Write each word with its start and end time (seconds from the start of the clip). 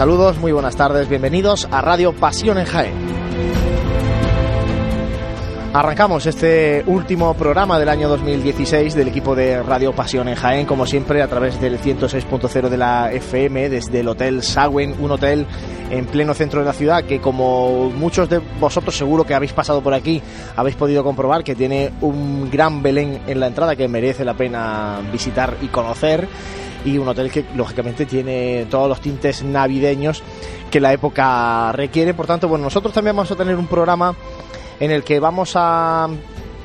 Saludos, 0.00 0.38
muy 0.38 0.50
buenas 0.50 0.76
tardes, 0.76 1.10
bienvenidos 1.10 1.68
a 1.70 1.82
Radio 1.82 2.14
Pasión 2.14 2.56
en 2.56 2.64
Jaén. 2.64 2.94
Arrancamos 5.74 6.24
este 6.24 6.82
último 6.86 7.34
programa 7.34 7.78
del 7.78 7.90
año 7.90 8.08
2016 8.08 8.94
del 8.94 9.08
equipo 9.08 9.34
de 9.34 9.62
Radio 9.62 9.92
Pasión 9.92 10.28
en 10.28 10.36
Jaén, 10.36 10.64
como 10.64 10.86
siempre 10.86 11.20
a 11.20 11.28
través 11.28 11.60
del 11.60 11.78
106.0 11.78 12.70
de 12.70 12.76
la 12.78 13.12
FM, 13.12 13.68
desde 13.68 14.00
el 14.00 14.08
Hotel 14.08 14.42
Sagüen, 14.42 14.96
un 15.00 15.10
hotel 15.10 15.46
en 15.90 16.06
pleno 16.06 16.32
centro 16.32 16.60
de 16.60 16.66
la 16.66 16.72
ciudad 16.72 17.04
que 17.04 17.20
como 17.20 17.90
muchos 17.90 18.30
de 18.30 18.38
vosotros 18.38 18.96
seguro 18.96 19.24
que 19.24 19.34
habéis 19.34 19.52
pasado 19.52 19.82
por 19.82 19.92
aquí, 19.92 20.22
habéis 20.56 20.76
podido 20.76 21.04
comprobar 21.04 21.44
que 21.44 21.54
tiene 21.54 21.92
un 22.00 22.50
gran 22.50 22.82
Belén 22.82 23.20
en 23.26 23.38
la 23.38 23.48
entrada 23.48 23.76
que 23.76 23.86
merece 23.86 24.24
la 24.24 24.32
pena 24.32 25.00
visitar 25.12 25.58
y 25.60 25.66
conocer 25.66 26.26
y 26.84 26.98
un 26.98 27.08
hotel 27.08 27.30
que 27.30 27.44
lógicamente 27.54 28.06
tiene 28.06 28.66
todos 28.70 28.88
los 28.88 29.00
tintes 29.00 29.42
navideños 29.42 30.22
que 30.70 30.80
la 30.80 30.92
época 30.92 31.72
requiere. 31.72 32.14
Por 32.14 32.26
tanto, 32.26 32.48
bueno, 32.48 32.64
nosotros 32.64 32.92
también 32.92 33.16
vamos 33.16 33.30
a 33.30 33.36
tener 33.36 33.56
un 33.56 33.66
programa 33.66 34.14
en 34.78 34.90
el 34.90 35.04
que 35.04 35.20
vamos 35.20 35.52
a 35.54 36.08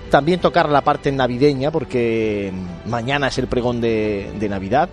también 0.10 0.40
tocar 0.40 0.70
la 0.70 0.82
parte 0.82 1.12
navideña, 1.12 1.72
porque 1.72 2.52
mañana 2.86 3.28
es 3.28 3.38
el 3.38 3.48
pregón 3.48 3.82
de, 3.82 4.48
Navidad. 4.50 4.90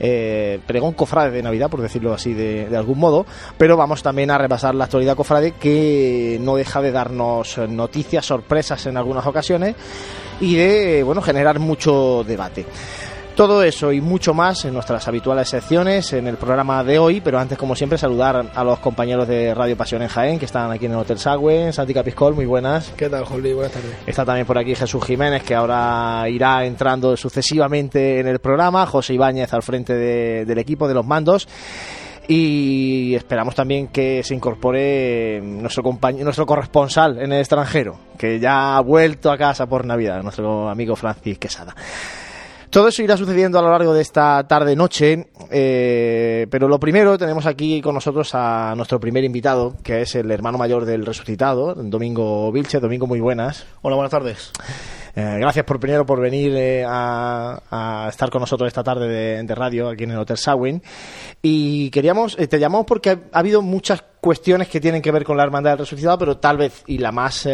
Eh, 0.00 0.60
pregón 0.66 0.94
cofrade 0.94 1.32
de 1.32 1.42
Navidad, 1.42 1.68
por 1.68 1.80
decirlo 1.80 2.14
así 2.14 2.32
de, 2.32 2.68
algún 2.76 2.98
modo, 2.98 3.26
pero 3.56 3.76
vamos 3.76 4.02
también 4.02 4.30
a 4.30 4.38
repasar 4.38 4.74
la 4.74 4.84
actualidad 4.84 5.16
cofrade 5.16 5.52
que 5.52 6.38
no 6.40 6.56
deja 6.56 6.80
de 6.80 6.92
darnos 6.92 7.58
noticias, 7.68 8.24
sorpresas 8.24 8.86
en 8.86 8.96
algunas 8.96 9.26
ocasiones 9.26 9.74
y 10.40 10.54
de 10.54 11.02
bueno 11.02 11.20
generar 11.20 11.58
mucho 11.58 12.24
debate. 12.24 12.64
Todo 13.38 13.62
eso 13.62 13.92
y 13.92 14.00
mucho 14.00 14.34
más 14.34 14.64
en 14.64 14.74
nuestras 14.74 15.06
habituales 15.06 15.48
secciones 15.48 16.12
en 16.12 16.26
el 16.26 16.38
programa 16.38 16.82
de 16.82 16.98
hoy, 16.98 17.20
pero 17.20 17.38
antes, 17.38 17.56
como 17.56 17.76
siempre, 17.76 17.96
saludar 17.96 18.50
a 18.52 18.64
los 18.64 18.80
compañeros 18.80 19.28
de 19.28 19.54
Radio 19.54 19.76
Pasión 19.76 20.02
en 20.02 20.08
Jaén, 20.08 20.40
que 20.40 20.44
están 20.46 20.72
aquí 20.72 20.86
en 20.86 20.90
el 20.90 20.98
Hotel 20.98 21.20
Sagüen, 21.20 21.72
Santi 21.72 21.94
Capiscol, 21.94 22.34
muy 22.34 22.46
buenas. 22.46 22.92
¿Qué 22.96 23.08
tal, 23.08 23.24
Juli? 23.24 23.52
Buenas 23.52 23.70
tardes. 23.70 23.94
Está 24.08 24.24
también 24.24 24.44
por 24.44 24.58
aquí 24.58 24.74
Jesús 24.74 25.04
Jiménez, 25.04 25.44
que 25.44 25.54
ahora 25.54 26.28
irá 26.28 26.64
entrando 26.64 27.16
sucesivamente 27.16 28.18
en 28.18 28.26
el 28.26 28.40
programa, 28.40 28.84
José 28.86 29.14
Ibáñez 29.14 29.54
al 29.54 29.62
frente 29.62 29.94
del 29.94 30.58
equipo, 30.58 30.88
de 30.88 30.94
los 30.94 31.06
mandos 31.06 31.46
y 32.26 33.14
esperamos 33.14 33.54
también 33.54 33.86
que 33.86 34.24
se 34.24 34.34
incorpore 34.34 35.40
nuestro 35.40 35.84
compañero, 35.84 36.24
nuestro 36.24 36.44
corresponsal 36.44 37.22
en 37.22 37.32
el 37.32 37.38
extranjero, 37.38 38.00
que 38.18 38.40
ya 38.40 38.76
ha 38.76 38.80
vuelto 38.80 39.30
a 39.30 39.38
casa 39.38 39.66
por 39.66 39.86
Navidad, 39.86 40.24
nuestro 40.24 40.68
amigo 40.68 40.96
Francis 40.96 41.38
Quesada. 41.38 41.76
Todo 42.70 42.88
eso 42.88 43.02
irá 43.02 43.16
sucediendo 43.16 43.58
a 43.58 43.62
lo 43.62 43.70
largo 43.70 43.94
de 43.94 44.02
esta 44.02 44.46
tarde-noche, 44.46 45.28
eh, 45.50 46.46
pero 46.50 46.68
lo 46.68 46.78
primero 46.78 47.16
tenemos 47.16 47.46
aquí 47.46 47.80
con 47.80 47.94
nosotros 47.94 48.30
a 48.34 48.74
nuestro 48.76 49.00
primer 49.00 49.24
invitado, 49.24 49.74
que 49.82 50.02
es 50.02 50.14
el 50.14 50.30
hermano 50.30 50.58
mayor 50.58 50.84
del 50.84 51.06
resucitado, 51.06 51.74
Domingo 51.74 52.52
Vilche. 52.52 52.78
Domingo, 52.78 53.06
muy 53.06 53.20
buenas. 53.20 53.66
Hola, 53.80 53.96
buenas 53.96 54.10
tardes. 54.10 54.52
Eh, 55.18 55.38
gracias 55.40 55.64
por 55.64 55.80
primero 55.80 56.06
por 56.06 56.20
venir 56.20 56.54
eh, 56.54 56.84
a, 56.86 58.06
estar 58.08 58.30
con 58.30 58.40
nosotros 58.40 58.68
esta 58.68 58.84
tarde 58.84 59.42
de, 59.42 59.54
radio 59.56 59.88
aquí 59.88 60.04
en 60.04 60.12
el 60.12 60.18
Hotel 60.18 60.36
Sawin. 60.36 60.80
Y 61.42 61.90
queríamos, 61.90 62.38
eh, 62.38 62.46
te 62.46 62.60
llamamos 62.60 62.86
porque 62.86 63.10
ha, 63.10 63.18
habido 63.32 63.60
muchas 63.60 64.04
cuestiones 64.20 64.68
que 64.68 64.80
tienen 64.80 65.02
que 65.02 65.10
ver 65.10 65.24
con 65.24 65.36
la 65.36 65.42
Hermandad 65.42 65.72
del 65.72 65.80
Resucitado, 65.80 66.18
pero 66.18 66.36
tal 66.36 66.56
vez, 66.56 66.84
y 66.86 66.98
la 66.98 67.10
más 67.10 67.48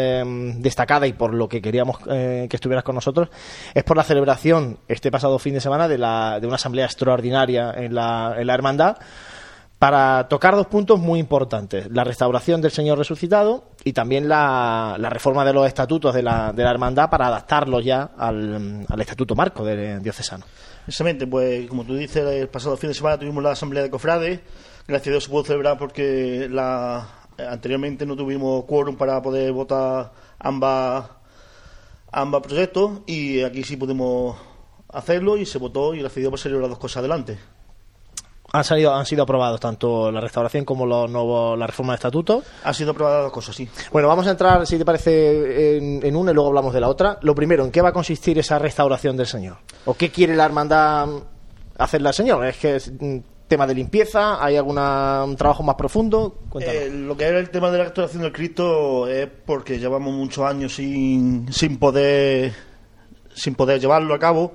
destacada 0.57 1.07
y 1.07 1.13
por 1.13 1.33
lo 1.33 1.49
que 1.49 1.59
queríamos 1.61 1.97
que 1.99 2.49
estuvieras 2.51 2.83
con 2.83 2.95
nosotros, 2.95 3.29
es 3.73 3.83
por 3.83 3.97
la 3.97 4.03
celebración 4.03 4.79
este 4.87 5.09
pasado 5.09 5.39
fin 5.39 5.55
de 5.55 5.61
semana 5.61 5.87
de, 5.87 5.97
la, 5.97 6.39
de 6.39 6.45
una 6.45 6.57
asamblea 6.57 6.85
extraordinaria 6.85 7.71
en 7.75 7.95
la, 7.95 8.35
en 8.37 8.47
la 8.47 8.53
Hermandad 8.53 8.97
para 9.79 10.27
tocar 10.29 10.55
dos 10.55 10.67
puntos 10.67 10.99
muy 10.99 11.19
importantes, 11.19 11.87
la 11.91 12.03
restauración 12.03 12.61
del 12.61 12.71
Señor 12.71 12.97
resucitado 12.97 13.65
y 13.83 13.91
también 13.91 14.29
la, 14.29 14.97
reforma 15.09 15.43
de 15.43 15.53
los 15.53 15.67
estatutos 15.67 16.15
de 16.15 16.23
la, 16.23 16.53
de 16.53 16.63
la 16.63 16.71
hermandad 16.71 17.09
para 17.09 17.27
adaptarlos 17.27 17.83
ya 17.83 18.11
al, 18.17 18.85
estatuto 18.99 19.35
marco 19.35 19.65
de, 19.65 19.99
diocesano. 19.99 20.45
Exactamente, 20.87 21.27
pues 21.27 21.67
como 21.67 21.83
tú 21.83 21.95
dices, 21.95 22.25
el 22.25 22.47
pasado 22.47 22.77
fin 22.77 22.89
de 22.89 22.93
semana 22.93 23.17
tuvimos 23.17 23.43
la 23.43 23.51
asamblea 23.51 23.83
de 23.83 23.89
cofrades, 23.89 24.39
gracias 24.87 25.07
a 25.07 25.11
Dios 25.11 25.23
se 25.25 25.29
pudo 25.29 25.43
celebrar 25.43 25.77
porque 25.77 26.47
la, 26.49 27.07
anteriormente 27.37 28.05
no 28.05 28.15
tuvimos 28.15 28.63
quórum 28.63 28.95
para 28.95 29.21
poder 29.21 29.51
votar 29.51 30.13
ambas, 30.39 31.05
ambas 32.11 32.41
proyectos 32.43 33.01
y 33.07 33.41
aquí 33.41 33.63
sí 33.63 33.75
pudimos 33.75 34.37
hacerlo 34.87 35.35
y 35.35 35.45
se 35.45 35.57
votó 35.57 35.93
y 35.93 35.99
gracias 35.99 36.17
a 36.17 36.19
Dios 36.21 36.31
pues 36.31 36.45
las 36.45 36.69
dos 36.69 36.79
cosas 36.79 36.97
adelante 36.97 37.54
han 38.51 38.63
salido 38.63 38.93
han 38.93 39.05
sido 39.05 39.23
aprobados 39.23 39.59
tanto 39.59 40.11
la 40.11 40.21
restauración 40.21 40.65
como 40.65 40.85
los 40.85 41.09
nuevos, 41.09 41.57
la 41.57 41.67
reforma 41.67 41.93
de 41.93 41.95
estatuto. 41.95 42.43
Han 42.63 42.73
sido 42.73 42.91
aprobadas 42.91 43.23
dos 43.23 43.31
cosas, 43.31 43.55
sí. 43.55 43.67
Bueno, 43.91 44.07
vamos 44.07 44.27
a 44.27 44.31
entrar, 44.31 44.65
si 44.65 44.77
te 44.77 44.85
parece, 44.85 45.77
en, 45.77 46.15
una 46.15 46.31
y 46.31 46.33
luego 46.33 46.49
hablamos 46.49 46.73
de 46.73 46.79
la 46.79 46.87
otra. 46.87 47.17
Lo 47.21 47.35
primero, 47.35 47.65
¿en 47.65 47.71
qué 47.71 47.81
va 47.81 47.89
a 47.89 47.93
consistir 47.93 48.37
esa 48.39 48.59
restauración 48.59 49.17
del 49.17 49.27
Señor? 49.27 49.57
¿O 49.85 49.93
qué 49.93 50.09
quiere 50.09 50.35
la 50.35 50.45
hermandad 50.45 51.07
hacerle 51.77 52.09
al 52.09 52.13
Señor? 52.13 52.45
¿Es 52.45 52.57
que 52.57 52.75
es 52.75 52.91
tema 53.47 53.67
de 53.67 53.75
limpieza? 53.75 54.43
¿Hay 54.43 54.55
alguna, 54.55 55.23
un 55.23 55.35
trabajo 55.35 55.63
más 55.63 55.75
profundo? 55.75 56.39
Eh, 56.59 56.89
lo 56.91 57.17
que 57.17 57.25
era 57.25 57.39
el 57.39 57.49
tema 57.49 57.69
de 57.71 57.77
la 57.79 57.83
restauración 57.85 58.23
del 58.23 58.31
Cristo 58.31 59.07
es 59.07 59.27
porque 59.45 59.79
llevamos 59.79 60.13
muchos 60.13 60.45
años 60.45 60.75
sin, 60.75 61.51
sin 61.51 61.77
poder 61.77 62.53
sin 63.35 63.53
poder 63.53 63.79
llevarlo 63.79 64.13
a 64.13 64.19
cabo. 64.19 64.53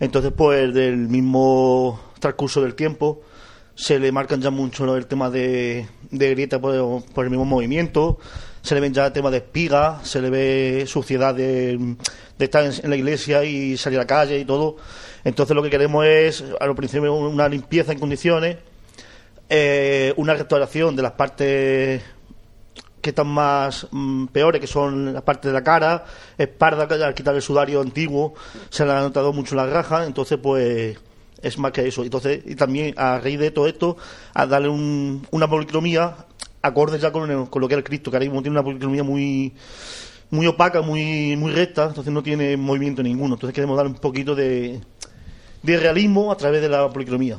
Entonces, 0.00 0.32
pues, 0.34 0.72
del 0.74 0.96
mismo 1.08 2.00
transcurso 2.18 2.62
del 2.62 2.74
tiempo, 2.74 3.20
se 3.74 3.98
le 3.98 4.12
marcan 4.12 4.40
ya 4.40 4.50
mucho 4.50 4.96
el 4.96 5.06
tema 5.06 5.30
de, 5.30 5.86
de 6.10 6.30
grieta 6.30 6.60
por, 6.60 6.74
el 7.24 7.30
mismo 7.30 7.44
movimiento, 7.44 8.18
se 8.60 8.74
le 8.74 8.80
ven 8.80 8.92
ya 8.92 9.06
el 9.06 9.12
tema 9.12 9.30
de 9.30 9.38
espiga, 9.38 10.00
se 10.04 10.20
le 10.20 10.30
ve 10.30 10.84
suciedad 10.86 11.34
de, 11.34 11.96
estar 12.38 12.64
en, 12.64 12.90
la 12.90 12.96
iglesia 12.96 13.44
y 13.44 13.76
salir 13.76 13.98
a 13.98 14.02
la 14.02 14.06
calle 14.06 14.38
y 14.38 14.44
todo. 14.44 14.76
Entonces 15.24 15.54
lo 15.56 15.62
que 15.62 15.70
queremos 15.70 16.04
es, 16.06 16.44
a 16.60 16.66
lo 16.66 16.74
principio, 16.74 17.14
una 17.14 17.48
limpieza 17.48 17.92
en 17.92 17.98
condiciones, 17.98 18.58
eh, 19.48 20.12
una 20.16 20.34
restauración 20.34 20.94
de 20.96 21.02
las 21.02 21.12
partes 21.12 22.02
que 23.00 23.10
están 23.10 23.26
más 23.26 23.88
mm, 23.90 24.26
peores, 24.26 24.60
que 24.60 24.66
son 24.66 25.12
las 25.12 25.22
partes 25.22 25.50
de 25.50 25.52
la 25.52 25.64
cara, 25.64 26.04
espalda, 26.38 26.84
al 26.84 27.14
quitar 27.14 27.34
el 27.34 27.42
sudario 27.42 27.80
antiguo, 27.80 28.34
se 28.70 28.84
le 28.84 28.92
ha 28.92 29.00
notado 29.00 29.32
mucho 29.32 29.56
la 29.56 29.66
raja, 29.66 30.06
entonces 30.06 30.38
pues 30.40 30.96
es 31.42 31.58
más 31.58 31.72
que 31.72 31.86
eso. 31.86 32.02
Entonces, 32.02 32.42
y 32.46 32.54
también 32.54 32.94
a 32.96 33.18
raíz 33.18 33.38
de 33.38 33.50
todo 33.50 33.66
esto, 33.66 33.96
a 34.34 34.46
darle 34.46 34.68
una 34.68 35.48
policromía 35.48 36.26
acorde 36.62 36.98
ya 36.98 37.10
con, 37.10 37.28
lo 37.28 37.68
que 37.68 37.74
era 37.74 37.78
el 37.78 37.84
Cristo, 37.84 38.10
que 38.10 38.16
ahora 38.16 38.26
mismo 38.26 38.42
tiene 38.42 38.56
una 38.56 38.64
policromía 38.64 39.02
muy 39.02 39.52
muy 40.30 40.46
opaca, 40.46 40.80
muy 40.80 41.36
muy 41.36 41.52
recta, 41.52 41.86
entonces 41.88 42.12
no 42.12 42.22
tiene 42.22 42.56
movimiento 42.56 43.02
ninguno. 43.02 43.34
Entonces 43.34 43.54
queremos 43.54 43.76
darle 43.76 43.92
un 43.92 43.98
poquito 43.98 44.34
de, 44.34 44.80
de 45.62 45.76
realismo 45.76 46.32
a 46.32 46.36
través 46.36 46.62
de 46.62 46.68
la 46.68 46.88
policromía. 46.88 47.36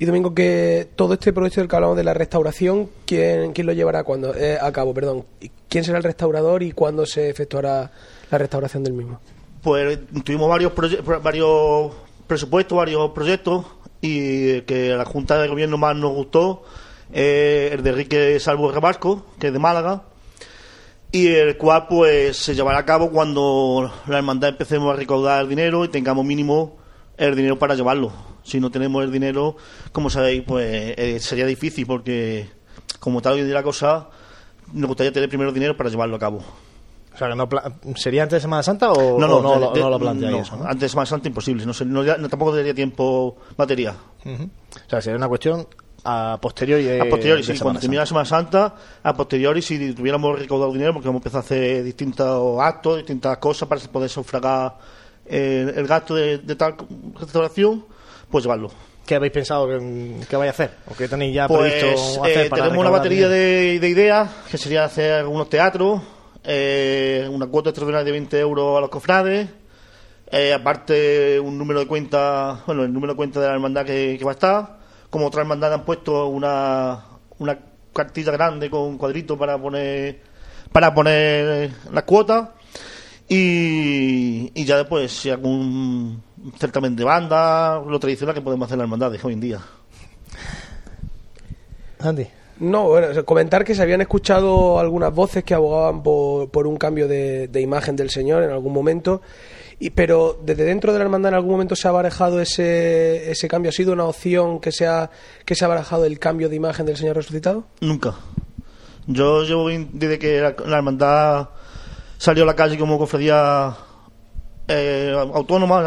Y 0.00 0.04
Domingo, 0.04 0.32
que 0.32 0.88
todo 0.94 1.14
este 1.14 1.32
proyecto 1.32 1.60
del 1.60 1.68
que 1.68 1.74
hablamos 1.74 1.96
de 1.96 2.04
la 2.04 2.14
restauración, 2.14 2.88
¿quién, 3.04 3.52
quién 3.52 3.66
lo 3.66 3.72
llevará 3.72 4.04
cuando, 4.04 4.32
eh, 4.34 4.56
a 4.60 4.70
cabo? 4.70 4.94
Perdón. 4.94 5.24
¿Quién 5.68 5.84
será 5.84 5.98
el 5.98 6.04
restaurador 6.04 6.62
y 6.62 6.70
cuándo 6.72 7.04
se 7.04 7.28
efectuará 7.28 7.90
la 8.30 8.38
restauración 8.38 8.84
del 8.84 8.92
mismo? 8.94 9.20
Pues 9.60 9.98
tuvimos 10.24 10.48
varios, 10.48 10.72
varios 11.22 11.92
presupuesto, 12.28 12.76
varios 12.76 13.10
proyectos 13.10 13.66
y 14.00 14.60
que 14.62 14.90
la 14.90 15.04
Junta 15.04 15.38
de 15.38 15.48
Gobierno 15.48 15.78
más 15.78 15.96
nos 15.96 16.12
gustó 16.12 16.62
el 17.10 17.82
de 17.82 17.90
Enrique 17.90 18.38
Salvo 18.38 18.70
Rebasco, 18.70 19.26
que 19.40 19.48
es 19.48 19.52
de 19.52 19.58
Málaga, 19.58 20.04
y 21.10 21.28
el 21.28 21.56
cual 21.56 21.86
pues 21.88 22.36
se 22.36 22.54
llevará 22.54 22.78
a 22.78 22.84
cabo 22.84 23.10
cuando 23.10 23.90
la 24.06 24.18
hermandad 24.18 24.50
empecemos 24.50 24.92
a 24.92 24.96
recaudar 24.96 25.42
el 25.42 25.48
dinero 25.48 25.84
y 25.84 25.88
tengamos 25.88 26.24
mínimo 26.24 26.76
el 27.16 27.34
dinero 27.34 27.58
para 27.58 27.74
llevarlo. 27.74 28.12
Si 28.44 28.60
no 28.60 28.70
tenemos 28.70 29.02
el 29.02 29.10
dinero, 29.10 29.56
como 29.92 30.10
sabéis, 30.10 30.42
pues 30.46 30.94
eh, 30.96 31.18
sería 31.20 31.46
difícil 31.46 31.86
porque 31.86 32.48
como 33.00 33.22
tal 33.22 33.34
hoy 33.34 33.42
día 33.42 33.54
la 33.54 33.62
cosa, 33.62 34.08
nos 34.72 34.88
gustaría 34.88 35.12
tener 35.12 35.28
primero 35.28 35.52
dinero 35.52 35.76
para 35.76 35.90
llevarlo 35.90 36.16
a 36.16 36.18
cabo. 36.18 36.44
O 37.18 37.26
sea, 37.26 37.34
no 37.34 37.48
¿sería 37.96 38.22
antes 38.22 38.36
de 38.36 38.40
Semana 38.42 38.62
Santa 38.62 38.92
o 38.92 39.18
no, 39.18 39.26
no, 39.26 39.42
no, 39.42 39.90
lo 39.90 39.98
planteáis? 39.98 40.52
Antes 40.52 40.80
de 40.80 40.88
Semana 40.88 41.06
Santa 41.06 41.26
imposible, 41.26 41.66
no, 41.66 41.72
no, 41.84 42.28
tampoco 42.28 42.52
tendría 42.52 42.74
tiempo 42.74 43.38
batería. 43.56 43.92
O 44.24 44.88
sea, 44.88 45.00
sería 45.00 45.16
una 45.16 45.26
cuestión 45.26 45.66
a 46.04 46.38
posteriori 46.40 46.84
de, 46.84 47.00
A 47.00 47.06
posteriori, 47.06 47.42
sí, 47.42 47.58
cuando 47.58 47.80
termine 47.80 47.98
la 47.98 48.06
Semana 48.06 48.24
Santa, 48.24 48.72
a 49.02 49.14
posteriori 49.14 49.60
si 49.62 49.94
tuviéramos 49.94 50.38
recaudado 50.38 50.72
dinero, 50.72 50.94
porque 50.94 51.08
hemos 51.08 51.18
empezado 51.18 51.38
a 51.38 51.44
hacer 51.44 51.82
distintos 51.82 52.60
actos, 52.60 52.98
distintas 52.98 53.36
cosas 53.38 53.68
para 53.68 53.80
poder 53.80 54.08
sufragar 54.08 54.76
el, 55.26 55.86
gasto 55.88 56.14
de, 56.14 56.38
tal 56.54 56.76
restauración, 57.18 57.84
pues 58.30 58.44
llevarlo. 58.44 58.70
¿Qué 59.04 59.16
habéis 59.16 59.32
pensado 59.32 59.66
que, 59.66 60.36
vaya 60.36 60.50
a 60.50 60.54
hacer? 60.54 60.70
¿O 60.86 60.94
qué 60.94 61.08
tenéis 61.08 61.34
ya 61.34 61.48
pues, 61.48 61.72
previsto 61.72 62.22
hacer 62.22 62.46
eh, 62.46 62.50
Tenemos 62.50 62.78
una 62.78 62.90
batería 62.90 63.28
de, 63.28 63.80
de 63.80 63.88
ideas, 63.88 64.30
que 64.48 64.56
sería 64.56 64.84
hacer 64.84 65.14
algunos 65.14 65.48
teatros, 65.48 66.00
eh, 66.50 67.28
una 67.30 67.46
cuota 67.48 67.68
extraordinaria 67.68 68.06
de 68.06 68.12
20 68.12 68.40
euros 68.40 68.78
a 68.78 68.80
los 68.80 68.88
cofrades, 68.88 69.50
eh, 70.30 70.54
aparte 70.54 71.38
un 71.38 71.58
número 71.58 71.80
de 71.80 71.86
cuenta, 71.86 72.62
bueno, 72.66 72.84
el 72.84 72.92
número 72.92 73.12
de 73.12 73.16
cuenta 73.18 73.38
de 73.38 73.48
la 73.48 73.52
hermandad 73.52 73.84
que, 73.84 74.18
va 74.24 74.30
a 74.30 74.34
estar, 74.34 74.78
como 75.10 75.26
otra 75.26 75.42
hermandad 75.42 75.74
han 75.74 75.84
puesto 75.84 76.26
una, 76.28 77.04
una 77.38 77.58
cartilla 77.92 78.32
grande 78.32 78.70
con 78.70 78.96
cuadritos 78.96 79.36
para 79.36 79.60
poner 79.60 80.22
para 80.72 80.94
poner 80.94 81.70
las 81.92 82.04
cuotas. 82.04 82.48
Y, 83.28 84.50
y 84.54 84.64
ya 84.64 84.78
después 84.78 85.12
si 85.12 85.28
algún 85.28 86.22
certamen 86.58 86.96
de 86.96 87.04
banda 87.04 87.78
lo 87.78 88.00
tradicional 88.00 88.34
que 88.34 88.40
podemos 88.40 88.64
hacer 88.64 88.76
en 88.76 88.78
las 88.78 88.86
hermandades 88.86 89.22
hoy 89.22 89.34
en 89.34 89.40
día. 89.40 89.60
Andy 92.00 92.37
No, 92.60 92.88
bueno, 92.88 93.24
comentar 93.24 93.64
que 93.64 93.74
se 93.74 93.82
habían 93.82 94.00
escuchado 94.00 94.78
algunas 94.78 95.14
voces 95.14 95.44
que 95.44 95.54
abogaban 95.54 96.02
por, 96.02 96.50
por 96.50 96.66
un 96.66 96.76
cambio 96.76 97.06
de, 97.06 97.48
de 97.48 97.60
imagen 97.60 97.94
del 97.94 98.10
Señor 98.10 98.42
en 98.42 98.50
algún 98.50 98.72
momento, 98.72 99.22
y, 99.80 99.90
pero 99.90 100.38
desde 100.42 100.64
dentro 100.64 100.92
de 100.92 100.98
la 100.98 101.04
hermandad 101.04 101.30
en 101.30 101.36
algún 101.36 101.52
momento 101.52 101.76
se 101.76 101.86
ha 101.86 101.92
barajado 101.92 102.40
ese, 102.40 103.30
ese 103.30 103.46
cambio. 103.46 103.68
¿Ha 103.68 103.72
sido 103.72 103.92
una 103.92 104.04
opción 104.04 104.58
que 104.58 104.72
se, 104.72 104.86
ha, 104.86 105.10
que 105.44 105.54
se 105.54 105.64
ha 105.64 105.68
barajado 105.68 106.04
el 106.04 106.18
cambio 106.18 106.48
de 106.48 106.56
imagen 106.56 106.84
del 106.84 106.96
Señor 106.96 107.16
resucitado? 107.16 107.64
Nunca. 107.80 108.14
Yo 109.06 109.44
llevo 109.44 109.68
desde 109.68 110.18
que 110.18 110.40
la, 110.40 110.76
hermandad 110.76 111.50
salió 112.18 112.42
a 112.42 112.46
la 112.46 112.56
calle 112.56 112.76
como 112.76 112.98
cofradía 112.98 113.74
eh, 114.66 115.14
autónoma, 115.32 115.80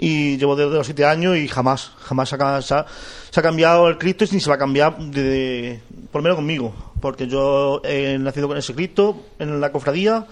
y 0.00 0.36
llevo 0.36 0.54
desde 0.56 0.74
los 0.76 0.86
siete 0.86 1.04
años 1.04 1.36
y 1.36 1.48
jamás, 1.48 1.92
jamás 1.98 2.28
se 2.28 2.74
ha, 2.74 2.86
cambiado 3.42 3.88
el 3.88 3.98
Cristo 3.98 4.24
y 4.24 4.28
ni 4.32 4.40
se 4.40 4.48
va 4.48 4.56
a 4.56 4.58
cambiar, 4.58 4.96
desde, 4.98 5.80
por 6.12 6.20
lo 6.20 6.22
menos 6.24 6.36
conmigo, 6.36 6.72
porque 7.00 7.26
yo 7.26 7.80
he 7.84 8.16
nacido 8.18 8.48
con 8.48 8.56
ese 8.56 8.74
Cristo 8.74 9.24
en 9.38 9.60
la 9.60 9.72
cofradía 9.72 10.26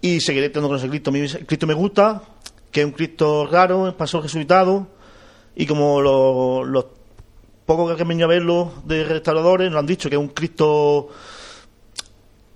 y 0.00 0.20
seguiré 0.20 0.48
teniendo 0.48 0.68
con 0.68 0.78
ese 0.78 0.88
Cristo. 0.88 1.10
Ese 1.14 1.46
Cristo 1.46 1.66
me 1.66 1.74
gusta, 1.74 2.22
que 2.70 2.80
es 2.80 2.86
un 2.86 2.92
Cristo 2.92 3.46
raro, 3.50 3.94
pasó 3.96 4.20
resucitado, 4.20 4.86
y 5.56 5.66
como 5.66 6.00
lo- 6.00 6.64
los 6.64 6.86
pocos 7.66 7.94
que 7.96 8.02
han 8.02 8.08
venido 8.08 8.26
a 8.26 8.28
verlo 8.28 8.72
de 8.84 9.04
restauradores 9.04 9.70
nos 9.70 9.78
han 9.80 9.86
dicho 9.86 10.08
que 10.10 10.16
es 10.16 10.20
un 10.20 10.28
Cristo 10.28 11.08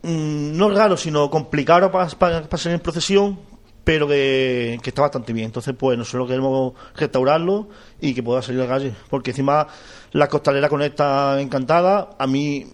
mm, 0.03 0.57
no 0.57 0.71
raro, 0.71 0.97
sino 0.97 1.31
complicado 1.31 1.91
para 1.91 2.09
pasar 2.49 2.73
en 2.73 2.81
procesión, 2.81 3.39
pero 3.85 4.09
que, 4.09 4.81
está 4.83 5.03
bastante 5.03 5.33
bien. 5.33 5.47
Entonces, 5.47 5.75
pues 5.79 5.97
nosotros 5.97 6.29
queremos 6.29 6.73
restaurarlo 6.97 7.69
y 8.01 8.15
que 8.15 8.23
pueda 8.23 8.43
salir 8.43 8.63
a 8.63 8.65
la 8.65 8.71
calle, 8.71 8.95
porque 9.11 9.31
encima 9.31 9.67
la 10.13 10.29
costalera 10.29 10.69
con 10.69 10.83
esta 10.83 11.41
encantada, 11.41 12.11
a 12.19 12.27
mí 12.27 12.67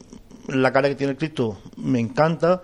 la 0.48 0.72
cara 0.72 0.88
que 0.88 0.94
tiene 0.94 1.12
el 1.12 1.18
Cristo 1.18 1.58
me 1.76 2.00
encanta 2.00 2.62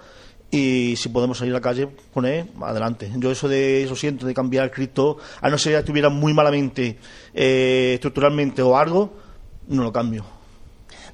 y 0.50 0.94
si 0.96 1.08
podemos 1.08 1.38
salir 1.38 1.52
a 1.54 1.58
la 1.58 1.60
calle 1.60 1.88
con 2.14 2.24
él, 2.24 2.46
adelante. 2.62 3.10
Yo 3.16 3.30
eso 3.30 3.48
de 3.48 3.82
eso 3.82 3.96
siento 3.96 4.26
de 4.26 4.34
cambiar 4.34 4.64
el 4.64 4.70
Cristo, 4.70 5.18
a 5.40 5.50
no 5.50 5.58
ser 5.58 5.72
que 5.72 5.78
estuviera 5.80 6.08
muy 6.08 6.32
malamente 6.32 6.98
eh, 7.34 7.92
estructuralmente 7.94 8.62
o 8.62 8.76
algo, 8.76 9.12
no 9.68 9.82
lo 9.82 9.92
cambio. 9.92 10.35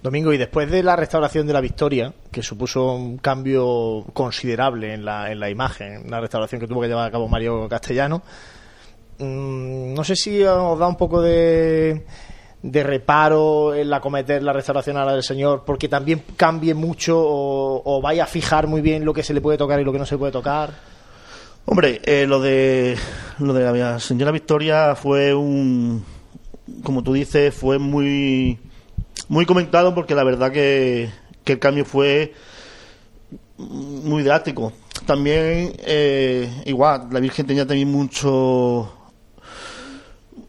Domingo, 0.03 0.33
y 0.33 0.39
después 0.39 0.69
de 0.69 0.83
la 0.83 0.97
restauración 0.97 1.47
de 1.47 1.53
la 1.53 1.61
Victoria, 1.61 2.13
que 2.31 2.43
supuso 2.43 2.93
un 2.95 3.19
cambio 3.19 4.05
considerable 4.13 4.95
en 4.95 5.05
la, 5.05 5.31
en 5.31 5.39
la 5.39 5.49
imagen, 5.49 6.03
una 6.07 6.21
restauración 6.21 6.61
que 6.61 6.67
tuvo 6.67 6.81
que 6.81 6.89
llevar 6.89 7.07
a 7.07 7.11
cabo 7.13 7.29
Mario 7.29 7.69
Castellano, 7.69 8.23
mm, 9.19 9.95
no 9.95 10.03
sé 10.03 10.17
si 10.17 10.43
os 10.43 10.77
da 10.77 10.89
un 10.89 10.97
poco 10.97 11.23
de, 11.23 12.05
de 12.63 12.83
reparo 12.83 13.75
el 13.75 13.93
acometer 13.93 14.43
la 14.43 14.53
restauración 14.53 14.97
a 14.97 15.05
la 15.05 15.13
del 15.13 15.23
Señor, 15.23 15.63
porque 15.65 15.89
también 15.89 16.25
cambie 16.37 16.75
mucho 16.75 17.21
o, 17.21 17.83
o 17.85 18.03
vaya 18.03 18.25
a 18.25 18.27
fijar 18.27 18.67
muy 18.67 18.81
bien 18.81 19.05
lo 19.05 19.15
que 19.15 19.23
se 19.23 19.33
le 19.33 19.41
puede 19.41 19.57
tocar 19.57 19.81
y 19.81 19.85
lo 19.85 19.93
que 19.93 20.01
no 20.01 20.07
se 20.07 20.19
puede 20.19 20.33
tocar. 20.33 20.71
Hombre, 21.65 22.01
eh, 22.05 22.27
lo 22.27 22.41
de 22.41 22.97
lo 23.39 23.53
de 23.53 23.81
la 23.81 24.01
señora 24.01 24.33
Victoria 24.33 24.97
fue 24.97 25.33
un, 25.33 26.05
como 26.83 27.05
tú 27.05 27.13
dices, 27.13 27.55
fue 27.55 27.79
muy 27.79 28.59
muy 29.33 29.47
comentado 29.47 29.95
porque 29.95 30.15
la 30.15 30.25
verdad 30.25 30.53
que, 30.53 31.09
que 31.43 31.55
el 31.55 31.59
cambio 31.59 31.87
fue 31.87 32.35
muy 33.57 34.23
drástico. 34.23 34.75
También 35.07 35.73
eh, 35.79 36.63
igual 36.67 37.09
la 37.11 37.19
Virgen 37.19 37.47
tenía 37.47 37.67
también 37.67 37.91
mucho 37.91 38.93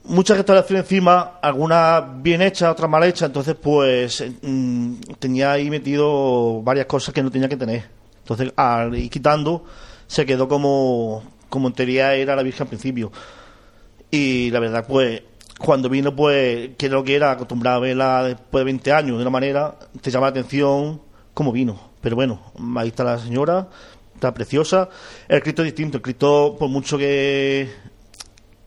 mucha 0.03 0.35
restauración 0.35 0.79
encima, 0.79 1.39
algunas 1.41 2.21
bien 2.21 2.41
hechas, 2.41 2.69
otras 2.69 2.89
mal 2.89 3.05
hechas, 3.05 3.29
entonces 3.29 3.55
pues 3.55 4.21
mm, 4.41 4.95
tenía 5.17 5.53
ahí 5.53 5.69
metido 5.69 6.61
varias 6.61 6.85
cosas 6.85 7.13
que 7.13 7.23
no 7.23 7.31
tenía 7.31 7.47
que 7.47 7.55
tener. 7.55 7.85
Entonces 8.17 8.51
al 8.57 8.93
ir 8.97 9.09
quitando 9.09 9.63
se 10.07 10.25
quedó 10.25 10.49
como, 10.49 11.23
como 11.47 11.69
en 11.69 11.73
teoría 11.73 12.15
era 12.15 12.35
la 12.35 12.43
Virgen 12.43 12.63
al 12.63 12.67
principio. 12.67 13.13
Y 14.11 14.51
la 14.51 14.59
verdad 14.59 14.85
pues 14.85 15.21
cuando 15.63 15.87
vino 15.87 16.13
pues 16.13 16.71
que 16.77 16.89
lo 16.89 17.05
que 17.05 17.15
era 17.15 17.31
acostumbrado 17.31 17.77
a 17.77 17.79
verla 17.79 18.23
después 18.23 18.61
de 18.61 18.65
20 18.65 18.91
años 18.91 19.15
de 19.15 19.21
una 19.21 19.29
manera, 19.29 19.79
te 20.01 20.11
llama 20.11 20.25
la 20.25 20.31
atención 20.31 21.01
cómo 21.33 21.53
vino. 21.53 21.79
Pero 22.01 22.17
bueno, 22.17 22.51
ahí 22.75 22.89
está 22.89 23.05
la 23.05 23.17
señora, 23.17 23.69
está 24.13 24.33
preciosa. 24.33 24.89
El 25.29 25.41
Cristo 25.41 25.61
es 25.61 25.67
distinto, 25.67 25.97
el 25.97 26.03
Cristo 26.03 26.57
por 26.59 26.67
mucho 26.67 26.97
que 26.97 27.69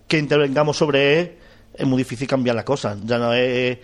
que 0.09 0.19
intervengamos 0.19 0.77
sobre 0.77 1.21
él, 1.21 1.37
es 1.75 1.87
muy 1.87 1.99
difícil 1.99 2.27
cambiar 2.27 2.57
las 2.57 2.65
cosas. 2.65 2.97
Ya 3.05 3.19
no 3.19 3.35
es, 3.35 3.79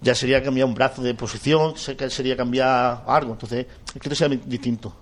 ya 0.00 0.14
sería 0.14 0.40
cambiar 0.40 0.68
un 0.68 0.74
brazo 0.74 1.02
de 1.02 1.14
posición, 1.14 1.74
sería 1.76 2.36
cambiar 2.36 3.02
algo. 3.08 3.32
Entonces, 3.32 3.66
el 3.94 4.00
Cristo 4.00 4.14
sería 4.14 4.38
distinto. 4.44 5.01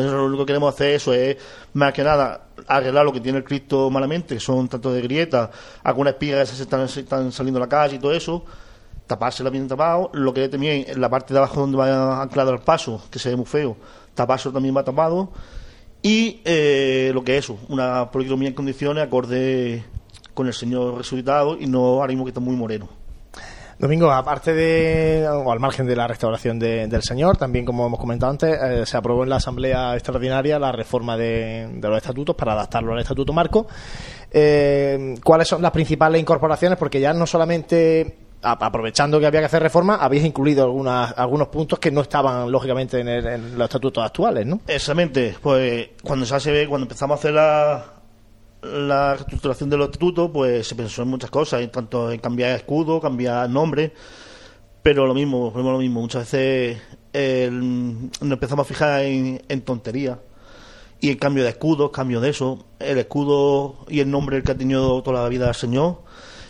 Entonces, 0.00 0.20
lo 0.20 0.26
único 0.26 0.44
que 0.44 0.48
queremos 0.48 0.74
hacer 0.74 0.94
eso 0.94 1.12
es, 1.12 1.36
más 1.74 1.92
que 1.92 2.02
nada, 2.02 2.48
arreglar 2.66 3.04
lo 3.04 3.12
que 3.12 3.20
tiene 3.20 3.38
el 3.38 3.44
Cristo 3.44 3.90
malamente, 3.90 4.34
que 4.34 4.40
son 4.40 4.68
tanto 4.68 4.92
de 4.92 5.02
grietas, 5.02 5.50
algunas 5.82 6.14
espigas 6.14 6.50
que 6.50 6.62
están, 6.62 7.32
saliendo 7.32 7.58
a 7.58 7.60
la 7.60 7.68
calle 7.68 7.96
y 7.96 7.98
todo 7.98 8.12
eso, 8.12 8.44
tapársela 9.06 9.50
bien 9.50 9.68
tapado. 9.68 10.10
Lo 10.12 10.32
que 10.32 10.48
también, 10.48 10.84
en 10.88 11.00
la 11.00 11.08
parte 11.08 11.34
de 11.34 11.38
abajo 11.38 11.60
donde 11.60 11.76
va 11.76 12.22
anclado 12.22 12.52
el 12.52 12.60
paso, 12.60 13.02
que 13.10 13.18
se 13.18 13.30
ve 13.30 13.36
muy 13.36 13.46
feo, 13.46 13.76
tapárselo 14.14 14.52
también 14.52 14.76
va 14.76 14.84
tapado. 14.84 15.30
Y 16.02 16.40
eh, 16.44 17.10
lo 17.12 17.24
que 17.24 17.36
es 17.36 17.44
eso, 17.44 17.58
una 17.68 18.10
policromía 18.10 18.48
en 18.48 18.54
condiciones 18.54 19.02
acorde 19.02 19.84
con 20.32 20.46
el 20.46 20.54
Señor 20.54 20.96
resucitado 20.96 21.58
y 21.58 21.66
no 21.66 21.80
ahora 21.80 22.08
mismo 22.08 22.24
que 22.24 22.30
está 22.30 22.40
muy 22.40 22.54
moreno. 22.54 22.88
Domingo, 23.78 24.10
aparte 24.10 24.54
de, 24.54 25.28
o 25.28 25.52
al 25.52 25.60
margen 25.60 25.86
de 25.86 25.94
la 25.94 26.08
restauración 26.08 26.58
de- 26.58 26.88
del 26.88 27.02
Señor, 27.02 27.36
también 27.36 27.64
como 27.64 27.86
hemos 27.86 28.00
comentado 28.00 28.32
antes, 28.32 28.58
eh, 28.60 28.84
se 28.84 28.96
aprobó 28.96 29.22
en 29.22 29.30
la 29.30 29.36
Asamblea 29.36 29.94
Extraordinaria 29.94 30.58
la 30.58 30.72
reforma 30.72 31.16
de, 31.16 31.68
de 31.74 31.88
los 31.88 31.96
estatutos 31.98 32.34
para 32.34 32.54
adaptarlo 32.54 32.92
al 32.92 32.98
Estatuto 33.00 33.32
Marco. 33.32 33.68
Eh, 34.32 35.14
¿Cuáles 35.22 35.46
son 35.46 35.62
las 35.62 35.70
principales 35.70 36.20
incorporaciones? 36.20 36.76
Porque 36.76 36.98
ya 37.00 37.12
no 37.12 37.24
solamente, 37.24 38.16
aprovechando 38.42 39.20
que 39.20 39.26
había 39.26 39.40
que 39.40 39.46
hacer 39.46 39.62
reforma, 39.62 39.94
habéis 39.96 40.24
incluido 40.24 40.64
algunas, 40.64 41.16
algunos 41.16 41.46
puntos 41.48 41.78
que 41.78 41.92
no 41.92 42.00
estaban, 42.00 42.50
lógicamente, 42.50 42.98
en, 43.00 43.08
el- 43.08 43.26
en 43.26 43.58
los 43.58 43.64
estatutos 43.66 44.04
actuales, 44.04 44.44
¿no? 44.44 44.60
Exactamente, 44.66 45.36
pues 45.40 45.90
cuando 46.02 46.26
se 46.26 46.34
hace, 46.34 46.66
cuando 46.66 46.86
empezamos 46.86 47.16
a 47.16 47.18
hacer 47.20 47.32
la, 47.32 47.84
la 48.62 49.14
reestructuración 49.14 49.70
de 49.70 49.76
los 49.76 49.86
estatutos, 49.88 50.30
pues 50.32 50.66
se 50.66 50.74
pensó 50.74 51.02
en 51.02 51.08
muchas 51.08 51.30
cosas, 51.30 51.60
en 51.62 51.70
tanto 51.70 52.10
en 52.10 52.18
cambiar 52.20 52.56
escudo, 52.56 53.00
cambiar 53.00 53.48
nombre, 53.48 53.92
pero 54.82 55.06
lo 55.06 55.14
mismo, 55.14 55.50
volvemos 55.50 55.72
lo 55.72 55.78
mismo, 55.78 56.00
muchas 56.00 56.22
veces 56.30 56.78
el- 57.12 57.60
nos 58.10 58.32
empezamos 58.32 58.64
a 58.64 58.68
fijar 58.68 59.02
en, 59.02 59.42
en 59.48 59.60
tonterías 59.62 60.18
y 61.00 61.10
el 61.10 61.18
cambio 61.18 61.44
de 61.44 61.50
escudos, 61.50 61.90
cambio 61.92 62.20
de 62.20 62.30
eso, 62.30 62.64
el 62.80 62.98
escudo 62.98 63.84
y 63.88 64.00
el 64.00 64.10
nombre 64.10 64.42
que 64.42 64.52
ha 64.52 64.56
tenido 64.56 65.00
toda 65.02 65.22
la 65.22 65.28
vida 65.28 65.48
el 65.48 65.54
Señor, 65.54 66.02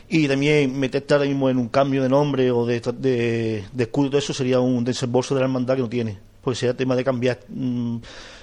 y 0.09 0.27
también 0.27 0.79
meterte 0.79 1.13
ahora 1.13 1.27
mismo 1.27 1.51
en 1.51 1.59
un 1.59 1.69
cambio 1.69 2.03
de 2.03 2.09
nombre 2.09 2.51
o 2.51 2.65
de, 2.65 2.81
de, 2.81 3.65
de 3.71 3.83
escudo, 3.85 4.09
todo 4.09 4.19
eso 4.19 4.33
sería 4.33 4.59
un 4.61 4.83
desembolso 4.85 5.35
de 5.35 5.41
la 5.43 5.47
hermandad 5.47 5.77
que 5.77 5.83
no 5.83 5.89
tiene, 5.91 6.19
porque 6.41 6.59
sería 6.61 6.75
tema 6.75 6.97
de 6.97 7.05
cambiar 7.05 7.41
mm, 7.49 7.97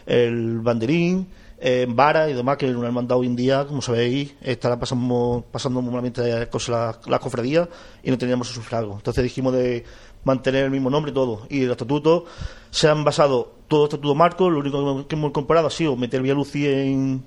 el 0.05 0.59
banderín, 0.59 1.27
eh, 1.67 1.87
vara 1.89 2.29
y 2.29 2.33
demás, 2.33 2.57
que 2.57 2.67
en 2.67 2.75
una 2.75 2.87
hermandad 2.87 3.17
hoy 3.17 3.25
en 3.25 3.35
día, 3.35 3.65
como 3.65 3.81
sabéis, 3.81 4.35
estará 4.41 4.77
pasando, 4.77 5.43
pasando 5.51 5.81
muy 5.81 5.89
malamente 5.91 6.47
cosas 6.51 6.97
las, 7.07 7.19
cofradías 7.19 7.67
y 8.03 8.11
no 8.11 8.17
teníamos 8.19 8.47
su 8.49 8.53
sufragio. 8.53 8.93
Entonces 8.93 9.23
dijimos 9.23 9.51
de 9.53 9.83
mantener 10.23 10.65
el 10.65 10.69
mismo 10.71 10.91
nombre 10.91 11.09
y 11.11 11.13
todo. 11.15 11.47
Y 11.49 11.61
los 11.63 11.71
estatutos 11.71 12.23
se 12.69 12.87
han 12.87 13.03
basado, 13.03 13.53
todo 13.67 13.85
estatuto 13.85 14.13
marco, 14.13 14.47
lo 14.49 14.59
único 14.59 15.07
que 15.07 15.15
hemos- 15.15 15.31
comparado 15.31 15.65
ha 15.67 15.71
sido 15.71 15.95
meter 15.95 16.21
Vía 16.21 16.35
Lucy 16.35 16.67
en, 16.67 17.23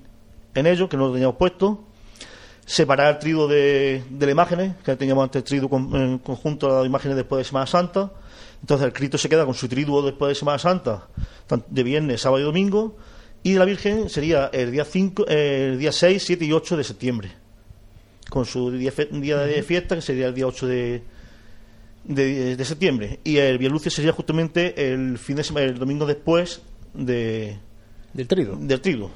en 0.55 0.67
ello, 0.67 0.87
que 0.87 0.95
no 0.95 1.07
lo 1.07 1.11
teníamos 1.11 1.35
puesto, 1.35 1.83
separar 2.65 3.15
el 3.15 3.19
triduo 3.19 3.47
de, 3.47 4.03
de 4.09 4.25
las 4.25 4.31
imágenes, 4.31 4.75
que 4.85 4.95
teníamos 4.95 5.23
antes 5.23 5.41
el 5.41 5.43
triduo 5.43 5.69
con- 5.69 5.93
en 5.95 6.17
conjunto 6.19 6.67
a 6.71 6.77
las 6.79 6.85
imágenes 6.85 7.17
después 7.17 7.39
de 7.39 7.43
Semana 7.43 7.65
Santa. 7.67 8.11
Entonces 8.61 8.85
el 8.87 8.93
Cristo 8.93 9.17
se 9.17 9.27
queda 9.27 9.45
con 9.45 9.53
su 9.53 9.67
triduo 9.67 10.01
después 10.01 10.29
de 10.29 10.35
Semana 10.35 10.59
Santa, 10.59 11.07
de 11.67 11.83
viernes, 11.83 12.21
sábado 12.21 12.41
y 12.41 12.45
domingo, 12.45 12.95
y 13.43 13.53
la 13.55 13.65
Virgen 13.65 14.09
sería 14.09 14.47
el 14.53 14.71
día 14.71 14.85
5, 14.85 15.27
el 15.27 15.79
día 15.79 15.91
6, 15.91 16.23
7 16.25 16.45
y 16.45 16.51
8 16.51 16.77
de 16.77 16.83
septiembre, 16.83 17.31
con 18.29 18.45
su 18.45 18.71
día, 18.71 18.91
día 19.11 19.37
de 19.37 19.63
fiesta, 19.63 19.95
que 19.95 20.01
sería 20.01 20.27
el 20.27 20.33
día 20.33 20.47
8 20.47 20.67
de, 20.67 21.03
de, 22.03 22.55
de 22.55 22.65
septiembre. 22.65 23.19
Y 23.23 23.37
el 23.37 23.57
Vía 23.57 23.69
Lucia 23.69 23.89
sería 23.91 24.11
justamente 24.11 24.91
el 24.91 25.17
fin 25.17 25.35
de 25.37 25.43
semana, 25.43 25.67
el 25.67 25.77
domingo 25.79 26.05
después 26.05 26.61
de, 26.93 27.57
Del 28.13 28.27
trigo. 28.27 28.55
del 28.57 28.81
trigo. 28.81 29.11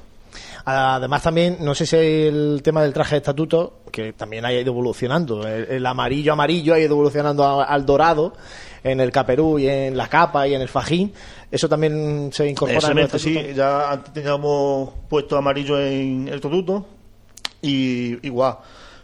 Además 0.66 1.22
también, 1.22 1.58
no 1.60 1.74
sé 1.74 1.84
si 1.84 1.96
el 1.96 2.60
tema 2.62 2.82
del 2.82 2.94
traje 2.94 3.16
de 3.16 3.18
estatuto, 3.18 3.80
que 3.92 4.14
también 4.14 4.46
ha 4.46 4.52
ido 4.52 4.72
evolucionando. 4.72 5.46
El, 5.46 5.84
amarillo 5.84 6.32
amarillo 6.32 6.72
ha 6.72 6.78
ido 6.78 6.94
evolucionando 6.94 7.60
al 7.60 7.84
dorado 7.84 8.32
en 8.82 8.98
el 9.00 9.12
caperú 9.12 9.58
y 9.58 9.68
en 9.68 9.94
la 9.94 10.08
capa 10.08 10.48
y 10.48 10.54
en 10.54 10.62
el 10.62 10.68
fajín. 10.68 11.12
Eso 11.50 11.68
también 11.68 12.30
se 12.32 12.48
incorpora 12.48 12.92
en 12.92 12.98
el 12.98 13.10
sí. 13.10 13.52
Ya 13.54 13.90
antes 13.90 14.14
teníamos 14.14 14.90
puesto 15.08 15.36
amarillo 15.36 15.78
en 15.78 16.28
el 16.28 16.34
estatuto 16.34 16.86
y 17.60 18.26
igual. 18.26 18.56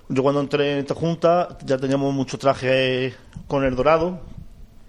Yo 0.09 0.23
cuando 0.23 0.41
entré 0.41 0.73
en 0.73 0.79
esta 0.79 0.95
junta 0.95 1.59
ya 1.65 1.77
teníamos 1.77 2.13
muchos 2.15 2.41
trajes 2.41 3.15
con 3.47 3.65
el 3.65 3.77
dorado. 3.77 4.19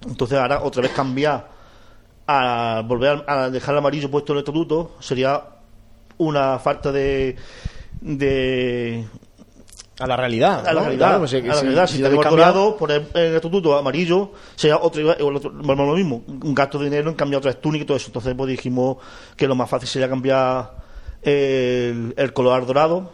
Entonces 0.08 0.38
ahora 0.38 0.62
otra 0.64 0.84
vez 0.84 0.92
cambiar 0.92 1.50
a 2.28 2.82
volver 2.88 3.26
a 3.28 3.50
dejar 3.50 3.74
el 3.74 3.80
amarillo 3.80 4.10
puesto 4.10 4.32
en 4.32 4.38
el 4.38 4.44
estatuto 4.44 4.96
sería 5.02 5.44
una 6.22 6.60
falta 6.60 6.92
de, 6.92 7.36
de 8.00 9.06
a 10.00 10.08
la 10.08 10.18
realidad. 10.18 10.68
A 10.68 10.74
la 10.74 10.82
realidad. 10.82 11.20
Pues, 11.20 11.34
a 11.34 11.40
la 11.40 11.62
realidad. 11.62 11.88
Si, 11.88 12.02
tenemos 12.02 12.26
dorado, 12.26 12.78
poner 12.78 13.08
el 13.14 13.36
estatuto 13.36 13.78
amarillo, 13.78 14.32
sería 14.56 14.78
otro, 14.78 15.02
lo 15.02 15.94
mismo. 15.94 16.24
Un 16.28 16.56
gasto 16.56 16.80
de 16.80 16.86
dinero 16.86 17.10
en 17.10 17.16
cambiar 17.16 17.40
otra 17.40 17.54
túnica 17.54 17.84
y 17.84 17.86
todo 17.86 17.98
eso. 17.98 18.08
Entonces 18.08 18.34
pues 18.36 18.50
dijimos 18.50 18.98
que 19.36 19.48
lo 19.48 19.56
más 19.56 19.70
fácil 19.70 19.88
sería 19.88 20.10
cambiar 20.10 20.72
el, 21.22 22.14
el 22.18 22.34
color 22.34 22.66
dorado 22.66 23.12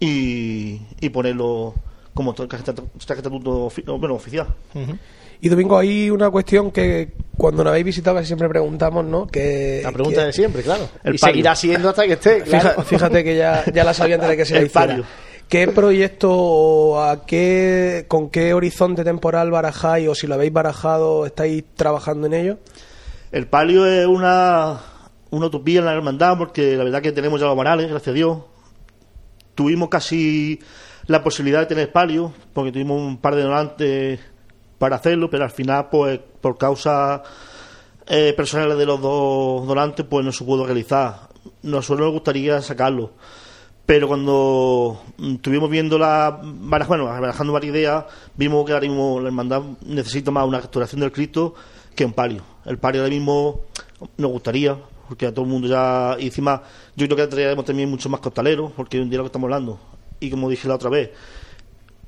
y, 0.00 0.80
y 1.00 1.08
ponerlo 1.10 1.74
como 2.14 2.32
estatuto 2.32 3.70
bueno, 3.98 4.14
oficial. 4.14 4.48
Y 5.40 5.48
Domingo, 5.48 5.78
hay 5.78 6.10
una 6.10 6.30
cuestión 6.30 6.72
que 6.72 7.12
cuando 7.36 7.62
nos 7.62 7.70
habéis 7.70 7.86
visitado 7.86 8.22
siempre 8.24 8.48
preguntamos, 8.48 9.04
¿no? 9.04 9.26
Que, 9.26 9.80
la 9.84 9.92
pregunta 9.92 10.24
de 10.24 10.32
siempre, 10.32 10.62
claro. 10.62 10.88
y 11.04 11.16
seguirá 11.16 11.54
siendo 11.54 11.90
hasta 11.90 12.06
que 12.06 12.14
esté. 12.14 12.44
Fíjate, 12.44 13.22
que 13.22 13.36
ya, 13.36 13.64
ya 13.72 13.84
la 13.84 13.94
sabía 13.94 14.16
antes 14.16 14.30
de 14.30 14.36
que 14.36 14.44
se 14.44 14.56
el 14.58 14.66
hiciera. 14.66 15.04
¿Qué 15.48 15.66
proyecto 15.68 16.30
o 16.30 17.00
a 17.00 17.24
qué, 17.24 18.04
con 18.06 18.28
qué 18.28 18.52
horizonte 18.52 19.02
temporal 19.02 19.50
barajáis 19.50 20.06
o 20.08 20.14
si 20.14 20.26
lo 20.26 20.34
habéis 20.34 20.52
barajado, 20.52 21.24
estáis 21.24 21.64
trabajando 21.74 22.26
en 22.26 22.34
ello? 22.34 22.58
El 23.32 23.46
palio 23.46 23.86
es 23.86 24.06
una, 24.06 24.78
una 25.30 25.46
utopía 25.46 25.78
en 25.78 25.86
la 25.86 25.94
hermandad 25.94 26.36
porque 26.36 26.76
la 26.76 26.84
verdad 26.84 27.00
que 27.00 27.12
tenemos 27.12 27.40
ya 27.40 27.46
los 27.46 27.56
morales, 27.56 27.88
gracias 27.88 28.08
a 28.08 28.12
Dios. 28.12 28.38
Tuvimos 29.54 29.88
casi 29.88 30.60
la 31.06 31.22
posibilidad 31.22 31.60
de 31.60 31.66
tener 31.66 31.92
palio 31.92 32.34
porque 32.52 32.70
tuvimos 32.70 33.00
un 33.00 33.16
par 33.16 33.34
de 33.34 33.42
donantes 33.42 34.20
para 34.78 34.96
hacerlo, 34.96 35.28
pero 35.28 35.44
al 35.44 35.50
final, 35.50 35.88
pues 35.90 36.20
por 36.40 36.56
causa 36.56 37.22
eh, 38.06 38.32
personales 38.36 38.78
de 38.78 38.86
los 38.86 39.00
dos 39.00 39.66
donantes, 39.66 40.06
pues 40.08 40.24
no 40.24 40.32
se 40.32 40.44
pudo 40.44 40.64
realizar. 40.64 41.28
Nosotros 41.62 42.06
nos 42.06 42.12
gustaría 42.12 42.62
sacarlo. 42.62 43.12
Pero 43.84 44.06
cuando 44.06 45.00
estuvimos 45.18 45.70
viendo 45.70 45.98
la 45.98 46.40
bueno, 46.86 47.06
barajando 47.06 47.54
varias 47.54 47.74
ideas, 47.74 48.04
vimos 48.36 48.66
que 48.66 48.72
ahora 48.72 48.86
mismo 48.86 49.18
la 49.18 49.28
hermandad 49.28 49.62
necesita 49.86 50.30
más 50.30 50.46
una 50.46 50.60
restauración 50.60 51.00
del 51.00 51.10
Cristo 51.10 51.54
que 51.94 52.04
un 52.04 52.12
palio. 52.12 52.42
El 52.66 52.76
palio 52.76 53.00
ahora 53.00 53.14
mismo 53.14 53.62
nos 54.18 54.30
gustaría, 54.30 54.76
porque 55.08 55.26
a 55.26 55.32
todo 55.32 55.46
el 55.46 55.50
mundo 55.50 55.68
ya. 55.68 56.16
Y 56.20 56.26
encima, 56.26 56.62
yo 56.96 57.06
creo 57.06 57.16
que 57.16 57.26
traeremos 57.28 57.64
también 57.64 57.88
mucho 57.88 58.10
más 58.10 58.20
costaleros, 58.20 58.72
porque 58.76 58.98
es 58.98 59.02
un 59.02 59.08
día 59.08 59.16
lo 59.16 59.24
que 59.24 59.28
estamos 59.28 59.46
hablando. 59.46 59.80
Y 60.20 60.30
como 60.30 60.50
dije 60.50 60.68
la 60.68 60.74
otra 60.74 60.90
vez, 60.90 61.10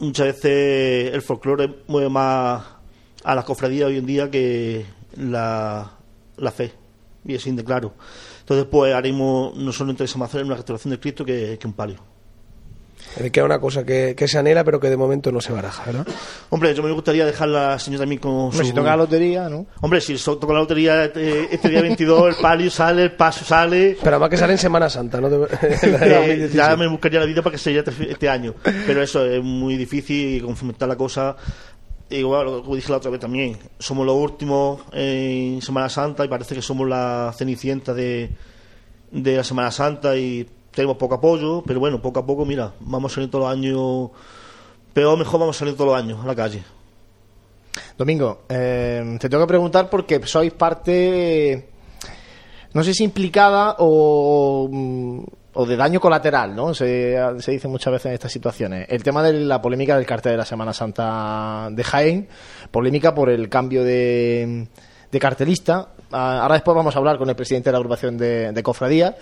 muchas 0.01 0.27
veces 0.27 1.15
el 1.15 1.23
folclore 1.23 1.83
mueve 1.87 2.09
más 2.09 2.65
a 3.23 3.35
las 3.35 3.45
cofradías 3.45 3.89
hoy 3.89 3.99
en 3.99 4.07
día 4.07 4.31
que 4.31 4.85
la, 5.17 5.93
la 6.37 6.51
fe, 6.51 6.73
y 7.25 7.35
es 7.35 7.45
de 7.45 7.65
claro. 7.65 7.95
Entonces, 8.41 8.67
pues 8.71 8.95
haremos, 8.95 9.55
no 9.55 9.73
solo 9.73 9.91
interesa 9.91 10.19
más 10.19 10.31
hacer 10.31 10.45
una 10.45 10.57
restauración 10.57 10.91
de 10.91 11.01
Cristo 11.01 11.25
que, 11.25 11.57
que 11.61 11.67
un 11.67 11.75
palio. 11.75 12.10
Es 13.17 13.31
que 13.31 13.41
es 13.41 13.47
una 13.47 13.59
cosa 13.59 13.85
que, 13.85 14.15
que, 14.17 14.29
se 14.29 14.39
anhela, 14.39 14.63
pero 14.65 14.79
que 14.79 14.89
de 14.89 14.97
momento 14.97 15.33
no 15.33 15.41
se 15.41 15.53
baraja, 15.53 15.93
¿no? 15.93 16.05
Hombre, 16.51 16.75
yo 16.75 16.83
me 16.83 16.93
gustaría 16.93 17.27
dejarla, 17.27 17.79
señor, 17.79 18.01
también 18.01 18.21
con 18.21 18.53
su... 18.53 18.65
si 18.65 18.73
toca 18.73 18.91
la 18.91 18.97
lotería, 18.99 19.49
¿no? 19.49 19.67
Hombre, 19.81 20.01
si 20.01 20.17
toca 20.17 20.53
la 20.53 20.61
lotería 20.61 21.05
este, 21.05 21.53
este 21.55 21.69
día 21.69 21.83
22, 21.83 22.37
el 22.37 22.43
palio 22.43 22.71
sale, 22.71 23.05
el 23.05 23.13
paso 23.13 23.45
sale... 23.45 23.97
Pero 24.01 24.17
además 24.17 24.31
que 24.31 24.37
sale 24.37 24.53
en 24.53 24.59
Semana 24.59 24.89
Santa, 24.89 25.21
¿no? 25.21 25.29
Eh, 26.11 26.51
ya 26.53 26.77
me 26.77 26.87
buscaría 26.87 27.21
la 27.21 27.27
vida 27.27 27.43
para 27.43 27.53
que 27.53 27.59
sea 27.59 27.81
este, 27.81 28.11
este 28.11 28.29
año. 28.29 28.55
Pero 28.63 29.03
eso 29.03 29.25
es 29.25 29.43
muy 29.43 29.77
difícil 29.77 30.37
y 30.37 30.41
confrontar 30.41 30.89
la 30.89 30.97
cosa... 30.97 31.37
Igual, 32.11 32.63
que 32.67 32.75
dije 32.75 32.91
la 32.91 32.97
otra 32.97 33.11
vez 33.13 33.21
también, 33.21 33.57
somos 33.79 34.05
los 34.05 34.17
últimos 34.17 34.83
en 34.93 35.63
Semana 35.63 35.89
Santa 35.89 36.25
y 36.25 36.29
parece 36.29 36.57
que 36.57 36.63
somos 36.63 36.89
la 36.89 37.33
cenicienta 37.37 37.95
de, 37.95 38.31
de 39.13 39.37
la 39.37 39.45
Semana 39.45 39.71
Santa 39.71 40.17
y 40.17 40.45
tenemos 40.81 40.97
poco 40.97 41.17
apoyo, 41.17 41.63
pero 41.67 41.79
bueno, 41.79 42.01
poco 42.01 42.21
a 42.21 42.27
poco, 42.27 42.47
mira, 42.47 42.73
vamos 42.81 43.13
a 43.13 43.15
salir 43.17 43.31
todos 43.31 43.45
los 43.45 43.53
años, 43.53 44.11
peor 44.95 45.19
mejor 45.19 45.41
vamos 45.41 45.57
a 45.57 45.59
salir 45.59 45.75
todos 45.75 45.91
los 45.91 46.03
años 46.03 46.19
a 46.25 46.27
la 46.27 46.35
calle. 46.35 46.63
Domingo, 47.99 48.45
eh, 48.49 49.19
te 49.21 49.29
tengo 49.29 49.45
que 49.45 49.49
preguntar 49.49 49.91
porque 49.91 50.27
sois 50.27 50.51
parte, 50.55 51.69
no 52.73 52.83
sé 52.83 52.95
si 52.95 53.05
implicada 53.05 53.77
o, 53.79 54.71
o 55.53 55.67
de 55.67 55.77
daño 55.77 56.01
colateral, 56.01 56.57
¿no? 56.57 56.73
Se, 56.73 57.15
se, 57.41 57.53
dice 57.53 57.69
muchas 57.69 57.93
veces 57.93 58.07
en 58.07 58.13
estas 58.15 58.33
situaciones. 58.33 58.87
El 58.89 59.03
tema 59.03 59.23
de 59.23 59.35
la 59.35 59.61
polémica 59.61 59.99
del 59.99 60.07
cartel 60.07 60.33
de 60.33 60.39
la 60.39 60.47
Semana 60.47 60.73
Santa 60.73 61.69
de 61.71 61.85
Jaén, 61.85 62.29
polémica 62.71 63.15
por 63.15 63.29
el 63.29 63.51
cambio 63.51 63.85
de, 63.85 64.67
de 65.13 65.19
cartelista. 65.19 65.89
Ah, 66.11 66.41
ahora 66.41 66.55
después 66.55 66.75
vamos 66.75 66.97
a 66.97 66.99
hablar 66.99 67.19
con 67.19 67.29
el 67.29 67.37
presidente 67.37 67.69
de 67.69 67.73
la 67.73 67.79
agrupación 67.79 68.17
de 68.17 68.63
cofradía 68.65 69.15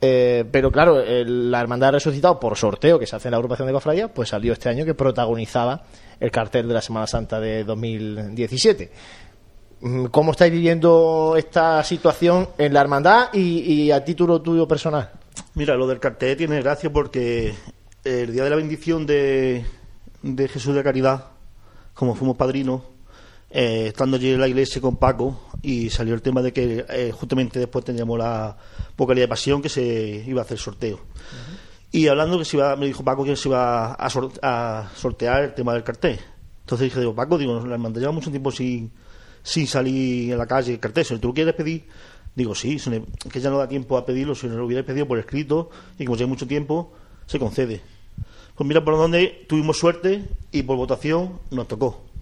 eh, 0.00 0.44
pero 0.50 0.70
claro, 0.70 1.02
la 1.04 1.60
Hermandad 1.60 1.92
Resucitado, 1.92 2.38
por 2.38 2.56
sorteo 2.56 2.98
que 2.98 3.06
se 3.06 3.16
hace 3.16 3.28
en 3.28 3.32
la 3.32 3.38
agrupación 3.38 3.66
de 3.66 3.72
cofradía, 3.72 4.08
pues 4.08 4.28
salió 4.28 4.52
este 4.52 4.68
año 4.68 4.84
que 4.84 4.94
protagonizaba 4.94 5.82
el 6.20 6.30
cartel 6.30 6.68
de 6.68 6.74
la 6.74 6.82
Semana 6.82 7.06
Santa 7.06 7.40
de 7.40 7.64
2017. 7.64 8.90
Mm, 9.80 10.06
¿Cómo 10.06 10.32
estáis 10.32 10.52
viviendo 10.52 11.34
esta 11.36 11.82
situación 11.84 12.48
en 12.58 12.72
la 12.72 12.80
hermandad 12.80 13.28
y, 13.32 13.90
a 13.90 14.04
título 14.04 14.40
tuyo 14.40 14.66
personal? 14.66 15.10
Mira, 15.54 15.74
lo 15.74 15.86
del 15.86 16.00
cartel 16.00 16.36
tiene 16.36 16.62
gracia 16.62 16.92
porque 16.92 17.54
el 18.04 18.32
día 18.32 18.44
de 18.44 18.50
la 18.50 18.56
bendición 18.56 19.06
de, 19.06 19.64
de 20.22 20.48
Jesús 20.48 20.74
de 20.74 20.82
Caridad, 20.82 21.26
como 21.92 22.14
fuimos 22.14 22.36
padrinos, 22.36 22.82
eh, 23.56 23.86
estando 23.86 24.16
allí 24.16 24.32
en 24.32 24.40
la 24.40 24.48
iglesia 24.48 24.82
con 24.82 24.96
Paco 24.96 25.42
y 25.62 25.88
salió 25.88 26.12
el 26.12 26.22
tema 26.22 26.42
de 26.42 26.52
que 26.52 26.84
eh, 26.88 27.12
justamente 27.12 27.60
después 27.60 27.84
teníamos 27.84 28.18
la 28.18 28.56
vocalía 28.96 29.22
de 29.22 29.28
pasión 29.28 29.62
que 29.62 29.68
se 29.68 30.24
iba 30.26 30.42
a 30.42 30.44
hacer 30.44 30.58
sorteo. 30.58 30.98
Y 31.92 32.08
hablando 32.08 32.36
que 32.36 32.44
se 32.44 32.56
iba, 32.56 32.74
me 32.74 32.86
dijo 32.86 33.04
Paco 33.04 33.22
que 33.22 33.36
se 33.36 33.48
iba 33.48 33.94
a, 33.94 34.90
sortear 34.96 35.44
el 35.44 35.54
tema 35.54 35.72
del 35.72 35.84
cartel. 35.84 36.18
Entonces 36.62 36.86
dije, 36.86 36.98
digo, 36.98 37.14
Paco, 37.14 37.38
digo, 37.38 37.64
la 37.64 37.74
hermandad 37.74 38.00
lleva 38.00 38.10
mucho 38.10 38.28
tiempo 38.28 38.50
sin, 38.50 38.90
sin 39.44 39.68
salir 39.68 40.32
en 40.32 40.38
la 40.38 40.46
calle 40.46 40.72
el 40.72 40.80
cartel. 40.80 41.04
Si 41.04 41.16
tú 41.18 41.28
lo 41.28 41.34
quieres 41.34 41.54
pedir, 41.54 41.86
digo, 42.34 42.56
sí, 42.56 42.76
que 43.30 43.40
ya 43.40 43.50
no 43.50 43.58
da 43.58 43.68
tiempo 43.68 43.96
a 43.96 44.04
pedirlo, 44.04 44.34
si 44.34 44.48
no 44.48 44.56
lo 44.56 44.66
hubieras 44.66 44.84
pedido 44.84 45.06
por 45.06 45.16
escrito 45.20 45.70
y 45.96 46.04
como 46.04 46.16
lleva 46.16 46.28
mucho 46.28 46.48
tiempo, 46.48 46.92
se 47.26 47.38
concede. 47.38 47.82
Pues 48.56 48.66
mira 48.66 48.84
por 48.84 48.96
donde 48.96 49.46
tuvimos 49.48 49.78
suerte 49.78 50.24
y 50.50 50.64
por 50.64 50.76
votación 50.76 51.38
nos 51.52 51.68
tocó. 51.68 52.13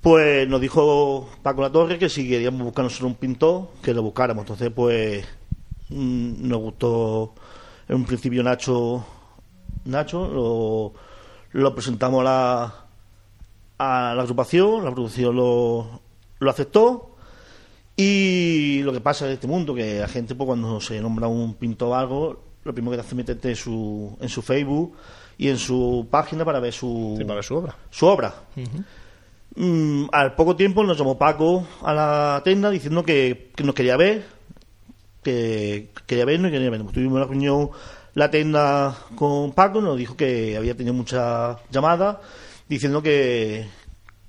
Pues 0.00 0.48
nos 0.48 0.60
dijo 0.60 1.28
Paco 1.42 1.60
La 1.60 1.70
Torre 1.70 1.98
que 1.98 2.08
si 2.08 2.26
queríamos 2.26 2.62
buscarnos 2.62 3.00
un 3.02 3.16
pintor, 3.16 3.68
que 3.82 3.92
lo 3.92 4.02
buscáramos. 4.02 4.42
Entonces, 4.44 4.70
pues 4.74 5.26
mm, 5.90 6.48
nos 6.48 6.58
gustó 6.58 7.34
en 7.86 7.96
un 7.96 8.04
principio 8.06 8.42
Nacho, 8.42 9.04
Nacho 9.84 10.26
lo, 10.26 10.92
lo 11.52 11.74
presentamos 11.74 12.20
a 12.20 12.24
la, 12.24 12.74
a 13.78 14.14
la 14.14 14.22
agrupación, 14.22 14.84
la 14.84 14.90
agrupación 14.90 15.36
lo, 15.36 16.00
lo 16.38 16.50
aceptó. 16.50 17.16
Y 17.94 18.80
lo 18.82 18.94
que 18.94 19.00
pasa 19.00 19.26
en 19.26 19.32
este 19.32 19.46
mundo, 19.46 19.74
que 19.74 20.00
la 20.00 20.08
gente, 20.08 20.34
pues 20.34 20.46
cuando 20.46 20.80
se 20.80 20.98
nombra 21.02 21.28
un 21.28 21.54
pintor 21.54 21.88
o 21.88 21.94
algo, 21.94 22.44
lo 22.64 22.72
primero 22.72 22.96
que 22.96 23.00
hace 23.00 23.10
es 23.10 23.14
meterte 23.14 23.50
en 23.50 23.56
su, 23.56 24.16
en 24.18 24.28
su 24.30 24.40
Facebook 24.40 24.96
y 25.36 25.48
en 25.48 25.58
su 25.58 26.06
página 26.10 26.44
para 26.44 26.60
ver 26.60 26.72
su, 26.72 27.16
su 27.42 27.54
obra. 27.54 27.76
Su 27.90 28.06
obra. 28.06 28.34
Mm, 29.62 30.06
al 30.12 30.36
poco 30.36 30.56
tiempo 30.56 30.82
nos 30.84 30.96
llamó 30.96 31.18
Paco 31.18 31.66
a 31.82 31.92
la 31.92 32.40
tienda 32.42 32.70
diciendo 32.70 33.04
que, 33.04 33.50
nos 33.62 33.74
quería 33.74 33.94
ver, 33.98 34.24
que 35.22 35.90
quería 36.06 36.24
vernos 36.24 36.48
y 36.48 36.52
quería 36.52 36.70
vernos. 36.70 36.94
Tuvimos 36.94 37.16
una 37.16 37.26
reunión 37.26 37.68
la 38.14 38.30
tienda 38.30 38.96
con 39.16 39.52
Paco, 39.52 39.82
nos 39.82 39.98
dijo 39.98 40.16
que 40.16 40.56
había 40.56 40.74
tenido 40.74 40.94
muchas 40.94 41.58
llamadas 41.70 42.16
diciendo 42.70 43.02
que, 43.02 43.68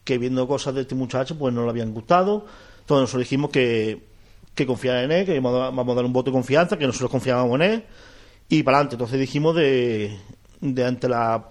que 0.04 0.18
viendo 0.18 0.46
cosas 0.50 0.76
de 0.76 0.82
este 0.82 0.96
muchacho 0.96 1.38
pues 1.40 1.54
no 1.54 1.64
le 1.64 1.70
habían 1.70 1.94
gustado. 1.94 2.46
Entonces 2.82 3.04
nosotros 3.04 3.22
dijimos 3.22 3.52
que, 3.52 4.04
que 4.54 4.66
confiara 4.66 5.02
en 5.04 5.14
él, 5.14 5.26
que 5.26 5.40
vamos 5.40 5.90
a 5.90 5.96
dar 5.96 6.04
un 6.04 6.12
voto 6.12 6.30
de 6.30 6.34
confianza, 6.36 6.78
que 6.78 6.88
nosotros 6.88 7.10
confiábamos 7.10 7.56
en 7.56 7.62
él 7.62 7.84
y 8.50 8.64
para 8.64 8.80
adelante. 8.80 8.96
Entonces 8.96 9.18
dijimos 9.18 9.56
de, 9.56 10.14
de 10.60 10.86
ante 10.86 11.08
la 11.08 11.48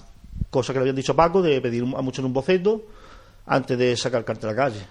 cosa 0.50 0.74
que 0.74 0.80
le 0.80 0.82
habían 0.82 0.96
dicho 0.96 1.12
a 1.12 1.16
Paco, 1.16 1.40
de 1.40 1.62
pedir 1.62 1.82
a 1.96 2.02
muchos 2.02 2.22
un 2.22 2.34
boceto 2.34 2.84
antes 3.50 3.76
de 3.76 3.96
sacar 3.96 4.24
carta 4.24 4.46
a 4.46 4.52
la 4.52 4.56
calle. 4.56 4.86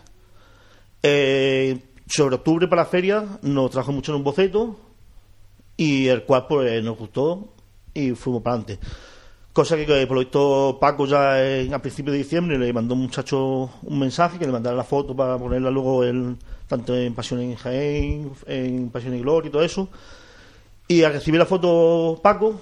Eh, 1.02 1.80
sobre 2.08 2.36
octubre 2.36 2.68
para 2.68 2.84
la 2.84 2.90
feria 2.90 3.24
nos 3.42 3.72
trajo 3.72 3.94
mucho 3.94 4.12
en 4.12 4.18
un 4.18 4.24
boceto 4.24 4.78
y 5.78 6.08
el 6.08 6.24
cual 6.24 6.46
pues 6.48 6.84
nos 6.84 6.98
gustó 6.98 7.54
y 7.94 8.12
fuimos 8.12 8.44
para 8.44 8.58
adelante. 8.58 8.86
Cosa 9.54 9.78
que, 9.78 10.08
por 10.08 10.36
lo 10.36 10.80
Paco 10.80 11.06
ya 11.06 11.42
en, 11.42 11.74
a 11.74 11.82
principios 11.82 12.14
de 12.14 12.18
diciembre 12.20 12.60
le 12.60 12.74
mandó 12.74 12.96
un 12.96 13.02
muchacho 13.02 13.72
un 13.82 14.00
mensaje 14.00 14.38
que 14.38 14.46
le 14.46 14.52
mandara 14.52 14.76
la 14.76 14.84
foto 14.84 15.16
para 15.16 15.38
ponerla 15.38 15.72
luego 15.72 16.04
en, 16.04 16.38
tanto 16.68 16.96
en 16.98 17.14
Pasión 17.16 17.40
en 17.40 17.56
Jaén, 17.56 18.32
en 18.46 18.90
Pasión 18.90 19.16
y 19.16 19.22
Gloria 19.22 19.48
y 19.48 19.52
todo 19.52 19.64
eso. 19.64 19.88
Y 20.86 21.04
al 21.04 21.14
recibir 21.14 21.40
la 21.40 21.46
foto 21.46 22.20
Paco, 22.22 22.60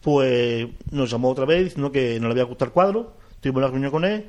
pues 0.00 0.68
nos 0.92 1.10
llamó 1.10 1.30
otra 1.30 1.44
vez 1.44 1.64
diciendo 1.64 1.90
que 1.90 2.20
no 2.20 2.28
le 2.28 2.34
había 2.34 2.44
gustado 2.44 2.68
el 2.68 2.72
cuadro. 2.72 3.14
Tuvimos 3.40 3.58
una 3.58 3.68
reunión 3.68 3.90
con 3.90 4.04
él 4.04 4.26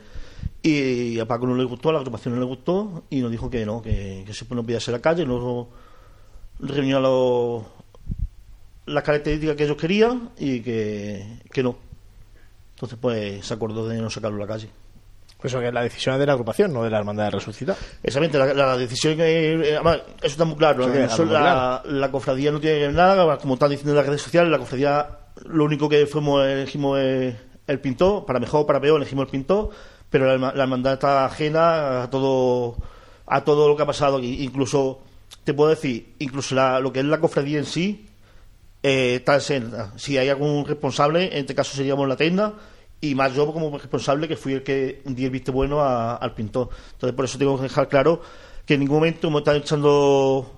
y 0.63 1.19
a 1.19 1.25
Paco 1.25 1.47
no 1.47 1.55
le 1.55 1.63
gustó, 1.63 1.89
a 1.89 1.93
la 1.93 1.99
agrupación 1.99 2.35
no 2.35 2.39
le 2.39 2.45
gustó 2.45 3.03
y 3.09 3.19
nos 3.21 3.31
dijo 3.31 3.49
que 3.49 3.65
no, 3.65 3.81
que, 3.81 4.23
que 4.25 4.33
se 4.33 4.45
no 4.53 4.63
podía 4.63 4.79
la 4.87 4.99
calle. 4.99 5.25
Nos 5.25 5.67
reunió 6.59 6.99
los, 6.99 7.63
las 8.85 9.03
características 9.03 9.55
que 9.55 9.63
ellos 9.63 9.77
querían 9.77 10.29
y 10.37 10.61
que, 10.61 11.39
que 11.51 11.63
no. 11.63 11.75
Entonces, 12.75 12.97
pues 13.01 13.45
se 13.45 13.53
acordó 13.53 13.87
de 13.87 14.01
no 14.01 14.09
sacarlo 14.09 14.37
a 14.37 14.47
la 14.47 14.53
calle. 14.53 14.69
Pues 15.39 15.51
eso 15.51 15.59
que 15.59 15.71
la 15.71 15.81
decisión 15.81 16.13
es 16.15 16.19
de 16.19 16.27
la 16.27 16.33
agrupación, 16.33 16.71
no 16.71 16.83
de 16.83 16.91
la 16.91 16.99
hermandad 16.99 17.25
de 17.25 17.31
resucitar. 17.31 17.75
Exactamente, 18.03 18.37
la, 18.37 18.53
la 18.53 18.77
decisión 18.77 19.17
que. 19.17 19.53
eh, 19.53 19.75
además, 19.75 20.01
eso 20.19 20.27
está 20.27 20.45
muy 20.45 20.55
claro. 20.55 20.87
La, 21.25 21.81
la 21.83 22.11
cofradía 22.11 22.51
no 22.51 22.59
tiene 22.59 22.91
nada, 22.91 23.37
como 23.39 23.55
están 23.55 23.71
diciendo 23.71 23.91
en 23.91 23.97
las 23.97 24.05
redes 24.05 24.21
sociales, 24.21 24.51
la 24.51 24.59
cofradía 24.59 25.17
lo 25.45 25.63
único 25.63 25.89
que 25.89 26.05
fuimos, 26.05 26.45
elegimos 26.45 26.99
es 26.99 27.35
el 27.65 27.79
pintor, 27.79 28.25
para 28.25 28.39
mejor 28.39 28.61
o 28.61 28.67
para 28.67 28.79
peor, 28.79 28.97
elegimos 28.97 29.25
el 29.25 29.31
pintor, 29.31 29.69
pero 30.11 30.37
la, 30.37 30.53
la 30.53 30.63
hermandad 30.63 30.93
está 30.93 31.25
ajena 31.25 32.03
a 32.03 32.09
todo, 32.11 32.75
a 33.25 33.43
todo 33.43 33.67
lo 33.67 33.75
que 33.75 33.81
ha 33.83 33.87
pasado 33.87 34.17
aquí. 34.17 34.43
Incluso, 34.43 34.99
te 35.43 35.53
puedo 35.55 35.71
decir, 35.71 36.13
incluso 36.19 36.53
la- 36.53 36.79
lo 36.79 36.93
que 36.93 36.99
es 36.99 37.05
la 37.05 37.19
cofradía 37.19 37.57
en 37.57 37.65
sí, 37.65 38.05
eh, 38.83 39.15
está 39.15 39.37
exenta. 39.37 39.93
Si 39.97 40.17
hay 40.17 40.29
algún 40.29 40.65
responsable, 40.65 41.25
en 41.31 41.39
este 41.39 41.55
caso 41.55 41.75
seríamos 41.75 42.07
la 42.07 42.15
tenda, 42.17 42.53
y 42.99 43.15
más 43.15 43.33
yo 43.33 43.51
como 43.51 43.75
responsable 43.79 44.27
que 44.27 44.35
fui 44.37 44.53
el 44.53 44.61
que 44.63 45.01
di 45.05 45.25
el 45.25 45.31
visto 45.31 45.51
bueno 45.51 45.81
al 45.81 46.33
pintor. 46.35 46.69
Entonces, 46.93 47.15
por 47.15 47.25
eso 47.25 47.37
tengo 47.39 47.55
que 47.57 47.63
dejar 47.63 47.87
claro 47.89 48.21
que 48.65 48.75
en 48.75 48.81
ningún 48.81 48.97
momento 48.97 49.27
hemos 49.27 49.41
estado 49.41 49.57
echando, 49.57 50.51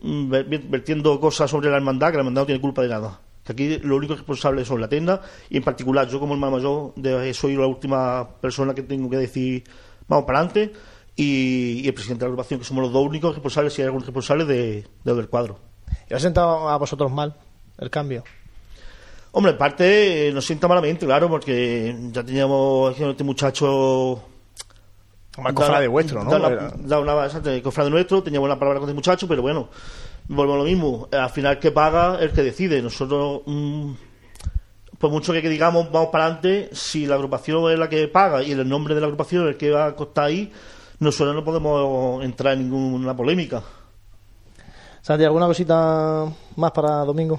mm, 0.00 0.30
ver- 0.30 0.44
vertiendo 0.68 1.20
cosas 1.20 1.50
sobre 1.50 1.68
la 1.70 1.76
hermandad, 1.76 2.08
que 2.08 2.14
la 2.14 2.20
hermandad 2.20 2.42
no 2.42 2.46
tiene 2.46 2.60
culpa 2.62 2.80
de 2.82 2.88
nada. 2.88 3.20
Que 3.46 3.52
aquí 3.52 3.78
lo 3.78 3.96
único 3.96 4.14
responsable 4.14 4.64
son 4.64 4.80
la 4.80 4.88
tenda, 4.88 5.22
y 5.48 5.56
en 5.56 5.62
particular 5.62 6.08
yo 6.08 6.18
como 6.18 6.34
hermano 6.34 6.56
mayor 6.56 6.92
de- 6.96 7.32
soy 7.32 7.54
la 7.56 7.66
última 7.66 8.28
persona 8.40 8.74
que 8.74 8.82
tengo 8.82 9.08
que 9.08 9.16
decir 9.18 9.62
vamos 10.08 10.24
para 10.26 10.40
adelante, 10.40 10.72
y, 11.14 11.80
y 11.84 11.86
el 11.88 11.94
presidente 11.94 12.20
de 12.24 12.26
la 12.26 12.32
agrupación, 12.34 12.60
que 12.60 12.66
somos 12.66 12.82
los 12.82 12.92
dos 12.92 13.06
únicos 13.06 13.34
responsables, 13.34 13.72
si 13.72 13.82
hay 13.82 13.86
algún 13.86 14.02
responsable 14.02 14.44
de, 14.44 14.86
de 15.04 15.14
del 15.14 15.28
cuadro. 15.28 15.58
¿Y 16.10 16.14
os 16.14 16.18
ha 16.18 16.20
sentado 16.20 16.68
a 16.68 16.76
vosotros 16.76 17.10
mal 17.10 17.34
el 17.78 17.88
cambio? 17.90 18.24
Hombre, 19.32 19.52
en 19.52 19.58
parte 19.58 20.28
eh, 20.28 20.32
nos 20.32 20.44
sienta 20.46 20.66
malamente, 20.66 21.04
claro, 21.06 21.28
porque 21.28 21.94
ya 22.12 22.24
teníamos 22.24 22.98
este 22.98 23.22
muchacho. 23.24 24.22
Más 25.38 25.52
cofrade 25.52 25.86
vuestro, 25.88 26.24
¿no? 26.24 26.30
Da 26.30 26.38
una, 26.38 26.70
da 26.86 27.00
una- 27.00 27.24
exacto, 27.26 27.50
cofrade 27.62 27.90
nuestro, 27.90 28.22
teníamos 28.22 28.46
una 28.46 28.58
palabra 28.58 28.80
con 28.80 28.88
este 28.88 28.94
muchacho, 28.94 29.28
pero 29.28 29.42
bueno, 29.42 29.68
volvemos 30.28 30.54
a 30.54 30.58
lo 30.58 30.64
mismo. 30.64 31.08
Al 31.12 31.30
final, 31.30 31.58
que 31.58 31.72
paga 31.72 32.18
el 32.20 32.32
que 32.32 32.42
decide. 32.42 32.82
Nosotros, 32.82 33.42
mm, 33.46 33.92
por 34.98 35.10
mucho 35.10 35.32
que 35.32 35.48
digamos, 35.48 35.90
vamos 35.90 36.08
para 36.10 36.24
adelante, 36.24 36.70
si 36.72 37.06
la 37.06 37.16
agrupación 37.16 37.70
es 37.70 37.78
la 37.78 37.88
que 37.88 38.08
paga 38.08 38.42
y 38.42 38.52
el 38.52 38.68
nombre 38.68 38.94
de 38.94 39.00
la 39.00 39.06
agrupación 39.06 39.44
es 39.44 39.50
el 39.50 39.56
que 39.56 39.70
va 39.70 39.86
a 39.86 39.96
costar 39.96 40.26
ahí, 40.26 40.52
nosotros 40.98 41.34
no 41.34 41.44
podemos 41.44 42.24
entrar 42.24 42.54
en 42.54 42.70
ninguna 42.70 43.14
polémica. 43.14 43.62
Santi, 45.02 45.24
¿alguna 45.24 45.46
cosita 45.46 46.26
más 46.56 46.72
para 46.72 47.04
domingo? 47.04 47.38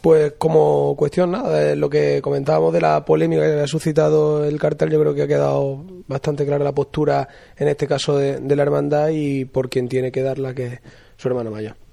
Pues 0.00 0.34
como 0.38 0.94
cuestión 0.96 1.30
nada, 1.30 1.72
eh, 1.72 1.76
lo 1.76 1.88
que 1.90 2.20
comentábamos 2.22 2.72
de 2.72 2.80
la 2.80 3.04
polémica 3.04 3.42
que 3.42 3.60
ha 3.60 3.66
suscitado 3.66 4.44
el 4.44 4.58
cartel, 4.58 4.90
yo 4.90 5.00
creo 5.00 5.14
que 5.14 5.22
ha 5.22 5.28
quedado 5.28 5.84
bastante 6.06 6.46
clara 6.46 6.64
la 6.64 6.72
postura, 6.72 7.28
en 7.56 7.68
este 7.68 7.86
caso 7.86 8.16
de, 8.16 8.38
de 8.40 8.56
la 8.56 8.62
hermandad 8.62 9.08
y 9.08 9.44
por 9.44 9.68
quien 9.68 9.88
tiene 9.88 10.12
que 10.12 10.22
darla, 10.22 10.54
que 10.54 10.66
es 10.66 10.80
su 11.16 11.28
hermano 11.28 11.50
mayor. 11.50 11.87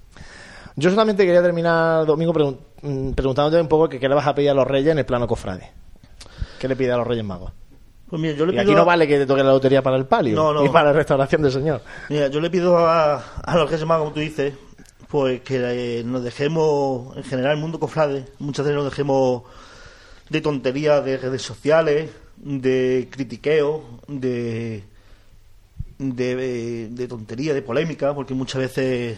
Yo 0.76 0.90
solamente 0.90 1.26
quería 1.26 1.42
terminar 1.42 2.06
domingo 2.06 2.34
pregun- 2.34 2.58
mm, 2.82 3.12
preguntándote 3.14 3.62
un 3.62 3.68
poco 3.68 3.88
que 3.90 4.00
qué 4.00 4.10
le 4.10 4.16
vas 4.16 4.28
a 4.28 4.36
pedir 4.36 4.50
a 4.50 4.54
los 4.54 4.68
reyes 4.68 4.92
en 4.92 5.00
el 5.00 5.06
plano 5.06 5.28
cofrade. 5.28 5.72
¿Qué 6.60 6.68
le 6.68 6.76
pide 6.76 6.92
a 6.92 6.98
los 6.98 7.08
reyes 7.08 7.24
magos? 7.24 7.52
Pues 8.10 8.22
mira, 8.22 8.36
yo 8.36 8.46
le 8.46 8.52
Y 8.52 8.56
pido 8.56 8.62
aquí 8.64 8.76
no 8.76 8.86
vale 8.86 9.08
que 9.08 9.18
te 9.18 9.26
toque 9.26 9.44
la 9.44 9.50
lotería 9.52 9.82
para 9.82 9.98
el 9.98 10.06
palio 10.06 10.36
No, 10.36 10.54
no. 10.54 10.66
y 10.66 10.70
para 10.70 10.86
la 10.92 10.94
restauración 10.94 11.42
del 11.42 11.52
señor. 11.52 11.82
Mira, 12.10 12.28
yo 12.28 12.40
le 12.40 12.50
pido 12.50 12.78
a, 12.78 13.16
a 13.44 13.56
los 13.58 13.70
Reyes 13.70 13.86
Magos, 13.88 14.04
como 14.06 14.14
tú 14.14 14.20
dices, 14.20 14.54
pues 15.08 15.42
que 15.42 16.00
eh, 16.00 16.04
nos 16.04 16.24
dejemos, 16.24 17.16
en 17.18 17.24
general, 17.24 17.54
el 17.54 17.60
mundo 17.62 17.80
cofrade, 17.80 18.26
muchas 18.40 18.66
veces 18.66 18.76
nos 18.76 18.86
dejemos 18.90 19.44
de 20.30 20.42
tonterías 20.42 21.04
de 21.06 21.18
redes 21.18 21.42
sociales, 21.42 22.12
de 22.38 23.08
critiqueo, 23.12 23.84
de, 24.08 24.84
de, 25.98 26.88
de 26.92 27.08
tontería, 27.08 27.54
de 27.54 27.62
polémica, 27.62 28.14
porque 28.14 28.34
muchas 28.34 28.62
veces 28.62 29.18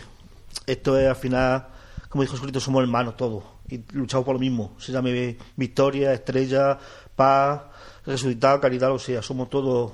esto 0.68 0.98
es 1.00 1.08
al 1.08 1.16
final, 1.16 1.68
como 2.10 2.22
dijo 2.22 2.34
Jesucristo, 2.34 2.60
somos 2.60 2.84
hermanos 2.84 3.18
todos 3.18 3.44
y 3.70 3.82
luchamos 3.94 4.26
por 4.26 4.36
lo 4.36 4.40
mismo. 4.40 4.74
Se 4.78 4.92
llame 4.92 5.38
victoria, 5.56 6.14
estrella, 6.14 6.78
paz, 7.16 7.62
resucitado, 8.06 8.62
caridad, 8.62 8.92
o 8.92 9.00
sea, 9.00 9.22
somos 9.24 9.50
todos 9.50 9.92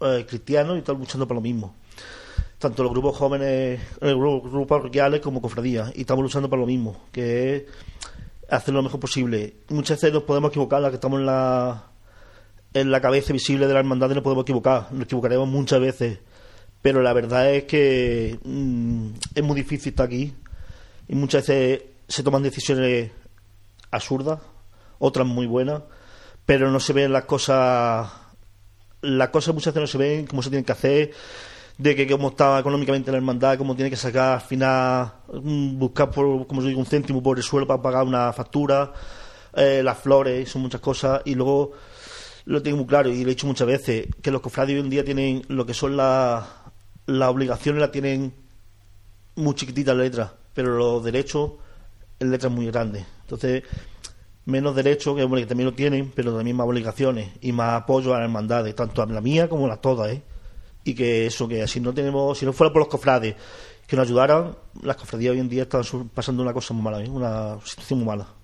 eh, 0.00 0.26
cristianos 0.28 0.78
y 0.78 0.82
todos 0.82 0.98
luchando 0.98 1.26
por 1.26 1.36
lo 1.36 1.40
mismo. 1.40 1.74
Tanto 2.58 2.82
los 2.84 2.92
grupos 2.92 3.16
jóvenes, 3.16 3.80
eh, 4.00 4.14
gru- 4.14 4.42
grupos 4.42 4.68
parroquiales 4.68 5.20
como 5.20 5.40
cofradías, 5.42 5.92
y 5.96 6.02
estamos 6.02 6.22
luchando 6.22 6.48
por 6.48 6.58
lo 6.60 6.66
mismo, 6.66 7.00
que 7.10 7.56
es 7.56 7.62
hacer 8.50 8.72
lo 8.74 8.82
mejor 8.82 9.00
posible. 9.00 9.54
Muchas 9.70 9.96
veces 9.98 10.12
nos 10.12 10.22
podemos 10.24 10.50
equivocar, 10.50 10.80
las 10.80 10.90
que 10.90 10.96
estamos 10.96 11.18
en 11.18 11.26
la, 11.26 11.86
en 12.74 12.90
la 12.92 13.00
cabeza 13.00 13.32
visible 13.32 13.66
de 13.66 13.72
la 13.74 13.80
hermandad 13.80 14.10
nos 14.10 14.22
podemos 14.22 14.42
equivocar, 14.42 14.92
nos 14.92 15.04
equivocaremos 15.04 15.48
muchas 15.48 15.80
veces, 15.80 16.20
pero 16.82 17.00
la 17.00 17.12
verdad 17.12 17.54
es 17.54 17.64
que 17.64 18.38
mm, 18.44 19.06
es 19.34 19.42
muy 19.42 19.56
difícil 19.56 19.90
estar 19.90 20.06
aquí, 20.06 20.34
y 21.08 21.14
muchas 21.14 21.46
veces 21.46 21.84
se 22.08 22.22
toman 22.22 22.42
decisiones 22.42 23.10
absurdas, 23.90 24.40
otras 24.98 25.26
muy 25.26 25.46
buenas, 25.46 25.82
pero 26.44 26.70
no 26.70 26.80
se 26.80 26.92
ven 26.92 27.12
las 27.12 27.24
cosas, 27.24 28.10
las 29.00 29.28
cosas 29.28 29.54
muchas 29.54 29.72
veces 29.72 29.80
no 29.80 29.86
se 29.86 29.98
ven 29.98 30.26
como 30.26 30.42
se 30.42 30.50
tienen 30.50 30.64
que 30.64 30.72
hacer, 30.72 31.12
de 31.78 31.96
que 31.96 32.06
cómo 32.06 32.28
está 32.30 32.58
económicamente 32.58 33.10
la 33.10 33.16
hermandad, 33.18 33.56
cómo 33.58 33.74
tiene 33.74 33.90
que 33.90 33.96
sacar 33.96 34.34
al 34.34 34.40
final, 34.40 35.12
mm, 35.32 35.78
buscar 35.78 36.10
por, 36.10 36.46
como 36.46 36.60
os 36.60 36.66
digo, 36.66 36.80
un 36.80 36.86
céntimo 36.86 37.22
por 37.22 37.38
el 37.38 37.44
suelo 37.44 37.66
para 37.66 37.80
pagar 37.80 38.04
una 38.04 38.32
factura, 38.32 38.92
eh, 39.54 39.82
las 39.84 39.98
flores, 39.98 40.48
son 40.48 40.62
muchas 40.62 40.80
cosas, 40.80 41.22
y 41.24 41.34
luego 41.34 41.72
lo 42.44 42.62
tengo 42.62 42.78
muy 42.78 42.86
claro, 42.86 43.08
y 43.10 43.22
lo 43.22 43.30
he 43.30 43.34
dicho 43.34 43.46
muchas 43.46 43.66
veces, 43.66 44.08
que 44.20 44.30
los 44.30 44.40
cofrades 44.40 44.74
hoy 44.74 44.80
en 44.80 44.90
día 44.90 45.04
tienen 45.04 45.42
lo 45.48 45.64
que 45.64 45.74
son 45.74 45.96
las 45.96 46.44
las 47.06 47.28
obligaciones, 47.28 47.80
las 47.80 47.90
tienen 47.90 48.32
muy 49.36 49.54
chiquititas 49.54 49.96
las 49.96 50.04
letras, 50.04 50.30
pero 50.54 50.76
los 50.76 51.04
derechos 51.04 51.52
en 52.18 52.30
letras 52.30 52.52
muy 52.52 52.66
grandes. 52.66 53.04
Entonces, 53.22 53.64
menos 54.44 54.74
derechos, 54.74 55.16
que, 55.16 55.22
hombre, 55.22 55.42
que 55.42 55.46
también 55.46 55.70
lo 55.70 55.74
tienen, 55.74 56.12
pero 56.14 56.34
también 56.36 56.56
más 56.56 56.66
obligaciones 56.66 57.30
y 57.40 57.52
más 57.52 57.82
apoyo 57.82 58.14
a 58.14 58.18
las 58.18 58.24
hermandades, 58.24 58.74
tanto 58.74 59.02
a 59.02 59.06
la 59.06 59.20
mía 59.20 59.48
como 59.48 59.66
a 59.66 59.68
las 59.68 59.80
todas, 59.80 60.12
¿eh? 60.12 60.22
Y 60.84 60.94
que 60.94 61.26
eso, 61.26 61.46
que 61.46 61.66
si 61.68 61.80
no 61.80 61.94
tenemos, 61.94 62.38
si 62.38 62.44
no 62.44 62.52
fuera 62.52 62.72
por 62.72 62.80
los 62.80 62.88
cofrades 62.88 63.36
que 63.86 63.96
nos 63.96 64.06
ayudaran, 64.06 64.56
las 64.82 64.96
cofradías 64.96 65.32
hoy 65.32 65.40
en 65.40 65.48
día 65.48 65.62
están 65.62 65.82
pasando 66.08 66.42
una 66.42 66.52
cosa 66.52 66.74
muy 66.74 66.82
mala, 66.82 67.02
¿eh? 67.02 67.08
Una 67.08 67.58
situación 67.64 68.00
muy 68.00 68.06
mala. 68.06 68.41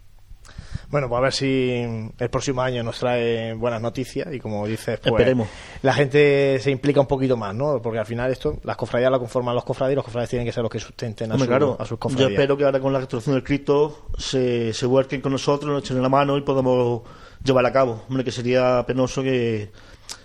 Bueno, 0.91 1.07
pues 1.09 1.19
a 1.19 1.23
ver 1.23 1.33
si 1.35 2.11
el 2.19 2.31
próximo 2.31 2.63
año 2.63 2.83
nos 2.83 2.99
trae 2.99 3.53
buenas 3.53 3.83
noticias 3.83 4.33
y 4.33 4.41
como 4.41 4.67
dices, 4.67 4.99
pues 5.01 5.13
Esperemos. 5.13 5.47
la 5.83 5.93
gente 5.93 6.59
se 6.61 6.71
implica 6.71 6.99
un 7.01 7.07
poquito 7.07 7.37
más, 7.37 7.55
¿no? 7.55 7.83
Porque 7.83 7.99
al 7.99 8.07
final 8.07 8.33
esto, 8.33 8.59
las 8.65 8.77
cofradías 8.79 9.11
la 9.11 9.19
conforman 9.19 9.55
los 9.55 9.65
cofrades 9.65 9.93
y 9.93 9.97
los 9.97 10.05
cofrades 10.05 10.31
tienen 10.31 10.47
que 10.47 10.53
ser 10.53 10.63
los 10.63 10.73
que 10.73 10.81
sustenten 10.81 11.31
a, 11.31 11.35
Hombre, 11.35 11.45
su- 11.47 11.51
claro, 11.51 11.77
a 11.79 11.85
sus 11.85 11.91
yo 11.91 11.99
cofradías. 11.99 12.31
espero 12.31 12.57
que 12.57 12.65
ahora 12.65 12.81
con 12.81 12.93
la 12.95 13.01
restauración 13.01 13.35
del 13.35 13.45
Cristo 13.45 14.07
se, 14.17 14.73
se 14.73 14.87
vuelquen 14.87 15.21
con 15.21 15.33
nosotros, 15.33 15.71
nos 15.71 15.83
echen 15.85 16.01
la 16.01 16.09
mano 16.09 16.39
y 16.39 16.41
podamos 16.41 17.03
llevarla 17.45 17.69
a 17.69 17.73
cabo. 17.73 18.03
Hombre, 18.09 18.25
que 18.25 18.33
sería 18.33 18.83
penoso 18.87 19.23
que, 19.23 19.71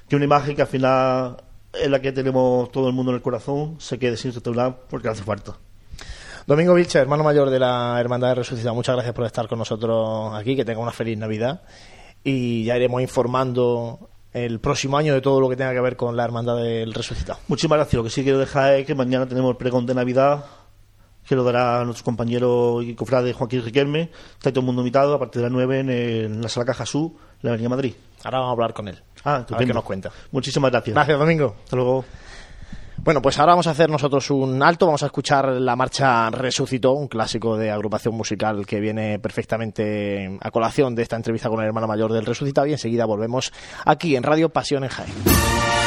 que 0.08 0.16
una 0.16 0.24
imagen 0.26 0.56
que 0.56 0.62
al 0.62 0.68
final 0.70 1.44
es 1.74 1.90
la 1.90 2.00
que 2.02 2.14
tenemos 2.14 2.72
todo 2.72 2.88
el 2.88 2.94
mundo 2.94 3.12
en 3.12 3.16
el 3.18 3.22
corazón 3.22 3.76
se 3.80 4.00
quede 4.00 4.16
sin 4.16 4.32
restaurar 4.34 4.78
porque 4.90 5.10
hace 5.10 5.24
falta. 5.24 5.58
Domingo 6.46 6.74
Vilche, 6.74 7.00
hermano 7.00 7.24
mayor 7.24 7.50
de 7.50 7.60
la 7.60 7.98
Hermandad 8.00 8.30
de 8.30 8.36
Resucitado, 8.36 8.76
muchas 8.76 8.96
gracias 8.96 9.16
por 9.16 9.26
estar 9.26 9.48
con 9.48 9.60
nosotros 9.60 10.34
aquí, 10.34 10.56
que 10.56 10.66
tenga 10.66 10.82
una 10.82 10.92
feliz 10.92 11.18
Navidad 11.18 11.62
y 12.24 12.66
ya 12.66 12.76
iremos 12.76 13.02
informando 13.02 14.10
el 14.34 14.60
próximo 14.60 14.98
año 14.98 15.14
de 15.14 15.22
todo 15.22 15.40
lo 15.40 15.48
que 15.48 15.56
tenga 15.56 15.72
que 15.74 15.80
ver 15.80 15.96
con 15.96 16.18
la 16.18 16.24
Hermandad 16.26 16.58
del 16.58 16.94
Resucitado. 16.94 17.40
Muchísimas 17.48 17.78
gracias. 17.78 17.94
Lo 17.98 18.04
que 18.04 18.10
sí 18.10 18.24
quiero 18.24 18.40
dejar 18.40 18.74
es 18.74 18.86
que 18.86 18.96
mañana 18.96 19.26
tenemos 19.28 19.52
el 19.52 19.58
pregón 19.58 19.86
de 19.86 19.94
Navidad 19.96 20.46
que 21.28 21.36
lo 21.36 21.44
dará 21.46 21.86
nuestro 21.86 22.04
compañero 22.04 22.82
y 22.82 22.96
cofrade 22.96 23.32
Joaquín 23.32 23.64
Riquelme. 23.64 24.10
Está 24.34 24.50
todo 24.52 24.60
el 24.60 24.66
mundo 24.66 24.82
invitado 24.82 25.14
a 25.14 25.20
partir 25.20 25.42
de 25.42 25.44
las 25.44 25.52
9 25.54 25.80
en, 25.80 25.90
el- 25.90 26.26
en 26.26 26.42
la 26.42 26.50
Sala 26.50 26.66
Caja 26.66 26.86
Sur, 26.86 27.12
la 27.42 27.52
Avenida 27.52 27.70
Madrid. 27.70 27.94
Ahora 28.26 28.40
vamos 28.40 28.50
a 28.50 28.54
hablar 28.54 28.74
con 28.74 28.88
él. 28.90 29.02
Ah, 29.24 29.30
a 29.30 29.34
ver 29.36 29.42
estupendo. 29.44 29.68
qué 29.68 29.74
nos 29.76 29.84
cuenta. 29.86 30.12
Muchísimas 30.32 30.72
gracias. 30.72 30.94
Gracias, 30.94 31.18
Domingo. 31.18 31.56
Hasta 31.64 31.76
luego. 31.78 32.04
Bueno, 33.04 33.22
pues 33.22 33.38
ahora 33.38 33.52
vamos 33.52 33.68
a 33.68 33.72
hacer 33.72 33.90
nosotros 33.90 34.32
un 34.32 34.64
alto, 34.64 34.86
vamos 34.86 35.04
a 35.04 35.08
escuchar 35.08 35.50
la 35.50 35.76
marcha 35.76 36.30
Resucitó, 36.30 36.94
un 36.94 37.10
clásico 37.10 37.58
de 37.58 37.70
agrupación 37.70 38.16
musical 38.16 38.66
que 38.66 38.80
viene 38.80 39.20
perfectamente 39.20 40.38
a 40.40 40.52
colación 40.52 40.96
de 40.96 41.02
esta 41.02 41.18
entrevista 41.18 41.50
con 41.50 41.60
el 41.60 41.68
hermano 41.68 41.86
mayor 41.86 42.14
del 42.14 42.26
Resucitado 42.26 42.66
y 42.68 42.72
enseguida 42.72 43.04
volvemos 43.04 43.52
aquí 43.84 44.16
en 44.16 44.24
Radio 44.24 44.48
Pasión 44.48 44.86
en 44.86 44.90
Jaén. 44.90 45.83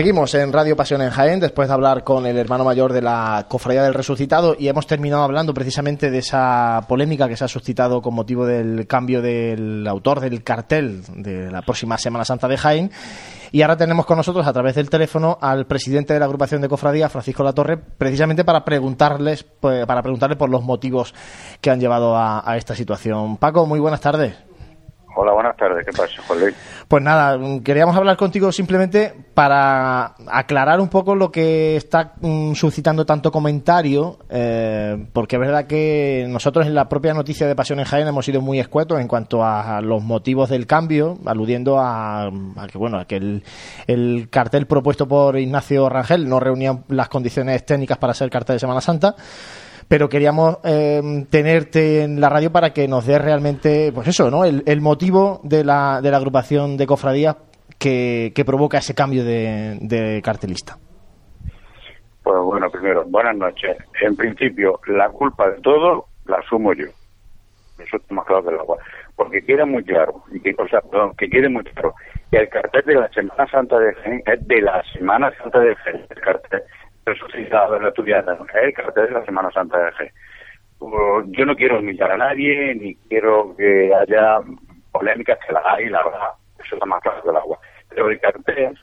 Seguimos 0.00 0.32
en 0.34 0.50
Radio 0.50 0.76
Pasión 0.76 1.02
en 1.02 1.10
Jaén 1.10 1.40
después 1.40 1.68
de 1.68 1.74
hablar 1.74 2.04
con 2.04 2.24
el 2.24 2.38
hermano 2.38 2.64
mayor 2.64 2.94
de 2.94 3.02
la 3.02 3.44
Cofradía 3.50 3.82
del 3.82 3.92
Resucitado 3.92 4.56
y 4.58 4.68
hemos 4.68 4.86
terminado 4.86 5.22
hablando 5.22 5.52
precisamente 5.52 6.10
de 6.10 6.16
esa 6.16 6.86
polémica 6.88 7.28
que 7.28 7.36
se 7.36 7.44
ha 7.44 7.48
suscitado 7.48 8.00
con 8.00 8.14
motivo 8.14 8.46
del 8.46 8.86
cambio 8.86 9.20
del 9.20 9.86
autor 9.86 10.20
del 10.20 10.42
cartel 10.42 11.02
de 11.16 11.50
la 11.50 11.60
próxima 11.60 11.98
Semana 11.98 12.24
Santa 12.24 12.48
de 12.48 12.56
Jaén. 12.56 12.90
Y 13.52 13.60
ahora 13.60 13.76
tenemos 13.76 14.06
con 14.06 14.16
nosotros 14.16 14.46
a 14.46 14.54
través 14.54 14.74
del 14.74 14.88
teléfono 14.88 15.36
al 15.38 15.66
presidente 15.66 16.14
de 16.14 16.18
la 16.18 16.24
agrupación 16.24 16.62
de 16.62 16.70
cofradía, 16.70 17.10
Francisco 17.10 17.42
Latorre, 17.42 17.76
precisamente 17.76 18.42
para 18.42 18.64
preguntarles, 18.64 19.44
pues, 19.44 19.84
para 19.84 20.00
preguntarle 20.00 20.36
por 20.36 20.48
los 20.48 20.62
motivos 20.62 21.14
que 21.60 21.68
han 21.68 21.78
llevado 21.78 22.16
a, 22.16 22.50
a 22.50 22.56
esta 22.56 22.74
situación. 22.74 23.36
Paco, 23.36 23.66
muy 23.66 23.80
buenas 23.80 24.00
tardes. 24.00 24.34
Hola, 25.16 25.32
buenas 25.32 25.56
tardes. 25.56 25.84
¿Qué 25.84 25.92
pasa, 25.92 26.22
Juan 26.26 26.40
Luis? 26.40 26.56
Pues 26.90 27.04
nada, 27.04 27.38
queríamos 27.62 27.94
hablar 27.94 28.16
contigo 28.16 28.50
simplemente 28.50 29.14
para 29.32 30.16
aclarar 30.26 30.80
un 30.80 30.88
poco 30.88 31.14
lo 31.14 31.30
que 31.30 31.76
está 31.76 32.14
mm, 32.20 32.54
suscitando 32.54 33.06
tanto 33.06 33.30
comentario, 33.30 34.18
eh, 34.28 35.06
porque 35.12 35.36
es 35.36 35.40
verdad 35.40 35.68
que 35.68 36.26
nosotros 36.28 36.66
en 36.66 36.74
la 36.74 36.88
propia 36.88 37.14
noticia 37.14 37.46
de 37.46 37.54
Pasión 37.54 37.78
en 37.78 37.84
Jaén 37.84 38.08
hemos 38.08 38.24
sido 38.24 38.40
muy 38.40 38.58
escuetos 38.58 39.00
en 39.00 39.06
cuanto 39.06 39.44
a 39.44 39.80
los 39.80 40.02
motivos 40.02 40.50
del 40.50 40.66
cambio, 40.66 41.16
aludiendo 41.26 41.78
a, 41.78 42.28
que 42.72 42.76
bueno, 42.76 42.98
a 42.98 43.04
que 43.04 43.18
el, 43.18 43.44
el, 43.86 44.28
cartel 44.28 44.66
propuesto 44.66 45.06
por 45.06 45.38
Ignacio 45.38 45.88
Rangel 45.88 46.28
no 46.28 46.40
reunía 46.40 46.76
las 46.88 47.08
condiciones 47.08 47.64
técnicas 47.64 47.98
para 47.98 48.14
ser 48.14 48.30
cartel 48.30 48.56
de 48.56 48.60
Semana 48.60 48.80
Santa 48.80 49.14
pero 49.90 50.08
queríamos 50.08 50.58
eh, 50.62 51.02
tenerte 51.30 52.04
en 52.04 52.20
la 52.20 52.28
radio 52.28 52.52
para 52.52 52.72
que 52.72 52.86
nos 52.86 53.04
dé 53.06 53.18
realmente, 53.18 53.90
pues 53.92 54.06
eso, 54.06 54.30
¿no? 54.30 54.44
El, 54.44 54.62
el 54.66 54.80
motivo 54.80 55.40
de 55.42 55.64
la, 55.64 56.00
de 56.00 56.12
la 56.12 56.18
agrupación 56.18 56.76
de 56.76 56.86
cofradías 56.86 57.34
que, 57.76 58.30
que 58.32 58.44
provoca 58.44 58.78
ese 58.78 58.94
cambio 58.94 59.24
de, 59.24 60.20
cartelista. 60.22 60.76
Pues 62.22 62.38
bueno, 62.44 62.70
primero, 62.70 63.04
buenas 63.08 63.34
noches. 63.34 63.78
En 64.00 64.14
principio, 64.14 64.78
la 64.86 65.08
culpa 65.08 65.50
de 65.50 65.60
todo 65.60 66.04
la 66.26 66.36
asumo 66.36 66.72
yo. 66.72 66.86
Eso 67.80 67.96
está 67.96 68.14
más 68.14 68.26
claro 68.26 68.44
que 68.44 68.50
el 68.50 68.60
agua. 68.60 68.76
Porque 69.16 69.42
queda 69.44 69.66
muy 69.66 69.82
claro, 69.82 70.22
y 70.30 70.38
que, 70.38 70.54
o 70.56 70.68
sea, 70.68 70.82
perdón, 70.82 71.14
que 71.18 71.28
quede 71.28 71.48
muy 71.48 71.64
claro, 71.64 71.96
que 72.30 72.36
el 72.36 72.48
cartel 72.48 72.84
de 72.86 72.94
la 72.94 73.08
Semana 73.08 73.50
Santa 73.50 73.76
de 73.80 73.92
Jaén 73.94 74.22
es 74.24 74.46
de 74.46 74.62
la 74.62 74.84
Semana 74.92 75.32
Santa 75.36 75.58
de 75.58 75.74
Jaén, 75.74 76.06
el 76.08 76.20
cartel 76.20 76.62
resucitado 77.12 77.76
en 77.76 77.82
la 77.82 77.88
estudiante, 77.88 78.32
el 78.62 78.72
cartel 78.72 79.06
de 79.06 79.12
la 79.12 79.24
Semana 79.24 79.50
Santa 79.50 79.78
de 79.78 79.92
G. 79.92 80.12
Yo 81.28 81.44
no 81.44 81.56
quiero 81.56 81.78
humillar 81.78 82.12
a 82.12 82.16
nadie, 82.16 82.74
ni 82.74 82.94
quiero 83.08 83.54
que 83.56 83.92
haya 83.94 84.38
polémicas, 84.92 85.38
que 85.46 85.52
la 85.52 85.62
hay, 85.64 85.88
la 85.88 86.02
verdad, 86.02 86.30
eso 86.58 86.76
está 86.76 86.86
más 86.86 87.02
claro 87.02 87.22
que 87.22 87.28
el 87.28 87.36
agua. 87.36 87.58
Pero 87.88 88.10
el 88.10 88.20
cartel, 88.20 88.78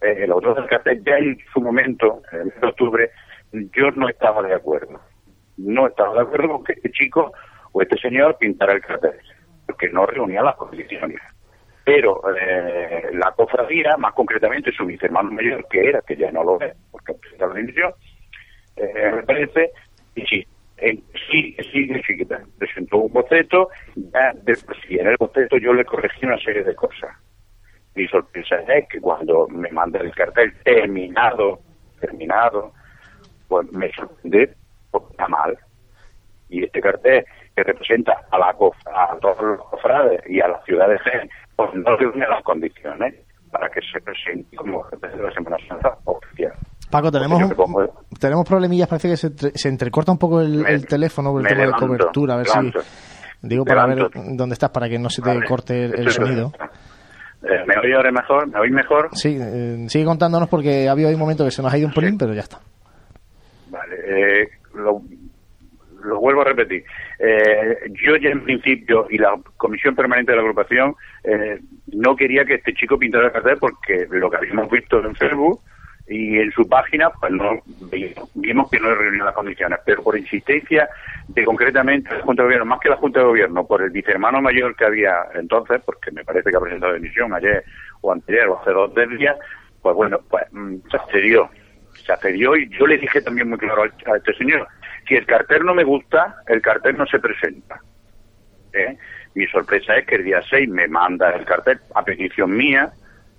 eh, 0.00 0.16
el 0.18 0.30
autor 0.30 0.56
del 0.56 0.66
cartel, 0.66 1.02
ya 1.04 1.16
en 1.16 1.38
su 1.52 1.60
momento, 1.60 2.22
en 2.32 2.38
el 2.40 2.44
mes 2.46 2.60
de 2.60 2.66
octubre, 2.68 3.10
yo 3.52 3.90
no 3.92 4.08
estaba 4.08 4.42
de 4.42 4.54
acuerdo. 4.54 5.00
No 5.56 5.86
estaba 5.86 6.14
de 6.14 6.20
acuerdo 6.20 6.48
con 6.48 6.64
que 6.64 6.74
este 6.74 6.90
chico 6.92 7.32
o 7.72 7.82
este 7.82 7.98
señor 7.98 8.36
pintara 8.38 8.72
el 8.72 8.80
cartel, 8.80 9.18
porque 9.66 9.88
no 9.88 10.06
reunía 10.06 10.42
las 10.42 10.56
condiciones. 10.56 11.20
Pero 11.92 12.22
eh, 12.36 13.10
la 13.14 13.32
cofradía, 13.32 13.96
más 13.96 14.14
concretamente 14.14 14.70
su 14.70 14.86
vicehermano 14.86 15.32
mayor, 15.32 15.66
que 15.68 15.88
era, 15.88 16.00
que 16.02 16.14
ya 16.14 16.30
no 16.30 16.44
lo 16.44 16.56
ve, 16.56 16.72
porque 16.92 17.14
presenta 17.14 17.48
la 17.48 17.54
dimisión, 17.54 17.92
eh, 18.76 19.10
me 19.12 19.22
parece, 19.24 19.72
y 20.14 20.24
sí, 20.24 20.46
eh, 20.76 20.96
sí, 21.28 21.56
sí, 21.72 22.28
presentó 22.56 22.98
un 22.98 23.12
boceto, 23.12 23.70
ya 23.96 24.32
sí, 24.86 24.98
en 25.00 25.08
el 25.08 25.16
boceto 25.18 25.58
yo 25.58 25.72
le 25.72 25.84
corregí 25.84 26.26
una 26.26 26.38
serie 26.38 26.62
de 26.62 26.76
cosas. 26.76 27.10
Mi 27.96 28.06
sorpresa 28.06 28.54
es 28.68 28.88
que 28.88 29.00
cuando 29.00 29.48
me 29.48 29.68
manda 29.72 29.98
el 29.98 30.14
cartel 30.14 30.54
terminado, 30.62 31.58
terminado, 31.98 32.72
pues 33.48 33.68
me 33.72 33.90
sorprende 33.94 34.54
porque 34.92 35.10
está 35.10 35.26
mal. 35.26 35.58
Y 36.50 36.62
este 36.62 36.80
cartel 36.80 37.24
que 37.56 37.64
representa 37.64 38.26
a 38.30 38.38
la 38.38 38.50
a 38.50 39.18
todos 39.20 39.42
los 39.42 39.64
cofrades 39.70 40.20
y 40.28 40.40
a 40.40 40.46
la 40.46 40.62
ciudad 40.62 40.88
de 40.88 40.98
Jaén, 40.98 41.30
pues 41.66 41.84
no 41.84 41.96
reúne 41.96 42.26
las 42.28 42.42
condiciones 42.42 43.14
para 43.50 43.68
que 43.68 43.80
se 43.80 44.00
presente 44.00 44.56
como 44.56 44.82
cartel 44.82 45.16
de 45.18 45.22
la 45.24 45.32
Semana 45.32 45.56
Santa 45.68 45.96
oficial. 46.04 46.52
Paco, 46.90 47.10
tenemos, 47.12 47.42
un- 47.42 47.90
tenemos 48.18 48.48
problemillas, 48.48 48.88
parece 48.88 49.08
que 49.10 49.16
se, 49.16 49.26
entre- 49.28 49.50
se 49.54 49.68
entrecorta 49.68 50.10
un 50.12 50.18
poco 50.18 50.40
el, 50.40 50.58
Me- 50.58 50.70
el 50.70 50.86
teléfono 50.86 51.30
por 51.32 51.42
el 51.42 51.46
tema 51.48 51.64
levanto, 51.64 51.80
de 51.86 51.86
cobertura, 51.98 52.34
a 52.34 52.36
ver 52.38 52.46
levanto. 52.46 52.80
si... 52.82 52.88
Digo, 53.42 53.64
para 53.64 53.86
Levanto. 53.86 54.20
ver 54.20 54.36
dónde 54.36 54.52
estás, 54.52 54.68
para 54.70 54.88
que 54.88 54.98
no 54.98 55.08
se 55.08 55.22
te 55.22 55.28
Vale, 55.30 55.46
corte 55.46 55.84
el, 55.86 56.10
sonido. 56.10 56.52
Eh, 57.42 57.64
¿Me 57.66 57.74
oye 57.82 57.94
ahora 57.96 58.12
mejor? 58.12 58.46
¿Me 58.48 58.60
oís 58.60 58.70
mejor? 58.72 59.08
Sí, 59.12 59.38
eh, 59.40 59.86
sigue 59.88 60.04
contándonos 60.04 60.46
porque 60.48 60.88
ha 60.88 60.92
habido 60.92 61.08
un 61.08 61.18
momento 61.18 61.44
que 61.46 61.50
se 61.50 61.62
nos 61.62 61.72
ha 61.72 61.78
ido 61.78 61.88
un 61.88 61.94
pelín, 61.94 62.18
pero 62.18 62.34
ya 62.34 62.42
está. 62.42 62.58
Vale, 63.70 63.96
eh, 63.96 64.48
lo, 64.74 65.00
lo 66.02 66.20
vuelvo 66.20 66.42
a 66.42 66.44
repetir. 66.44 66.84
Eh, 67.22 67.76
yo 68.02 68.16
ya 68.16 68.30
en 68.30 68.42
principio, 68.42 69.06
y 69.10 69.18
la 69.18 69.38
Comisión 69.58 69.94
Permanente 69.94 70.32
de 70.32 70.36
la 70.36 70.42
Agrupación, 70.42 70.94
eh, 71.22 71.60
no 71.92 72.16
quería 72.16 72.46
que 72.46 72.54
este 72.54 72.72
chico 72.72 72.98
pintara 72.98 73.26
el 73.26 73.32
cartel 73.32 73.58
porque 73.60 74.06
lo 74.10 74.30
que 74.30 74.38
habíamos 74.38 74.70
visto 74.70 75.04
en 75.04 75.14
Facebook 75.14 75.60
y 76.08 76.38
en 76.38 76.50
su 76.52 76.66
página, 76.66 77.10
pues 77.10 77.30
no 77.32 77.60
vimos, 78.34 78.70
que 78.70 78.80
no 78.80 78.94
reunía 78.94 79.24
las 79.24 79.34
condiciones. 79.34 79.78
Pero 79.84 80.02
por 80.02 80.16
insistencia 80.16 80.88
de 81.28 81.44
concretamente 81.44 82.12
la 82.14 82.22
Junta 82.22 82.42
de 82.42 82.46
Gobierno, 82.46 82.64
más 82.64 82.80
que 82.80 82.88
la 82.88 82.96
Junta 82.96 83.20
de 83.20 83.26
Gobierno, 83.26 83.66
por 83.66 83.82
el 83.82 83.90
vicehermano 83.90 84.40
mayor 84.40 84.74
que 84.74 84.86
había 84.86 85.14
entonces, 85.34 85.82
porque 85.84 86.10
me 86.10 86.24
parece 86.24 86.50
que 86.50 86.56
ha 86.56 86.60
presentado 86.60 86.94
dimisión 86.94 87.34
ayer 87.34 87.62
o 88.00 88.12
anterior 88.12 88.48
o 88.48 88.60
hace 88.60 88.70
dos 88.70 88.92
días, 89.18 89.36
pues 89.82 89.94
bueno, 89.94 90.18
pues 90.28 90.44
mm, 90.52 90.76
se 90.90 90.96
accedió 90.96 91.50
se 92.04 92.12
accedió 92.12 92.56
y 92.56 92.68
yo 92.70 92.86
le 92.86 92.98
dije 92.98 93.20
también 93.20 93.48
muy 93.48 93.58
claro 93.58 93.82
a 93.82 94.16
este 94.16 94.34
señor, 94.34 94.66
si 95.10 95.16
el 95.16 95.26
cartel 95.26 95.64
no 95.64 95.74
me 95.74 95.82
gusta, 95.82 96.36
el 96.46 96.62
cartel 96.62 96.96
no 96.96 97.04
se 97.04 97.18
presenta. 97.18 97.80
¿eh? 98.72 98.96
Mi 99.34 99.44
sorpresa 99.48 99.96
es 99.96 100.06
que 100.06 100.14
el 100.14 100.24
día 100.24 100.40
6 100.48 100.68
me 100.68 100.86
manda 100.86 101.30
el 101.32 101.44
cartel 101.44 101.80
a 101.96 102.04
petición 102.04 102.56
mía 102.56 102.92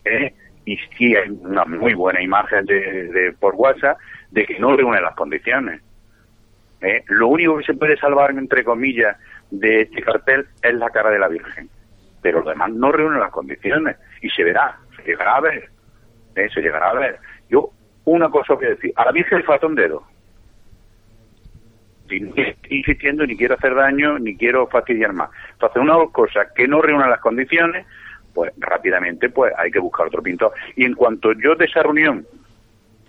¿eh? 0.03 0.33
y 0.65 0.75
sí 0.97 1.15
hay 1.15 1.29
una 1.29 1.63
muy 1.63 1.93
buena 1.93 2.21
imagen 2.21 2.65
de, 2.65 3.07
de- 3.07 3.31
por 3.39 3.55
WhatsApp 3.55 3.97
de 4.31 4.45
que 4.45 4.59
no 4.59 4.75
reúne 4.75 4.99
las 4.99 5.15
condiciones. 5.15 5.81
¿eh? 6.81 7.03
Lo 7.07 7.29
único 7.29 7.57
que 7.57 7.63
se 7.63 7.73
puede 7.73 7.95
salvar, 7.95 8.31
entre 8.31 8.65
comillas, 8.65 9.15
de 9.49 9.83
este 9.83 10.01
cartel 10.01 10.45
es 10.61 10.73
la 10.73 10.89
cara 10.89 11.09
de 11.09 11.19
la 11.19 11.29
Virgen. 11.29 11.69
Pero 12.21 12.41
lo 12.43 12.49
demás 12.49 12.69
no 12.71 12.91
reúne 12.91 13.17
las 13.17 13.31
condiciones 13.31 13.95
y 14.21 14.29
se 14.29 14.43
verá, 14.43 14.77
se 14.97 15.03
llegará 15.03 15.37
a 15.37 15.41
ver. 15.41 15.69
¿eh? 16.35 16.49
Se 16.53 16.59
llegará 16.61 16.89
a 16.89 16.93
ver. 16.95 17.17
Yo, 17.49 17.69
una 18.03 18.29
cosa 18.29 18.55
voy 18.55 18.65
a 18.65 18.69
decir, 18.71 18.91
a 18.97 19.05
la 19.05 19.11
Virgen 19.13 19.37
le 19.37 19.43
falta 19.45 19.67
un 19.67 19.75
dedo. 19.75 20.03
Y 22.11 22.19
no 22.19 22.29
estoy 22.35 22.77
insistiendo, 22.77 23.25
ni 23.25 23.37
quiero 23.37 23.55
hacer 23.55 23.73
daño, 23.75 24.19
ni 24.19 24.35
quiero 24.35 24.67
fastidiar 24.67 25.13
más. 25.13 25.29
Entonces, 25.53 25.81
una 25.81 25.95
cosa 26.11 26.47
que 26.53 26.67
no 26.67 26.81
reúna 26.81 27.07
las 27.07 27.19
condiciones, 27.21 27.85
pues 28.33 28.51
rápidamente 28.57 29.29
pues 29.29 29.53
hay 29.57 29.71
que 29.71 29.79
buscar 29.79 30.07
otro 30.07 30.21
pintor. 30.21 30.53
Y 30.75 30.85
en 30.85 30.93
cuanto 30.93 31.33
yo 31.33 31.55
de 31.55 31.65
esa 31.65 31.83
reunión 31.83 32.25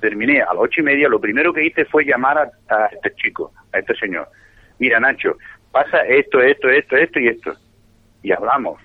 terminé 0.01 0.43
a 0.43 0.47
las 0.47 0.57
ocho 0.59 0.81
y 0.81 0.85
media, 0.85 1.09
lo 1.09 1.21
primero 1.21 1.53
que 1.53 1.65
hice 1.65 1.85
fue 1.85 2.05
llamar 2.05 2.39
a, 2.39 2.75
a 2.75 2.87
este 2.87 3.15
chico, 3.15 3.53
a 3.73 3.79
este 3.79 3.95
señor. 3.95 4.29
Mira, 4.79 4.99
Nacho, 4.99 5.37
pasa 5.71 5.99
esto, 6.03 6.41
esto, 6.41 6.69
esto, 6.69 6.97
esto 6.97 7.21
y 7.21 7.29
esto. 7.29 7.53
Y 8.23 8.33
hablamos. 8.33 8.81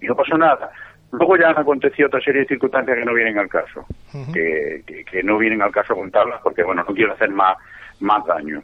Y 0.00 0.06
no 0.06 0.16
pasó 0.16 0.36
nada. 0.38 0.70
Luego 1.12 1.36
ya 1.36 1.50
han 1.50 1.58
acontecido 1.58 2.08
otra 2.08 2.20
serie 2.20 2.40
de 2.42 2.48
circunstancias 2.48 2.98
que 2.98 3.04
no 3.04 3.14
vienen 3.14 3.38
al 3.38 3.48
caso. 3.48 3.86
que, 4.32 4.82
que, 4.86 5.04
que 5.04 5.22
no 5.22 5.38
vienen 5.38 5.62
al 5.62 5.70
caso 5.70 5.94
contarlas 5.94 6.40
porque, 6.42 6.62
bueno, 6.62 6.84
no 6.86 6.94
quiero 6.94 7.12
hacer 7.12 7.30
más, 7.30 7.56
más 8.00 8.24
daño. 8.26 8.62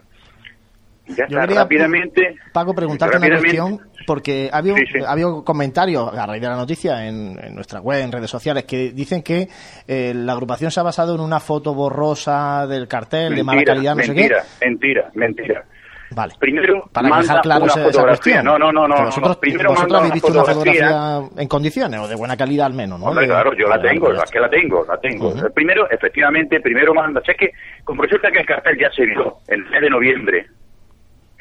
Ya 1.15 1.27
Yo 1.27 1.37
está, 1.37 1.41
quería, 1.47 1.61
rápidamente. 1.61 2.35
Paco, 2.53 2.73
preguntarte 2.73 3.17
una 3.17 3.27
cuestión, 3.39 3.79
porque 4.07 4.49
ha 4.51 4.57
habido, 4.57 4.75
Sí, 4.77 4.83
sí. 4.93 4.99
ha 5.05 5.11
habido 5.11 5.43
comentarios 5.43 6.13
a 6.17 6.25
raíz 6.25 6.41
de 6.41 6.47
la 6.47 6.55
noticia 6.55 7.07
en, 7.07 7.37
en 7.43 7.53
nuestra 7.55 7.79
web, 7.81 8.01
en 8.03 8.11
redes 8.11 8.29
sociales, 8.29 8.63
que 8.65 8.91
dicen 8.91 9.21
que 9.21 9.47
eh, 9.87 10.13
la 10.15 10.33
agrupación 10.33 10.71
se 10.71 10.79
ha 10.79 10.83
basado 10.83 11.15
en 11.15 11.21
una 11.21 11.39
foto 11.39 11.73
borrosa 11.73 12.65
del 12.67 12.87
cartel 12.87 13.35
de 13.35 13.43
mala 13.43 13.57
Mentira, 13.57 13.73
calidad, 13.75 13.95
no 13.95 14.03
sé 14.03 14.13
mentira, 14.13 14.43
mentira, 14.61 15.11
mentira. 15.15 15.61
qué. 15.63 15.81
Vale. 16.13 16.33
Primero, 16.37 16.89
Para 16.91 17.07
manda 17.07 17.21
dejar 17.23 17.41
claro 17.41 17.63
una 17.63 17.87
esa, 17.87 18.01
cuestión. 18.03 18.43
No, 18.43 18.59
no, 18.59 18.69
no, 18.69 18.85
no. 18.85 19.05
Vosotros. 19.05 19.37
Primero 19.37 19.69
vosotros 19.69 19.97
habéis 19.97 20.13
visto 20.15 20.27
una 20.27 20.43
fotografía. 20.43 20.87
fotografía 20.89 21.41
en 21.41 21.47
condiciones 21.47 21.99
o 22.01 22.07
de 22.09 22.15
buena 22.17 22.35
calidad 22.35 22.65
al 22.65 22.73
menos, 22.73 22.99
¿no? 22.99 23.05
Hombre, 23.05 23.27
claro, 23.27 23.53
yo 23.57 23.65
la 23.69 23.81
tengo, 23.81 24.11
la 24.11 24.23
que 24.23 24.39
la 24.41 24.49
tengo, 24.49 24.85
la 24.85 24.97
tengo. 24.99 25.33
Primero, 25.55 25.89
efectivamente, 25.89 26.59
primero 26.59 26.93
manda. 26.93 27.21
Es 27.25 27.37
que, 27.37 27.51
como 27.85 28.01
resulta 28.01 28.29
que 28.29 28.39
el 28.39 28.45
cartel 28.45 28.77
ya 28.77 28.91
se 28.91 29.05
vio 29.05 29.37
el 29.47 29.63
mes 29.69 29.79
de 29.81 29.89
noviembre, 29.89 30.47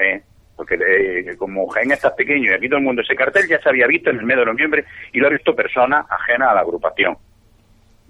¿eh? 0.00 0.22
porque 0.60 0.74
eh, 0.74 1.36
como 1.38 1.66
Jaén 1.68 1.90
está 1.90 2.14
pequeño 2.14 2.50
y 2.50 2.54
aquí 2.54 2.68
todo 2.68 2.80
el 2.80 2.84
mundo, 2.84 3.00
ese 3.00 3.16
cartel 3.16 3.48
ya 3.48 3.58
se 3.62 3.68
había 3.70 3.86
visto 3.86 4.10
en 4.10 4.18
el 4.18 4.26
mes 4.26 4.36
de 4.36 4.44
noviembre 4.44 4.84
y 5.10 5.18
lo 5.18 5.28
ha 5.28 5.30
visto 5.30 5.56
personas 5.56 6.04
ajenas 6.10 6.50
a 6.50 6.54
la 6.54 6.60
agrupación. 6.60 7.16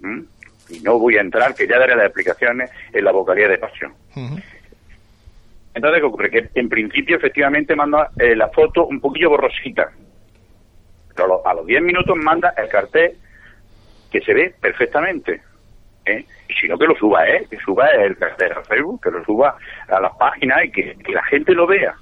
¿Mm? 0.01 0.21
Y 0.69 0.79
no 0.81 0.99
voy 0.99 1.15
a 1.15 1.21
entrar, 1.21 1.55
que 1.55 1.65
ya 1.65 1.79
daré 1.79 1.95
las 1.95 2.07
explicaciones 2.07 2.69
en 2.91 3.05
la 3.05 3.13
vocalía 3.13 3.47
de 3.47 3.57
pasión. 3.57 3.93
Entonces, 5.73 6.01
¿qué 6.01 6.05
ocurre? 6.05 6.29
Que 6.29 6.49
en 6.55 6.67
principio, 6.67 7.15
efectivamente, 7.15 7.73
manda 7.73 8.11
eh, 8.19 8.35
la 8.35 8.49
foto 8.49 8.85
un 8.85 8.99
poquillo 8.99 9.29
borrosita. 9.29 9.89
Pero 11.15 11.47
a 11.47 11.53
los 11.53 11.65
10 11.65 11.81
minutos 11.81 12.17
manda 12.17 12.53
el 12.57 12.67
cartel 12.67 13.13
que 14.11 14.19
se 14.19 14.33
ve 14.33 14.53
perfectamente. 14.59 15.41
¿Eh? 16.05 16.25
Y 16.47 16.53
si 16.53 16.67
no, 16.67 16.77
que 16.77 16.87
lo 16.87 16.95
suba, 16.95 17.27
¿eh? 17.27 17.45
Que 17.49 17.57
suba 17.57 17.87
el 17.89 18.17
cartel 18.17 18.51
a 18.53 18.63
Facebook, 18.63 19.01
que 19.03 19.11
lo 19.11 19.23
suba 19.23 19.55
a 19.87 19.99
las 19.99 20.15
páginas 20.17 20.65
y 20.65 20.71
que, 20.71 20.95
la 21.09 21.23
gente 21.23 21.53
lo 21.53 21.67
vea. 21.67 21.93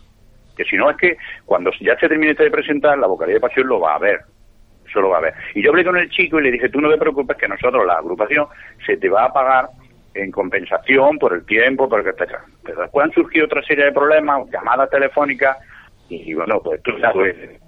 Que 0.55 0.63
si 0.65 0.75
no, 0.75 0.89
es 0.89 0.97
que 0.97 1.17
cuando 1.45 1.71
ya 1.79 1.97
se 1.97 2.07
termine 2.09 2.33
de 2.33 2.51
presentar, 2.51 2.97
la 2.97 3.07
vocalía 3.07 3.35
de 3.35 3.41
pasión 3.41 3.67
lo 3.67 3.79
va 3.79 3.95
a 3.95 3.99
ver. 3.99 4.21
Eso 4.87 5.01
lo 5.01 5.09
va 5.09 5.17
a 5.17 5.21
ver. 5.21 5.33
Y 5.53 5.61
yo 5.61 5.69
hablé 5.69 5.85
con 5.85 5.97
el 5.97 6.09
chico 6.09 6.39
y 6.39 6.43
le 6.43 6.51
dije, 6.51 6.69
tú 6.69 6.81
no 6.81 6.89
te 6.89 6.97
preocupes 6.97 7.37
que 7.37 7.47
nosotros, 7.47 7.85
la 7.85 7.97
agrupación, 7.97 8.47
se 8.85 8.97
te 8.97 9.07
va 9.07 9.25
a 9.25 9.33
pagar 9.33 9.69
en 10.15 10.31
compensación 10.31 11.17
por 11.19 11.33
el 11.33 11.45
tiempo, 11.45 11.87
por 11.87 11.99
el 11.99 12.05
que 12.05 12.25
Pero 12.63 12.81
después 12.81 13.05
han 13.05 13.13
surgido 13.13 13.45
otra 13.45 13.61
serie 13.63 13.85
de 13.85 13.91
problemas, 13.91 14.49
llamadas 14.49 14.89
telefónicas, 14.89 15.57
y 16.09 16.33
bueno, 16.33 16.59
pues 16.61 16.81
tú 16.81 16.91
duele. 17.13 17.59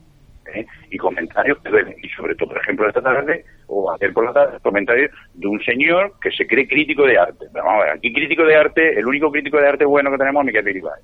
¿eh? 0.54 0.66
Y 0.90 0.98
comentarios 0.98 1.60
que 1.60 1.70
duelen. 1.70 1.96
Y 2.02 2.10
sobre 2.10 2.36
todo, 2.36 2.50
por 2.50 2.58
ejemplo, 2.58 2.88
esta 2.88 3.02
tarde, 3.02 3.46
o 3.74 3.92
ayer 3.94 4.14
por 4.14 4.26
la 4.26 4.34
tarde, 4.34 4.60
comentarios 4.62 5.12
de 5.34 5.48
un 5.48 5.64
señor 5.64 6.14
que 6.22 6.30
se 6.32 6.46
cree 6.46 6.68
crítico 6.68 7.06
de 7.06 7.18
arte. 7.18 7.46
Pero 7.52 7.66
vamos 7.66 7.82
a 7.82 7.86
ver, 7.86 7.94
aquí 7.96 8.12
crítico 8.12 8.44
de 8.44 8.56
arte, 8.56 9.00
el 9.00 9.06
único 9.08 9.32
crítico 9.32 9.58
de 9.58 9.68
arte 9.68 9.86
bueno 9.86 10.12
que 10.12 10.18
tenemos 10.18 10.42
es 10.42 10.46
Miguel 10.48 10.64
Piribay. 10.66 11.02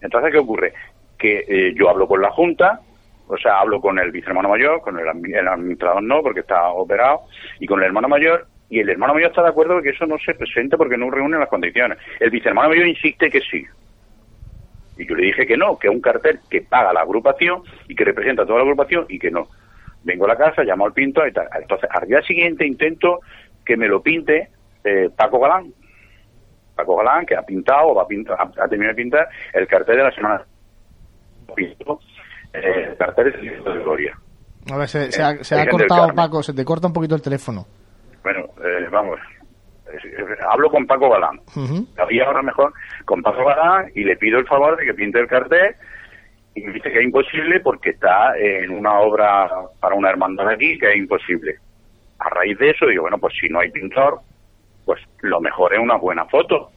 Entonces, 0.00 0.32
¿qué 0.32 0.38
ocurre? 0.38 0.72
Que 1.18 1.44
eh, 1.46 1.74
yo 1.74 1.90
hablo 1.90 2.06
con 2.06 2.22
la 2.22 2.30
Junta, 2.30 2.80
o 3.28 3.36
sea, 3.36 3.60
hablo 3.60 3.80
con 3.80 3.98
el 3.98 4.10
vicehermano 4.10 4.48
mayor, 4.48 4.80
con 4.80 4.98
el, 4.98 5.06
admi- 5.06 5.36
el 5.36 5.48
administrador 5.48 6.02
no, 6.02 6.22
porque 6.22 6.40
está 6.40 6.68
operado, 6.70 7.22
y 7.58 7.66
con 7.66 7.80
el 7.80 7.86
hermano 7.86 8.08
mayor, 8.08 8.46
y 8.68 8.80
el 8.80 8.88
hermano 8.90 9.14
mayor 9.14 9.30
está 9.30 9.42
de 9.42 9.48
acuerdo 9.50 9.82
que 9.82 9.90
eso 9.90 10.06
no 10.06 10.18
se 10.18 10.34
presente 10.34 10.76
porque 10.76 10.96
no 10.96 11.10
reúne 11.10 11.38
las 11.38 11.48
condiciones. 11.48 11.98
El 12.20 12.30
vicehermano 12.30 12.68
mayor 12.68 12.86
insiste 12.86 13.30
que 13.30 13.40
sí. 13.40 13.64
Y 14.98 15.06
yo 15.06 15.14
le 15.14 15.26
dije 15.26 15.46
que 15.46 15.56
no, 15.56 15.78
que 15.78 15.88
es 15.88 15.94
un 15.94 16.00
cartel 16.00 16.40
que 16.50 16.62
paga 16.62 16.92
la 16.92 17.00
agrupación 17.00 17.62
y 17.88 17.94
que 17.94 18.04
representa 18.04 18.42
a 18.42 18.46
toda 18.46 18.58
la 18.58 18.64
agrupación 18.64 19.06
y 19.08 19.18
que 19.18 19.30
no. 19.30 19.48
Vengo 20.04 20.24
a 20.24 20.28
la 20.28 20.36
casa, 20.36 20.62
llamo 20.64 20.86
al 20.86 20.92
pintor 20.92 21.28
y 21.28 21.32
tal. 21.32 21.48
Entonces, 21.60 21.88
al 21.92 22.06
día 22.08 22.20
siguiente 22.22 22.66
intento 22.66 23.20
que 23.64 23.76
me 23.76 23.86
lo 23.88 24.02
pinte 24.02 24.48
eh, 24.84 25.08
Paco 25.16 25.38
Galán. 25.40 25.72
Paco 26.74 26.96
Galán, 26.96 27.24
que 27.26 27.36
ha 27.36 27.42
pintado, 27.42 27.88
o 27.88 27.94
va 27.94 28.02
a 28.02 28.06
pintar, 28.06 28.36
ha, 28.40 28.44
ha 28.64 28.68
terminado 28.68 28.96
de 28.96 29.02
pintar 29.02 29.28
el 29.52 29.66
cartel 29.66 29.96
de 29.98 30.02
la 30.04 30.10
semana. 30.12 30.42
Pintó, 31.54 32.00
eh, 32.54 32.86
el 32.90 32.96
cartel 32.96 33.32
Cristo 33.34 33.72
de 33.72 33.80
Gloria. 33.82 34.18
A 34.72 34.76
ver, 34.76 34.88
se, 34.88 35.12
se 35.12 35.22
ha, 35.22 35.42
se 35.44 35.54
ha 35.54 35.62
Virgen 35.64 35.78
del 35.78 35.88
cortado. 35.88 36.14
Paco, 36.14 36.42
se 36.42 36.54
te 36.54 36.64
corta 36.64 36.86
un 36.86 36.92
poquito 36.92 37.14
el 37.14 37.22
teléfono. 37.22 37.66
Bueno, 38.22 38.40
eh, 38.64 38.88
vamos. 38.90 39.18
Es- 39.92 40.04
es- 40.04 40.38
hablo 40.48 40.70
con 40.70 40.86
Paco 40.86 41.10
Galán. 41.10 41.40
Había 41.98 42.24
ahora 42.24 42.42
mejor 42.42 42.72
con 43.04 43.20
Paco 43.22 43.44
Galán 43.44 43.90
y 43.94 44.04
le 44.04 44.16
pido 44.16 44.38
el 44.38 44.46
favor 44.46 44.76
de 44.78 44.86
que 44.86 44.94
pinte 44.94 45.18
el 45.20 45.26
cartel 45.26 45.74
y 46.54 46.62
me 46.62 46.72
dice 46.72 46.90
que 46.90 46.98
es 46.98 47.04
imposible 47.04 47.60
porque 47.60 47.90
está 47.90 48.36
en 48.38 48.70
una 48.70 49.00
obra 49.00 49.48
para 49.80 49.94
una 49.94 50.10
hermandad 50.10 50.48
aquí 50.48 50.78
que 50.78 50.90
es 50.90 50.96
imposible. 50.96 51.56
raíz 52.18 52.58
de 52.58 52.70
eso 52.70 52.86
digo, 52.86 53.02
bueno, 53.02 53.18
pues 53.18 53.34
si 53.40 53.48
no 53.48 53.60
hay 53.60 53.70
pintor, 53.70 54.20
pues 54.84 55.00
lo 55.20 55.40
mejor 55.40 55.72
es 55.74 55.80
una 55.80 55.96
buena 55.96 56.26
foto. 56.26 56.70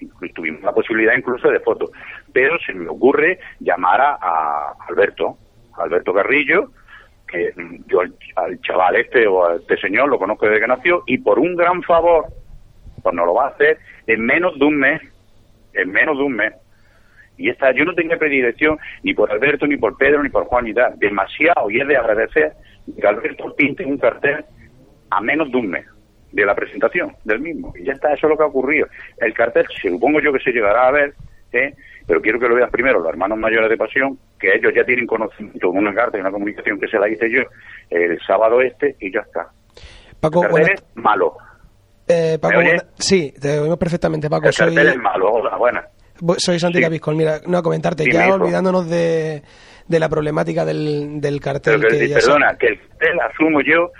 Y 0.00 0.32
tuvimos 0.32 0.62
la 0.62 0.72
posibilidad 0.72 1.14
incluso 1.16 1.48
de 1.48 1.60
foto. 1.60 1.90
Pero 2.32 2.58
se 2.58 2.74
me 2.74 2.88
ocurre 2.88 3.38
llamar 3.60 4.00
a, 4.00 4.18
a 4.20 4.74
Alberto, 4.88 5.38
Alberto 5.78 6.12
Carrillo, 6.12 6.70
que 7.26 7.52
yo 7.86 8.00
al, 8.00 8.14
al 8.36 8.60
chaval 8.60 8.96
este 8.96 9.26
o 9.26 9.46
a 9.46 9.56
este 9.56 9.76
señor 9.78 10.08
lo 10.08 10.18
conozco 10.18 10.46
desde 10.46 10.60
que 10.60 10.66
nació, 10.66 11.02
y 11.06 11.18
por 11.18 11.38
un 11.38 11.56
gran 11.56 11.82
favor, 11.82 12.26
pues 13.02 13.14
nos 13.14 13.26
lo 13.26 13.34
va 13.34 13.46
a 13.46 13.50
hacer 13.50 13.78
en 14.06 14.24
menos 14.24 14.58
de 14.58 14.64
un 14.64 14.76
mes, 14.76 15.00
en 15.72 15.90
menos 15.90 16.18
de 16.18 16.24
un 16.24 16.34
mes. 16.34 16.52
Y 17.36 17.50
esta, 17.50 17.72
yo 17.72 17.84
no 17.84 17.94
tenía 17.94 18.16
predilección 18.16 18.78
ni 19.02 19.14
por 19.14 19.30
Alberto, 19.30 19.66
ni 19.66 19.76
por 19.76 19.96
Pedro, 19.96 20.22
ni 20.22 20.28
por 20.28 20.44
Juan, 20.44 20.64
ni 20.64 20.74
tal. 20.74 20.98
Demasiado, 20.98 21.70
y 21.70 21.80
es 21.80 21.88
de 21.88 21.96
agradecer 21.96 22.52
que 22.98 23.06
Alberto 23.06 23.54
pinte 23.54 23.84
un 23.84 23.98
cartel 23.98 24.44
a 25.10 25.20
menos 25.20 25.50
de 25.50 25.56
un 25.58 25.68
mes 25.68 25.86
de 26.32 26.44
la 26.44 26.54
presentación 26.54 27.12
del 27.24 27.40
mismo. 27.40 27.72
Y 27.76 27.84
ya 27.84 27.92
está, 27.92 28.12
eso 28.12 28.26
es 28.26 28.30
lo 28.30 28.36
que 28.36 28.42
ha 28.42 28.46
ocurrido. 28.46 28.86
El 29.18 29.32
cartel, 29.32 29.66
supongo 29.80 30.20
yo 30.20 30.32
que 30.32 30.40
se 30.40 30.52
llegará 30.52 30.88
a 30.88 30.92
ver, 30.92 31.14
¿eh? 31.52 31.74
pero 32.06 32.20
quiero 32.20 32.38
que 32.38 32.48
lo 32.48 32.54
vean 32.54 32.70
primero 32.70 33.00
los 33.00 33.08
hermanos 33.08 33.38
mayores 33.38 33.68
de 33.68 33.76
Pasión, 33.76 34.18
que 34.38 34.54
ellos 34.54 34.72
ya 34.74 34.84
tienen 34.84 35.06
conocimiento 35.06 35.70
de 35.72 35.78
una 35.78 35.94
carta 35.94 36.18
y 36.18 36.20
una 36.20 36.30
comunicación 36.30 36.78
que 36.78 36.88
se 36.88 36.98
la 36.98 37.08
hice 37.08 37.30
yo 37.30 37.42
el 37.90 38.18
sábado 38.26 38.60
este, 38.60 38.96
y 39.00 39.12
ya 39.12 39.20
está. 39.20 39.48
Paco, 40.20 40.44
el 40.44 40.50
cartel 40.50 40.74
es 40.74 40.84
malo. 40.94 41.36
eh, 42.08 42.38
sí, 42.98 43.34
te 43.40 43.58
oímos 43.58 43.78
perfectamente, 43.78 44.30
Paco. 44.30 44.46
El 44.46 44.52
Soy, 44.52 44.74
cartel 44.74 44.92
es 44.92 44.98
malo, 44.98 45.32
hola, 45.32 45.56
buena. 45.56 45.84
Soy 46.38 46.58
Santi 46.58 46.78
Sí. 46.78 46.84
Capiscol. 46.84 47.16
Mira, 47.16 47.40
no 47.46 47.58
a 47.58 47.62
comentarte, 47.62 48.04
ya 48.10 48.34
olvidándonos 48.34 48.88
de, 48.88 49.42
de 49.86 50.00
la 50.00 50.08
problemática 50.08 50.64
del, 50.64 51.20
del 51.20 51.40
cartel. 51.40 51.78
Pero 51.80 51.90
que, 51.90 51.98
que 51.98 52.08
ya 52.08 52.14
perdona, 52.16 52.56
que 52.58 52.66
el 52.68 52.78
cartel 52.80 53.20
asumo 53.20 53.60
yo 53.60 53.90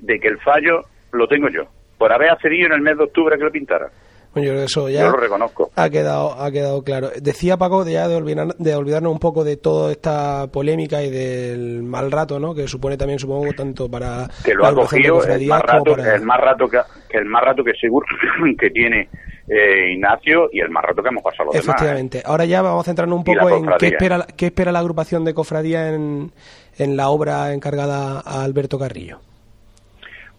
de 0.00 0.18
que 0.20 0.28
el 0.28 0.38
fallo 0.40 0.82
lo 1.12 1.26
tengo 1.28 1.48
yo, 1.48 1.62
por 1.98 2.12
haber 2.12 2.30
accedido 2.30 2.66
en 2.66 2.72
el 2.72 2.80
mes 2.82 2.96
de 2.98 3.04
octubre 3.04 3.34
a 3.34 3.38
que 3.38 3.44
lo 3.44 3.50
pintara. 3.52 3.88
Bueno, 4.34 4.52
yo 4.52 4.60
eso 4.64 4.90
ya 4.90 5.00
Yo 5.04 5.12
lo 5.12 5.16
reconozco. 5.16 5.70
ha 5.76 5.88
quedado, 5.88 6.34
ha 6.34 6.50
quedado 6.50 6.82
claro. 6.84 7.08
Decía 7.22 7.56
Paco 7.56 7.86
de 7.86 7.92
ya 7.92 8.06
de, 8.06 8.16
olvidar- 8.16 8.54
de 8.58 8.74
olvidarnos 8.74 9.10
un 9.10 9.18
poco 9.18 9.44
de 9.44 9.56
toda 9.56 9.90
esta 9.92 10.46
polémica 10.48 11.02
y 11.02 11.10
del 11.10 11.82
mal 11.82 12.12
rato, 12.12 12.38
¿no? 12.38 12.54
Que 12.54 12.68
supone 12.68 12.98
también, 12.98 13.18
supongo, 13.18 13.50
tanto 13.54 13.90
para 13.90 14.28
que 14.44 14.52
lo 14.52 14.60
la 14.60 14.66
ha 14.66 14.70
agrupación 14.72 15.02
de 15.04 15.08
cogido 15.08 15.34
el 15.34 15.46
más 15.48 15.62
rato, 15.62 15.90
para- 15.96 16.14
el 16.16 16.22
más 16.22 16.38
rato 16.38 16.68
que, 16.68 16.78
que 17.08 17.16
el 17.16 17.24
más 17.24 17.42
rato 17.44 17.64
que 17.64 17.72
seguro 17.80 18.06
que 18.60 18.68
tiene 18.68 19.08
eh, 19.48 19.92
Ignacio 19.92 20.48
y 20.52 20.60
el 20.60 20.70
más 20.70 20.84
rato 20.84 21.02
que 21.02 21.08
hemos 21.08 21.22
pasado 21.22 21.46
los 21.46 21.54
demás. 21.54 21.68
¿eh? 21.68 21.70
Efectivamente. 21.70 22.22
Ahora 22.24 22.44
ya 22.44 22.62
vamos 22.62 22.82
a 22.82 22.84
centrarnos 22.84 23.18
un 23.18 23.24
poco 23.24 23.48
en 23.48 23.66
qué 23.78 23.86
espera, 23.88 24.26
qué 24.36 24.46
espera 24.46 24.72
la 24.72 24.80
agrupación 24.80 25.24
de 25.24 25.34
cofradía 25.34 25.88
en, 25.92 26.32
en 26.78 26.96
la 26.96 27.08
obra 27.08 27.52
encargada 27.52 28.20
a 28.24 28.42
Alberto 28.42 28.78
Carrillo. 28.78 29.20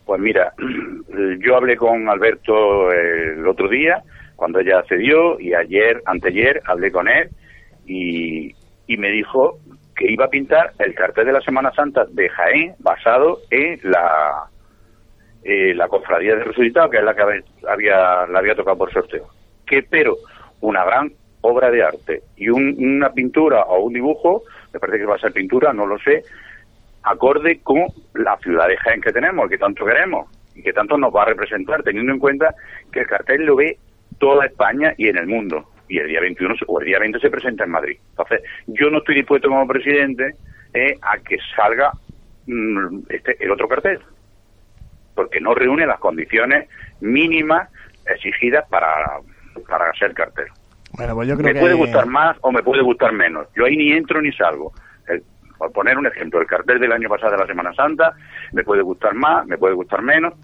Pues 0.06 0.22
mira, 0.22 0.54
yo 1.40 1.56
hablé 1.56 1.76
con 1.76 2.08
Alberto 2.10 2.92
el 2.92 3.48
otro 3.48 3.68
día, 3.70 4.04
cuando 4.36 4.60
ella 4.60 4.80
accedió, 4.80 5.40
y 5.40 5.54
ayer, 5.54 6.02
anteayer, 6.06 6.62
hablé 6.66 6.92
con 6.92 7.08
él 7.08 7.30
y, 7.86 8.54
y 8.88 8.98
me 8.98 9.10
dijo 9.10 9.60
que 9.96 10.12
iba 10.12 10.26
a 10.26 10.30
pintar 10.30 10.74
el 10.80 10.94
cartel 10.94 11.26
de 11.26 11.34
la 11.34 11.42
Semana 11.42 11.72
Santa 11.74 12.06
de 12.10 12.30
Jaén 12.30 12.76
basado 12.80 13.40
en 13.50 13.80
la 13.84 14.48
eh, 15.44 15.74
la 15.76 15.88
cofradía 15.88 16.36
de 16.36 16.44
resucitado, 16.44 16.90
que 16.90 16.98
es 16.98 17.04
la 17.04 17.16
que 17.16 17.22
había, 17.68 18.26
la 18.28 18.40
había 18.40 18.56
tocado 18.56 18.78
por 18.78 18.92
sorteo. 18.92 19.28
Que 19.66 19.84
pero 19.84 20.16
una 20.62 20.84
gran 20.86 21.12
obra 21.42 21.70
de 21.72 21.84
arte 21.84 22.24
y 22.36 22.50
un- 22.50 22.76
una 22.80 23.12
pintura 23.12 23.62
o 23.64 23.84
un 23.84 23.94
dibujo, 23.94 24.44
me 24.74 24.80
parece 24.80 25.00
que 25.00 25.06
va 25.06 25.16
a 25.16 25.20
ser 25.20 25.32
pintura, 25.32 25.72
no 25.74 25.86
lo 25.86 25.98
sé, 26.00 26.24
acorde 27.04 27.60
con 27.62 27.86
la 28.16 28.38
ciudad 28.38 28.68
de 28.68 28.78
Jaén 28.78 29.02
que 29.02 29.12
tenemos, 29.14 29.50
que 29.50 29.58
tanto 29.58 29.86
queremos 29.86 30.30
y 30.56 30.62
que 30.64 30.74
tanto 30.74 30.98
nos 30.98 31.16
va 31.16 31.24
a 31.24 31.28
representar, 31.28 31.84
teniendo 31.84 32.12
en 32.12 32.20
cuenta 32.20 32.54
que 32.92 33.02
el 33.02 33.08
cartel 33.08 33.46
lo 33.46 33.56
ve 33.56 33.78
toda 34.20 34.46
España 34.46 34.94
y 34.98 35.08
en 35.08 35.18
el 35.18 35.28
mundo. 35.28 35.70
Y 35.88 36.00
el 36.00 36.08
día 36.08 36.20
21 36.20 36.56
se- 36.58 36.66
o 36.68 36.80
el 36.82 36.88
día 36.88 37.00
20 37.00 37.20
se 37.20 37.30
presenta 37.30 37.64
en 37.64 37.70
Madrid. 37.72 37.98
Entonces, 38.10 38.42
yo 38.68 38.90
no 38.90 38.98
estoy 38.98 39.16
dispuesto 39.16 39.48
como 39.48 39.68
presidente 39.68 40.36
eh, 40.74 40.96
a 41.02 41.18
que 41.20 41.38
salga 41.56 41.92
mm, 42.48 43.00
este, 43.10 43.38
el 43.44 43.52
otro 43.52 43.68
cartel, 43.70 44.00
porque 45.18 45.42
no 45.42 45.56
reúne 45.56 45.88
las 45.88 46.00
condiciones 46.00 46.70
mínimas 47.02 47.68
exigidas 48.06 48.64
para, 48.70 49.20
para 49.68 49.92
ser 49.94 50.14
cartel 50.14 50.46
Bueno, 50.94 51.16
pues 51.16 51.28
yo 51.28 51.36
creo 51.36 51.48
me 51.48 51.54
que 51.56 51.60
puede 51.60 51.74
gustar 51.74 52.06
más 52.06 52.38
o 52.42 52.52
me 52.52 52.62
puede 52.62 52.84
gustar 52.84 53.12
menos. 53.14 53.48
Yo 53.56 53.66
ahí 53.66 53.76
ni 53.76 53.92
entro 53.92 54.22
ni 54.22 54.32
salgo. 54.32 54.72
El- 55.08 55.24
por 55.58 55.72
poner 55.72 55.98
un 55.98 56.06
ejemplo, 56.06 56.40
el 56.40 56.46
cartel 56.46 56.80
del 56.80 56.92
año 56.92 57.10
pasado 57.10 57.32
de 57.32 57.40
la 57.40 57.48
Semana 57.48 57.74
Santa 57.74 58.14
me 58.54 58.64
puede 58.64 58.84
gustar 58.84 59.16
más, 59.16 59.44
me 59.48 59.58
puede 59.58 59.74
gustar 59.74 60.04
menos, 60.04 60.36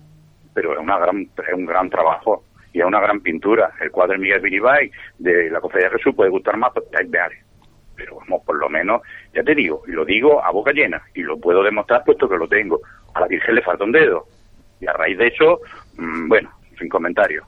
pero 0.56 0.74
es, 0.74 0.80
una 0.80 0.98
gran, 0.98 1.22
es 1.22 1.54
un 1.54 1.68
gran 1.68 1.88
trabajo 1.88 2.46
y 2.74 2.80
es 2.80 2.86
una 2.86 3.00
gran 3.00 3.20
pintura. 3.22 3.70
El 3.80 3.92
cuadro 3.92 4.14
de 4.14 4.20
Miguel 4.20 4.42
Vinibay 4.42 4.90
de 5.20 5.52
la 5.52 5.62
Cofradía 5.62 5.90
de 5.90 5.98
Jesús 5.98 6.16
puede 6.16 6.32
gustar 6.32 6.58
más, 6.58 6.72
pues. 6.74 6.86
Pero 7.96 8.16
vamos, 8.16 8.42
por 8.44 8.56
lo 8.56 8.68
menos, 8.70 9.04
ya 9.36 9.44
te 9.44 9.54
digo, 9.54 9.84
y 9.88 9.92
lo 9.92 10.04
digo 10.04 10.44
a 10.44 10.50
boca 10.50 10.72
llena, 10.72 11.00
y 11.14 11.22
lo 11.22 11.38
puedo 11.38 11.62
demostrar 11.62 12.04
puesto 12.04 12.28
que 12.28 12.38
lo 12.38 12.48
tengo. 12.48 12.80
A 13.14 13.20
la 13.20 13.28
Virgen 13.28 13.54
le 13.54 13.62
falta 13.62 13.84
un 13.84 13.92
dedo. 13.92 14.26
Y 14.84 14.88
a 14.88 14.94
raíz 14.94 15.18
de 15.18 15.28
eso, 15.28 15.62
mm, 15.98 16.28
bueno, 16.28 16.50
sin 16.78 16.90
comentarios. 16.90 17.46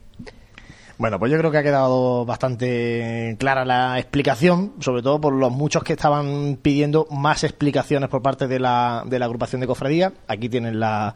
Bueno, 0.97 1.19
pues 1.19 1.29
yo 1.29 1.37
creo 1.37 1.51
que 1.51 1.57
ha 1.57 1.63
quedado 1.63 2.25
bastante 2.25 3.35
clara 3.37 3.65
la 3.65 3.99
explicación, 3.99 4.71
sobre 4.79 5.01
todo 5.01 5.19
por 5.19 5.33
los 5.33 5.51
muchos 5.51 5.83
que 5.83 5.91
estaban 5.91 6.57
pidiendo 6.61 7.05
más 7.11 7.43
explicaciones 7.43 8.07
por 8.07 8.21
parte 8.21 8.47
de 8.47 8.59
la, 8.59 9.03
de 9.05 9.19
la 9.19 9.25
agrupación 9.25 9.59
de 9.59 9.67
cofradía. 9.67 10.13
Aquí 10.29 10.47
tienen 10.47 10.79
la 10.79 11.13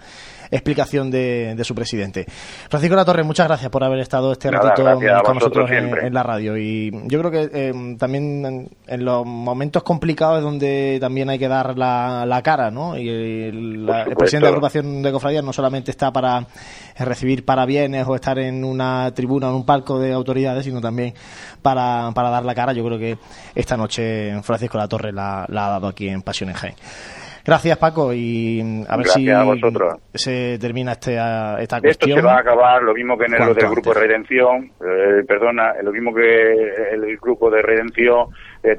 explicación 0.52 1.12
de, 1.12 1.54
de 1.56 1.64
su 1.64 1.76
presidente. 1.76 2.26
Francisco 2.70 2.95
La 2.95 3.06
Torre, 3.06 3.24
muchas 3.24 3.47
gracias 3.47 3.70
por 3.70 3.84
haber 3.84 4.00
estado 4.00 4.32
este 4.32 4.50
Nada, 4.52 4.70
ratito 4.76 5.24
con 5.24 5.36
nosotros 5.36 5.70
en, 5.72 6.14
la 6.14 6.24
radio. 6.24 6.58
Y 6.58 6.91
yo 7.06 7.20
creo 7.20 7.32
que 7.32 7.50
eh, 7.54 7.95
también 7.97 8.45
en, 8.45 8.70
en 8.88 9.06
los 9.06 9.26
momentos 9.26 9.84
complicados 9.84 10.38
es 10.39 10.43
donde 10.43 10.97
también 11.00 11.30
hay 11.30 11.38
que 11.39 11.47
dar 11.47 11.78
la, 11.78 12.26
la 12.26 12.41
cara, 12.41 12.72
¿no? 12.72 12.97
Y 12.97 13.08
el, 13.10 13.86
la- 13.86 14.00
el 14.00 14.04
supuesto. 14.06 14.20
presidente 14.20 14.45
de 14.45 14.52
la 14.52 14.56
agrupación 14.56 15.02
de 15.02 15.12
cofradías 15.12 15.43
no 15.43 15.54
solamente 15.54 15.91
está 15.91 16.12
para 16.12 16.45
recibir 16.97 17.45
parabienes 17.45 18.06
o 18.08 18.16
estar 18.16 18.39
en 18.39 18.64
una 18.64 19.12
tribuna 19.14 19.47
o 19.47 19.50
en 19.52 19.56
un 19.58 19.66
palco 19.66 20.00
de 20.00 20.14
autoridades, 20.14 20.66
sino 20.66 20.82
también 20.82 21.14
para, 21.62 22.12
para 22.14 22.30
dar 22.30 22.43
la 22.45 22.56
cara. 22.56 22.74
Yo 22.74 22.84
creo 22.86 22.97
que 23.00 23.18
esta 23.56 23.78
noche 23.78 24.41
Francisco 24.43 24.78
La 24.78 24.88
Torre 24.88 25.12
la, 25.12 25.45
la 25.50 25.68
ha 25.68 25.70
dado 25.70 25.88
aquí 25.88 26.10
en 26.10 26.22
Pasión 26.22 26.50
en 26.50 26.56
Jaén. 26.56 26.76
Gracias, 27.50 27.80
Paco, 27.80 28.14
y 28.14 28.62
a 28.62 28.95
ver 28.95 29.06
Gracias 29.06 29.14
si 29.16 29.30
a 29.32 29.41
vosotros. 29.41 29.95
se 30.14 30.60
termina 30.60 30.91
este, 30.91 31.14
esta 31.14 31.58
Esto 31.58 31.82
cuestión. 31.82 32.20
se 32.20 32.22
va 32.24 32.36
a 32.36 32.39
acabar 32.41 32.84
lo 32.84 32.93
mismo 32.93 33.18
que 33.18 33.26
en 33.26 33.34
el, 33.34 33.39
lo 33.39 33.56
del 33.56 33.70
grupo 33.72 33.91
de 33.91 34.00
redención, 34.00 34.72
eh, 34.80 35.24
perdona, 35.28 35.74
lo 35.82 35.91
mismo 35.91 36.14
que 36.14 36.54
el 36.93 37.18
grupo 37.18 37.50
de 37.50 37.64
redención, 37.64 38.28
eh, 38.62 38.78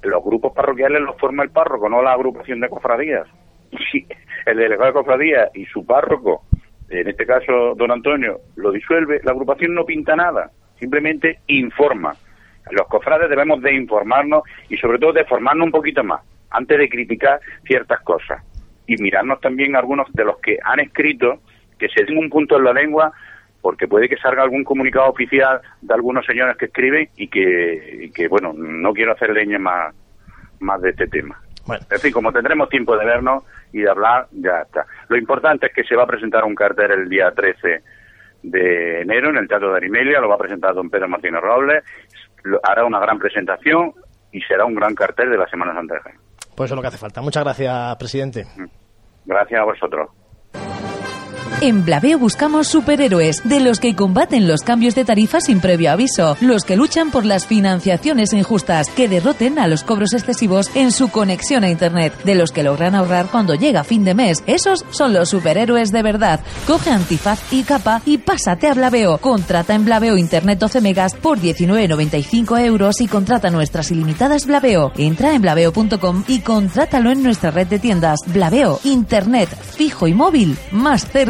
los 0.00 0.24
grupos 0.24 0.54
parroquiales 0.54 1.02
los 1.02 1.14
forma 1.18 1.42
el 1.42 1.50
párroco, 1.50 1.90
no 1.90 2.00
la 2.02 2.12
agrupación 2.12 2.60
de 2.60 2.70
cofradías. 2.70 3.26
Si 3.92 4.06
el 4.46 4.56
delegado 4.56 4.86
de 4.86 4.92
cofradías 4.94 5.50
y 5.54 5.66
su 5.66 5.84
párroco, 5.84 6.44
en 6.88 7.06
este 7.06 7.26
caso 7.26 7.74
don 7.76 7.90
Antonio, 7.90 8.40
lo 8.56 8.72
disuelve, 8.72 9.20
la 9.24 9.32
agrupación 9.32 9.74
no 9.74 9.84
pinta 9.84 10.16
nada, 10.16 10.50
simplemente 10.78 11.40
informa. 11.48 12.14
Los 12.70 12.86
cofrades 12.88 13.28
debemos 13.28 13.60
de 13.60 13.74
informarnos 13.74 14.42
y 14.70 14.78
sobre 14.78 14.98
todo 14.98 15.12
de 15.12 15.26
formarnos 15.26 15.66
un 15.66 15.72
poquito 15.72 16.02
más 16.02 16.22
antes 16.50 16.78
de 16.78 16.88
criticar 16.88 17.40
ciertas 17.64 18.00
cosas 18.00 18.42
y 18.86 18.96
mirarnos 18.96 19.40
también 19.40 19.76
algunos 19.76 20.12
de 20.12 20.24
los 20.24 20.38
que 20.38 20.58
han 20.62 20.80
escrito 20.80 21.40
que 21.78 21.88
se 21.88 22.04
den 22.04 22.18
un 22.18 22.28
punto 22.28 22.56
en 22.56 22.64
la 22.64 22.72
lengua 22.72 23.12
porque 23.60 23.86
puede 23.86 24.08
que 24.08 24.16
salga 24.16 24.42
algún 24.42 24.64
comunicado 24.64 25.08
oficial 25.08 25.60
de 25.80 25.94
algunos 25.94 26.24
señores 26.24 26.56
que 26.56 26.66
escriben 26.66 27.08
y 27.16 27.28
que, 27.28 27.98
y 28.04 28.10
que 28.10 28.28
bueno, 28.28 28.52
no 28.54 28.92
quiero 28.92 29.12
hacer 29.12 29.30
leña 29.30 29.58
más, 29.58 29.94
más 30.60 30.80
de 30.80 30.90
este 30.90 31.06
tema. 31.06 31.40
Bueno. 31.66 31.84
En 31.90 31.98
fin, 31.98 32.12
como 32.12 32.32
tendremos 32.32 32.68
tiempo 32.68 32.96
de 32.96 33.04
vernos 33.04 33.44
y 33.72 33.80
de 33.80 33.90
hablar, 33.90 34.26
ya 34.32 34.62
está. 34.62 34.86
Lo 35.08 35.16
importante 35.16 35.66
es 35.66 35.74
que 35.74 35.84
se 35.84 35.94
va 35.94 36.04
a 36.04 36.06
presentar 36.06 36.44
un 36.44 36.54
cartel 36.54 36.90
el 36.90 37.08
día 37.08 37.30
13 37.32 37.82
de 38.42 39.02
enero 39.02 39.28
en 39.30 39.36
el 39.36 39.48
Teatro 39.48 39.70
de 39.70 39.76
Arimelia, 39.76 40.20
lo 40.20 40.28
va 40.28 40.36
a 40.36 40.38
presentar 40.38 40.74
don 40.74 40.88
Pedro 40.88 41.08
Martínez 41.08 41.42
Robles, 41.42 41.84
hará 42.62 42.84
una 42.84 42.98
gran 42.98 43.18
presentación 43.18 43.92
y 44.32 44.40
será 44.42 44.64
un 44.64 44.74
gran 44.74 44.94
cartel 44.94 45.30
de 45.30 45.38
la 45.38 45.46
Semana 45.48 45.74
Santa 45.74 45.94
de 45.94 46.00
Jaén. 46.00 46.16
Pues 46.60 46.68
eso 46.68 46.74
es 46.74 46.76
lo 46.76 46.82
que 46.82 46.88
hace 46.88 46.98
falta. 46.98 47.22
Muchas 47.22 47.42
gracias, 47.42 47.96
presidente. 47.96 48.46
Gracias 49.24 49.60
a 49.62 49.64
vosotros. 49.64 50.10
En 51.62 51.84
Blaveo 51.84 52.18
buscamos 52.18 52.68
superhéroes, 52.68 53.42
de 53.44 53.60
los 53.60 53.80
que 53.80 53.94
combaten 53.94 54.48
los 54.48 54.62
cambios 54.62 54.94
de 54.94 55.04
tarifa 55.04 55.42
sin 55.42 55.60
previo 55.60 55.92
aviso, 55.92 56.36
los 56.40 56.64
que 56.64 56.74
luchan 56.74 57.10
por 57.10 57.26
las 57.26 57.46
financiaciones 57.46 58.32
injustas, 58.32 58.88
que 58.88 59.08
derroten 59.08 59.58
a 59.58 59.66
los 59.66 59.84
cobros 59.84 60.14
excesivos 60.14 60.70
en 60.74 60.90
su 60.90 61.10
conexión 61.10 61.62
a 61.62 61.70
Internet, 61.70 62.14
de 62.24 62.34
los 62.34 62.50
que 62.50 62.62
logran 62.62 62.94
ahorrar 62.94 63.26
cuando 63.26 63.54
llega 63.54 63.84
fin 63.84 64.04
de 64.04 64.14
mes. 64.14 64.42
Esos 64.46 64.86
son 64.90 65.12
los 65.12 65.28
superhéroes 65.28 65.92
de 65.92 66.02
verdad. 66.02 66.40
Coge 66.66 66.90
antifaz 66.90 67.40
y 67.52 67.62
capa 67.62 68.00
y 68.06 68.16
pásate 68.16 68.66
a 68.66 68.72
Blaveo. 68.72 69.18
Contrata 69.18 69.74
en 69.74 69.84
Blaveo 69.84 70.16
Internet 70.16 70.58
12 70.60 70.80
megas 70.80 71.14
por 71.14 71.38
19,95 71.38 72.58
euros 72.64 73.02
y 73.02 73.06
contrata 73.06 73.50
nuestras 73.50 73.90
ilimitadas 73.90 74.46
Blaveo. 74.46 74.92
Entra 74.96 75.34
en 75.34 75.42
blaveo.com 75.42 76.24
y 76.26 76.40
contrátalo 76.40 77.10
en 77.10 77.22
nuestra 77.22 77.50
red 77.50 77.66
de 77.66 77.78
tiendas. 77.78 78.20
Blaveo, 78.26 78.80
Internet, 78.84 79.50
fijo 79.76 80.08
y 80.08 80.14
móvil, 80.14 80.56
más 80.70 81.06
cerca 81.06 81.29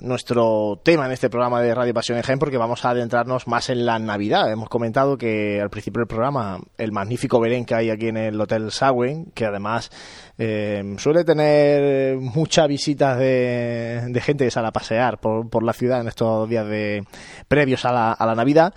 nuestro 0.00 0.80
tema 0.82 1.06
en 1.06 1.12
este 1.12 1.30
programa 1.30 1.60
de 1.60 1.74
Radio 1.74 1.94
Pasión 1.94 2.18
en 2.18 2.38
porque 2.38 2.58
vamos 2.58 2.84
a 2.84 2.90
adentrarnos 2.90 3.46
más 3.46 3.70
en 3.70 3.86
la 3.86 3.98
Navidad. 3.98 4.50
Hemos 4.50 4.68
comentado 4.68 5.16
que 5.16 5.60
al 5.60 5.70
principio 5.70 6.00
del 6.00 6.08
programa 6.08 6.60
el 6.78 6.92
magnífico 6.92 7.40
Belén 7.40 7.64
que 7.64 7.74
hay 7.74 7.90
aquí 7.90 8.08
en 8.08 8.16
el 8.16 8.40
Hotel 8.40 8.70
Sagüen, 8.70 9.26
que 9.34 9.46
además 9.46 9.90
eh, 10.38 10.94
suele 10.98 11.24
tener 11.24 12.16
muchas 12.18 12.68
visitas 12.68 13.18
de, 13.18 14.20
gente 14.22 14.44
que 14.44 14.50
sale 14.50 14.68
a 14.68 14.72
pasear 14.72 15.18
por, 15.18 15.62
la 15.62 15.72
ciudad 15.72 16.00
en 16.00 16.08
estos 16.08 16.48
días 16.48 16.66
de 16.66 17.04
previos 17.48 17.84
a 17.84 17.92
la, 17.92 18.12
a 18.12 18.26
la 18.26 18.34
Navidad. 18.34 18.74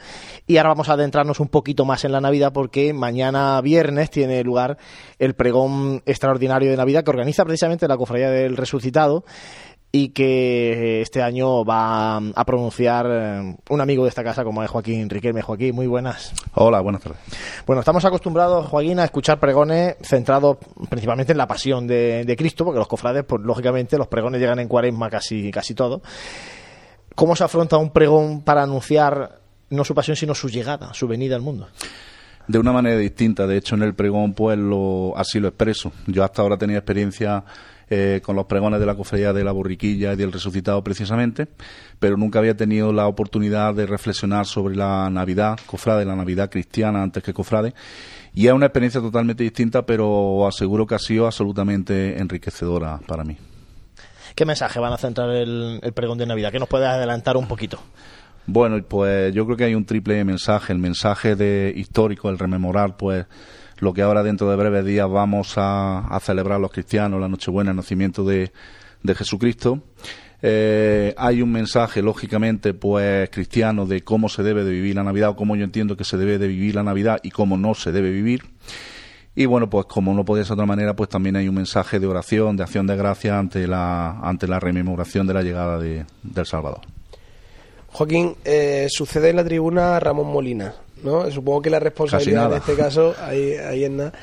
Y 0.48 0.58
ahora 0.58 0.70
vamos 0.70 0.90
a 0.90 0.94
adentrarnos 0.94 1.40
un 1.40 1.48
poquito 1.48 1.86
más 1.86 2.06
en 2.06 2.12
la 2.12 2.22
Navidad 2.22 2.54
porque 2.54 2.94
mañana 2.94 3.60
viernes 3.62 4.10
tiene 4.10 4.44
lugar 4.44 4.78
el 5.18 5.34
pregón 5.34 6.02
extraordinario 6.06 6.72
de 6.72 6.78
Navidad 6.78 7.04
que 7.04 7.12
organiza 7.12 7.44
precisamente 7.44 7.88
la 7.88 7.98
Cofradía 7.98 8.30
del 8.30 8.56
Resucitado 8.56 9.26
y 9.92 10.10
que 10.10 11.02
este 11.02 11.24
año 11.24 11.66
va 11.66 12.18
a 12.18 12.46
pronunciar 12.46 13.08
eh, 13.10 13.56
un 13.70 13.82
amigo 13.82 14.04
de 14.04 14.10
esta 14.10 14.24
casa 14.24 14.44
como 14.44 14.64
es 14.64 14.70
Joaquín 14.70 15.10
Riquelme. 15.10 15.42
Joaquín, 15.42 15.74
muy 15.74 15.88
buenas. 15.88 16.32
Hola, 16.54 16.80
buenas 16.82 17.02
tardes. 17.02 17.20
Bueno, 17.66 17.80
estamos 17.80 18.06
acostumbrados, 18.06 18.68
Joaquín, 18.68 19.00
a 19.00 19.06
escuchar 19.06 19.40
pregones 19.40 19.96
centrados 20.02 20.58
principalmente 20.90 21.32
en 21.32 21.40
la 21.40 21.48
pasión 21.48 21.88
de, 21.88 22.36
Cristo, 22.38 22.66
porque 22.66 22.78
los 22.78 22.88
cofrades, 22.88 23.24
pues 23.24 23.42
lógicamente, 23.42 23.98
los 23.98 24.08
pregones 24.08 24.40
llegan 24.40 24.60
en 24.60 24.68
cuaresma 24.68 25.10
casi, 25.10 25.50
casi 25.52 25.74
todo. 25.74 26.02
¿Cómo 27.16 27.36
se 27.36 27.44
afronta 27.44 27.78
un 27.78 27.90
pregón 27.90 28.42
para 28.42 28.64
anunciar 28.64 29.40
no 29.72 29.84
su 29.84 29.96
pasión, 29.96 30.16
sino 30.16 30.36
su 30.36 30.50
llegada, 30.50 30.94
su 30.94 31.08
venida 31.08 31.36
al 31.36 31.42
mundo? 31.42 31.68
de 32.48 32.58
una 32.58 32.72
manera 32.72 32.98
distinta. 32.98 33.46
De 33.46 33.58
hecho, 33.58 33.76
en 33.76 33.84
el 33.84 33.94
pregón, 33.94 34.34
pues 34.34 34.58
lo, 34.58 35.16
así 35.16 35.40
lo 35.40 35.50
expreso. 35.50 35.92
Yo 36.08 36.24
hasta 36.24 36.42
ahora 36.42 36.58
tenía 36.58 36.78
experiencia 36.78 37.44
eh, 37.90 38.22
con 38.24 38.36
los 38.36 38.46
pregones 38.46 38.80
de 38.80 38.86
la 38.86 38.96
cofradía 38.96 39.34
de 39.34 39.44
la 39.44 39.52
borriquilla 39.52 40.14
y 40.14 40.16
del 40.16 40.32
resucitado 40.32 40.84
precisamente, 40.84 41.48
pero 42.00 42.18
nunca 42.18 42.40
había 42.40 42.56
tenido 42.56 42.94
la 42.94 43.08
oportunidad 43.08 43.74
de 43.74 43.86
reflexionar 43.86 44.46
sobre 44.46 44.76
la 44.76 45.10
Navidad 45.10 45.58
cofrade, 45.66 46.06
la 46.06 46.16
Navidad 46.16 46.50
cristiana 46.50 47.02
antes 47.02 47.24
que 47.24 47.34
cofrade. 47.34 47.74
Y 48.34 48.48
es 48.48 48.54
una 48.54 48.68
experiencia 48.68 49.02
totalmente 49.02 49.44
distinta, 49.44 49.86
pero 49.86 50.48
aseguro 50.48 50.86
que 50.86 50.96
ha 50.96 51.00
sido 51.00 51.26
absolutamente 51.26 52.20
enriquecedora 52.20 53.00
para 53.08 53.24
mí. 53.24 53.38
¿Qué 54.36 54.46
mensaje 54.46 54.80
van 54.80 54.94
a 54.94 54.98
centrar 54.98 55.32
el, 55.32 55.80
el 55.82 55.94
pregón 55.94 56.18
de 56.18 56.26
Navidad? 56.26 56.52
¿Qué 56.52 56.60
nos 56.60 56.70
puedes 56.70 56.88
adelantar 56.88 57.38
un 57.38 57.48
poquito? 57.48 57.80
Bueno, 58.46 58.82
pues 58.84 59.34
yo 59.34 59.46
creo 59.46 59.58
que 59.58 59.64
hay 59.66 59.76
un 59.76 59.86
triple 59.86 60.24
mensaje. 60.24 60.74
El 60.74 60.80
mensaje 60.80 61.36
de 61.36 61.74
histórico, 61.76 62.30
el 62.30 62.40
rememorar, 62.40 62.98
pues 62.98 63.26
lo 63.80 63.94
que 63.94 64.02
ahora 64.02 64.24
dentro 64.24 64.50
de 64.50 64.56
breves 64.56 64.86
días 64.86 65.10
vamos 65.10 65.54
a, 65.58 66.18
celebrar 66.22 66.60
los 66.60 66.72
cristianos, 66.72 67.20
la 67.20 67.28
Nochebuena, 67.28 67.72
el 67.72 67.78
nacimiento 67.78 68.24
de, 68.24 68.52
Jesucristo. 69.16 69.82
Eh, 70.42 71.14
hay 71.18 71.42
un 71.42 71.52
mensaje, 71.52 72.02
lógicamente, 72.02 72.74
pues 72.74 73.30
cristiano 73.30 73.86
de 73.86 74.02
cómo 74.02 74.30
se 74.30 74.44
debe 74.44 74.64
de 74.64 74.72
vivir 74.72 74.96
la 74.96 75.04
Navidad 75.04 75.30
o 75.30 75.36
cómo 75.36 75.56
yo 75.56 75.64
entiendo 75.64 75.98
que 75.98 76.04
se 76.04 76.18
debe 76.18 76.38
de 76.38 76.48
vivir 76.48 76.76
la 76.76 76.84
Navidad 76.84 77.20
y 77.24 77.32
cómo 77.32 77.58
no 77.58 77.74
se 77.74 77.92
debe 77.92 78.12
vivir. 78.12 78.44
Y 79.36 79.46
bueno, 79.46 79.70
pues 79.70 79.86
como 79.86 80.14
no 80.14 80.26
podía 80.26 80.44
ser 80.44 80.50
de 80.50 80.64
otra 80.64 80.66
manera, 80.66 80.96
pues 80.96 81.10
también 81.10 81.36
hay 81.36 81.48
un 81.48 81.56
mensaje 81.56 82.00
de 82.00 82.08
oración, 82.08 82.58
de 82.58 82.64
acción 82.64 82.88
de 82.88 82.98
gracia 82.98 83.40
ante 83.40 83.68
la, 83.68 84.20
ante 84.20 84.48
la 84.48 84.60
rememoración 84.60 85.28
de 85.28 85.34
la 85.34 85.42
llegada 85.42 85.80
de, 85.80 86.06
del 86.24 86.46
Salvador. 86.46 86.82
Joaquín, 87.92 88.36
eh, 88.46 88.88
sucede 88.90 89.30
en 89.30 89.38
la 89.38 89.44
tribuna 89.44 90.00
Ramón 90.00 90.32
Molina, 90.32 90.76
¿no? 91.04 91.30
Supongo 91.32 91.62
que 91.62 91.70
la 91.70 91.80
responsabilidad 91.80 92.52
en 92.52 92.58
este 92.58 92.76
caso, 92.76 93.16
ahí, 93.20 93.54
ahí 93.54 93.84
es 93.84 93.92
nada. 93.92 94.14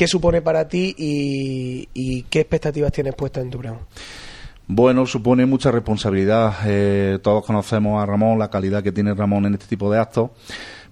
¿Qué 0.00 0.08
supone 0.08 0.40
para 0.40 0.66
ti 0.66 0.94
y, 0.96 2.22
qué 2.30 2.40
expectativas 2.40 2.90
tienes 2.90 3.14
puestas 3.14 3.44
en 3.44 3.50
tu 3.50 3.58
programa? 3.58 3.86
Bueno, 4.66 5.04
supone 5.04 5.44
mucha 5.44 5.70
responsabilidad. 5.70 6.54
Eh, 6.64 7.18
todos 7.22 7.44
conocemos 7.44 8.02
a 8.02 8.06
Ramón, 8.06 8.38
la 8.38 8.48
calidad 8.48 8.82
que 8.82 8.92
tiene 8.92 9.12
Ramón 9.12 9.44
en 9.44 9.52
este 9.52 9.66
tipo 9.66 9.92
de 9.92 9.98
actos. 9.98 10.30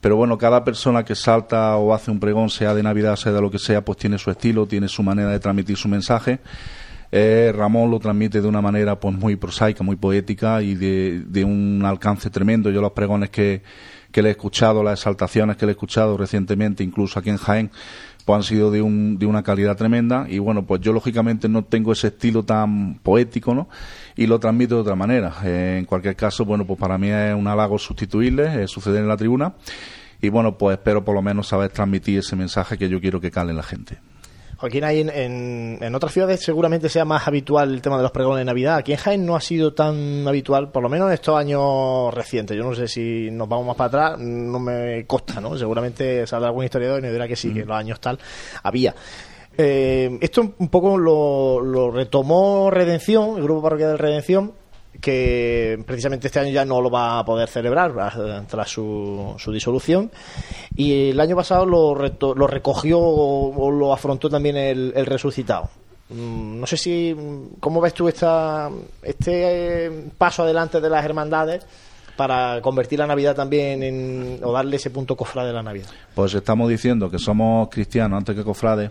Pero 0.03 0.16
bueno, 0.16 0.37
cada 0.37 0.62
persona 0.62 1.07
que 1.07 1.14
salta 1.14 1.74
o 1.76 1.95
hace 1.95 2.11
un 2.11 2.20
pregón, 2.20 2.51
sea 2.51 2.74
de 2.74 2.83
Navidad, 2.83 3.16
sea 3.16 3.33
de 3.33 3.41
lo 3.41 3.51
que 3.51 3.59
sea, 3.59 3.83
pues 3.83 3.97
tiene 3.97 4.18
su 4.18 4.31
estilo, 4.31 4.66
tiene 4.66 4.89
su 4.89 5.03
manera 5.03 5.31
de 5.31 5.41
transmitir 5.41 5.79
su 5.79 5.89
mensaje. 5.89 6.41
Eh, 7.11 7.51
Ramón 7.57 7.91
lo 7.91 7.99
transmite 7.99 8.43
de 8.43 8.47
una 8.47 8.61
manera 8.61 9.01
pues 9.01 9.16
muy 9.16 9.37
prosaica, 9.37 9.83
muy 9.83 9.97
poética 9.97 10.61
y 10.61 10.74
de, 10.74 11.22
de 11.26 11.45
un 11.45 11.83
alcance 11.83 12.29
tremendo. 12.29 12.70
Yo 12.70 12.83
los 12.83 12.93
pregones 12.93 13.31
que, 13.31 13.62
que 14.12 14.22
le 14.22 14.28
he 14.28 14.32
escuchado, 14.32 14.82
las 14.82 15.00
exaltaciones 15.00 15.56
que 15.56 15.66
le 15.66 15.72
he 15.72 15.74
escuchado 15.74 16.16
recientemente, 16.16 16.82
incluso 16.82 17.18
aquí 17.18 17.30
en 17.30 17.36
Jaén, 17.36 17.70
pues 18.24 18.36
han 18.36 18.42
sido 18.42 18.70
de, 18.70 18.82
un, 18.82 19.18
de 19.18 19.26
una 19.26 19.42
calidad 19.42 19.76
tremenda 19.76 20.26
y 20.28 20.38
bueno, 20.38 20.66
pues 20.66 20.82
yo 20.82 20.92
lógicamente 20.92 21.48
no 21.48 21.64
tengo 21.64 21.92
ese 21.92 22.09
estilo 22.09 22.44
tan 22.44 22.98
poético, 22.98 23.54
¿no? 23.54 23.68
Y 24.16 24.26
lo 24.26 24.38
transmito 24.38 24.74
de 24.74 24.80
otra 24.82 24.96
manera. 24.96 25.34
Eh, 25.44 25.76
en 25.78 25.86
cualquier 25.86 26.14
caso, 26.14 26.44
bueno, 26.44 26.66
pues 26.66 26.78
para 26.78 26.98
mí 26.98 27.09
es 27.09 27.34
un 27.34 27.46
halago 27.46 27.78
sustituirle, 27.78 28.64
eh, 28.64 28.68
suceder 28.68 29.00
en 29.00 29.09
la 29.09 29.16
tribuna 29.16 29.54
y 30.20 30.28
bueno, 30.28 30.59
pues 30.59 30.76
espero 30.76 31.04
por 31.04 31.14
lo 31.14 31.22
menos 31.22 31.48
saber 31.48 31.70
transmitir 31.70 32.18
ese 32.18 32.36
mensaje 32.36 32.76
que 32.76 32.88
yo 32.88 33.00
quiero 33.00 33.20
que 33.20 33.30
cale 33.30 33.52
la 33.54 33.62
gente. 33.62 33.98
Joaquín, 34.59 34.82
hay 34.82 35.00
en, 35.00 35.78
en, 35.80 35.94
otras 35.94 36.12
ciudades 36.12 36.40
seguramente 36.40 36.88
sea 36.88 37.04
más 37.04 37.28
habitual 37.28 37.72
el 37.72 37.80
tema 37.80 37.96
de 37.96 38.02
los 38.02 38.11
pregones 38.11 38.40
de 38.40 38.44
Navidad. 38.44 38.76
Aquí 38.76 38.90
en 38.90 38.98
Jaén 38.98 39.24
no 39.24 39.36
ha 39.36 39.40
sido 39.40 39.72
tan 39.72 40.26
habitual, 40.26 40.72
por 40.72 40.82
lo 40.82 40.88
menos 40.88 41.06
en 41.09 41.14
estos 41.14 41.36
años 41.36 42.12
recientes. 42.12 42.56
Yo 42.56 42.64
no 42.64 42.74
sé 42.74 42.88
si 42.88 43.30
nos 43.30 43.48
vamos 43.48 43.68
más 43.68 43.76
para 43.76 43.86
atrás, 43.86 44.18
no 44.18 44.59
me 44.59 45.06
consta, 45.06 45.40
¿no? 45.40 45.56
Seguramente 45.56 46.26
saldrá 46.26 46.48
algún 46.48 46.64
historiador 46.64 46.98
y 46.98 47.02
nos 47.02 47.12
dirá 47.12 47.28
que 47.28 47.36
sí, 47.36 47.54
que 47.54 47.64
mm. 47.64 47.68
los 47.68 47.76
años 47.76 48.00
tal 48.00 48.18
había. 48.64 48.96
Eh, 49.56 50.18
esto 50.20 50.54
un 50.59 50.68
poco 50.68 50.98
lo, 50.98 51.61
lo 51.61 51.92
retomó 51.92 52.68
Redención, 52.68 53.36
el 53.36 53.44
Grupo 53.44 53.62
Parroquial 53.62 53.92
de 53.92 53.96
Redención, 53.96 54.52
que 55.01 55.82
precisamente 55.86 56.26
este 56.26 56.40
año 56.40 56.51
ya 56.51 56.64
no 56.64 56.80
lo 56.80 56.90
va 56.90 57.18
a 57.18 57.24
poder 57.24 57.49
celebrar 57.49 57.92
tras 58.49 58.68
su, 58.68 59.34
su 59.38 59.53
disolución 59.53 60.11
y 60.74 61.11
el 61.11 61.20
año 61.20 61.36
pasado 61.36 61.64
lo, 61.64 61.94
lo 61.94 62.46
recogió 62.46 62.99
o, 63.01 63.70
lo 63.70 63.92
afrontó 63.92 64.28
también 64.28 64.57
el, 64.57 65.07
resucitado 65.07 65.70
mm, 66.11 66.61
no 66.61 66.66
sé 66.66 66.76
si 66.76 67.16
cómo 67.61 67.80
ves 67.80 67.94
tú 67.94 68.09
esta, 68.09 68.70
este 69.03 69.86
eh, 69.86 70.05
paso 70.18 70.42
adelante 70.42 70.80
de 70.80 70.90
las 70.90 71.05
hermandades 71.05 71.64
para 72.18 72.61
convertir 72.61 72.99
la 72.99 73.07
Navidad 73.07 73.36
también 73.36 73.80
en, 73.80 74.40
o 74.42 74.51
darle 74.51 74.74
ese 74.74 74.90
punto 74.90 75.16
cofrade 75.16 75.51
a 75.51 75.53
la 75.53 75.62
Navidad. 75.62 75.86
Pues 76.16 76.34
estamos 76.34 76.68
diciendo 76.68 77.09
que 77.09 77.18
somos 77.20 77.68
cristianos 77.68 78.18
antes 78.18 78.34
que 78.34 78.42
cofrades. 78.42 78.90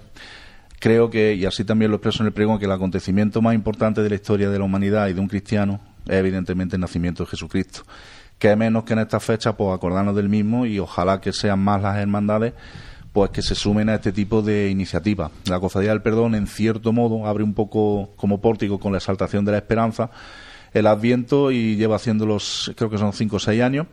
Creo 0.79 1.09
que, 1.09 1.33
y 1.33 1.45
así 1.45 1.63
también 1.63 1.91
lo 1.91 1.97
expreso 1.97 2.21
en 2.23 2.27
el 2.27 2.33
pregón, 2.33 2.59
que 2.59 2.65
el 2.65 2.71
acontecimiento 2.71 3.41
más 3.41 3.55
importante 3.55 4.01
de 4.01 4.09
la 4.09 4.15
historia 4.15 4.49
de 4.49 4.59
la 4.59 4.65
humanidad 4.65 5.07
y 5.07 5.13
de 5.13 5.19
un 5.19 5.27
cristiano 5.27 5.79
es 6.05 6.15
evidentemente 6.15 6.75
el 6.75 6.81
nacimiento 6.81 7.23
de 7.23 7.29
Jesucristo. 7.29 7.81
Que 8.37 8.55
menos 8.55 8.83
que 8.83 8.93
en 8.93 8.99
esta 8.99 9.19
fecha, 9.19 9.57
pues 9.57 9.75
acordarnos 9.75 10.15
del 10.15 10.29
mismo 10.29 10.65
y 10.65 10.77
ojalá 10.79 11.19
que 11.19 11.33
sean 11.33 11.59
más 11.59 11.81
las 11.81 11.97
hermandades 11.97 12.53
pues 13.17 13.31
que 13.31 13.41
se 13.41 13.55
sumen 13.55 13.89
a 13.89 13.95
este 13.95 14.11
tipo 14.11 14.43
de 14.43 14.69
iniciativas. 14.69 15.31
La 15.45 15.59
Cofradía 15.59 15.89
del 15.89 16.03
Perdón, 16.03 16.35
en 16.35 16.45
cierto 16.45 16.93
modo, 16.93 17.25
abre 17.25 17.43
un 17.43 17.55
poco 17.55 18.11
como 18.15 18.41
pórtico 18.41 18.79
con 18.79 18.91
la 18.91 18.99
exaltación 18.99 19.43
de 19.43 19.53
la 19.53 19.57
esperanza, 19.57 20.11
el 20.71 20.85
Adviento 20.85 21.49
y 21.49 21.77
lleva 21.77 21.95
haciéndolos, 21.95 22.71
creo 22.75 22.91
que 22.91 22.99
son 22.99 23.13
cinco 23.13 23.37
o 23.37 23.39
seis 23.39 23.63
años. 23.63 23.87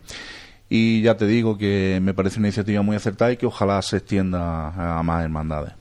Y 0.69 1.01
ya 1.01 1.17
te 1.17 1.27
digo 1.27 1.57
que 1.57 2.01
me 2.03 2.13
parece 2.13 2.39
una 2.39 2.49
iniciativa 2.49 2.83
muy 2.83 2.97
acertada 2.97 3.33
y 3.33 3.39
que 3.39 3.47
ojalá 3.47 3.81
se 3.81 3.97
extienda 3.97 4.99
a 4.99 5.03
más 5.03 5.25
hermandades. 5.25 5.73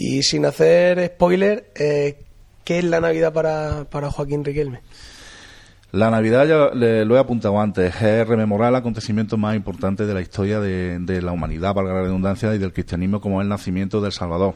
Y 0.00 0.22
sin 0.22 0.44
hacer 0.46 1.04
spoiler, 1.06 1.72
eh, 1.74 2.20
¿qué 2.62 2.78
es 2.78 2.84
la 2.84 3.00
Navidad 3.00 3.32
para, 3.32 3.84
para 3.90 4.12
Joaquín 4.12 4.44
Riquelme? 4.44 4.78
La 5.90 6.08
Navidad, 6.08 6.46
ya 6.46 6.70
lo 7.04 7.16
he 7.16 7.18
apuntado 7.18 7.60
antes, 7.60 8.00
es 8.00 8.28
rememorar 8.28 8.68
el 8.68 8.76
acontecimiento 8.76 9.36
más 9.36 9.56
importante 9.56 10.06
de 10.06 10.14
la 10.14 10.20
historia 10.20 10.60
de, 10.60 11.20
la 11.20 11.32
humanidad, 11.32 11.74
valga 11.74 11.94
la 11.94 12.02
redundancia, 12.02 12.54
y 12.54 12.58
del 12.58 12.72
cristianismo 12.72 13.20
como 13.20 13.42
el 13.42 13.48
nacimiento 13.48 14.00
del 14.00 14.12
Salvador. 14.12 14.54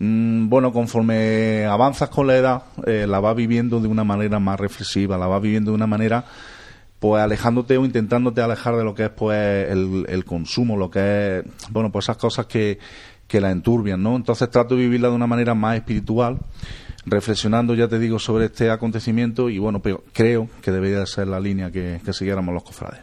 Mm, 0.00 0.48
bueno, 0.48 0.72
conforme 0.72 1.64
avanzas 1.66 2.08
con 2.08 2.26
la 2.26 2.36
edad, 2.36 2.62
eh, 2.84 3.06
la 3.08 3.20
vas 3.20 3.36
viviendo 3.36 3.78
de 3.78 3.86
una 3.86 4.02
manera 4.02 4.40
más 4.40 4.58
reflexiva, 4.58 5.16
la 5.18 5.28
vas 5.28 5.40
viviendo 5.40 5.70
de 5.70 5.76
una 5.76 5.86
manera, 5.86 6.24
pues 6.98 7.22
alejándote 7.22 7.78
o 7.78 7.84
intentándote 7.84 8.40
alejar 8.40 8.74
de 8.74 8.82
lo 8.82 8.92
que 8.92 9.04
es 9.04 9.10
pues 9.10 9.68
el, 9.70 10.24
consumo, 10.24 10.76
lo 10.76 10.90
que 10.90 11.38
es, 11.38 11.44
bueno, 11.70 11.92
pues 11.92 12.06
esas 12.06 12.16
cosas 12.16 12.46
que, 12.46 12.80
que 13.32 13.40
la 13.40 13.50
enturbian, 13.50 14.02
¿no? 14.02 14.14
Entonces 14.14 14.50
trato 14.50 14.76
de 14.76 14.82
vivirla 14.82 15.08
de 15.08 15.14
una 15.14 15.26
manera 15.26 15.54
más 15.54 15.76
espiritual 15.76 16.38
reflexionando, 17.06 17.74
ya 17.74 17.88
te 17.88 17.98
digo, 17.98 18.18
sobre 18.18 18.44
este 18.44 18.70
acontecimiento 18.70 19.48
y 19.48 19.58
bueno, 19.58 19.80
pero 19.80 20.04
creo 20.12 20.50
que 20.60 20.70
debería 20.70 21.06
ser 21.06 21.28
la 21.28 21.40
línea 21.40 21.70
que, 21.70 21.98
siguiéramos 22.12 22.52
los 22.52 22.62
cofrades. 22.62 23.00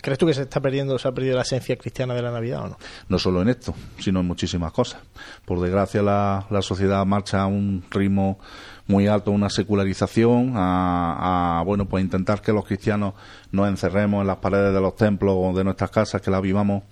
¿Crees 0.00 0.18
tú 0.18 0.26
que 0.26 0.34
se 0.34 0.42
está 0.42 0.60
perdiendo, 0.60 0.98
se 0.98 1.06
ha 1.06 1.12
perdido 1.12 1.36
la 1.36 1.42
esencia 1.42 1.76
cristiana 1.76 2.14
de 2.14 2.22
la 2.22 2.32
Navidad 2.32 2.64
o 2.64 2.68
no? 2.70 2.78
No 3.08 3.16
solo 3.20 3.42
en 3.42 3.48
esto, 3.48 3.76
sino 4.00 4.20
en 4.20 4.26
muchísimas 4.26 4.72
cosas. 4.72 5.00
Por 5.44 5.60
desgracia, 5.60 6.02
la, 6.02 6.46
la 6.50 6.60
sociedad 6.60 7.06
marcha 7.06 7.42
a 7.42 7.46
un 7.46 7.84
ritmo 7.92 8.40
muy 8.86 9.06
alto, 9.06 9.30
una 9.30 9.48
secularización, 9.48 10.52
a, 10.56 11.62
bueno, 11.64 11.86
pues 11.86 12.04
intentar 12.04 12.42
que 12.42 12.52
los 12.52 12.66
cristianos 12.66 13.14
nos 13.50 13.68
encerremos 13.68 14.20
en 14.20 14.26
las 14.26 14.36
paredes 14.38 14.74
de 14.74 14.80
los 14.80 14.94
templos 14.94 15.34
o 15.38 15.56
de 15.56 15.64
nuestras 15.64 15.90
casas, 15.90 16.20
que 16.20 16.30
la 16.30 16.40
vivamos 16.40 16.82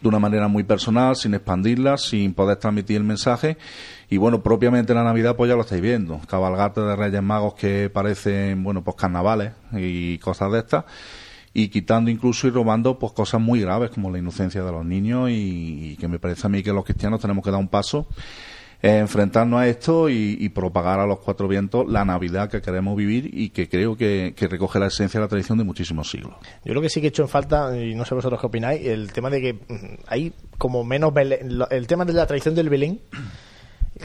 de 0.00 0.08
una 0.08 0.18
manera 0.18 0.48
muy 0.48 0.64
personal, 0.64 1.16
sin 1.16 1.34
expandirla, 1.34 1.98
sin 1.98 2.32
poder 2.32 2.56
transmitir 2.56 2.96
el 2.96 3.04
mensaje. 3.04 3.58
Y 4.08 4.16
bueno, 4.16 4.42
propiamente 4.42 4.94
la 4.94 5.04
Navidad 5.04 5.36
pues 5.36 5.48
ya 5.48 5.54
lo 5.54 5.62
estáis 5.62 5.82
viendo, 5.82 6.20
cabalgata 6.28 6.86
de 6.86 6.96
Reyes 6.96 7.22
Magos 7.22 7.54
que 7.54 7.90
parecen, 7.90 8.62
bueno, 8.62 8.82
pues 8.82 8.96
carnavales 8.96 9.52
y 9.72 10.18
cosas 10.18 10.50
de 10.52 10.58
estas. 10.60 10.84
Y 11.52 11.68
quitando 11.68 12.10
incluso 12.10 12.48
y 12.48 12.50
robando 12.50 12.98
pues 12.98 13.12
cosas 13.12 13.40
muy 13.40 13.60
graves 13.60 13.90
como 13.90 14.10
la 14.10 14.18
inocencia 14.18 14.64
de 14.64 14.72
los 14.72 14.84
niños 14.84 15.30
y, 15.30 15.96
que 16.00 16.08
me 16.08 16.18
parece 16.18 16.46
a 16.46 16.50
mí 16.50 16.62
que 16.62 16.72
los 16.72 16.84
cristianos 16.84 17.20
tenemos 17.20 17.44
que 17.44 17.50
dar 17.50 17.60
un 17.60 17.68
paso 17.68 18.08
enfrentarnos 18.84 19.60
a 19.60 19.66
esto 19.66 20.10
y, 20.10 20.48
propagar 20.50 21.00
a 21.00 21.06
los 21.06 21.20
cuatro 21.20 21.48
vientos 21.48 21.86
la 21.88 22.04
Navidad 22.04 22.50
que 22.50 22.60
queremos 22.60 22.96
vivir 22.96 23.30
y 23.32 23.48
que 23.48 23.68
creo 23.68 23.96
que, 23.96 24.34
recoge 24.38 24.78
la 24.78 24.86
esencia 24.86 25.18
de 25.18 25.24
la 25.24 25.28
tradición 25.28 25.56
de 25.56 25.64
muchísimos 25.64 26.10
siglos. 26.10 26.34
Yo 26.64 26.72
creo 26.72 26.82
que 26.82 26.90
sí 26.90 27.00
que 27.00 27.06
he 27.06 27.08
hecho 27.08 27.22
en 27.22 27.28
falta, 27.28 27.76
y 27.76 27.94
no 27.94 28.04
sé 28.04 28.14
vosotros 28.14 28.38
qué 28.40 28.46
opináis, 28.46 28.86
el 28.86 29.10
tema 29.12 29.30
de 29.30 29.40
que 29.40 29.52
mm, 29.54 30.02
hay 30.06 30.32
como 30.58 30.84
menos 30.84 31.14
el 31.16 31.86
tema 31.86 32.04
de 32.04 32.12
la 32.12 32.26
tradición 32.26 32.54
del 32.54 32.68
Belén 32.68 33.00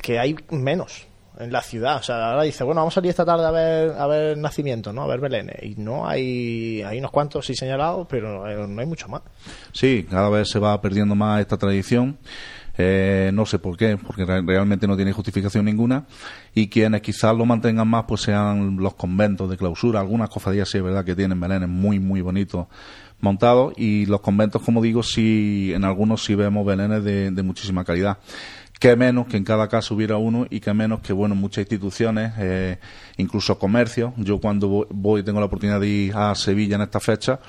que 0.02 0.18
hay 0.18 0.36
menos 0.50 1.08
en 1.40 1.52
la 1.52 1.62
ciudad. 1.62 1.98
O 1.98 2.04
sea, 2.04 2.32
ahora 2.32 2.44
dice, 2.44 2.64
bueno, 2.64 2.82
vamos 2.82 2.94
a 2.94 2.96
salir 2.96 3.10
esta 3.10 3.26
tarde 3.26 3.46
a 3.46 3.52
ver, 3.52 3.92
a 3.92 4.08
ver 4.08 4.38
nacimiento, 4.38 4.94
¿no? 4.94 5.04
A 5.04 5.08
ver 5.08 5.20
Belén. 5.20 5.52
Y 5.62 5.76
no 5.76 6.08
hay, 6.08 6.82
hay 6.84 7.00
unos 7.00 7.12
cuantos 7.12 7.46
sí 7.46 7.56
señalados, 7.56 8.08
pero 8.10 8.68
no 8.68 8.82
hay 8.82 8.88
mucho 8.88 9.08
más. 9.08 9.24
Sí, 9.74 10.06
cada 10.10 10.30
vez 10.30 10.50
se 10.50 10.60
va 10.60 10.80
perdiendo 10.82 11.16
más 11.16 11.42
esta 11.42 11.58
tradición. 11.58 12.18
Eh, 12.82 13.32
no 13.34 13.46
sé 13.46 13.60
por 13.60 13.76
qué, 13.76 13.98
porque 13.98 14.24
realmente 14.24 14.88
no 14.88 14.96
tiene 14.96 15.12
justificación 15.12 15.66
ninguna. 15.66 16.06
Y 16.56 16.70
quienes 16.70 17.02
quizás 17.02 17.36
lo 17.36 17.46
mantengan 17.46 17.90
más, 17.90 18.06
pues 18.08 18.22
sean 18.22 18.78
los 18.78 18.94
conventos 18.96 19.50
de 19.50 19.58
clausura. 19.58 20.00
Algunas 20.00 20.30
cofradías 20.30 20.70
sí 20.70 20.78
es 20.78 20.84
verdad 20.86 21.04
que 21.04 21.14
tienen 21.14 21.38
belenes 21.38 21.68
muy, 21.68 22.00
muy 22.00 22.22
bonitos 22.22 22.68
montados. 23.20 23.74
Y 23.76 24.06
los 24.06 24.22
conventos, 24.22 24.62
como 24.62 24.82
digo, 24.82 25.04
sí, 25.04 25.74
en 25.76 25.84
algunos 25.84 26.24
sí 26.24 26.36
vemos 26.36 26.66
belenes 26.66 27.04
de, 27.04 27.32
de 27.32 27.44
muchísima 27.44 27.84
calidad 27.84 28.18
que 28.80 28.96
menos 28.96 29.28
que 29.28 29.36
en 29.36 29.44
cada 29.44 29.68
caso 29.68 29.94
hubiera 29.94 30.16
uno 30.18 30.48
y 30.50 30.62
que 30.62 30.74
menos 30.74 31.02
que, 31.02 31.12
bueno, 31.12 31.36
muchas 31.36 31.64
instituciones, 31.64 32.32
eh, 32.38 32.80
incluso 33.18 33.60
comercios. 33.60 34.14
Yo 34.16 34.40
cuando 34.40 34.88
voy, 34.90 35.22
tengo 35.22 35.42
la 35.42 35.48
oportunidad 35.48 35.82
de 35.82 35.88
ir 35.88 36.16
a 36.16 36.34
Sevilla 36.34 36.78
en 36.78 36.84
esta 36.84 37.02
fecha, 37.02 37.40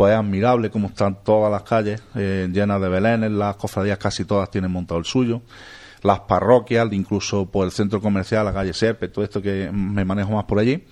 pues 0.00 0.12
es 0.12 0.18
admirable 0.18 0.70
cómo 0.70 0.88
están 0.88 1.22
todas 1.22 1.52
las 1.52 1.62
calles 1.62 2.02
eh, 2.14 2.48
llenas 2.50 2.80
de 2.80 2.88
belenes, 2.88 3.30
las 3.32 3.56
cofradías 3.56 3.98
casi 3.98 4.24
todas 4.24 4.50
tienen 4.50 4.70
montado 4.70 4.98
el 4.98 5.04
suyo, 5.04 5.42
las 6.00 6.20
parroquias, 6.20 6.90
incluso 6.92 7.44
por 7.44 7.66
el 7.66 7.70
centro 7.70 8.00
comercial, 8.00 8.46
la 8.46 8.54
calle 8.54 8.72
Serpe, 8.72 9.08
todo 9.08 9.22
esto 9.22 9.42
que 9.42 9.70
me 9.70 10.06
manejo 10.06 10.30
más 10.30 10.46
por 10.46 10.58
allí, 10.58 10.86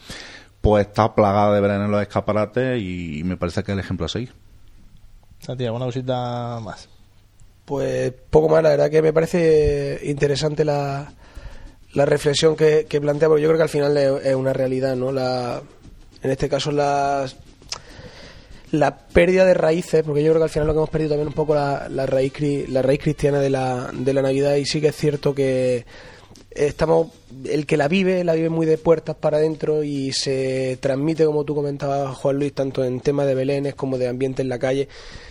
pues 0.61 0.88
está 0.88 1.14
plagada 1.14 1.54
de 1.54 1.61
belenes 1.62 1.86
en 1.86 1.90
los 1.90 2.02
escaparates 2.02 2.82
y 2.82 3.22
me 3.24 3.38
parece 3.38 3.62
que 3.62 3.72
es 3.72 3.78
el 3.78 3.80
ejemplo 3.82 4.04
a 4.04 4.11
seguir. 4.11 4.34
Santiago, 5.38 5.78
una 5.78 5.86
cosita 5.86 6.61
más. 6.62 6.90
Pues 7.64 8.12
poco 8.28 8.50
más, 8.50 8.62
la 8.62 8.68
verdad 8.68 8.90
que 8.90 9.00
me 9.00 9.14
parece 9.14 10.00
interesante 10.04 10.66
la, 10.66 11.11
la 11.94 12.04
reflexión 12.04 12.54
que, 12.56 12.86
plantea, 13.00 13.28
porque 13.28 13.42
yo 13.42 13.48
creo 13.48 13.56
que 13.56 13.62
al 13.62 13.70
final 13.70 13.96
es, 13.96 14.34
una 14.34 14.52
realidad, 14.52 14.96
¿no? 14.96 15.12
La, 15.12 15.62
en 16.22 16.30
este 16.30 16.50
caso, 16.50 16.70
las 16.72 17.47
la 18.72 18.98
pérdida 18.98 19.44
de 19.44 19.54
raíces, 19.54 20.02
porque 20.04 20.22
yo 20.22 20.30
creo 20.30 20.40
que 20.40 20.44
al 20.44 20.50
final 20.50 20.66
lo 20.66 20.74
que 20.74 20.78
hemos 20.78 20.90
perdido 20.90 21.10
también 21.10 21.28
un 21.28 21.34
poco 21.34 21.54
la, 21.54 21.88
la 21.88 22.06
raíz 22.06 22.32
la 22.68 22.82
raíz 22.82 23.00
cristiana 23.00 23.40
de 23.40 23.50
la, 23.50 23.90
de 23.92 24.12
la 24.12 24.22
Navidad 24.22 24.56
y 24.56 24.66
sí 24.66 24.80
que 24.80 24.88
es 24.88 24.96
cierto 24.96 25.34
que 25.34 25.86
estamos 26.50 27.08
el 27.44 27.66
que 27.66 27.76
la 27.76 27.88
vive 27.88 28.24
la 28.24 28.34
vive 28.34 28.48
muy 28.48 28.66
de 28.66 28.78
puertas 28.78 29.14
para 29.14 29.36
adentro 29.36 29.84
y 29.84 30.12
se 30.12 30.76
transmite 30.80 31.24
como 31.24 31.44
tú 31.44 31.54
comentabas 31.54 32.16
Juan 32.16 32.36
Luis 32.36 32.52
tanto 32.52 32.84
en 32.84 33.00
tema 33.00 33.24
de 33.24 33.34
belenes 33.34 33.74
como 33.74 33.96
de 33.96 34.08
ambiente 34.08 34.42
en 34.42 34.48
la 34.48 34.58
calle 34.58 34.88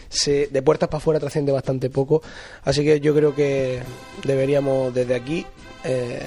se, 0.10 0.48
de 0.48 0.62
puertas 0.62 0.90
para 0.90 0.98
afuera 0.98 1.20
trasciende 1.20 1.52
bastante 1.52 1.90
poco. 1.90 2.22
Así 2.64 2.84
que 2.84 3.00
yo 3.00 3.14
creo 3.16 3.36
que 3.36 3.80
deberíamos 4.24 4.94
desde 4.94 5.16
aquí 5.16 5.46
eh, 5.84 6.22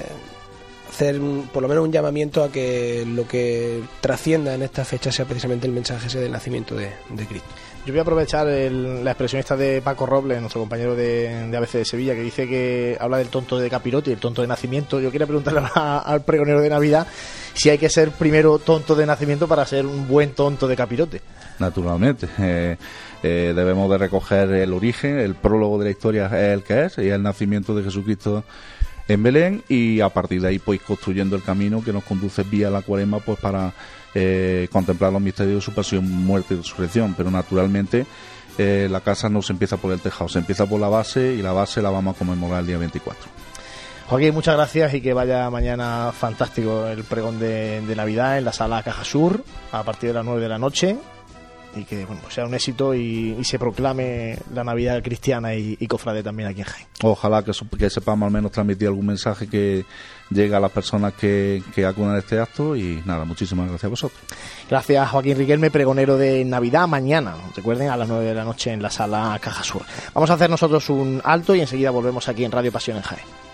hacer 0.91 1.19
por 1.53 1.63
lo 1.63 1.69
menos 1.69 1.85
un 1.85 1.91
llamamiento 1.91 2.43
a 2.43 2.51
que 2.51 3.05
lo 3.07 3.27
que 3.27 3.81
trascienda 4.01 4.53
en 4.53 4.61
esta 4.61 4.83
fecha 4.83 5.11
sea 5.11 5.25
precisamente 5.25 5.65
el 5.65 5.73
mensaje 5.73 6.07
ese 6.07 6.19
del 6.19 6.31
nacimiento 6.31 6.75
de, 6.75 6.91
Cristo. 7.27 7.47
Yo 7.85 7.93
voy 7.93 7.99
a 7.99 8.01
aprovechar 8.01 8.45
la 8.45 9.11
expresión 9.11 9.39
esta 9.39 9.55
de 9.55 9.81
Paco 9.81 10.05
Robles, 10.05 10.39
nuestro 10.39 10.61
compañero 10.61 10.95
de, 10.95 11.47
de, 11.47 11.57
ABC 11.57 11.71
de 11.71 11.85
Sevilla, 11.85 12.13
que 12.13 12.21
dice 12.21 12.47
que 12.47 12.97
habla 12.99 13.17
del 13.17 13.29
tonto 13.29 13.57
de 13.57 13.69
Capirote 13.69 14.11
y 14.11 14.13
el 14.13 14.19
tonto 14.19 14.41
de 14.41 14.47
nacimiento. 14.47 14.99
Yo 14.99 15.11
quería 15.11 15.25
preguntarle 15.25 15.61
al 15.73 16.23
pregonero 16.23 16.61
de 16.61 16.69
Navidad 16.69 17.07
si 17.53 17.69
hay 17.69 17.77
que 17.77 17.89
ser 17.89 18.11
primero 18.11 18.59
tonto 18.59 18.93
de 18.93 19.05
nacimiento 19.05 19.47
para 19.47 19.65
ser 19.65 19.85
un 19.85 20.07
buen 20.07 20.31
tonto 20.33 20.67
de 20.67 20.75
Capirote. 20.75 21.21
Naturalmente. 21.57 22.27
Eh, 22.39 22.77
eh, 23.23 23.53
debemos 23.55 23.89
de 23.89 23.97
recoger 23.99 24.49
el 24.49 24.73
origen, 24.73 25.19
el 25.19 25.35
prólogo 25.35 25.77
de 25.77 25.85
la 25.85 25.91
historia 25.91 26.25
es 26.25 26.53
el 26.53 26.63
que 26.63 26.85
es, 26.85 26.97
y 26.97 27.09
el 27.09 27.21
nacimiento 27.21 27.75
de 27.75 27.83
Jesucristo 27.83 28.43
en 29.07 29.23
Belén, 29.23 29.63
y 29.67 30.01
a 30.01 30.09
partir 30.09 30.41
de 30.41 30.49
ahí 30.49 30.59
pues 30.59 30.81
construyendo 30.81 31.35
el 31.35 31.43
camino 31.43 31.83
que 31.83 31.93
nos 31.93 32.03
conduce 32.03 32.43
vía 32.43 32.69
la 32.69 32.81
cuarema 32.81 33.19
pues 33.19 33.39
para 33.39 33.73
eh, 34.13 34.67
contemplar 34.71 35.11
los 35.11 35.21
misterios 35.21 35.55
de 35.55 35.61
su 35.61 35.73
pasión, 35.73 36.09
muerte 36.09 36.53
y 36.53 36.57
resurrección, 36.57 37.13
pero 37.15 37.31
naturalmente 37.31 38.05
eh, 38.57 38.87
la 38.89 39.01
casa 39.01 39.29
no 39.29 39.41
se 39.41 39.53
empieza 39.53 39.77
por 39.77 39.91
el 39.91 40.01
tejado, 40.01 40.29
se 40.29 40.39
empieza 40.39 40.65
por 40.65 40.79
la 40.79 40.89
base 40.89 41.33
y 41.33 41.41
la 41.41 41.53
base 41.53 41.81
la 41.81 41.89
vamos 41.89 42.15
a 42.15 42.19
conmemorar 42.19 42.61
el 42.61 42.67
día 42.67 42.77
24. 42.77 43.41
Joaquín, 44.07 44.33
muchas 44.33 44.55
gracias 44.55 44.93
y 44.93 45.01
que 45.01 45.13
vaya 45.13 45.49
mañana 45.49 46.11
fantástico 46.11 46.87
el 46.87 47.05
pregón 47.05 47.39
de, 47.39 47.79
de 47.79 47.95
Navidad 47.95 48.37
en 48.37 48.43
la 48.43 48.51
sala 48.51 48.83
Caja 48.83 49.05
Sur 49.05 49.43
a 49.71 49.83
partir 49.83 50.09
de 50.09 50.15
las 50.15 50.25
9 50.25 50.41
de 50.41 50.49
la 50.49 50.57
noche 50.57 50.97
y 51.75 51.83
que 51.83 52.05
bueno, 52.05 52.21
sea 52.29 52.45
un 52.45 52.53
éxito 52.53 52.93
y, 52.93 53.37
se 53.43 53.59
proclame 53.59 54.37
la 54.53 54.63
Navidad 54.63 55.01
cristiana 55.03 55.55
y, 55.55 55.75
cofrade 55.87 56.23
también 56.23 56.49
aquí 56.49 56.61
en 56.61 56.67
Jaén. 56.67 56.87
Ojalá 57.03 57.43
que, 57.43 57.51
que, 57.77 57.89
sepamos 57.89 58.27
al 58.27 58.31
menos 58.31 58.51
transmitir 58.51 58.87
algún 58.87 59.05
mensaje 59.05 59.47
que 59.47 59.85
llegue 60.29 60.55
a 60.55 60.59
las 60.59 60.71
personas 60.71 61.13
que, 61.13 61.61
que 61.73 61.85
acudan 61.85 62.15
a 62.15 62.19
este 62.19 62.39
acto 62.39 62.75
y 62.75 63.01
nada, 63.05 63.25
muchísimas 63.25 63.67
gracias 63.67 63.85
a 63.85 63.89
vosotros. 63.89 64.21
Gracias 64.69 65.09
Joaquín 65.09 65.37
Riquelme, 65.37 65.71
pregonero 65.71 66.17
de 66.17 66.45
Navidad 66.45 66.87
mañana, 66.87 67.35
recuerden 67.55 67.89
a 67.89 67.97
las 67.97 68.07
9 68.07 68.25
de 68.25 68.33
la 68.33 68.43
noche 68.43 68.71
en 68.71 68.81
la 68.81 68.89
sala 68.89 69.37
Caja 69.41 69.63
Sur. 69.63 69.81
Vamos 70.13 70.29
a 70.29 70.33
hacer 70.33 70.49
nosotros 70.49 70.89
un 70.89 71.21
alto 71.23 71.55
y 71.55 71.61
enseguida 71.61 71.91
volvemos 71.91 72.27
aquí 72.29 72.45
en 72.45 72.51
Radio 72.51 72.71
Pasión 72.71 72.97
en 72.97 73.03
Jaén. 73.03 73.50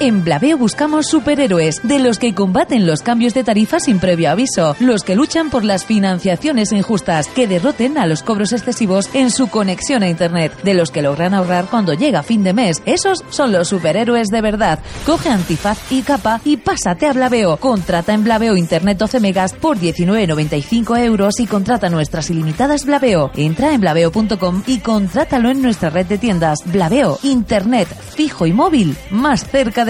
En 0.00 0.24
Blaveo 0.24 0.56
buscamos 0.56 1.08
superhéroes, 1.08 1.82
de 1.82 1.98
los 1.98 2.18
que 2.18 2.34
combaten 2.34 2.86
los 2.86 3.02
cambios 3.02 3.34
de 3.34 3.44
tarifa 3.44 3.80
sin 3.80 3.98
previo 3.98 4.30
aviso, 4.30 4.74
los 4.80 5.04
que 5.04 5.14
luchan 5.14 5.50
por 5.50 5.62
las 5.62 5.84
financiaciones 5.84 6.72
injustas, 6.72 7.28
que 7.28 7.46
derroten 7.46 7.98
a 7.98 8.06
los 8.06 8.22
cobros 8.22 8.54
excesivos 8.54 9.10
en 9.12 9.30
su 9.30 9.48
conexión 9.48 10.02
a 10.02 10.08
Internet, 10.08 10.58
de 10.62 10.72
los 10.72 10.90
que 10.90 11.02
logran 11.02 11.34
ahorrar 11.34 11.66
cuando 11.66 11.92
llega 11.92 12.22
fin 12.22 12.42
de 12.42 12.54
mes. 12.54 12.80
Esos 12.86 13.22
son 13.28 13.52
los 13.52 13.68
superhéroes 13.68 14.28
de 14.28 14.40
verdad. 14.40 14.78
Coge 15.04 15.28
antifaz 15.28 15.78
y 15.92 16.00
capa 16.00 16.40
y 16.46 16.56
pásate 16.56 17.04
a 17.04 17.12
Blaveo. 17.12 17.58
Contrata 17.58 18.14
en 18.14 18.24
Blaveo 18.24 18.56
Internet 18.56 18.96
12 18.96 19.20
megas 19.20 19.52
por 19.52 19.78
19,95 19.78 20.98
euros 20.98 21.40
y 21.40 21.46
contrata 21.46 21.90
nuestras 21.90 22.30
ilimitadas 22.30 22.86
Blaveo. 22.86 23.32
Entra 23.34 23.74
en 23.74 23.82
blaveo.com 23.82 24.62
y 24.66 24.78
contrátalo 24.78 25.50
en 25.50 25.60
nuestra 25.60 25.90
red 25.90 26.06
de 26.06 26.16
tiendas. 26.16 26.60
Blaveo, 26.64 27.18
Internet, 27.22 27.88
fijo 28.16 28.46
y 28.46 28.54
móvil, 28.54 28.96
más 29.10 29.44
cerca 29.44 29.84
de 29.84 29.89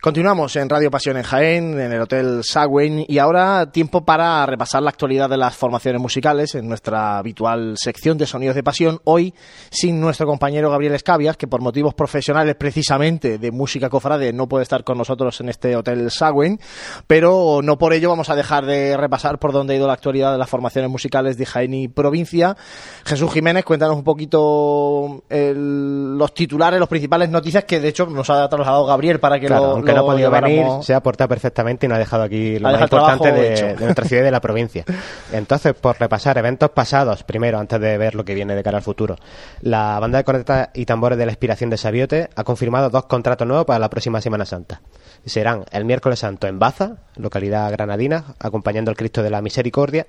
Continuamos 0.00 0.54
en 0.54 0.68
Radio 0.68 0.92
Pasión 0.92 1.16
en 1.16 1.24
Jaén, 1.24 1.80
en 1.80 1.92
el 1.92 2.00
Hotel 2.00 2.42
Sagüen, 2.44 3.04
y 3.08 3.18
ahora 3.18 3.72
tiempo 3.72 4.04
para 4.04 4.46
repasar 4.46 4.80
la 4.80 4.90
actualidad 4.90 5.28
de 5.28 5.36
las 5.36 5.56
formaciones 5.56 6.00
musicales 6.00 6.54
en 6.54 6.68
nuestra 6.68 7.18
habitual 7.18 7.74
sección 7.76 8.16
de 8.16 8.24
Sonidos 8.24 8.54
de 8.54 8.62
Pasión. 8.62 9.00
Hoy 9.02 9.34
sin 9.70 10.00
nuestro 10.00 10.28
compañero 10.28 10.70
Gabriel 10.70 10.94
Escabias, 10.94 11.36
que 11.36 11.48
por 11.48 11.62
motivos 11.62 11.94
profesionales 11.94 12.54
precisamente 12.54 13.38
de 13.38 13.50
música 13.50 13.90
cofrade 13.90 14.32
no 14.32 14.48
puede 14.48 14.62
estar 14.62 14.84
con 14.84 14.98
nosotros 14.98 15.40
en 15.40 15.48
este 15.48 15.74
Hotel 15.74 16.12
Sagüen, 16.12 16.60
pero 17.08 17.58
no 17.64 17.76
por 17.76 17.92
ello 17.92 18.08
vamos 18.08 18.30
a 18.30 18.36
dejar 18.36 18.66
de 18.66 18.96
repasar 18.96 19.40
por 19.40 19.50
dónde 19.50 19.74
ha 19.74 19.78
ido 19.78 19.88
la 19.88 19.94
actualidad 19.94 20.30
de 20.30 20.38
las 20.38 20.48
formaciones 20.48 20.92
musicales 20.92 21.36
de 21.36 21.44
Jaén 21.44 21.74
y 21.74 21.88
provincia. 21.88 22.56
Jesús 23.04 23.32
Jiménez, 23.32 23.64
cuéntanos 23.64 23.96
un 23.96 24.04
poquito 24.04 25.24
el, 25.28 26.16
los 26.16 26.32
titulares, 26.34 26.78
los 26.78 26.88
principales 26.88 27.30
noticias 27.30 27.64
que 27.64 27.80
de 27.80 27.88
hecho 27.88 28.06
nos 28.06 28.30
ha 28.30 28.48
trasladado 28.48 28.86
Gabriel 28.86 29.18
para 29.18 29.40
que 29.40 29.48
Claro, 29.48 29.80
lo, 29.80 29.87
aunque 29.88 29.94
no 29.94 30.00
ha 30.00 30.14
podido 30.14 30.30
venir, 30.30 30.66
se 30.82 30.94
ha 30.94 31.02
portado 31.02 31.28
perfectamente 31.28 31.86
y 31.86 31.88
nos 31.88 31.96
ha 31.96 31.98
dejado 31.98 32.22
aquí 32.22 32.58
lo 32.58 32.68
Ha 32.68 32.72
más 32.72 32.82
importante 32.82 33.32
de 33.32 33.76
nuestra 33.76 34.04
ciudad 34.04 34.22
y 34.22 34.24
de 34.24 34.30
la 34.30 34.40
provincia. 34.40 34.84
Entonces, 35.32 35.74
por 35.74 35.98
repasar 35.98 36.38
eventos 36.38 36.70
pasados, 36.70 37.22
primero, 37.22 37.58
antes 37.58 37.80
de 37.80 37.98
ver 37.98 38.14
lo 38.14 38.24
que 38.24 38.34
viene 38.34 38.54
de 38.54 38.62
cara 38.62 38.78
al 38.78 38.82
futuro, 38.82 39.16
la 39.62 39.98
banda 40.00 40.18
de 40.18 40.24
cornetas 40.24 40.68
y 40.74 40.84
tambores 40.84 41.18
de 41.18 41.26
la 41.26 41.32
Inspiración 41.32 41.70
de 41.70 41.76
Sabiote 41.76 42.30
ha 42.34 42.44
confirmado 42.44 42.90
dos 42.90 43.06
contratos 43.06 43.46
nuevos 43.46 43.66
para 43.66 43.78
la 43.78 43.90
próxima 43.90 44.20
Semana 44.20 44.44
Santa. 44.44 44.80
Serán 45.24 45.64
el 45.72 45.84
miércoles 45.84 46.20
santo 46.20 46.46
en 46.46 46.58
Baza, 46.58 46.96
localidad 47.16 47.70
granadina, 47.72 48.24
acompañando 48.38 48.90
al 48.90 48.96
Cristo 48.96 49.22
de 49.22 49.30
la 49.30 49.42
Misericordia, 49.42 50.06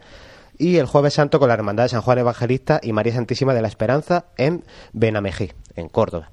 y 0.57 0.77
el 0.77 0.85
jueves 0.85 1.13
santo 1.13 1.39
con 1.39 1.47
la 1.47 1.53
Hermandad 1.53 1.83
de 1.85 1.89
San 1.89 2.01
Juan 2.01 2.19
Evangelista 2.19 2.79
y 2.83 2.91
María 2.91 3.13
Santísima 3.13 3.53
de 3.53 3.61
la 3.61 3.69
Esperanza 3.69 4.25
en 4.37 4.63
Benamejí, 4.91 5.53
en 5.75 5.87
Córdoba. 5.87 6.31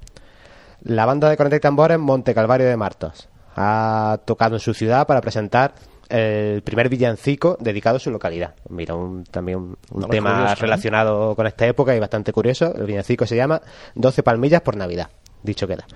La 0.83 1.07
banda 1.07 1.31
de 1.31 1.37
cornetas 1.37 1.59
y 1.59 1.61
tambores 1.61 1.99
Monte 1.99 2.35
Calvario 2.35 2.67
de 2.67 2.77
Martos 2.77 3.29
ha 3.57 4.21
tocado 4.25 4.57
en 4.57 4.61
su 4.61 4.75
ciudad 4.75 5.07
para 5.07 5.21
presentar 5.21 5.75
el 6.09 6.63
primer 6.63 6.89
villancico 6.89 7.57
dedicado 7.59 7.97
a 7.97 8.01
su 8.01 8.11
localidad. 8.11 8.55
Mira, 8.69 8.95
un, 8.95 9.25
también 9.25 9.77
un, 9.91 10.09
tema 10.09 10.35
curioso, 10.35 10.53
¿eh? 10.53 10.57
relacionado 10.61 11.35
con 11.35 11.47
esta 11.47 11.67
época 11.67 11.97
y 11.97 11.99
bastante 11.99 12.33
curioso. 12.33 12.75
El 12.77 12.87
villancico 12.87 13.27
se 13.27 13.35
llama 13.35 13.61
12 13.95 14.23
palmillas 14.23 14.61
por 14.61 14.77
Navidad, 14.77 15.11
dicho 15.43 15.67
queda. 15.67 15.87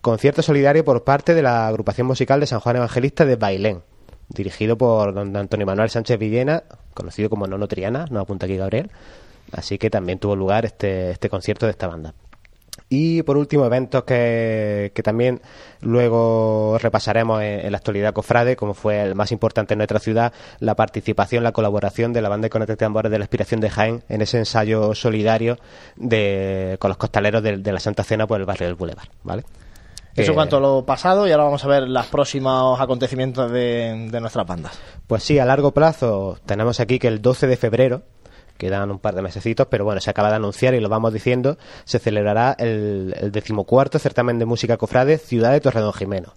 Concierto 0.00 0.42
solidario 0.42 0.84
por 0.84 1.04
parte 1.04 1.34
de 1.34 1.42
la 1.42 1.68
agrupación 1.68 2.06
musical 2.06 2.40
de 2.40 2.46
San 2.46 2.60
Juan 2.60 2.76
Evangelista 2.76 3.24
de 3.24 3.36
Bailén, 3.36 3.82
dirigido 4.28 4.78
por 4.78 5.12
don 5.12 5.36
Antonio 5.36 5.66
Manuel 5.66 5.90
Sánchez 5.90 6.18
Villena, 6.18 6.64
conocido 6.94 7.28
como 7.28 7.46
Nono 7.46 7.68
Triana, 7.68 8.06
nos 8.10 8.22
apunta 8.22 8.46
aquí 8.46 8.56
Gabriel. 8.56 8.90
Así 9.52 9.76
que 9.76 9.90
también 9.90 10.18
tuvo 10.18 10.34
lugar 10.34 10.64
este, 10.64 11.10
este 11.10 11.28
concierto 11.28 11.66
de 11.66 11.72
esta 11.72 11.86
banda. 11.86 12.14
Y 12.88 13.22
por 13.22 13.36
último, 13.36 13.64
eventos 13.64 14.04
que, 14.04 14.92
que 14.94 15.02
también 15.02 15.40
luego 15.80 16.78
repasaremos 16.78 17.42
en, 17.42 17.60
en 17.60 17.72
la 17.72 17.78
actualidad 17.78 18.12
cofrade, 18.12 18.56
como 18.56 18.74
fue 18.74 19.02
el 19.02 19.14
más 19.14 19.32
importante 19.32 19.74
en 19.74 19.78
nuestra 19.78 19.98
ciudad, 19.98 20.32
la 20.58 20.74
participación, 20.74 21.44
la 21.44 21.52
colaboración 21.52 22.12
de 22.12 22.22
la 22.22 22.28
banda 22.28 22.46
de 22.46 22.50
Conecte 22.50 22.76
Tambores 22.76 23.10
de 23.10 23.18
la 23.18 23.24
Inspiración 23.24 23.60
de 23.60 23.70
Jaén 23.70 24.02
en 24.08 24.22
ese 24.22 24.38
ensayo 24.38 24.94
solidario 24.94 25.58
de, 25.96 26.76
con 26.78 26.88
los 26.88 26.98
costaleros 26.98 27.42
de, 27.42 27.58
de 27.58 27.72
la 27.72 27.80
Santa 27.80 28.04
Cena 28.04 28.26
por 28.26 28.40
el 28.40 28.46
barrio 28.46 28.66
del 28.66 28.76
Boulevard. 28.76 29.08
¿vale? 29.22 29.44
Eso 30.14 30.22
Eh, 30.22 30.26
en 30.26 30.34
cuanto 30.34 30.56
a 30.58 30.60
lo 30.60 30.84
pasado 30.84 31.26
y 31.26 31.32
ahora 31.32 31.44
vamos 31.44 31.64
a 31.64 31.68
ver 31.68 31.88
los 31.88 32.06
próximos 32.06 32.80
acontecimientos 32.80 33.50
de, 33.50 34.08
de 34.10 34.20
nuestras 34.20 34.46
bandas. 34.46 34.78
Pues 35.06 35.22
sí, 35.22 35.38
a 35.38 35.44
largo 35.44 35.72
plazo 35.72 36.38
tenemos 36.44 36.80
aquí 36.80 36.98
que 36.98 37.08
el 37.08 37.22
12 37.22 37.46
de 37.46 37.56
febrero, 37.56 38.02
quedan 38.62 38.92
un 38.92 39.00
par 39.00 39.16
de 39.16 39.22
mesecitos, 39.22 39.66
pero 39.68 39.84
bueno, 39.84 40.00
se 40.00 40.08
acaba 40.08 40.30
de 40.30 40.36
anunciar 40.36 40.74
y 40.74 40.80
lo 40.80 40.88
vamos 40.88 41.12
diciendo, 41.12 41.58
se 41.84 41.98
celebrará 41.98 42.54
el, 42.60 43.12
decimocuarto 43.32 43.98
certamen 43.98 44.38
de 44.38 44.44
música 44.44 44.76
cofrade 44.76 45.18
Ciudad 45.18 45.50
de 45.50 45.60
Torredón 45.60 45.92
Jimeno. 45.92 46.34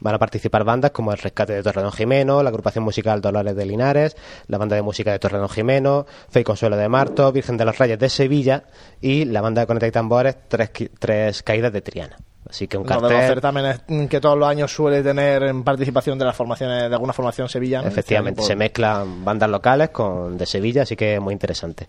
Van 0.00 0.14
a 0.14 0.18
participar 0.18 0.64
bandas 0.64 0.92
como 0.92 1.12
el 1.12 1.18
Rescate 1.18 1.52
de 1.52 1.62
Torredón 1.62 1.92
Jimeno, 1.92 2.42
la 2.42 2.48
agrupación 2.48 2.82
musical 2.82 3.20
Dolores 3.20 3.54
de 3.54 3.66
Linares, 3.66 4.16
la 4.46 4.56
banda 4.56 4.74
de 4.74 4.80
música 4.80 5.12
de 5.12 5.18
Torredón 5.18 5.50
Jimeno, 5.50 6.06
Fe 6.30 6.40
y 6.40 6.44
Consuelo 6.44 6.78
de 6.78 6.88
Marto, 6.88 7.30
Virgen 7.30 7.58
de 7.58 7.66
los 7.66 7.76
Reyes 7.76 7.98
de 7.98 8.08
Sevilla 8.08 8.64
y 9.02 9.26
la 9.26 9.42
banda 9.42 9.60
de 9.60 9.66
Conecta 9.66 9.86
y 9.86 9.92
Tambores 9.92 10.36
Tres, 10.48 10.70
tres 10.98 11.42
Caídas 11.42 11.74
de 11.74 11.82
Triana. 11.82 12.16
Así 12.48 12.68
que 12.68 12.76
un 12.76 12.84
Uno 12.84 12.94
de 12.96 13.00
los 13.02 13.10
cartel... 13.10 13.28
certámenes 13.28 13.80
que 14.08 14.20
todos 14.20 14.38
los 14.38 14.48
años 14.48 14.72
suele 14.72 15.02
tener 15.02 15.42
en 15.44 15.64
participación 15.64 16.18
de 16.18 16.24
las 16.24 16.36
formaciones, 16.36 16.88
de 16.88 16.94
alguna 16.94 17.12
formación 17.12 17.48
sevillana. 17.48 17.88
Efectivamente, 17.88 18.40
Este 18.40 18.52
se 18.52 18.56
mezclan 18.56 19.24
bandas 19.24 19.50
locales 19.50 19.90
con 19.90 20.38
de 20.38 20.46
Sevilla, 20.46 20.82
así 20.82 20.94
que 20.96 21.14
es 21.14 21.20
muy 21.20 21.32
interesante. 21.32 21.88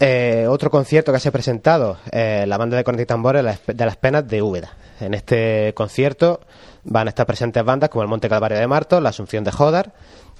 Eh, 0.00 0.46
otro 0.48 0.70
concierto 0.70 1.12
que 1.12 1.20
se 1.20 1.28
ha 1.28 1.32
presentado, 1.32 1.98
eh, 2.10 2.44
la 2.46 2.58
banda 2.58 2.76
de 2.76 2.84
cornetas 2.84 3.04
y 3.04 3.06
tambores 3.06 3.40
de 3.40 3.44
las- 3.44 3.60
de 3.66 3.86
las 3.86 3.96
penas 3.96 4.26
de 4.26 4.42
Úbeda. 4.42 4.72
En 5.00 5.14
este 5.14 5.72
concierto 5.74 6.40
van 6.84 7.06
a 7.06 7.10
estar 7.10 7.26
presentes 7.26 7.64
bandas 7.64 7.90
como 7.90 8.02
el 8.02 8.08
Monte 8.08 8.28
Calvario 8.28 8.58
de 8.58 8.66
Marto, 8.66 9.00
la 9.00 9.10
Asunción 9.10 9.44
de 9.44 9.52
Jodar 9.52 9.92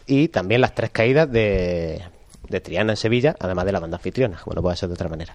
y 0.06 0.28
también 0.28 0.60
las 0.60 0.74
tres 0.74 0.90
caídas 0.90 1.30
de, 1.30 2.02
de 2.48 2.60
Triana 2.60 2.92
en 2.92 2.96
Sevilla, 2.96 3.36
además 3.38 3.64
de 3.64 3.72
la 3.72 3.80
banda 3.80 3.96
anfitriona, 3.96 4.38
como 4.42 4.54
no 4.56 4.62
puede 4.62 4.76
ser 4.76 4.88
de 4.88 4.94
otra 4.94 5.08
manera. 5.08 5.34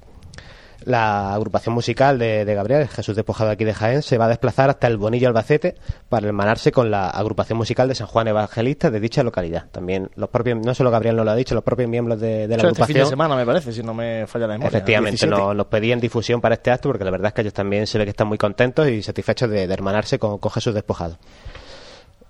La 0.86 1.34
agrupación 1.34 1.76
musical 1.76 2.18
de, 2.18 2.46
de 2.46 2.56
Gabriel, 2.56 2.88
Jesús 2.88 3.16
Despojado 3.16 3.52
aquí 3.52 3.66
de 3.66 3.74
Jaén, 3.74 4.02
se 4.02 4.18
va 4.18 4.26
a 4.26 4.28
desplazar 4.30 4.70
hasta 4.70 4.88
el 4.88 4.98
Bonillo 4.98 5.28
Albacete 5.28 5.76
para 6.08 6.28
hermanarse 6.28 6.72
con 6.72 6.90
la 6.90 7.10
agrupación 7.10 7.58
musical 7.58 7.88
de 7.90 7.96
San 7.96 8.08
Juan 8.08 8.28
Evangelista 8.30 8.90
de 8.90 9.00
dicha 9.00 9.22
localidad. 9.24 9.66
También 9.72 10.10
los 10.16 10.30
propios, 10.30 10.58
no 10.66 10.74
solo 10.74 10.90
Gabriel 10.92 11.16
nos 11.18 11.26
lo 11.26 11.32
ha 11.32 11.36
dicho, 11.36 11.54
los 11.54 11.64
propios 11.64 11.90
miembros 11.90 12.20
de, 12.20 12.48
de 12.48 12.56
la 12.56 12.64
Eso 12.64 12.68
este 12.70 12.86
fin 12.86 12.94
de 12.94 13.02
agrupación. 13.02 13.10
semana, 13.10 13.36
me 13.36 13.46
parece, 13.46 13.74
si 13.74 13.84
no 13.84 13.94
me 13.94 14.26
falla 14.28 14.48
la 14.48 14.54
memoria. 14.54 14.70
Efectivamente, 14.70 15.26
17. 15.26 15.42
nos, 15.42 15.56
nos 15.56 15.68
pedían 15.68 16.00
difusión 16.00 16.40
para 16.40 16.56
este 16.56 16.72
acto 16.72 16.90
porque 16.90 17.04
la 17.04 17.12
verdad 17.12 17.28
es 17.28 17.34
que 17.34 17.42
ellos 17.42 17.54
también 17.54 17.86
se 17.86 17.98
ve 17.98 18.06
que 18.06 18.12
están 18.12 18.28
muy 18.28 18.38
contentos 18.38 18.88
y 18.88 19.04
satisfechos 19.04 19.50
de, 19.50 19.68
de 19.68 19.74
hermanarse 19.74 20.18
con, 20.18 20.38
con 20.38 20.52
Jesús 20.52 20.74
Despojado. 20.74 21.18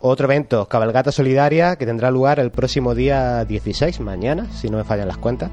Otro 0.02 0.26
evento, 0.28 0.66
Cabalgata 0.68 1.12
Solidaria, 1.12 1.76
que 1.76 1.86
tendrá 1.86 2.10
lugar 2.10 2.40
el 2.40 2.52
próximo 2.52 2.96
día 2.96 3.44
16, 3.44 4.00
mañana, 4.00 4.48
si 4.54 4.70
no 4.70 4.78
me 4.78 4.86
fallan 4.86 5.10
las 5.10 5.18
cuentas, 5.18 5.52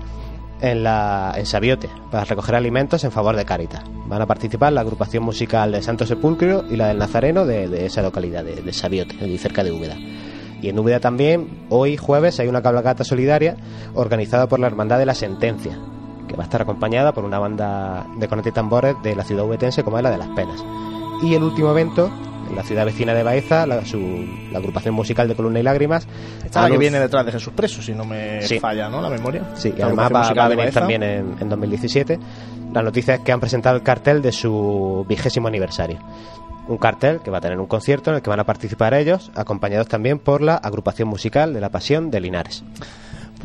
en, 0.61 0.83
la, 0.83 1.35
en 1.37 1.47
Sabiote, 1.47 1.89
para 2.11 2.25
recoger 2.25 2.55
alimentos 2.55 3.05
en 3.05 3.13
favor 3.13 3.37
de 3.37 3.45
Cáritas. 3.45 3.83
Van 4.07 4.23
a 4.23 4.27
participar 4.27 4.73
la 4.73 4.83
agrupación 4.83 5.25
musical 5.25 5.73
de 5.73 5.83
Santo 5.83 6.07
Sepulcro 6.07 6.65
y 6.71 6.77
la 6.77 6.89
del 6.89 6.99
Nazareno 6.99 7.45
de, 7.45 7.69
de 7.69 7.87
esa 7.87 8.03
localidad, 8.03 8.45
de, 8.45 8.57
de 8.57 8.73
Sabiote, 8.73 9.17
cerca 9.39 9.65
de 9.65 9.73
Úbeda. 9.73 9.97
Y 10.63 10.69
en 10.69 10.79
Úbeda 10.79 11.01
también, 11.01 11.67
hoy 11.69 11.97
jueves, 11.97 12.41
hay 12.41 12.49
una 12.49 12.63
cabalgata 12.63 13.05
solidaria 13.05 13.57
organizada 13.95 14.49
por 14.49 14.59
la 14.59 14.67
Hermandad 14.67 14.99
de 14.99 15.07
la 15.07 15.15
Sentencia, 15.15 15.79
que 16.27 16.37
va 16.37 16.43
a 16.43 16.47
estar 16.47 16.63
acompañada 16.63 17.13
por 17.13 17.25
una 17.25 17.39
banda 17.39 18.07
de 18.17 18.27
cornetas 18.27 18.53
y 18.53 18.55
tambores 18.55 18.97
de 19.03 19.15
la 19.15 19.25
ciudad 19.25 19.45
ubetense 19.45 19.85
como 19.85 19.99
es 19.99 20.03
la 20.03 20.11
de 20.11 20.19
Las 20.19 20.29
Penas. 20.29 20.65
Y 21.23 21.35
el 21.35 21.43
último 21.43 21.71
evento, 21.71 22.11
en 22.49 22.57
la 22.57 22.63
ciudad 22.63 22.85
vecina 22.85 23.15
de 23.15 23.23
Baeza, 23.23 23.67
la, 23.67 23.85
su- 23.85 24.27
la 24.53 24.59
agrupación 24.59 24.95
musical 24.95 25.29
de 25.29 25.35
Columna 25.35 25.61
y 25.61 25.63
Lágrimas. 25.63 26.07
Esta 26.45 26.61
es 26.61 26.65
la 26.67 26.71
que 26.71 26.79
viene 26.79 26.99
detrás 27.01 27.25
de 27.27 27.33
Jesús 27.33 27.53
Preso, 27.55 27.83
si 27.83 27.93
no 27.93 28.05
me 28.05 28.43
Sí. 28.43 28.59
falla, 28.61 28.89
¿no? 28.89 29.01
La 29.01 29.09
memoria. 29.11 29.43
Sí, 29.55 29.73
y 29.77 29.81
además 29.83 30.11
va, 30.15 30.33
va 30.33 30.45
a 30.45 30.49
venir 30.49 30.73
también 30.73 31.03
en, 31.03 31.37
en 31.41 31.49
2017. 31.49 32.19
La 32.73 32.83
noticia 32.83 33.15
es 33.15 33.21
que 33.21 33.33
han 33.33 33.41
presentado 33.41 33.77
el 33.77 33.83
cartel 33.83 34.23
de 34.23 34.33
su 34.33 35.05
vigésimo 35.09 35.49
aniversario. 35.49 35.99
Un 36.69 36.79
cartel 36.79 37.21
que 37.21 37.31
va 37.31 37.39
a 37.39 37.41
tener 37.41 37.59
un 37.61 37.67
concierto 37.67 38.11
en 38.11 38.17
el 38.17 38.23
que 38.23 38.29
van 38.31 38.41
a 38.41 38.45
participar 38.45 38.93
ellos, 38.95 39.31
acompañados 39.37 39.87
también 39.87 40.19
por 40.19 40.43
la 40.43 40.57
agrupación 40.57 41.09
musical 41.09 41.55
de 41.55 41.61
la 41.61 41.69
Pasión 41.71 42.11
de 42.11 42.21
Linares. 42.21 42.65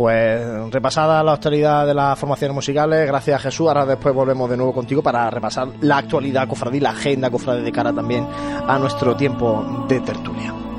Pues 0.01 0.71
repasada 0.71 1.21
la 1.21 1.33
actualidad 1.33 1.85
de 1.85 1.93
las 1.93 2.17
formaciones 2.17 2.55
musicales, 2.55 3.05
gracias 3.05 3.39
Jesús. 3.39 3.67
Ahora 3.67 3.85
después 3.85 4.15
volvemos 4.15 4.49
de 4.49 4.57
nuevo 4.57 4.73
contigo 4.73 5.03
para 5.03 5.29
repasar 5.29 5.67
la 5.81 5.97
actualidad 5.97 6.47
cofradí, 6.47 6.79
la 6.79 6.89
agenda 6.89 7.29
cofradí 7.29 7.61
de 7.61 7.71
cara 7.71 7.93
también 7.93 8.27
a 8.67 8.79
nuestro 8.79 9.15
tiempo 9.15 9.85
de 9.87 9.99
tertulia. 9.99 10.70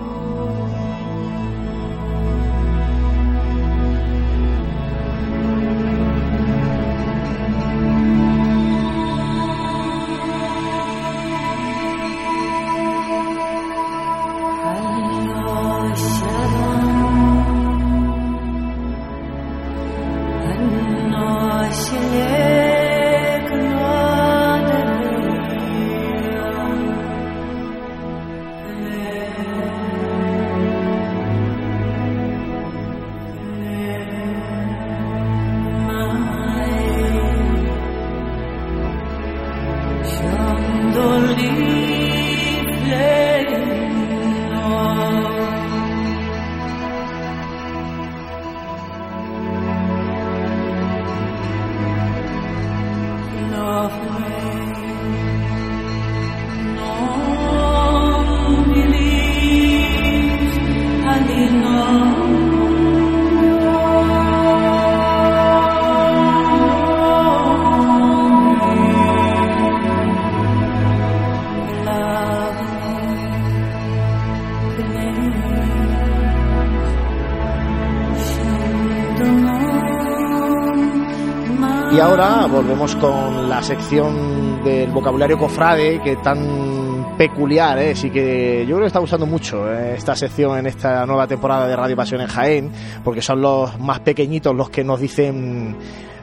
Ahora 82.03 82.47
volvemos 82.47 82.97
con 82.97 83.49
la 83.49 83.63
sección 83.63 84.65
del 84.65 84.91
vocabulario 84.91 85.39
cofrade, 85.39 86.01
que 86.03 86.17
tan 86.17 87.15
peculiar 87.17 87.79
es 87.79 88.03
y 88.03 88.11
que 88.11 88.63
yo 88.67 88.75
creo 88.75 88.81
que 88.81 88.87
está 88.89 89.01
usando 89.01 89.25
mucho 89.25 89.73
eh, 89.73 89.95
esta 89.97 90.17
sección 90.17 90.59
en 90.59 90.67
esta 90.67 91.07
nueva 91.07 91.29
temporada 91.29 91.69
de 91.69 91.77
Radio 91.77 91.95
Pasión 91.95 92.21
en 92.21 92.27
Jaén, 92.27 92.73
porque 93.05 93.23
son 93.23 93.41
los 93.41 93.79
más 93.79 94.01
pequeñitos 94.01 94.55
los 94.55 94.69
que 94.69 94.83
nos 94.83 94.99
dicen 94.99 95.77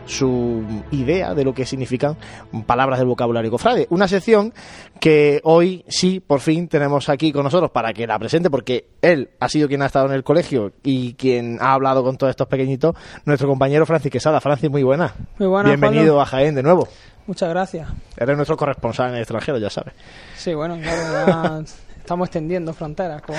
su 0.10 0.64
idea 0.92 1.34
de 1.36 1.44
lo 1.44 1.54
que 1.54 1.66
significan 1.66 2.18
palabras 2.66 3.00
del 3.00 3.08
vocabulario 3.08 3.52
cofrade. 3.52 3.88
Una 3.92 4.08
sección 4.08 4.54
que 5.00 5.40
hoy 5.44 5.86
sí, 5.88 6.20
por 6.20 6.40
fin, 6.40 6.68
tenemos 6.68 7.10
aquí 7.10 7.32
con 7.32 7.44
nosotros 7.44 7.70
para 7.72 7.94
que 7.94 8.08
la 8.08 8.18
presente, 8.18 8.50
porque 8.50 8.88
él 9.02 9.30
ha 9.40 9.48
sido 9.48 9.68
quien 9.68 9.82
ha 9.84 9.86
estado 9.86 10.08
en 10.08 10.14
el 10.14 10.24
colegio 10.24 10.74
y 10.84 11.14
quien 11.14 11.58
ha 11.62 11.74
hablado 11.74 12.04
con 12.04 12.18
todos 12.18 12.32
estos 12.32 12.48
pequeñitos, 12.48 12.96
nuestro 13.26 13.48
compañero 13.48 13.86
Francis 13.86 14.12
Quesada. 14.12 14.42
Francis, 14.42 14.70
muy 14.70 14.84
buena. 14.84 15.14
Muy 15.38 15.48
buena. 15.48 15.70
Bienvenido 15.70 16.16
Pablo. 16.16 16.22
a 16.22 16.26
Jaén 16.26 16.56
de 16.56 16.64
nuevo. 16.64 16.88
Muchas 17.28 17.50
gracias. 17.50 17.88
Eres 18.18 18.36
nuestro 18.36 18.58
corresponsal 18.58 19.10
en 19.10 19.16
el 19.16 19.22
extranjero, 19.22 19.60
ya 19.60 19.70
sabes. 19.70 19.94
Sí, 20.36 20.56
bueno, 20.56 20.80
claro, 20.82 21.28
ya 21.28 21.64
estamos 22.10 22.28
extendiendo 22.28 22.74
fronteras 22.74 23.22
con 23.22 23.36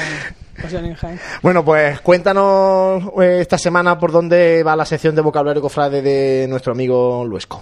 Pasión. 0.62 0.96
Bueno, 1.42 1.64
pues 1.64 2.00
cuéntanos 2.02 3.02
eh, 3.20 3.38
esta 3.40 3.58
semana 3.58 3.98
por 3.98 4.12
dónde 4.12 4.62
va 4.62 4.76
la 4.76 4.84
sección 4.84 5.16
de 5.16 5.22
vocabulario 5.22 5.60
cofrade 5.60 6.00
de 6.00 6.46
nuestro 6.46 6.72
amigo 6.72 7.24
Luesco. 7.24 7.60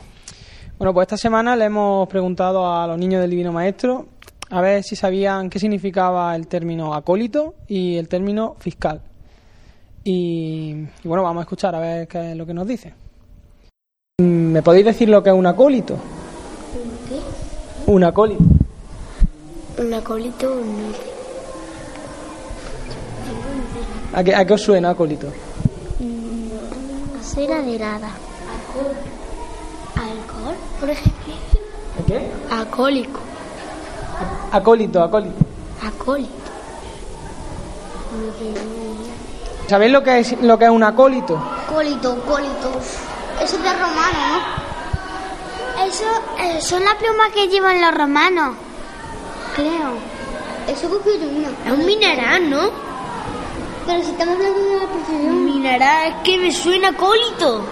Bueno, 0.77 0.93
pues 0.93 1.07
esta 1.07 1.17
semana 1.17 1.57
le 1.57 1.65
hemos 1.65 2.07
preguntado 2.11 2.71
a 2.71 2.87
los 2.87 2.99
niños 2.99 3.23
del 3.23 3.31
Divino 3.31 3.53
Maestro 3.53 4.05
a 4.51 4.61
ver 4.61 4.83
si 4.83 4.97
sabían 4.97 5.49
qué 5.49 5.59
significaba 5.59 6.37
el 6.37 6.47
término 6.47 6.93
acólito 6.93 7.55
y 7.67 7.97
el 7.97 8.07
término 8.07 8.57
fiscal. 8.59 9.01
Y, 10.05 10.75
y 11.03 11.09
bueno, 11.09 11.23
vamos 11.23 11.41
a 11.41 11.45
escuchar 11.45 11.75
a 11.75 11.81
ver 11.81 12.07
qué 12.07 12.33
es 12.33 12.37
lo 12.37 12.45
que 12.45 12.53
nos 12.53 12.67
dice. 12.67 12.93
¿Me 14.21 14.63
podéis 14.63 14.85
decir 14.85 15.09
lo 15.09 15.23
que 15.23 15.31
es 15.31 15.35
un 15.37 15.47
acólito? 15.47 15.97
¿Qué? 17.09 17.91
Un 17.91 18.05
acólito. 18.05 18.58
Un 19.79 19.95
acólito, 19.95 20.55
no. 20.55 21.19
¿A 24.13 24.25
qué, 24.25 24.35
a 24.35 24.45
qué 24.45 24.55
os 24.55 24.63
suena 24.63 24.91
acólito? 24.91 25.29
Cera 27.23 27.61
de 27.63 27.77
helada. 27.77 28.11
¿Alcohol? 29.95 30.57
Por 30.81 30.91
ejemplo. 30.91 31.35
¿A 32.01 32.07
qué? 32.07 32.31
Acólico. 32.51 33.21
Acólito, 34.51 35.03
acólito. 35.03 35.45
Acólito. 35.87 36.33
¿Sabéis 39.69 39.93
lo 39.93 40.03
que 40.03 40.19
es 40.19 40.43
lo 40.43 40.59
que 40.59 40.65
es 40.65 40.71
un 40.71 40.83
acólito? 40.83 41.37
Acólito, 41.37 42.13
acólito. 42.13 42.73
Eso 43.43 43.57
es 43.57 43.63
de 43.63 43.73
romano, 43.75 44.19
¿no? 44.33 45.87
Eso 45.87 46.05
eh, 46.41 46.61
son 46.61 46.85
las 46.85 46.95
plumas 46.95 47.29
que 47.33 47.47
llevan 47.47 47.81
los 47.81 47.95
romanos. 47.95 48.57
Creo. 49.59 49.99
Eso 50.69 50.89
cogió 50.89 51.19
de 51.19 51.27
uno. 51.27 51.49
Es 51.67 51.73
un 51.73 51.85
mineral, 51.85 52.49
¿no? 52.49 52.71
Pero 53.87 54.05
si 54.05 54.11
estamos 54.11 54.37
hablando 54.37 54.61
de 54.61 54.77
una 54.77 54.87
profesión. 54.87 55.45
Mineral, 55.47 56.13
es 56.13 56.15
que 56.23 56.39
me 56.39 56.53
suena 56.53 56.89
acólito. 56.91 57.65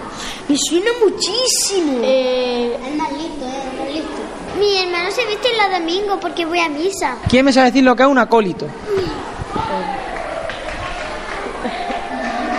Me 0.49 0.57
suena 0.57 0.89
muchísimo. 1.01 2.01
Eh, 2.03 2.77
es 2.85 2.95
más 2.97 3.09
listo, 3.13 3.45
eh, 3.45 3.69
es 3.71 3.79
más 3.79 3.87
listo. 3.93 4.59
Mi 4.59 4.77
hermano 4.79 5.11
se 5.11 5.25
viste 5.27 5.47
los 5.55 5.79
domingos 5.79 6.17
porque 6.19 6.45
voy 6.45 6.59
a 6.59 6.67
misa. 6.67 7.15
¿Quién 7.29 7.45
me 7.45 7.53
sabe 7.53 7.67
decir 7.67 7.85
lo 7.85 7.95
que 7.95 8.03
es 8.03 8.09
un 8.09 8.17
acólito? 8.17 8.67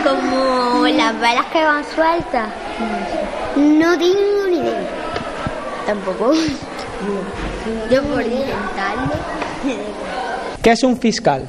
Como 0.04 0.86
las 0.86 1.20
balas 1.20 1.46
que 1.52 1.64
van 1.64 1.84
sueltas. 1.94 2.48
No 3.56 3.98
tengo 3.98 4.46
ni 4.48 4.56
idea. 4.56 4.88
Tampoco. 5.84 6.32
Yo 7.90 8.02
por 8.02 8.22
intentarlo. 8.22 9.12
¿Qué 10.62 10.72
es 10.72 10.82
un 10.82 10.98
fiscal? 10.98 11.48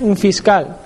Un 0.00 0.16
fiscal. 0.16 0.76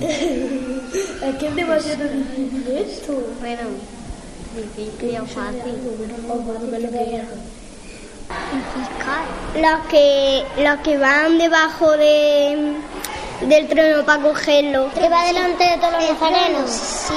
¿A 1.22 1.30
quién 1.38 1.54
demasiado 1.56 2.04
difícil 2.04 2.76
esto? 2.76 3.12
Bueno, 3.40 3.62
difícil 4.56 5.18
o 5.20 5.26
fácil. 5.26 5.78
Un 6.28 6.44
fiscal. 8.74 9.24
Los 9.54 9.86
que, 9.88 10.44
los 10.62 10.80
que 10.80 10.98
van 10.98 11.38
debajo 11.38 11.96
de, 11.96 12.74
del 13.46 13.68
trono 13.68 14.04
para 14.04 14.22
cogerlo. 14.22 14.90
Que 14.94 15.08
va 15.08 15.24
delante 15.24 15.64
de 15.64 15.78
todos 15.78 15.92
los 15.92 16.10
nazarenos. 16.10 16.70
Sí. 16.70 17.14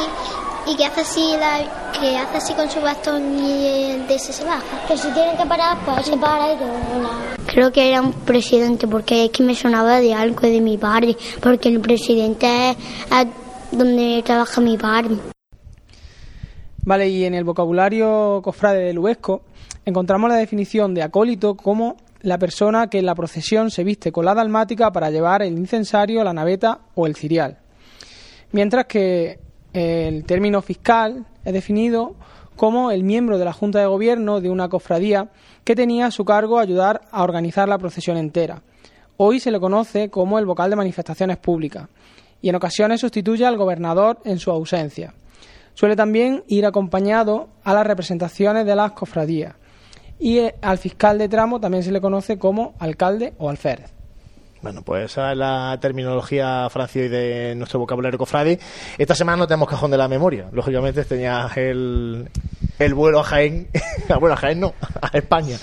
Y 0.66 0.76
que 0.78 0.86
hace 0.86 1.02
así 1.02 1.36
la, 1.38 1.92
que 2.00 2.18
hace 2.18 2.38
así 2.38 2.54
con 2.54 2.70
su 2.70 2.80
bastón 2.82 3.38
y 3.38 3.92
el 3.92 4.08
de 4.08 4.16
ese 4.16 4.32
se 4.32 4.44
baja. 4.46 4.64
Que 4.88 4.98
si 4.98 5.10
tienen 5.12 5.36
que 5.36 5.46
parar, 5.46 5.78
pues 5.86 6.06
se 6.06 6.18
para 6.18 6.54
y 6.54 6.58
todo. 6.58 7.10
Creo 7.48 7.72
que 7.72 7.90
era 7.90 8.02
un 8.02 8.14
presidente 8.14 8.88
porque 8.88 9.26
es 9.26 9.32
que 9.32 9.44
me 9.44 9.56
sonaba 9.56 10.00
de 10.00 10.14
algo 10.14 10.42
de 10.42 10.62
mi 10.62 10.78
padre. 10.78 11.18
Porque 11.42 11.70
el 11.70 11.82
presidente 11.82 12.72
es, 12.72 12.78
es 13.12 13.28
donde 13.72 14.22
trabaja 14.26 14.62
mi 14.62 14.78
padre. 14.78 15.18
Vale, 16.86 17.08
y 17.10 17.24
en 17.26 17.34
el 17.34 17.44
vocabulario 17.44 18.42
cofrade 18.44 18.84
del 18.84 19.00
Huesco 19.00 19.44
encontramos 19.86 20.30
la 20.30 20.36
definición 20.36 20.94
de 20.94 21.04
acólito 21.04 21.56
como 21.56 21.98
la 22.22 22.38
persona 22.38 22.88
que 22.88 23.00
en 23.00 23.06
la 23.06 23.16
procesión 23.16 23.70
se 23.70 23.84
viste 23.84 24.12
con 24.12 24.26
la 24.26 24.34
dalmática 24.34 24.92
para 24.92 25.10
llevar 25.10 25.44
el 25.44 25.58
incensario, 25.58 26.24
la 26.24 26.34
naveta 26.34 26.80
o 26.96 27.06
el 27.06 27.16
cirial. 27.16 27.58
Mientras 28.52 28.86
que 28.86 29.40
el 29.74 30.24
término 30.26 30.62
fiscal 30.62 31.26
es 31.44 31.54
definido 31.54 32.16
como 32.56 32.92
el 32.92 33.04
miembro 33.04 33.38
de 33.38 33.46
la 33.46 33.54
Junta 33.54 33.80
de 33.80 33.88
Gobierno 33.88 34.40
de 34.40 34.50
una 34.50 34.70
cofradía 34.70 35.30
que 35.64 35.76
tenía 35.76 36.08
a 36.08 36.12
su 36.12 36.24
cargo 36.26 36.60
ayudar 36.60 37.02
a 37.12 37.24
organizar 37.24 37.68
la 37.68 37.78
procesión 37.78 38.18
entera. 38.18 38.62
Hoy 39.18 39.40
se 39.40 39.52
le 39.52 39.60
conoce 39.60 40.10
como 40.10 40.40
el 40.40 40.46
vocal 40.46 40.70
de 40.70 40.76
manifestaciones 40.76 41.38
públicas 41.38 41.88
y 42.42 42.50
en 42.50 42.56
ocasiones 42.56 43.02
sustituye 43.02 43.46
al 43.46 43.58
gobernador 43.58 44.20
en 44.26 44.40
su 44.40 44.52
ausencia. 44.52 45.14
Suele 45.74 45.96
también 45.96 46.44
ir 46.48 46.66
acompañado 46.66 47.50
a 47.64 47.74
las 47.74 47.88
representaciones 47.88 48.66
de 48.66 48.76
las 48.76 48.92
cofradías 48.92 49.56
y 50.20 50.40
eh, 50.40 50.56
al 50.62 50.78
fiscal 50.78 51.18
de 51.18 51.30
tramo 51.30 51.60
también 51.60 51.84
se 51.84 51.92
le 51.92 52.02
conoce 52.02 52.38
como 52.38 52.76
alcalde 52.80 53.34
o 53.40 53.50
alférez. 53.50 53.92
Bueno, 54.64 54.82
pues 54.82 55.12
esa 55.12 55.34
es 55.34 55.38
la 55.38 55.78
terminología 55.82 56.70
francioide 56.70 57.10
de 57.10 57.56
nuestro 57.56 57.80
vocabulario 57.80 58.18
cofrade. 58.18 58.60
Esta 58.98 59.14
semana 59.14 59.36
no 59.36 59.46
tenemos 59.46 59.68
cajón 59.68 59.92
de 59.92 59.98
la 59.98 60.08
memoria. 60.08 60.48
Lógicamente 60.54 61.04
tenía 61.04 61.50
el, 61.58 62.30
el 62.80 62.94
vuelo 62.94 63.20
a 63.20 63.24
Jaén, 63.24 63.68
bueno, 64.22 64.36
a 64.36 64.38
Jaén 64.38 64.62
no, 64.62 64.74
a 65.02 65.18
España. 65.18 65.58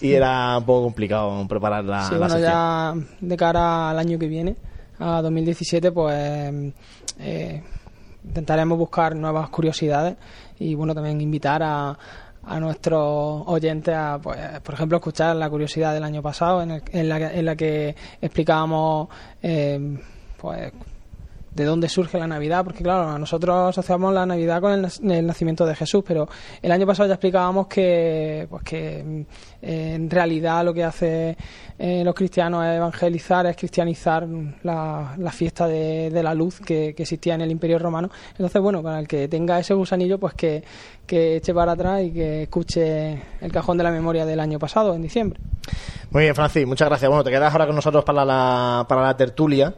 Y 0.00 0.12
era 0.12 0.56
un 0.58 0.64
poco 0.64 0.84
complicado 0.84 1.46
preparar 1.48 1.84
la, 1.84 2.04
Sí, 2.04 2.12
la 2.12 2.18
bueno, 2.18 2.38
ya 2.38 2.94
de 3.20 3.36
cara 3.36 3.90
al 3.90 3.98
año 3.98 4.16
que 4.20 4.28
viene, 4.28 4.54
a 5.00 5.20
2017, 5.20 5.90
pues 5.90 6.14
eh, 7.18 7.62
intentaremos 8.24 8.78
buscar 8.78 9.16
nuevas 9.16 9.48
curiosidades 9.50 10.16
y 10.60 10.76
bueno, 10.76 10.94
también 10.94 11.20
invitar 11.20 11.60
a, 11.64 11.98
a 12.44 12.58
nuestros 12.60 13.42
oyentes 13.46 13.94
a, 13.94 14.18
pues, 14.22 14.38
por 14.60 14.74
ejemplo, 14.74 14.98
escuchar 14.98 15.36
la 15.36 15.48
curiosidad 15.48 15.94
del 15.94 16.04
año 16.04 16.22
pasado 16.22 16.62
en, 16.62 16.70
el- 16.72 16.82
en 16.92 17.08
la, 17.08 17.32
en 17.32 17.44
la 17.44 17.56
que 17.56 17.94
explicábamos 18.20 19.08
eh, 19.42 19.98
pues 20.38 20.72
de 21.54 21.64
dónde 21.64 21.88
surge 21.88 22.18
la 22.18 22.26
Navidad, 22.26 22.64
porque 22.64 22.82
claro, 22.82 23.18
nosotros 23.18 23.70
asociamos 23.70 24.12
la 24.14 24.24
Navidad 24.24 24.60
con 24.60 24.72
el, 24.72 25.10
el 25.10 25.26
nacimiento 25.26 25.66
de 25.66 25.74
Jesús, 25.74 26.02
pero 26.06 26.28
el 26.60 26.72
año 26.72 26.86
pasado 26.86 27.08
ya 27.08 27.14
explicábamos 27.14 27.66
que, 27.66 28.46
pues 28.48 28.62
que 28.62 29.26
eh, 29.60 29.94
en 29.94 30.08
realidad 30.10 30.64
lo 30.64 30.72
que 30.72 30.84
hace 30.84 31.36
eh, 31.78 32.02
los 32.04 32.14
cristianos 32.14 32.64
es 32.64 32.76
evangelizar, 32.76 33.46
es 33.46 33.56
cristianizar 33.56 34.26
la, 34.62 35.32
fiesta 35.32 35.66
de, 35.66 36.10
de 36.10 36.22
la 36.22 36.34
luz 36.34 36.60
que, 36.60 36.94
que 36.94 37.02
existía 37.02 37.34
en 37.34 37.42
el 37.42 37.50
Imperio 37.50 37.78
Romano. 37.78 38.10
Entonces, 38.30 38.60
bueno, 38.62 38.82
para 38.82 39.00
el 39.00 39.08
que 39.08 39.28
tenga 39.28 39.58
ese 39.58 39.74
gusanillo, 39.74 40.18
pues 40.18 40.34
que, 40.34 40.62
que 41.06 41.36
eche 41.36 41.52
para 41.52 41.72
atrás 41.72 42.02
y 42.02 42.12
que 42.12 42.42
escuche 42.44 43.22
el 43.40 43.52
cajón 43.52 43.76
de 43.76 43.84
la 43.84 43.90
memoria 43.90 44.24
del 44.24 44.40
año 44.40 44.58
pasado, 44.58 44.94
en 44.94 45.02
diciembre. 45.02 45.40
Muy 46.10 46.24
bien, 46.24 46.34
Francis, 46.34 46.66
muchas 46.66 46.88
gracias. 46.88 47.08
Bueno, 47.08 47.24
te 47.24 47.30
quedas 47.30 47.52
ahora 47.52 47.66
con 47.66 47.74
nosotros 47.74 48.04
para 48.04 48.24
la, 48.24 48.84
para 48.88 49.02
la 49.02 49.16
tertulia. 49.16 49.74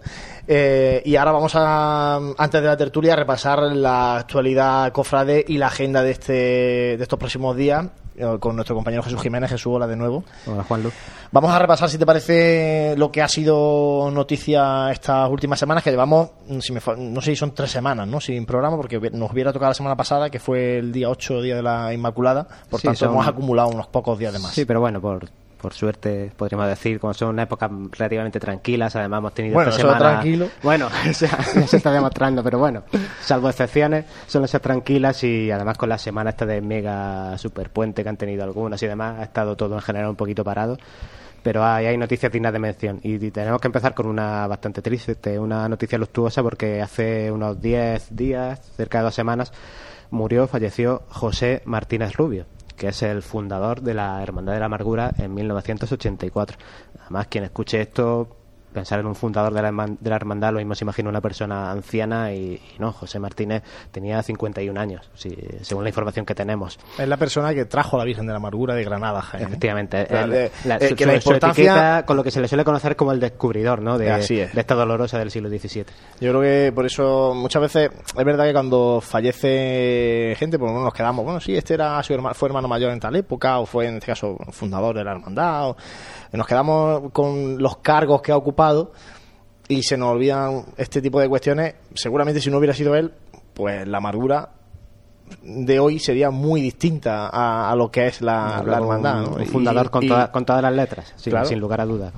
Eh, 0.46 1.02
y 1.06 1.16
ahora 1.16 1.32
vamos 1.32 1.52
a, 1.56 2.16
antes 2.16 2.60
de 2.60 2.66
la 2.68 2.76
tertulia, 2.76 3.14
a 3.14 3.16
repasar 3.16 3.60
la 3.62 4.16
actualidad 4.18 4.92
cofrade 4.92 5.44
y 5.48 5.56
la 5.58 5.68
agenda 5.68 6.02
de, 6.02 6.10
este, 6.10 6.32
de 6.32 6.98
estos 7.02 7.18
próximos 7.18 7.56
días 7.56 7.86
eh, 8.16 8.36
con 8.38 8.54
nuestro 8.54 8.74
compañero 8.76 9.02
Jesús 9.02 9.22
Jiménez. 9.22 9.50
Jesús, 9.50 9.72
hola 9.74 9.86
de 9.86 9.96
nuevo. 9.96 10.22
Hola, 10.46 10.62
Juan 10.64 10.82
Luz. 10.82 10.92
Vamos 11.32 11.50
a 11.50 11.58
repasar, 11.58 11.88
si 11.88 11.96
te 11.98 12.04
parece, 12.06 12.94
lo 12.96 13.10
que 13.10 13.22
ha 13.22 13.28
sido 13.28 14.10
noticia 14.12 14.90
estas 14.92 15.28
últimas 15.30 15.58
semanas, 15.58 15.82
que 15.82 15.90
llevamos, 15.90 16.30
mm, 16.46 16.58
si 16.60 16.72
me 16.72 16.80
no 16.98 17.20
sé 17.22 17.30
si 17.30 17.36
son 17.36 17.54
tres 17.54 17.70
semanas, 17.70 18.06
¿no? 18.06 18.20
Sin 18.20 18.44
programa, 18.44 18.76
porque 18.76 19.00
nos 19.12 19.32
hubiera 19.32 19.52
tocado 19.52 19.70
la 19.70 19.74
semana 19.74 19.96
pasada, 19.96 20.28
que 20.30 20.38
fue 20.38 20.78
el 20.78 20.92
día 20.92 21.08
8, 21.08 21.40
día 21.40 21.56
de 21.56 21.62
la 21.62 21.92
Inmaculada. 21.94 22.46
Por 22.70 22.80
Sí, 22.80 22.86
tanto, 22.88 22.98
son- 23.00 23.12
hemos 23.14 23.26
acumulado 23.26 23.70
unos 23.70 23.86
pocos 23.88 24.18
días 24.18 24.32
de 24.32 24.38
más. 24.40 24.52
Sí, 24.52 24.64
pero 24.66 24.80
bueno, 24.80 25.00
por, 25.00 25.24
por 25.64 25.72
suerte, 25.72 26.30
podríamos 26.36 26.68
decir, 26.68 27.00
como 27.00 27.14
son 27.14 27.38
épocas 27.38 27.70
relativamente 27.92 28.38
tranquilas, 28.38 28.94
además 28.96 29.20
hemos 29.20 29.32
tenido 29.32 29.54
Bueno, 29.54 29.70
esta 29.70 29.80
semana... 29.80 29.98
tranquilo. 29.98 30.50
Bueno, 30.62 30.88
o 31.10 31.12
sea, 31.14 31.38
ya 31.54 31.66
se 31.66 31.78
está 31.78 31.90
demostrando, 31.90 32.44
pero 32.44 32.58
bueno, 32.58 32.82
salvo 33.22 33.48
excepciones, 33.48 34.04
suelen 34.26 34.46
ser 34.46 34.60
tranquilas 34.60 35.24
y 35.24 35.50
además 35.50 35.78
con 35.78 35.88
la 35.88 35.96
semana 35.96 36.28
esta 36.28 36.44
de 36.44 36.60
mega 36.60 37.38
super 37.38 37.70
puente 37.70 38.02
que 38.02 38.10
han 38.10 38.18
tenido 38.18 38.44
algunas 38.44 38.82
y 38.82 38.86
demás, 38.86 39.18
ha 39.18 39.22
estado 39.22 39.56
todo 39.56 39.76
en 39.76 39.80
general 39.80 40.10
un 40.10 40.16
poquito 40.16 40.44
parado. 40.44 40.76
Pero 41.42 41.64
hay, 41.64 41.86
hay 41.86 41.96
noticias 41.96 42.30
dignas 42.30 42.52
de 42.52 42.58
mención 42.58 43.00
y, 43.02 43.14
y 43.14 43.30
tenemos 43.30 43.58
que 43.58 43.68
empezar 43.68 43.94
con 43.94 44.04
una 44.06 44.46
bastante 44.46 44.82
triste, 44.82 45.38
una 45.38 45.66
noticia 45.66 45.96
luctuosa 45.96 46.42
porque 46.42 46.82
hace 46.82 47.32
unos 47.32 47.58
10 47.58 48.14
días, 48.14 48.60
cerca 48.76 48.98
de 48.98 49.04
dos 49.04 49.14
semanas, 49.14 49.50
murió, 50.10 50.46
falleció 50.46 51.04
José 51.08 51.62
Martínez 51.64 52.12
Rubio, 52.16 52.44
que 52.76 52.88
es 52.88 53.02
el 53.02 53.22
fundador 53.22 53.80
de 53.80 53.94
la 53.94 54.22
Hermandad 54.22 54.54
de 54.54 54.60
la 54.60 54.66
Amargura 54.66 55.12
en 55.18 55.34
1984. 55.34 56.58
Además, 57.02 57.26
quien 57.28 57.44
escuche 57.44 57.80
esto, 57.80 58.36
pensar 58.74 59.00
en 59.00 59.06
un 59.06 59.14
fundador 59.14 59.54
de 59.54 59.62
la, 59.62 59.70
de 60.00 60.10
la 60.10 60.16
hermandad, 60.16 60.52
lo 60.52 60.58
mismo 60.58 60.74
se 60.74 60.84
imagina 60.84 61.08
una 61.08 61.20
persona 61.22 61.70
anciana 61.70 62.32
y, 62.32 62.54
y 62.54 62.78
no, 62.78 62.92
José 62.92 63.18
Martínez 63.18 63.62
tenía 63.90 64.22
51 64.22 64.78
años, 64.78 65.08
según 65.62 65.84
la 65.84 65.88
información 65.90 66.26
que 66.26 66.34
tenemos. 66.34 66.78
Es 66.98 67.08
la 67.08 67.16
persona 67.16 67.54
que 67.54 67.64
trajo 67.64 67.96
a 67.96 68.00
la 68.00 68.04
Virgen 68.04 68.26
de 68.26 68.32
la 68.32 68.38
Amargura 68.38 68.74
de 68.74 68.84
Granada, 68.84 69.22
Jaén. 69.22 69.44
Efectivamente, 69.46 70.06
La- 70.10 70.22
el- 70.24 70.30
de- 70.30 70.50
la- 70.64 70.76
eh, 70.76 70.88
su, 70.88 70.94
que 70.96 71.06
la 71.06 71.14
su- 71.14 71.20
su 71.20 71.28
importancia- 71.30 71.64
etiqueta 71.72 72.04
con 72.04 72.16
lo 72.16 72.24
que 72.24 72.30
se 72.30 72.40
le 72.40 72.48
suele 72.48 72.64
conocer 72.64 72.96
como 72.96 73.12
el 73.12 73.20
descubridor, 73.20 73.80
¿no? 73.80 73.96
De, 73.96 74.10
Así 74.10 74.40
es. 74.40 74.52
de 74.52 74.60
esta 74.60 74.74
dolorosa 74.74 75.18
del 75.18 75.30
siglo 75.30 75.48
XVII. 75.48 75.84
Yo 76.20 76.30
creo 76.32 76.40
que 76.42 76.72
por 76.74 76.84
eso 76.84 77.32
muchas 77.34 77.62
veces 77.62 77.90
es 78.16 78.24
verdad 78.24 78.44
que 78.44 78.52
cuando 78.52 79.00
fallece 79.00 80.34
gente, 80.38 80.58
pues 80.58 80.70
bueno, 80.70 80.84
nos 80.84 80.94
quedamos, 80.94 81.24
bueno, 81.24 81.40
sí, 81.40 81.54
este 81.56 81.74
era 81.74 82.02
su 82.02 82.14
hermano, 82.14 82.34
fue 82.34 82.48
hermano 82.48 82.68
mayor 82.68 82.90
en 82.92 83.00
tal 83.00 83.14
época, 83.16 83.58
o 83.58 83.66
fue 83.66 83.86
en 83.86 83.94
este 83.96 84.06
caso 84.06 84.36
fundador 84.50 84.96
de 84.96 85.04
la 85.04 85.12
hermandad, 85.12 85.70
o- 85.70 85.76
nos 86.36 86.46
quedamos 86.46 87.12
con 87.12 87.62
los 87.62 87.78
cargos 87.78 88.22
que 88.22 88.32
ha 88.32 88.36
ocupado 88.36 88.92
y 89.68 89.82
se 89.82 89.96
nos 89.96 90.10
olvidan 90.12 90.64
este 90.76 91.00
tipo 91.00 91.20
de 91.20 91.28
cuestiones. 91.28 91.74
Seguramente 91.94 92.40
si 92.40 92.50
no 92.50 92.58
hubiera 92.58 92.74
sido 92.74 92.94
él, 92.94 93.12
pues 93.54 93.86
la 93.86 93.98
amargura 93.98 94.50
de 95.42 95.78
hoy 95.80 95.98
sería 95.98 96.30
muy 96.30 96.60
distinta 96.60 97.28
a, 97.28 97.70
a 97.70 97.76
lo 97.76 97.90
que 97.90 98.06
es 98.06 98.20
la, 98.20 98.62
hermandad. 98.66 99.20
un- 99.24 99.30
¿no? 99.30 99.36
un 99.36 99.42
Y- 99.42 99.46
fundador 99.46 99.90
con, 99.90 100.04
y- 100.04 100.08
toda- 100.08 100.30
con 100.30 100.44
todas 100.44 100.62
las 100.62 100.72
letras, 100.74 101.12
sin, 101.16 101.30
Claro. 101.30 101.46
sin 101.46 101.58
lugar 101.60 101.80
a 101.80 101.86
dudas. 101.86 102.12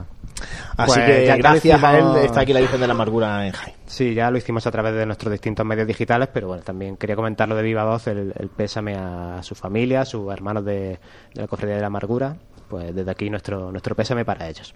Así 0.76 0.92
Pues 0.94 1.06
que 1.06 1.26
ya 1.26 1.36
gracias 1.36 1.82
a 1.82 1.98
él 1.98 2.04
está 2.24 2.40
aquí 2.40 2.52
la 2.52 2.60
Virgen 2.60 2.80
de 2.80 2.86
la 2.86 2.92
Amargura 2.92 3.46
en 3.46 3.52
Jaén. 3.52 3.74
Sí, 3.86 4.12
ya 4.12 4.30
lo 4.30 4.36
hicimos 4.36 4.66
a 4.66 4.70
través 4.70 4.94
de 4.94 5.06
nuestros 5.06 5.32
distintos 5.32 5.64
medios 5.64 5.86
digitales, 5.86 6.28
pero 6.32 6.48
bueno, 6.48 6.62
también 6.62 6.96
quería 6.98 7.16
comentarlo 7.16 7.54
de 7.56 7.62
viva 7.62 7.84
voz, 7.84 8.06
el, 8.08 8.34
el 8.36 8.48
pésame 8.48 8.94
a 8.96 9.42
su 9.42 9.54
familia, 9.54 10.02
a 10.02 10.04
sus 10.04 10.30
hermanos 10.30 10.64
de, 10.66 10.98
de 11.32 11.40
la 11.40 11.46
Cofradía 11.46 11.76
de 11.76 11.80
la 11.80 11.86
Amargura, 11.86 12.36
pues 12.68 12.94
desde 12.94 13.10
aquí 13.10 13.30
nuestro, 13.30 13.70
nuestro 13.70 13.94
pésame 13.94 14.24
para 14.24 14.48
ellos. 14.48 14.74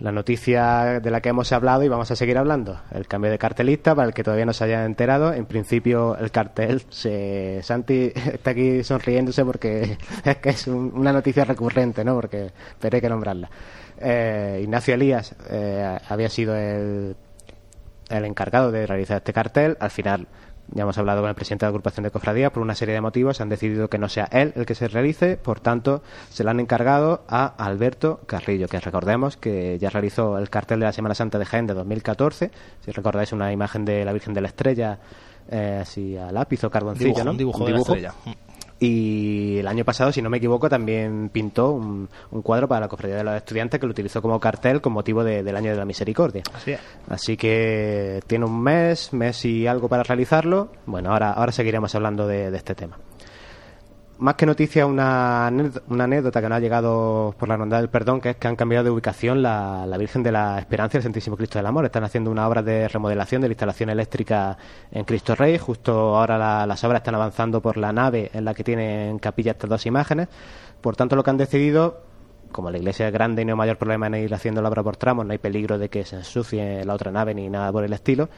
La 0.00 0.12
noticia 0.12 1.00
de 1.00 1.10
la 1.10 1.20
que 1.20 1.30
hemos 1.30 1.50
hablado 1.50 1.82
y 1.82 1.88
vamos 1.88 2.08
a 2.12 2.14
seguir 2.14 2.38
hablando, 2.38 2.80
el 2.92 3.08
cambio 3.08 3.32
de 3.32 3.38
cartelista, 3.38 3.96
para 3.96 4.06
el 4.06 4.14
que 4.14 4.22
todavía 4.22 4.46
no 4.46 4.52
se 4.52 4.62
haya 4.62 4.84
enterado, 4.84 5.32
en 5.32 5.44
principio 5.44 6.16
el 6.16 6.30
cartel, 6.30 6.82
se... 6.88 7.60
Santi 7.64 8.12
está 8.32 8.50
aquí 8.52 8.84
sonriéndose 8.84 9.44
porque 9.44 9.98
es 10.24 10.36
que 10.36 10.50
es 10.50 10.68
un- 10.68 10.92
una 10.94 11.12
noticia 11.12 11.44
recurrente, 11.44 12.04
¿no? 12.04 12.14
Porque, 12.14 12.52
pero 12.78 12.94
hay 12.96 13.00
que 13.00 13.08
nombrarla. 13.08 13.50
Eh, 14.00 14.60
Ignacio 14.62 14.94
Elías 14.94 15.34
eh, 15.50 15.98
había 16.08 16.28
sido 16.28 16.54
el, 16.54 17.16
el 18.08 18.24
encargado 18.24 18.70
de 18.70 18.86
realizar 18.86 19.16
este 19.16 19.32
cartel. 19.32 19.76
Al 19.80 19.90
final, 19.90 20.28
ya 20.72 20.82
hemos 20.82 20.98
hablado 20.98 21.20
con 21.22 21.28
el 21.28 21.34
presidente 21.34 21.64
de 21.64 21.68
la 21.68 21.70
agrupación 21.70 22.04
de 22.04 22.10
cofradías, 22.10 22.50
por 22.50 22.62
una 22.62 22.74
serie 22.74 22.94
de 22.94 23.00
motivos 23.00 23.40
han 23.40 23.48
decidido 23.48 23.88
que 23.88 23.98
no 23.98 24.08
sea 24.08 24.24
él 24.30 24.52
el 24.56 24.66
que 24.66 24.74
se 24.74 24.88
realice, 24.88 25.36
por 25.36 25.60
tanto, 25.60 26.02
se 26.30 26.44
lo 26.44 26.50
han 26.50 26.60
encargado 26.60 27.22
a 27.28 27.46
Alberto 27.46 28.20
Carrillo, 28.26 28.68
que 28.68 28.78
recordemos 28.80 29.36
que 29.36 29.78
ya 29.78 29.90
realizó 29.90 30.38
el 30.38 30.50
cartel 30.50 30.80
de 30.80 30.86
la 30.86 30.92
Semana 30.92 31.14
Santa 31.14 31.38
de 31.38 31.46
Jaén 31.46 31.66
de 31.66 31.74
2014. 31.74 32.50
Si 32.84 32.90
recordáis 32.90 33.32
una 33.32 33.52
imagen 33.52 33.84
de 33.84 34.04
la 34.04 34.12
Virgen 34.12 34.34
de 34.34 34.40
la 34.40 34.48
Estrella, 34.48 34.98
eh, 35.50 35.78
así 35.82 36.16
a 36.16 36.30
lápiz 36.30 36.62
o 36.64 36.70
carboncillo, 36.70 37.08
Dibujo, 37.08 37.24
¿no? 37.24 37.30
un 37.30 37.36
dibujo 37.38 37.64
de 37.64 37.72
la 37.72 37.78
estrella. 37.78 38.14
Y 38.80 39.58
el 39.58 39.66
año 39.66 39.84
pasado, 39.84 40.12
si 40.12 40.22
no 40.22 40.30
me 40.30 40.36
equivoco, 40.38 40.68
también 40.68 41.30
pintó 41.32 41.72
un, 41.72 42.08
un 42.30 42.42
cuadro 42.42 42.68
para 42.68 42.82
la 42.82 42.88
Cofradía 42.88 43.16
de 43.16 43.24
los 43.24 43.34
Estudiantes 43.34 43.80
que 43.80 43.86
lo 43.86 43.90
utilizó 43.90 44.22
como 44.22 44.38
cartel 44.38 44.80
con 44.80 44.92
motivo 44.92 45.24
de- 45.24 45.42
del 45.42 45.56
Año 45.56 45.70
de 45.72 45.76
la 45.76 45.84
Misericordia. 45.84 46.42
Así 46.54 46.72
es. 46.72 46.80
Así 47.08 47.36
que 47.36 48.20
tiene 48.26 48.44
un 48.44 48.62
mes, 48.62 49.12
mes 49.12 49.44
y 49.44 49.66
algo 49.66 49.88
para 49.88 50.04
realizarlo. 50.04 50.70
Bueno, 50.86 51.10
ahora, 51.12 51.32
ahora 51.32 51.50
seguiremos 51.52 51.94
hablando 51.94 52.26
de, 52.28 52.50
de 52.52 52.56
este 52.56 52.74
tema. 52.74 52.96
Más 54.20 54.34
que 54.34 54.46
noticia, 54.46 54.84
una, 54.84 55.48
una 55.88 56.04
anécdota 56.04 56.40
que 56.40 56.48
nos 56.48 56.56
ha 56.56 56.60
llegado 56.60 57.36
por 57.38 57.46
la 57.46 57.54
Hermandad 57.54 57.78
del 57.78 57.88
Perdón, 57.88 58.20
que 58.20 58.30
es 58.30 58.36
que 58.36 58.48
han 58.48 58.56
cambiado 58.56 58.82
de 58.82 58.90
ubicación 58.90 59.42
la, 59.42 59.86
la 59.86 59.96
Virgen 59.96 60.24
de 60.24 60.32
la 60.32 60.58
Esperanza 60.58 60.96
y 60.96 60.98
el 60.98 61.02
Santísimo 61.04 61.36
Cristo 61.36 61.60
del 61.60 61.66
Amor. 61.66 61.84
Están 61.84 62.02
haciendo 62.02 62.28
una 62.32 62.48
obra 62.48 62.60
de 62.64 62.88
remodelación 62.88 63.40
de 63.42 63.46
la 63.48 63.52
instalación 63.52 63.90
eléctrica 63.90 64.58
en 64.90 65.04
Cristo 65.04 65.36
Rey. 65.36 65.56
Justo 65.58 66.16
ahora 66.16 66.36
la- 66.36 66.66
las 66.66 66.82
obras 66.82 66.98
están 66.98 67.14
avanzando 67.14 67.62
por 67.62 67.76
la 67.76 67.92
nave 67.92 68.28
en 68.34 68.44
la 68.44 68.54
que 68.54 68.64
tienen 68.64 69.20
capilla 69.20 69.52
estas 69.52 69.70
dos 69.70 69.86
imágenes. 69.86 70.26
Por 70.80 70.96
tanto, 70.96 71.14
lo 71.14 71.22
que 71.22 71.30
han 71.30 71.36
decidido 71.36 72.02
como 72.50 72.70
la 72.70 72.78
iglesia 72.78 73.06
es 73.08 73.12
grande 73.12 73.42
y 73.42 73.44
no 73.44 73.52
hay 73.52 73.58
mayor 73.58 73.76
problema 73.76 74.06
en 74.06 74.14
ir 74.14 74.34
haciendo 74.34 74.62
la 74.62 74.70
obra 74.70 74.82
por 74.82 74.96
tramos, 74.96 75.26
no 75.26 75.32
hay 75.32 75.38
peligro 75.38 75.76
de 75.78 75.90
que 75.90 76.04
se 76.06 76.16
ensucie 76.16 76.82
la 76.82 76.94
otra 76.94 77.12
nave 77.12 77.34
ni 77.34 77.50
nada 77.50 77.70
por 77.70 77.84
el 77.84 77.92
estilo, 77.92 78.30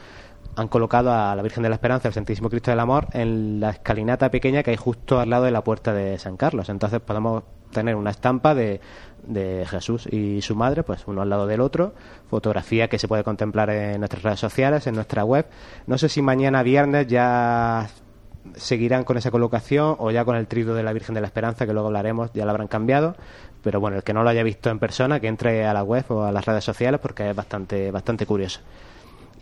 han 0.55 0.67
colocado 0.67 1.13
a 1.13 1.35
la 1.35 1.41
Virgen 1.41 1.63
de 1.63 1.69
la 1.69 1.75
Esperanza, 1.75 2.07
el 2.07 2.13
Santísimo 2.13 2.49
Cristo 2.49 2.71
del 2.71 2.79
Amor, 2.79 3.07
en 3.13 3.59
la 3.59 3.71
escalinata 3.71 4.29
pequeña 4.29 4.63
que 4.63 4.71
hay 4.71 4.77
justo 4.77 5.19
al 5.19 5.29
lado 5.29 5.45
de 5.45 5.51
la 5.51 5.63
puerta 5.63 5.93
de 5.93 6.17
San 6.19 6.37
Carlos. 6.37 6.69
Entonces 6.69 6.99
podemos 6.99 7.43
tener 7.71 7.95
una 7.95 8.09
estampa 8.09 8.53
de, 8.53 8.81
de 9.23 9.65
Jesús 9.67 10.07
y 10.11 10.41
su 10.41 10.55
madre, 10.55 10.83
pues 10.83 11.03
uno 11.07 11.21
al 11.21 11.29
lado 11.29 11.47
del 11.47 11.61
otro, 11.61 11.93
fotografía 12.29 12.89
que 12.89 12.99
se 12.99 13.07
puede 13.07 13.23
contemplar 13.23 13.69
en 13.69 13.99
nuestras 13.99 14.23
redes 14.23 14.39
sociales, 14.39 14.87
en 14.87 14.95
nuestra 14.95 15.23
web. 15.23 15.47
No 15.87 15.97
sé 15.97 16.09
si 16.09 16.21
mañana 16.21 16.63
viernes 16.63 17.07
ya 17.07 17.87
seguirán 18.55 19.03
con 19.03 19.17
esa 19.17 19.31
colocación 19.31 19.95
o 19.99 20.11
ya 20.11 20.25
con 20.25 20.35
el 20.35 20.47
trido 20.47 20.73
de 20.75 20.83
la 20.83 20.93
Virgen 20.93 21.15
de 21.15 21.21
la 21.21 21.27
Esperanza, 21.27 21.65
que 21.65 21.73
luego 21.73 21.87
hablaremos, 21.87 22.31
ya 22.33 22.45
lo 22.45 22.51
habrán 22.51 22.67
cambiado. 22.67 23.15
Pero 23.63 23.79
bueno, 23.79 23.97
el 23.97 24.03
que 24.03 24.13
no 24.13 24.23
lo 24.23 24.29
haya 24.29 24.43
visto 24.43 24.69
en 24.69 24.79
persona, 24.79 25.19
que 25.19 25.27
entre 25.27 25.65
a 25.65 25.73
la 25.73 25.83
web 25.83 26.05
o 26.09 26.23
a 26.23 26.31
las 26.31 26.45
redes 26.45 26.63
sociales 26.63 26.99
porque 26.99 27.29
es 27.29 27.35
bastante, 27.35 27.91
bastante 27.91 28.25
curioso. 28.25 28.61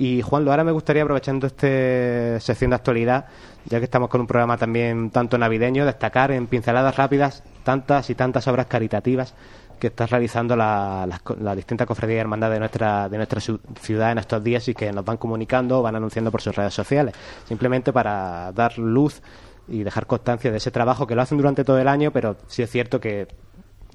Y 0.02 0.22
Juan, 0.22 0.48
ahora 0.48 0.64
me 0.64 0.72
gustaría, 0.72 1.04
aprovechando 1.04 1.46
esta 1.46 2.40
sección 2.40 2.70
de 2.72 2.76
actualidad, 2.78 3.26
ya 3.66 3.80
que 3.80 3.84
estamos 3.84 4.08
con 4.10 4.22
un 4.22 4.28
programa 4.28 4.58
también 4.58 5.10
tanto 5.12 5.38
navideño, 5.38 5.86
destacar 5.86 6.32
en 6.32 6.48
pinceladas 6.48 6.96
rápidas 6.96 7.44
tantas 7.66 8.10
y 8.10 8.16
tantas 8.16 8.48
obras 8.48 8.68
caritativas 8.68 9.36
que 9.78 9.88
está 9.88 10.06
realizando 10.08 10.56
la- 10.56 11.06
las 11.06 11.22
las 11.40 11.56
distintas 11.56 11.86
cofradías 11.86 12.18
y 12.18 12.22
hermandades 12.22 12.56
de 12.56 12.60
nuestra, 12.60 13.10
de 13.10 13.18
nuestra 13.18 13.42
ciu- 13.42 13.60
ciudad 13.82 14.12
en 14.14 14.18
estos 14.20 14.42
días 14.42 14.66
y 14.70 14.74
que 14.74 14.92
nos 14.94 15.04
van 15.04 15.18
comunicando, 15.18 15.82
van 15.82 15.96
anunciando 15.98 16.32
por 16.32 16.42
sus 16.42 16.56
redes 16.56 16.74
sociales, 16.74 17.14
simplemente 17.46 17.92
para 17.92 18.52
dar 18.54 18.78
luz 18.78 19.22
y 19.68 19.84
dejar 19.84 20.08
constancia 20.08 20.50
de 20.50 20.58
ese 20.58 20.72
trabajo 20.72 21.06
que 21.08 21.16
lo 21.16 21.22
hacen 21.22 21.38
durante 21.38 21.64
todo 21.66 21.78
el 21.78 21.90
año, 21.90 22.12
pero 22.12 22.38
sí 22.48 22.62
es 22.64 22.72
cierto 22.72 23.00
que 23.02 23.28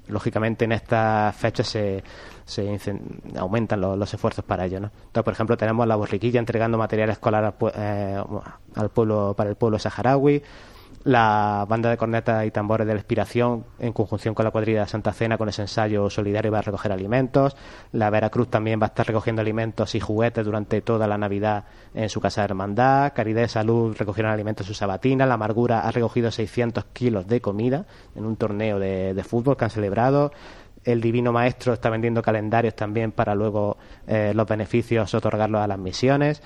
lógicamente 0.07 0.65
en 0.65 0.71
estas 0.71 1.35
fechas 1.35 1.67
se, 1.67 2.03
se 2.45 2.99
aumentan 3.37 3.81
los, 3.81 4.13
esfuerzos 4.13 4.45
para 4.45 4.65
ello. 4.65 4.79
¿no? 4.79 4.87
Entonces, 4.87 5.23
por 5.23 5.33
ejemplo, 5.33 5.57
tenemos 5.57 5.87
la 5.87 5.95
borriquilla 5.95 6.39
entregando 6.39 6.77
material 6.77 7.09
escolar 7.09 7.43
al, 7.43 7.55
eh, 7.75 8.23
al 8.75 8.89
pueblo 8.89 9.33
para 9.35 9.49
el 9.49 9.55
pueblo 9.55 9.79
saharaui, 9.79 10.41
la 11.05 11.65
banda 11.69 11.91
de 11.91 11.97
cornetas 11.97 12.45
y 12.45 12.51
tambores 12.51 12.85
de 12.85 12.93
la 12.93 12.99
Inspiración 12.99 13.63
en 13.79 13.93
conjunción 13.93 14.33
con 14.33 14.43
la 14.43 14.51
cuadrilla 14.51 14.81
de 14.81 14.87
Santa 14.87 15.13
Cena 15.13 15.37
con 15.37 15.47
ese 15.47 15.61
ensayo 15.61 16.09
solidario 16.09 16.51
va 16.51 16.57
a 16.57 16.63
recoger 16.63 16.91
alimentos, 16.91 17.55
la 17.91 18.09
Veracruz 18.09 18.49
también 18.49 18.81
va 18.81 18.85
a 18.85 18.87
estar 18.87 19.05
recogiendo 19.05 19.41
alimentos 19.41 19.93
y 19.93 19.99
juguetes 19.99 20.43
durante 20.43 20.81
toda 20.81 21.07
la 21.07 21.17
Navidad 21.17 21.65
en 21.93 22.09
su 22.09 22.19
casa 22.19 22.41
de 22.41 22.45
hermandad, 22.45 23.13
Caridad 23.13 23.43
de 23.43 23.47
Salud 23.47 23.95
recogieron 23.97 24.31
alimentos 24.31 24.65
en 24.65 24.73
su 24.73 24.73
sabatina, 24.73 25.27
la 25.27 25.35
Amargura 25.35 25.81
ha 25.81 25.91
recogido 25.91 26.31
600 26.31 26.85
kilos 26.85 27.27
de 27.27 27.39
comida 27.39 27.85
en 28.15 28.25
un 28.25 28.35
torneo 28.35 28.79
de, 28.79 29.13
de 29.13 29.23
fútbol 29.23 29.55
que 29.57 29.65
han 29.65 29.69
celebrado, 29.69 30.31
el 30.85 31.01
Divino 31.01 31.31
Maestro 31.31 31.73
está 31.73 31.89
vendiendo 31.89 32.21
calendarios 32.21 32.75
también 32.75 33.11
para 33.11 33.35
luego 33.35 33.77
eh, 34.07 34.33
los 34.35 34.47
beneficios 34.47 35.13
otorgarlos 35.13 35.61
a 35.61 35.67
las 35.67 35.79
misiones. 35.79 36.41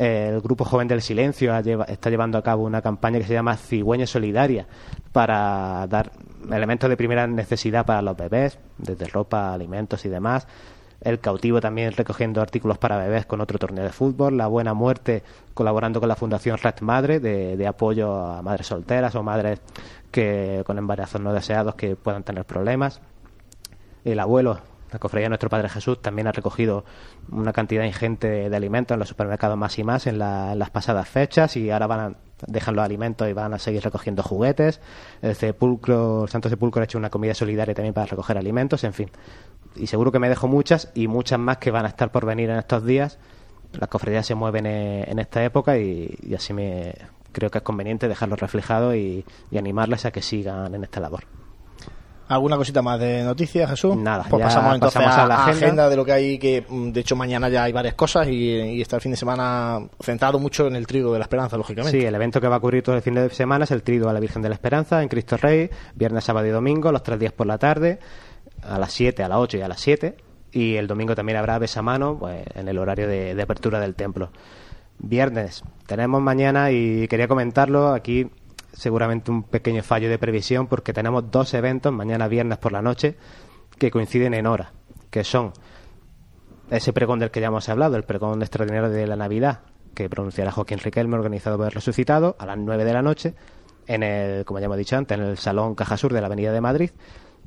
El 0.00 0.40
Grupo 0.40 0.64
Joven 0.64 0.88
del 0.88 1.02
Silencio 1.02 1.54
está 1.54 2.08
llevando 2.08 2.38
a 2.38 2.42
cabo 2.42 2.64
una 2.64 2.80
campaña 2.80 3.18
que 3.18 3.26
se 3.26 3.34
llama 3.34 3.58
Cigüeña 3.58 4.06
Solidaria 4.06 4.66
para 5.12 5.86
dar 5.88 6.12
elementos 6.50 6.88
de 6.88 6.96
primera 6.96 7.26
necesidad 7.26 7.84
para 7.84 8.00
los 8.00 8.16
bebés, 8.16 8.58
desde 8.78 9.06
ropa, 9.08 9.52
alimentos 9.52 10.02
y 10.06 10.08
demás. 10.08 10.48
El 11.02 11.20
cautivo 11.20 11.60
también 11.60 11.92
recogiendo 11.92 12.40
artículos 12.40 12.78
para 12.78 12.96
bebés 12.96 13.26
con 13.26 13.42
otro 13.42 13.58
torneo 13.58 13.84
de 13.84 13.90
fútbol. 13.90 14.38
La 14.38 14.46
Buena 14.46 14.72
Muerte 14.72 15.22
colaborando 15.52 16.00
con 16.00 16.08
la 16.08 16.16
Fundación 16.16 16.56
Red 16.56 16.80
Madre 16.80 17.20
de, 17.20 17.58
de 17.58 17.66
apoyo 17.66 18.24
a 18.24 18.40
madres 18.40 18.68
solteras 18.68 19.14
o 19.16 19.22
madres 19.22 19.60
que 20.10 20.62
con 20.64 20.78
embarazos 20.78 21.20
no 21.20 21.34
deseados 21.34 21.74
que 21.74 21.94
puedan 21.94 22.22
tener 22.22 22.46
problemas. 22.46 23.02
El 24.06 24.18
abuelo, 24.18 24.60
la 24.92 24.98
cofradía 24.98 25.26
de 25.26 25.28
nuestro 25.30 25.48
Padre 25.48 25.68
Jesús, 25.68 26.00
también 26.02 26.26
ha 26.26 26.32
recogido 26.32 26.84
una 27.30 27.52
cantidad 27.52 27.84
ingente 27.84 28.48
de, 28.48 28.56
alimentos 28.56 28.94
en 28.94 28.98
los 28.98 29.08
supermercados 29.08 29.56
más 29.56 29.78
y 29.78 29.84
más 29.84 30.06
en, 30.06 30.18
la- 30.18 30.52
en 30.52 30.58
las 30.58 30.70
pasadas 30.70 31.08
fechas 31.08 31.56
y 31.56 31.70
ahora 31.70 31.86
van 31.86 32.00
a, 32.00 32.12
dejan 32.46 32.74
los 32.74 32.84
alimentos 32.84 33.28
y 33.28 33.32
van 33.32 33.54
a 33.54 33.58
seguir 33.58 33.82
recogiendo 33.82 34.22
juguetes. 34.22 34.80
El 35.22 35.34
sepulcro, 35.34 36.24
el 36.24 36.28
Santo 36.28 36.48
Sepulcro 36.48 36.80
ha 36.82 36.84
hecho 36.84 36.98
una 36.98 37.10
comida 37.10 37.34
solidaria 37.34 37.74
también 37.74 37.94
para 37.94 38.06
recoger 38.06 38.36
alimentos, 38.38 38.82
en 38.84 38.92
fin. 38.92 39.10
Y 39.76 39.86
seguro 39.86 40.10
que 40.10 40.18
me 40.18 40.28
dejo 40.28 40.48
muchas 40.48 40.90
y 40.94 41.06
muchas 41.06 41.38
más 41.38 41.58
que 41.58 41.70
van 41.70 41.84
a 41.84 41.88
estar 41.88 42.10
por 42.10 42.26
venir 42.26 42.50
en 42.50 42.58
estos 42.58 42.84
días. 42.84 43.18
Las 43.72 43.88
cofradías 43.88 44.26
se 44.26 44.34
mueven 44.34 44.66
eh, 44.66 45.04
en 45.08 45.20
esta 45.20 45.44
época 45.44 45.78
y, 45.78 46.12
y 46.22 46.34
así 46.34 46.52
me 46.52 46.94
creo 47.32 47.50
que 47.50 47.58
es 47.58 47.62
conveniente 47.64 48.08
dejarlo 48.08 48.34
reflejado 48.34 48.96
y, 48.96 49.24
y 49.52 49.58
animarles 49.58 50.04
a 50.06 50.10
que 50.10 50.22
sigan 50.22 50.74
en 50.74 50.82
esta 50.82 50.98
labor. 50.98 51.22
¿Alguna 52.30 52.56
cosita 52.56 52.80
más 52.80 53.00
de 53.00 53.24
noticias, 53.24 53.68
Jesús? 53.70 53.96
Nada, 53.96 54.24
Pues 54.30 54.42
pasamos 54.42 54.74
entonces 54.74 55.02
pasamos 55.02 55.18
a, 55.18 55.24
a 55.24 55.26
la 55.26 55.34
agenda. 55.44 55.66
agenda 55.66 55.88
de 55.88 55.96
lo 55.96 56.04
que 56.04 56.12
hay, 56.12 56.38
que 56.38 56.64
mm, 56.68 56.90
de 56.92 57.00
hecho 57.00 57.16
mañana 57.16 57.48
ya 57.48 57.64
hay 57.64 57.72
varias 57.72 57.94
cosas 57.94 58.28
y, 58.28 58.50
y 58.54 58.80
está 58.80 58.94
el 58.96 59.02
fin 59.02 59.10
de 59.10 59.16
semana 59.16 59.80
centrado 60.00 60.38
mucho 60.38 60.68
en 60.68 60.76
el 60.76 60.86
trigo 60.86 61.12
de 61.12 61.18
la 61.18 61.24
esperanza, 61.24 61.56
lógicamente. 61.56 61.98
Sí, 61.98 62.06
el 62.06 62.14
evento 62.14 62.40
que 62.40 62.46
va 62.46 62.54
a 62.54 62.58
ocurrir 62.58 62.84
todo 62.84 62.94
el 62.94 63.02
fin 63.02 63.14
de 63.14 63.28
semana 63.30 63.64
es 63.64 63.72
el 63.72 63.82
Triduo 63.82 64.08
a 64.08 64.12
la 64.12 64.20
Virgen 64.20 64.42
de 64.42 64.48
la 64.48 64.54
Esperanza 64.54 65.02
en 65.02 65.08
Cristo 65.08 65.36
Rey, 65.38 65.68
viernes, 65.96 66.22
sábado 66.22 66.46
y 66.46 66.50
domingo, 66.50 66.92
los 66.92 67.02
tres 67.02 67.18
días 67.18 67.32
por 67.32 67.48
la 67.48 67.58
tarde, 67.58 67.98
a 68.62 68.78
las 68.78 68.92
7, 68.92 69.24
a 69.24 69.28
las 69.28 69.38
8 69.38 69.58
y 69.58 69.60
a 69.62 69.68
las 69.68 69.80
7. 69.80 70.16
Y 70.52 70.76
el 70.76 70.86
domingo 70.86 71.16
también 71.16 71.36
habrá 71.38 71.58
besamano 71.58 72.16
pues, 72.18 72.44
en 72.54 72.68
el 72.68 72.78
horario 72.78 73.08
de, 73.08 73.34
de 73.34 73.42
apertura 73.42 73.80
del 73.80 73.94
templo. 73.96 74.30
Viernes, 74.98 75.62
tenemos 75.86 76.20
mañana 76.20 76.70
y 76.70 77.08
quería 77.08 77.26
comentarlo 77.26 77.88
aquí 77.92 78.28
seguramente 78.72 79.30
un 79.30 79.42
pequeño 79.42 79.82
fallo 79.82 80.08
de 80.08 80.18
previsión 80.18 80.66
porque 80.66 80.92
tenemos 80.92 81.30
dos 81.30 81.54
eventos 81.54 81.92
mañana 81.92 82.28
viernes 82.28 82.58
por 82.58 82.72
la 82.72 82.82
noche 82.82 83.16
que 83.78 83.90
coinciden 83.90 84.34
en 84.34 84.46
hora, 84.46 84.72
que 85.10 85.24
son 85.24 85.52
ese 86.70 86.92
pregón 86.92 87.18
del 87.18 87.30
que 87.30 87.40
ya 87.40 87.48
hemos 87.48 87.68
hablado, 87.68 87.96
el 87.96 88.04
pregón 88.04 88.42
extraordinario 88.42 88.90
de 88.90 89.06
la 89.06 89.16
Navidad, 89.16 89.60
que 89.94 90.08
pronunciará 90.08 90.52
Joaquín 90.52 90.78
Riquelme, 90.78 91.16
organizado 91.16 91.56
por 91.56 91.66
el 91.66 91.72
Resucitado, 91.72 92.36
a 92.38 92.46
las 92.46 92.58
9 92.58 92.84
de 92.84 92.92
la 92.92 93.02
noche, 93.02 93.34
en 93.86 94.02
el, 94.02 94.44
como 94.44 94.60
ya 94.60 94.66
hemos 94.66 94.78
dicho 94.78 94.96
antes, 94.96 95.18
en 95.18 95.24
el 95.24 95.36
Salón 95.36 95.74
Caja 95.74 95.96
Sur 95.96 96.12
de 96.12 96.20
la 96.20 96.28
Avenida 96.28 96.52
de 96.52 96.60
Madrid, 96.60 96.90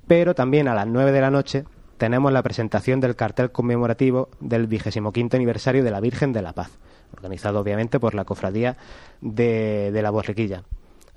pero 0.08 0.36
también 0.36 0.68
a 0.68 0.76
las 0.76 0.88
9 0.88 1.12
de 1.12 1.22
la 1.22 1.32
noche 1.32 1.64
tenemos 1.98 2.34
la 2.34 2.44
presentación 2.44 3.00
del 3.00 3.16
cartel 3.16 3.52
conmemorativo 3.52 4.30
del 4.42 4.68
25 4.68 5.14
aniversario 5.36 5.84
de 5.84 5.92
la 5.92 6.02
Virgen 6.02 6.34
de 6.34 6.42
la 6.42 6.54
Paz, 6.54 6.72
organizado 7.14 7.60
obviamente 7.60 8.00
por 8.00 8.14
la 8.14 8.26
Cofradía 8.26 8.76
de, 9.22 9.92
de 9.94 10.02
la 10.02 10.10
Borriquilla. 10.10 10.64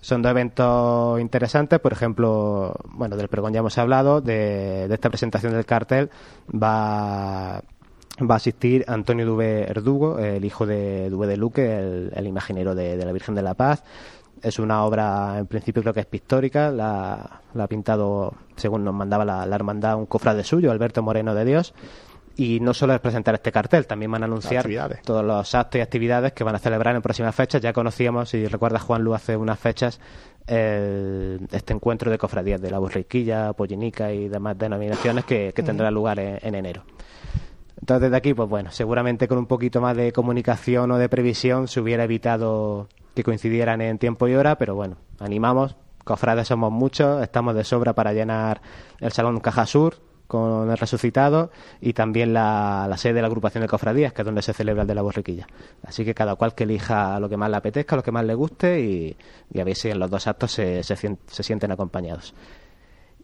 Son 0.06 0.22
dos 0.22 0.30
eventos 0.30 1.20
interesantes, 1.20 1.80
por 1.80 1.92
ejemplo, 1.92 2.76
bueno, 2.90 3.16
del 3.16 3.26
pregón 3.26 3.52
ya 3.52 3.58
hemos 3.58 3.76
hablado, 3.76 4.20
de, 4.20 4.84
esta 4.84 5.10
presentación 5.10 5.52
del 5.52 5.66
cartel 5.66 6.10
va, 6.48 7.60
va 8.20 8.34
a 8.34 8.36
asistir 8.36 8.84
Antonio 8.86 9.26
Duve 9.26 9.68
Erdugo, 9.68 10.20
el 10.20 10.44
hijo 10.44 10.64
de 10.64 11.10
Duve 11.10 11.26
de 11.26 11.36
Luque, 11.36 11.76
el, 12.14 12.24
imaginero 12.24 12.76
de, 12.76 13.04
la 13.04 13.10
Virgen 13.10 13.34
de 13.34 13.42
la 13.42 13.54
Paz. 13.54 13.82
Es 14.42 14.60
una 14.60 14.84
obra, 14.84 15.40
en 15.40 15.48
principio 15.48 15.82
creo 15.82 15.92
que 15.92 16.00
es 16.00 16.06
pictórica, 16.06 16.70
la, 16.70 17.40
la 17.54 17.64
ha 17.64 17.66
pintado, 17.66 18.32
según 18.54 18.84
nos 18.84 18.94
mandaba 18.94 19.24
la, 19.24 19.44
la 19.44 19.56
hermandad, 19.56 19.96
un 19.96 20.06
cofrade 20.06 20.44
suyo, 20.44 20.70
Alberto 20.70 21.02
Moreno 21.02 21.34
de 21.34 21.44
Dios. 21.44 21.74
Y 22.38 22.60
no 22.60 22.74
solo 22.74 22.92
es 22.94 23.00
presentar 23.00 23.34
este 23.34 23.50
cartel, 23.50 23.86
también 23.86 24.10
van 24.10 24.22
a 24.22 24.26
anunciar 24.26 24.62
todos 25.02 25.24
los 25.24 25.54
actos 25.54 25.78
y 25.78 25.82
actividades 25.82 26.32
que 26.34 26.44
van 26.44 26.54
a 26.54 26.58
celebrar 26.58 26.94
en 26.94 27.00
próximas 27.00 27.34
fechas. 27.34 27.62
Ya 27.62 27.72
conocíamos, 27.72 28.28
si 28.28 28.46
recuerda 28.46 28.78
Juan 28.78 29.02
Lu 29.02 29.14
hace 29.14 29.36
unas 29.38 29.58
fechas, 29.58 29.98
el- 30.46 31.40
este 31.50 31.72
encuentro 31.72 32.10
de 32.10 32.18
cofradías 32.18 32.60
de 32.60 32.70
la 32.70 32.78
Borriquilla, 32.78 33.52
Pollinica 33.54 34.12
y 34.12 34.28
demás 34.28 34.58
denominaciones 34.58 35.24
que, 35.24 35.52
que 35.54 35.62
tendrá 35.62 35.90
lugar 35.90 36.18
en, 36.18 36.38
en 36.42 36.54
enero. 36.54 36.84
Entonces, 37.80 38.02
desde 38.02 38.16
aquí, 38.16 38.34
pues 38.34 38.48
bueno, 38.48 38.70
seguramente 38.70 39.28
con 39.28 39.38
un 39.38 39.46
poquito 39.46 39.80
más 39.80 39.96
de 39.96 40.12
comunicación 40.12 40.90
o 40.90 40.98
de 40.98 41.08
previsión 41.08 41.68
se 41.68 41.80
hubiera 41.80 42.04
evitado 42.04 42.88
que 43.14 43.22
coincidieran 43.22 43.80
en 43.80 43.98
tiempo 43.98 44.28
y 44.28 44.34
hora, 44.34 44.56
pero 44.58 44.74
bueno, 44.74 44.96
animamos. 45.20 45.76
Cofrades 46.04 46.48
somos 46.48 46.70
muchos, 46.70 47.22
estamos 47.22 47.54
de 47.54 47.64
sobra 47.64 47.92
para 47.94 48.12
llenar 48.12 48.60
el 49.00 49.10
Salón 49.12 49.40
Caja 49.40 49.66
Sur 49.66 49.96
con 50.26 50.70
el 50.70 50.76
resucitado 50.78 51.50
y 51.80 51.92
también 51.92 52.32
la, 52.34 52.86
la 52.88 52.96
sede 52.96 53.14
de 53.14 53.20
la 53.22 53.28
agrupación 53.28 53.62
de 53.62 53.68
cofradías, 53.68 54.12
que 54.12 54.22
es 54.22 54.26
donde 54.26 54.42
se 54.42 54.52
celebra 54.52 54.82
el 54.82 54.88
de 54.88 54.94
la 54.94 55.02
borriquilla. 55.02 55.46
Así 55.84 56.04
que 56.04 56.14
cada 56.14 56.34
cual 56.36 56.54
que 56.54 56.64
elija 56.64 57.18
lo 57.20 57.28
que 57.28 57.36
más 57.36 57.50
le 57.50 57.56
apetezca, 57.56 57.96
lo 57.96 58.02
que 58.02 58.12
más 58.12 58.24
le 58.24 58.34
guste 58.34 58.80
y, 58.80 59.16
a 59.60 59.64
ver 59.64 59.76
si 59.76 59.90
en 59.90 59.98
los 59.98 60.10
dos 60.10 60.26
actos 60.26 60.52
se, 60.52 60.82
se, 60.82 60.94
sien- 60.96 61.18
se 61.26 61.42
sienten 61.42 61.70
acompañados. 61.72 62.34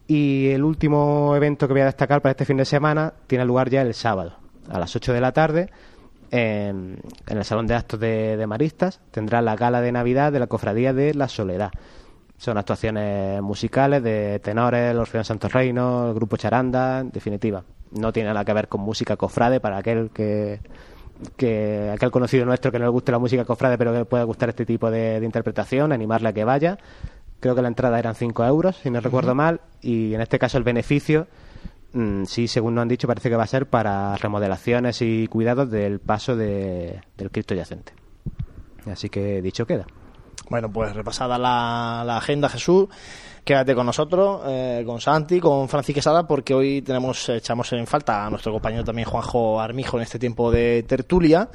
Y 0.07 0.49
el 0.51 0.65
último 0.65 1.35
evento 1.37 1.67
que 1.67 1.75
voy 1.75 1.83
a 1.83 1.87
destacar 1.87 2.21
para 2.23 2.33
este 2.33 2.45
fin 2.45 2.57
de 2.57 2.65
semana 2.65 3.13
tiene 3.27 3.45
lugar 3.45 3.71
ya 3.71 3.83
el 3.83 3.95
sábado, 3.95 4.37
a 4.69 4.79
las 4.79 4.95
8 4.95 5.13
de 5.13 5.21
la 5.21 5.33
tarde, 5.33 5.71
en, 6.31 6.99
en 7.29 7.39
el 7.39 7.45
Salón 7.45 7.67
de 7.67 7.75
Actos 7.75 8.01
de 8.01 8.45
Maristas. 8.49 9.01
Tendrá 9.11 9.41
la 9.43 9.55
gala 9.57 9.81
de 9.81 9.93
Navidad 9.93 10.33
de 10.33 10.41
la 10.41 10.47
Cofradía 10.49 10.93
de 10.93 11.15
la 11.15 11.29
Soledad. 11.29 11.71
Son 12.43 12.59
actuaciones 12.59 13.41
musicales 13.41 14.03
de 14.03 14.41
tenores, 14.41 14.91
el 14.91 14.99
Orfeón 14.99 15.23
Santo 15.25 15.47
Reino, 15.49 16.09
el 16.09 16.15
Grupo 16.15 16.37
Charanda, 16.37 16.99
en 16.99 17.11
definitiva. 17.13 17.63
No 17.93 18.13
tiene 18.13 18.31
nada 18.31 18.45
que 18.45 18.53
ver 18.53 18.67
con 18.67 18.81
música 18.81 19.15
cofrade 19.17 19.61
para 19.61 19.77
aquel 19.77 20.11
que, 20.11 20.59
que 21.37 21.89
aquel 21.95 22.11
conocido 22.11 22.45
nuestro 22.45 22.73
que 22.73 22.81
no 22.81 22.87
le 22.87 22.91
guste 22.91 23.13
la 23.13 23.21
música 23.21 23.45
cofrade 23.45 23.79
pero 23.79 23.93
que 23.93 23.99
le 23.99 24.05
pueda 24.07 24.25
gustar 24.25 24.49
este 24.49 24.67
tipo 24.67 24.91
de, 24.91 25.21
de 25.21 25.25
interpretación, 25.25 25.93
animarle 25.93 26.31
a 26.31 26.33
que 26.33 26.43
vaya. 26.43 26.79
Creo 27.39 27.55
que 27.55 27.63
la 27.63 27.69
entrada 27.69 27.97
eran 28.01 28.17
5 28.17 28.45
euros, 28.45 28.77
si 28.77 28.91
no 28.91 29.01
recuerdo 29.01 29.37
mal, 29.37 29.61
y 29.81 30.13
en 30.15 30.21
este 30.21 30.41
caso 30.41 30.59
el 30.59 30.65
beneficio, 30.65 31.29
mm, 31.93 32.25
sí, 32.25 32.49
según 32.49 32.75
nos 32.75 32.83
han 32.83 32.89
dicho, 32.89 33.07
parece 33.07 33.31
que 33.31 33.37
va 33.37 33.45
a 33.45 33.47
ser 33.47 33.67
para 33.67 34.17
remodelaciones 34.17 35.01
y 35.01 35.29
cuidados 35.29 35.71
del 35.71 36.01
paso 36.01 36.35
de- 36.35 37.03
del 37.17 37.31
Cristo 37.31 37.55
yacente. 37.55 37.93
Así 38.91 39.09
que 39.09 39.41
dicho 39.43 39.65
queda. 39.65 39.87
Bueno, 40.49 40.71
pues 40.71 40.95
repasada 40.95 41.39
la, 41.39 42.17
agenda, 42.17 42.49
Jesús. 42.49 42.89
Quédate 43.45 43.75
con 43.75 43.87
nosotros, 43.87 44.43
eh, 44.47 44.83
con 44.87 45.01
Santi, 45.01 45.41
con 45.41 45.69
Francis 45.69 45.95
Quesada, 45.95 46.27
porque 46.27 46.55
hoy 46.55 46.83
tenemos, 46.83 47.29
echamos 47.29 47.73
en 47.73 47.87
falta 47.87 48.27
a 48.27 48.31
nuestro 48.31 48.53
compañero 48.53 48.85
también 48.85 49.09
Juanjo 49.09 49.61
Armijo 49.61 49.97
en 49.97 50.05
este 50.05 50.19
tiempo 50.19 50.51
de 50.51 50.85
tertulia. 50.85 51.49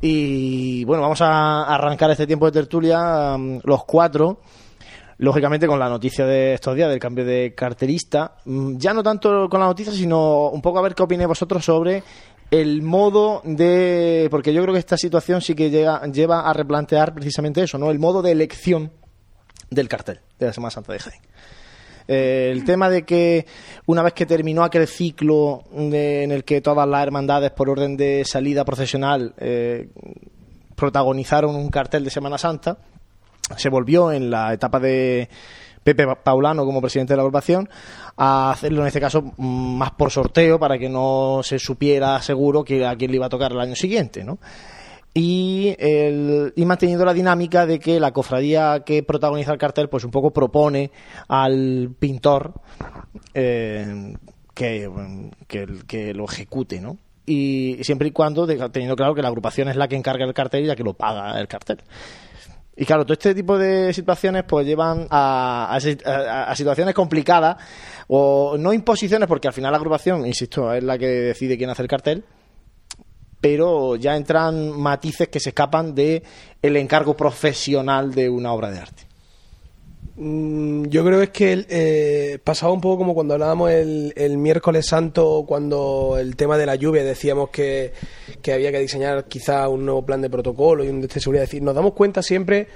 Y 0.00 0.84
bueno, 0.84 1.02
vamos 1.02 1.20
a 1.22 1.64
arrancar 1.64 2.10
este 2.10 2.26
tiempo 2.26 2.46
de 2.46 2.52
tertulia 2.52 3.36
mm, 3.36 3.60
los 3.64 3.84
cuatro, 3.84 4.40
lógicamente 5.18 5.66
con 5.66 5.78
la 5.78 5.88
noticia 5.88 6.24
de 6.24 6.54
estos 6.54 6.76
días 6.76 6.88
del 6.88 7.00
cambio 7.00 7.24
de 7.24 7.52
carterista. 7.56 8.36
Mm, 8.44 8.76
Ya 8.76 8.94
no 8.94 9.02
tanto 9.02 9.48
con 9.48 9.58
la 9.58 9.66
noticia, 9.66 9.92
sino 9.92 10.50
un 10.50 10.62
poco 10.62 10.78
a 10.78 10.82
ver 10.82 10.94
qué 10.94 11.02
opináis 11.02 11.28
vosotros 11.28 11.64
sobre 11.64 12.04
el 12.50 12.82
modo 12.82 13.42
de. 13.44 14.28
Porque 14.30 14.52
yo 14.52 14.62
creo 14.62 14.72
que 14.74 14.80
esta 14.80 14.96
situación 14.96 15.40
sí 15.40 15.54
que 15.54 15.70
llega, 15.70 16.02
lleva 16.06 16.48
a 16.48 16.52
replantear 16.52 17.14
precisamente 17.14 17.62
eso, 17.62 17.78
¿no? 17.78 17.90
El 17.90 17.98
modo 17.98 18.22
de 18.22 18.32
elección 18.32 18.90
del 19.70 19.88
cartel 19.88 20.20
de 20.38 20.46
la 20.46 20.52
Semana 20.52 20.70
Santa 20.70 20.92
de 20.92 20.98
Jaén. 20.98 21.20
Eh, 22.10 22.48
el 22.52 22.64
tema 22.64 22.88
de 22.88 23.04
que 23.04 23.44
una 23.84 24.02
vez 24.02 24.14
que 24.14 24.24
terminó 24.24 24.64
aquel 24.64 24.86
ciclo 24.86 25.64
de- 25.72 26.22
en 26.24 26.32
el 26.32 26.42
que 26.44 26.62
todas 26.62 26.88
las 26.88 27.02
hermandades, 27.02 27.50
por 27.50 27.68
orden 27.68 27.98
de 27.98 28.24
salida 28.24 28.64
procesional, 28.64 29.34
eh, 29.36 29.90
protagonizaron 30.74 31.54
un 31.54 31.68
cartel 31.68 32.04
de 32.04 32.10
Semana 32.10 32.38
Santa, 32.38 32.78
se 33.56 33.68
volvió 33.68 34.10
en 34.12 34.30
la 34.30 34.54
etapa 34.54 34.78
de 34.80 35.28
Pepe 35.94 36.06
Paulano 36.22 36.66
como 36.66 36.82
presidente 36.82 37.14
de 37.14 37.16
la 37.16 37.22
agrupación 37.22 37.66
a 38.14 38.50
hacerlo 38.50 38.82
en 38.82 38.88
este 38.88 39.00
caso 39.00 39.22
más 39.38 39.92
por 39.92 40.10
sorteo 40.10 40.58
para 40.58 40.76
que 40.76 40.90
no 40.90 41.40
se 41.42 41.58
supiera 41.58 42.20
seguro 42.20 42.62
que 42.62 42.84
a 42.84 42.94
quién 42.94 43.10
le 43.10 43.16
iba 43.16 43.24
a 43.24 43.30
tocar 43.30 43.52
el 43.52 43.60
año 43.60 43.74
siguiente, 43.74 44.22
¿no? 44.22 44.38
Y, 45.14 45.74
el, 45.78 46.52
y 46.54 46.64
manteniendo 46.66 47.06
la 47.06 47.14
dinámica 47.14 47.64
de 47.64 47.78
que 47.78 47.98
la 47.98 48.12
cofradía 48.12 48.82
que 48.84 49.02
protagoniza 49.02 49.52
el 49.52 49.58
cartel 49.58 49.88
pues 49.88 50.04
un 50.04 50.10
poco 50.10 50.30
propone 50.30 50.90
al 51.26 51.94
pintor 51.98 52.52
eh, 53.32 54.14
que, 54.54 54.90
que, 55.86 56.12
lo 56.12 56.24
ejecute, 56.26 56.82
¿no? 56.82 56.98
Y 57.24 57.78
siempre 57.82 58.08
y 58.08 58.10
cuando 58.10 58.46
teniendo 58.46 58.94
claro 58.94 59.14
que 59.14 59.22
la 59.22 59.28
agrupación 59.28 59.68
es 59.68 59.76
la 59.76 59.88
que 59.88 59.96
encarga 59.96 60.26
el 60.26 60.34
cartel 60.34 60.64
y 60.64 60.66
la 60.66 60.76
que 60.76 60.84
lo 60.84 60.92
paga 60.92 61.40
el 61.40 61.48
cartel. 61.48 61.78
Y 62.80 62.86
claro, 62.86 63.02
todo 63.04 63.14
este 63.14 63.34
tipo 63.34 63.58
de 63.58 63.92
situaciones 63.92 64.44
pues 64.46 64.64
llevan 64.64 65.08
a, 65.10 65.74
a 65.74 65.80
si- 65.80 65.98
a- 66.04 66.44
a 66.44 66.54
situaciones 66.54 66.94
complicadas 66.94 67.56
o 68.06 68.56
no 68.56 68.72
imposiciones 68.72 69.26
porque 69.28 69.48
al 69.48 69.52
final 69.54 69.72
la 69.72 69.78
agrupación, 69.78 70.24
insisto, 70.24 70.72
es 70.72 70.84
la 70.84 70.96
que 70.96 71.06
decide 71.06 71.58
quién 71.58 71.70
hace 71.70 71.82
el 71.82 71.88
cartel, 71.88 72.24
pero 73.40 73.96
ya 73.96 74.14
entran 74.16 74.70
matices 74.78 75.26
que 75.28 75.40
se 75.40 75.48
escapan 75.48 75.92
de 75.94 76.22
el 76.62 76.76
encargo 76.76 77.16
profesional 77.16 78.14
de 78.14 78.28
una 78.30 78.52
obra 78.52 78.70
de 78.70 78.78
arte. 78.78 79.07
Mm, 80.20 80.86
Yo 80.88 81.04
creo 81.04 81.22
es 81.22 81.30
que 81.30 81.64
eh, 81.68 82.38
pasaba 82.42 82.72
un 82.72 82.80
poco 82.80 82.98
como 82.98 83.14
cuando 83.14 83.34
hablábamos 83.34 83.70
el, 83.70 84.12
el 84.16 84.36
miércoles 84.36 84.86
santo, 84.86 85.44
cuando 85.46 86.16
el 86.18 86.34
tema 86.34 86.58
de 86.58 86.66
la 86.66 86.74
lluvia 86.74 87.04
decíamos 87.04 87.50
que, 87.50 87.92
que 88.42 88.52
había 88.52 88.72
que 88.72 88.80
diseñar 88.80 89.26
quizá 89.26 89.68
un 89.68 89.84
nuevo 89.84 90.04
plan 90.04 90.20
de 90.20 90.28
protocolo 90.28 90.82
y 90.84 90.88
un 90.88 91.00
de 91.00 91.08
seguridad. 91.08 91.44
Es 91.44 91.50
decir, 91.50 91.62
nos 91.62 91.74
damos 91.74 91.92
cuenta 91.92 92.20
siempre 92.22 92.66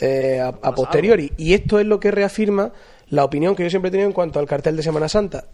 eh, 0.00 0.38
a, 0.40 0.48
a 0.62 0.74
posteriori. 0.74 1.32
Y 1.36 1.54
esto 1.54 1.80
es 1.80 1.86
lo 1.86 1.98
que 1.98 2.12
reafirma 2.12 2.72
la 3.08 3.24
opinión 3.24 3.56
que 3.56 3.64
yo 3.64 3.70
siempre 3.70 3.88
he 3.88 3.90
tenido 3.90 4.08
en 4.08 4.14
cuanto 4.14 4.38
al 4.38 4.46
cartel 4.46 4.76
de 4.76 4.84
Semana 4.84 5.08
Santa. 5.08 5.44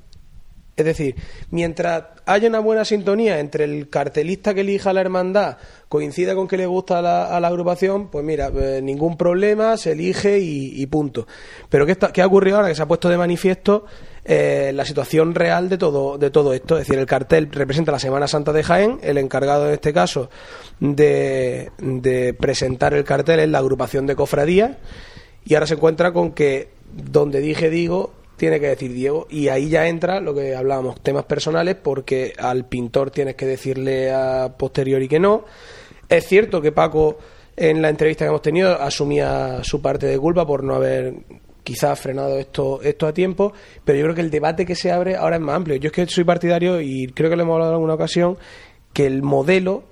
Es 0.78 0.84
decir, 0.84 1.16
mientras 1.50 2.04
haya 2.24 2.48
una 2.48 2.60
buena 2.60 2.84
sintonía 2.84 3.40
entre 3.40 3.64
el 3.64 3.88
cartelista 3.88 4.54
que 4.54 4.60
elija 4.60 4.92
la 4.92 5.00
hermandad, 5.00 5.56
coincida 5.88 6.36
con 6.36 6.46
que 6.46 6.56
le 6.56 6.66
gusta 6.66 7.00
a 7.00 7.02
la, 7.40 7.48
agrupación, 7.48 8.12
pues 8.12 8.24
mira, 8.24 8.52
eh, 8.54 8.78
ningún 8.80 9.16
problema, 9.16 9.76
se 9.76 9.90
elige 9.90 10.38
y, 10.38 10.86
punto. 10.86 11.26
Pero 11.68 11.84
¿qué, 11.84 11.90
está- 11.90 12.12
ha 12.16 12.26
ocurrido 12.26 12.58
ahora? 12.58 12.68
Que 12.68 12.76
se 12.76 12.82
ha 12.82 12.86
puesto 12.86 13.08
de 13.08 13.18
manifiesto 13.18 13.86
eh, 14.24 14.70
la 14.72 14.84
situación 14.84 15.34
real 15.34 15.68
de 15.68 15.78
todo, 15.78 16.16
de 16.16 16.30
todo 16.30 16.52
esto. 16.52 16.78
Es 16.78 16.86
decir, 16.86 17.00
el 17.00 17.06
cartel 17.06 17.50
representa 17.50 17.90
la 17.90 17.98
Semana 17.98 18.28
Santa 18.28 18.52
de 18.52 18.62
Jaén, 18.62 19.00
el 19.02 19.18
encargado 19.18 19.66
en 19.66 19.72
este 19.74 19.92
caso 19.92 20.30
de, 20.78 21.72
de 21.78 22.34
presentar 22.34 22.94
el 22.94 23.02
cartel 23.02 23.40
es 23.40 23.48
la 23.48 23.58
agrupación 23.58 24.06
de 24.06 24.14
cofradías, 24.14 24.76
y 25.44 25.54
ahora 25.54 25.66
se 25.66 25.74
encuentra 25.74 26.12
con 26.12 26.30
que 26.30 26.68
donde 26.94 27.40
dije 27.40 27.68
digo 27.68 28.12
tiene 28.38 28.58
que 28.58 28.68
decir 28.68 28.92
Diego 28.92 29.26
y 29.28 29.48
ahí 29.48 29.68
ya 29.68 29.86
entra 29.86 30.20
lo 30.20 30.34
que 30.34 30.54
hablábamos 30.54 31.00
temas 31.02 31.24
personales 31.24 31.76
porque 31.76 32.32
al 32.38 32.64
pintor 32.66 33.10
tienes 33.10 33.34
que 33.34 33.46
decirle 33.46 34.10
a 34.10 34.54
posteriori 34.56 35.08
que 35.08 35.18
no 35.18 35.44
es 36.08 36.26
cierto 36.26 36.62
que 36.62 36.72
Paco 36.72 37.18
en 37.56 37.82
la 37.82 37.90
entrevista 37.90 38.24
que 38.24 38.28
hemos 38.28 38.42
tenido 38.42 38.80
asumía 38.80 39.62
su 39.62 39.82
parte 39.82 40.06
de 40.06 40.18
culpa 40.18 40.46
por 40.46 40.64
no 40.64 40.76
haber 40.76 41.14
quizás 41.62 42.00
frenado 42.00 42.38
esto 42.38 42.80
esto 42.82 43.06
a 43.06 43.12
tiempo 43.12 43.52
pero 43.84 43.98
yo 43.98 44.04
creo 44.04 44.14
que 44.14 44.22
el 44.22 44.30
debate 44.30 44.64
que 44.64 44.74
se 44.74 44.90
abre 44.90 45.16
ahora 45.16 45.36
es 45.36 45.42
más 45.42 45.56
amplio 45.56 45.76
yo 45.76 45.88
es 45.88 45.92
que 45.92 46.06
soy 46.06 46.24
partidario 46.24 46.80
y 46.80 47.08
creo 47.08 47.28
que 47.28 47.36
lo 47.36 47.42
hemos 47.42 47.54
hablado 47.54 47.72
en 47.72 47.74
alguna 47.74 47.94
ocasión 47.94 48.38
que 48.94 49.06
el 49.06 49.22
modelo 49.22 49.84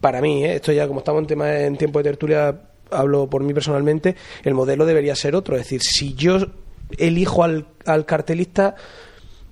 para 0.00 0.20
mí, 0.20 0.44
¿eh? 0.44 0.56
esto 0.56 0.72
ya 0.72 0.86
como 0.86 1.00
estamos 1.00 1.20
en 1.20 1.26
tema 1.26 1.58
en 1.58 1.76
tiempo 1.76 1.98
de 1.98 2.04
tertulia, 2.04 2.60
hablo 2.90 3.28
por 3.28 3.42
mí 3.42 3.52
personalmente, 3.54 4.16
el 4.42 4.54
modelo 4.54 4.86
debería 4.86 5.14
ser 5.14 5.34
otro. 5.34 5.56
Es 5.56 5.62
decir, 5.62 5.80
si 5.82 6.14
yo 6.14 6.38
elijo 6.98 7.44
al, 7.44 7.66
cartelista, 8.06 8.74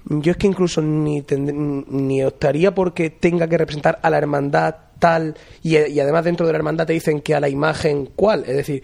yo 0.04 0.32
es 0.32 0.36
que 0.36 0.46
incluso 0.46 0.80
ni, 0.80 1.24
ni 1.30 2.22
optaría 2.24 2.74
porque 2.74 3.10
tenga 3.10 3.48
que 3.48 3.58
representar 3.58 3.98
a 4.02 4.10
la 4.10 4.18
hermandad 4.18 4.74
tal 4.98 5.34
y, 5.62 5.76
y 5.76 6.00
además 6.00 6.24
dentro 6.24 6.46
de 6.46 6.52
la 6.52 6.58
hermandad 6.58 6.86
te 6.86 6.92
dicen 6.92 7.20
que 7.20 7.34
a 7.34 7.40
la 7.40 7.48
imagen 7.48 8.06
cuál. 8.14 8.40
Es 8.40 8.56
decir, 8.56 8.82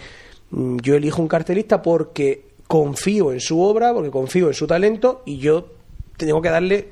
mm, 0.50 0.78
yo 0.78 0.96
elijo 0.96 1.22
un 1.22 1.28
cartelista 1.28 1.82
porque 1.82 2.46
confío 2.66 3.32
en 3.32 3.40
su 3.40 3.60
obra, 3.60 3.94
porque 3.94 4.10
confío 4.10 4.48
en 4.48 4.54
su 4.54 4.66
talento 4.66 5.22
y 5.24 5.38
yo 5.38 5.68
tengo 6.16 6.42
que 6.42 6.50
darle 6.50 6.88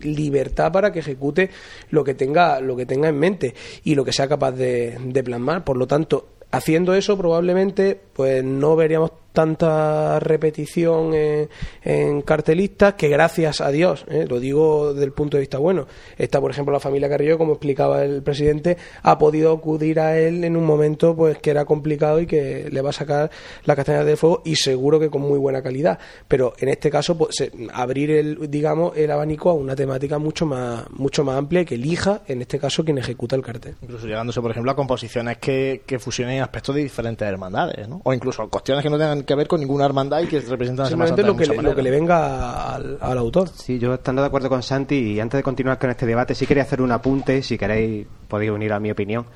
libertad 0.00 0.72
para 0.72 0.92
que 0.92 0.98
ejecute 0.98 1.50
lo 1.90 2.02
que 2.02 2.14
tenga 2.14 2.60
lo 2.60 2.74
que 2.74 2.84
tenga 2.84 3.08
en 3.08 3.18
mente 3.18 3.54
y 3.84 3.94
lo 3.94 4.04
que 4.04 4.12
sea 4.12 4.26
capaz 4.26 4.50
de, 4.52 4.98
de 5.00 5.22
plasmar 5.22 5.62
por 5.62 5.76
lo 5.76 5.86
tanto 5.86 6.30
haciendo 6.50 6.94
eso 6.94 7.16
probablemente 7.16 8.00
pues 8.12 8.42
no 8.42 8.74
veríamos 8.74 9.12
tanta 9.34 10.18
repetición 10.20 11.12
en, 11.12 11.50
en 11.82 12.22
cartelistas 12.22 12.94
que 12.94 13.08
gracias 13.08 13.60
a 13.60 13.70
Dios 13.70 14.06
¿eh? 14.08 14.24
lo 14.26 14.40
digo 14.40 14.94
desde 14.94 15.04
el 15.04 15.12
punto 15.12 15.36
de 15.36 15.42
vista 15.42 15.58
bueno 15.58 15.86
está 16.16 16.40
por 16.40 16.50
ejemplo 16.50 16.72
la 16.72 16.80
familia 16.80 17.10
Carrillo 17.10 17.36
como 17.36 17.52
explicaba 17.52 18.02
el 18.02 18.22
presidente 18.22 18.78
ha 19.02 19.18
podido 19.18 19.52
acudir 19.52 20.00
a 20.00 20.18
él 20.18 20.44
en 20.44 20.56
un 20.56 20.64
momento 20.64 21.14
pues 21.14 21.36
que 21.38 21.50
era 21.50 21.66
complicado 21.66 22.20
y 22.20 22.26
que 22.26 22.68
le 22.70 22.80
va 22.80 22.90
a 22.90 22.94
sacar 22.94 23.30
las 23.64 23.76
castañas 23.76 24.06
de 24.06 24.16
fuego 24.16 24.40
y 24.46 24.56
seguro 24.56 24.98
que 24.98 25.10
con 25.10 25.20
muy 25.20 25.38
buena 25.38 25.62
calidad 25.62 25.98
pero 26.28 26.54
en 26.58 26.70
este 26.70 26.90
caso 26.90 27.18
pues, 27.18 27.50
abrir 27.74 28.10
el 28.12 28.50
digamos 28.50 28.96
el 28.96 29.10
abanico 29.10 29.50
a 29.50 29.54
una 29.54 29.76
temática 29.76 30.18
mucho 30.18 30.46
más 30.46 30.90
mucho 30.90 31.24
más 31.24 31.36
amplia 31.36 31.60
y 31.60 31.64
que 31.66 31.74
elija 31.74 32.22
en 32.26 32.40
este 32.40 32.58
caso 32.58 32.82
quien 32.84 32.96
ejecuta 32.96 33.36
el 33.36 33.42
cartel 33.42 33.74
Incluso 33.82 34.06
llegándose, 34.06 34.40
por 34.40 34.50
ejemplo, 34.50 34.70
a 34.70 34.76
composiciones 34.76 35.38
que, 35.38 35.82
que 35.86 35.98
fusionen 35.98 36.42
aspectos 36.42 36.74
de 36.74 36.82
diferentes 36.82 37.26
hermandades. 37.26 37.86
O 38.02 38.12
incluso 38.12 38.48
cuestiones 38.48 38.82
que 38.82 38.90
no 38.90 38.98
tengan 38.98 39.23
que 39.24 39.34
ver 39.34 39.48
con 39.48 39.60
ninguna 39.60 39.84
hermandad 39.84 40.20
y 40.20 40.26
que 40.26 40.40
representan 40.40 40.86
a 40.86 40.88
Semana 40.88 41.08
simplemente 41.08 41.22
Santa 41.22 41.26
lo 41.26 41.32
de 41.32 41.38
que, 41.38 41.48
mucha 41.48 41.62
le, 41.62 41.68
lo 41.68 41.76
que 41.76 41.82
le 41.82 41.90
venga 41.90 42.74
al, 42.74 42.98
al 43.00 43.18
autor. 43.18 43.48
Sí, 43.48 43.78
yo 43.78 43.94
estando 43.94 44.22
de 44.22 44.28
acuerdo 44.28 44.48
con 44.48 44.62
Santi 44.62 44.96
y 44.96 45.20
antes 45.20 45.38
de 45.38 45.42
continuar 45.42 45.78
con 45.78 45.90
este 45.90 46.06
debate 46.06 46.34
sí 46.34 46.46
quería 46.46 46.62
hacer 46.62 46.80
un 46.80 46.92
apunte, 46.92 47.42
si 47.42 47.58
queréis 47.58 48.06
podéis 48.28 48.50
unir 48.50 48.72
a 48.72 48.80
mi 48.80 48.90
opinión 48.90 49.26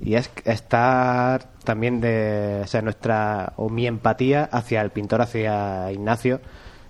y 0.00 0.14
es 0.14 0.30
estar 0.44 1.44
también 1.64 2.00
de 2.00 2.60
o 2.64 2.66
sea, 2.66 2.82
nuestra 2.82 3.52
o 3.56 3.68
mi 3.68 3.86
empatía 3.86 4.44
hacia 4.44 4.80
el 4.80 4.90
pintor, 4.90 5.22
hacia 5.22 5.90
Ignacio, 5.92 6.40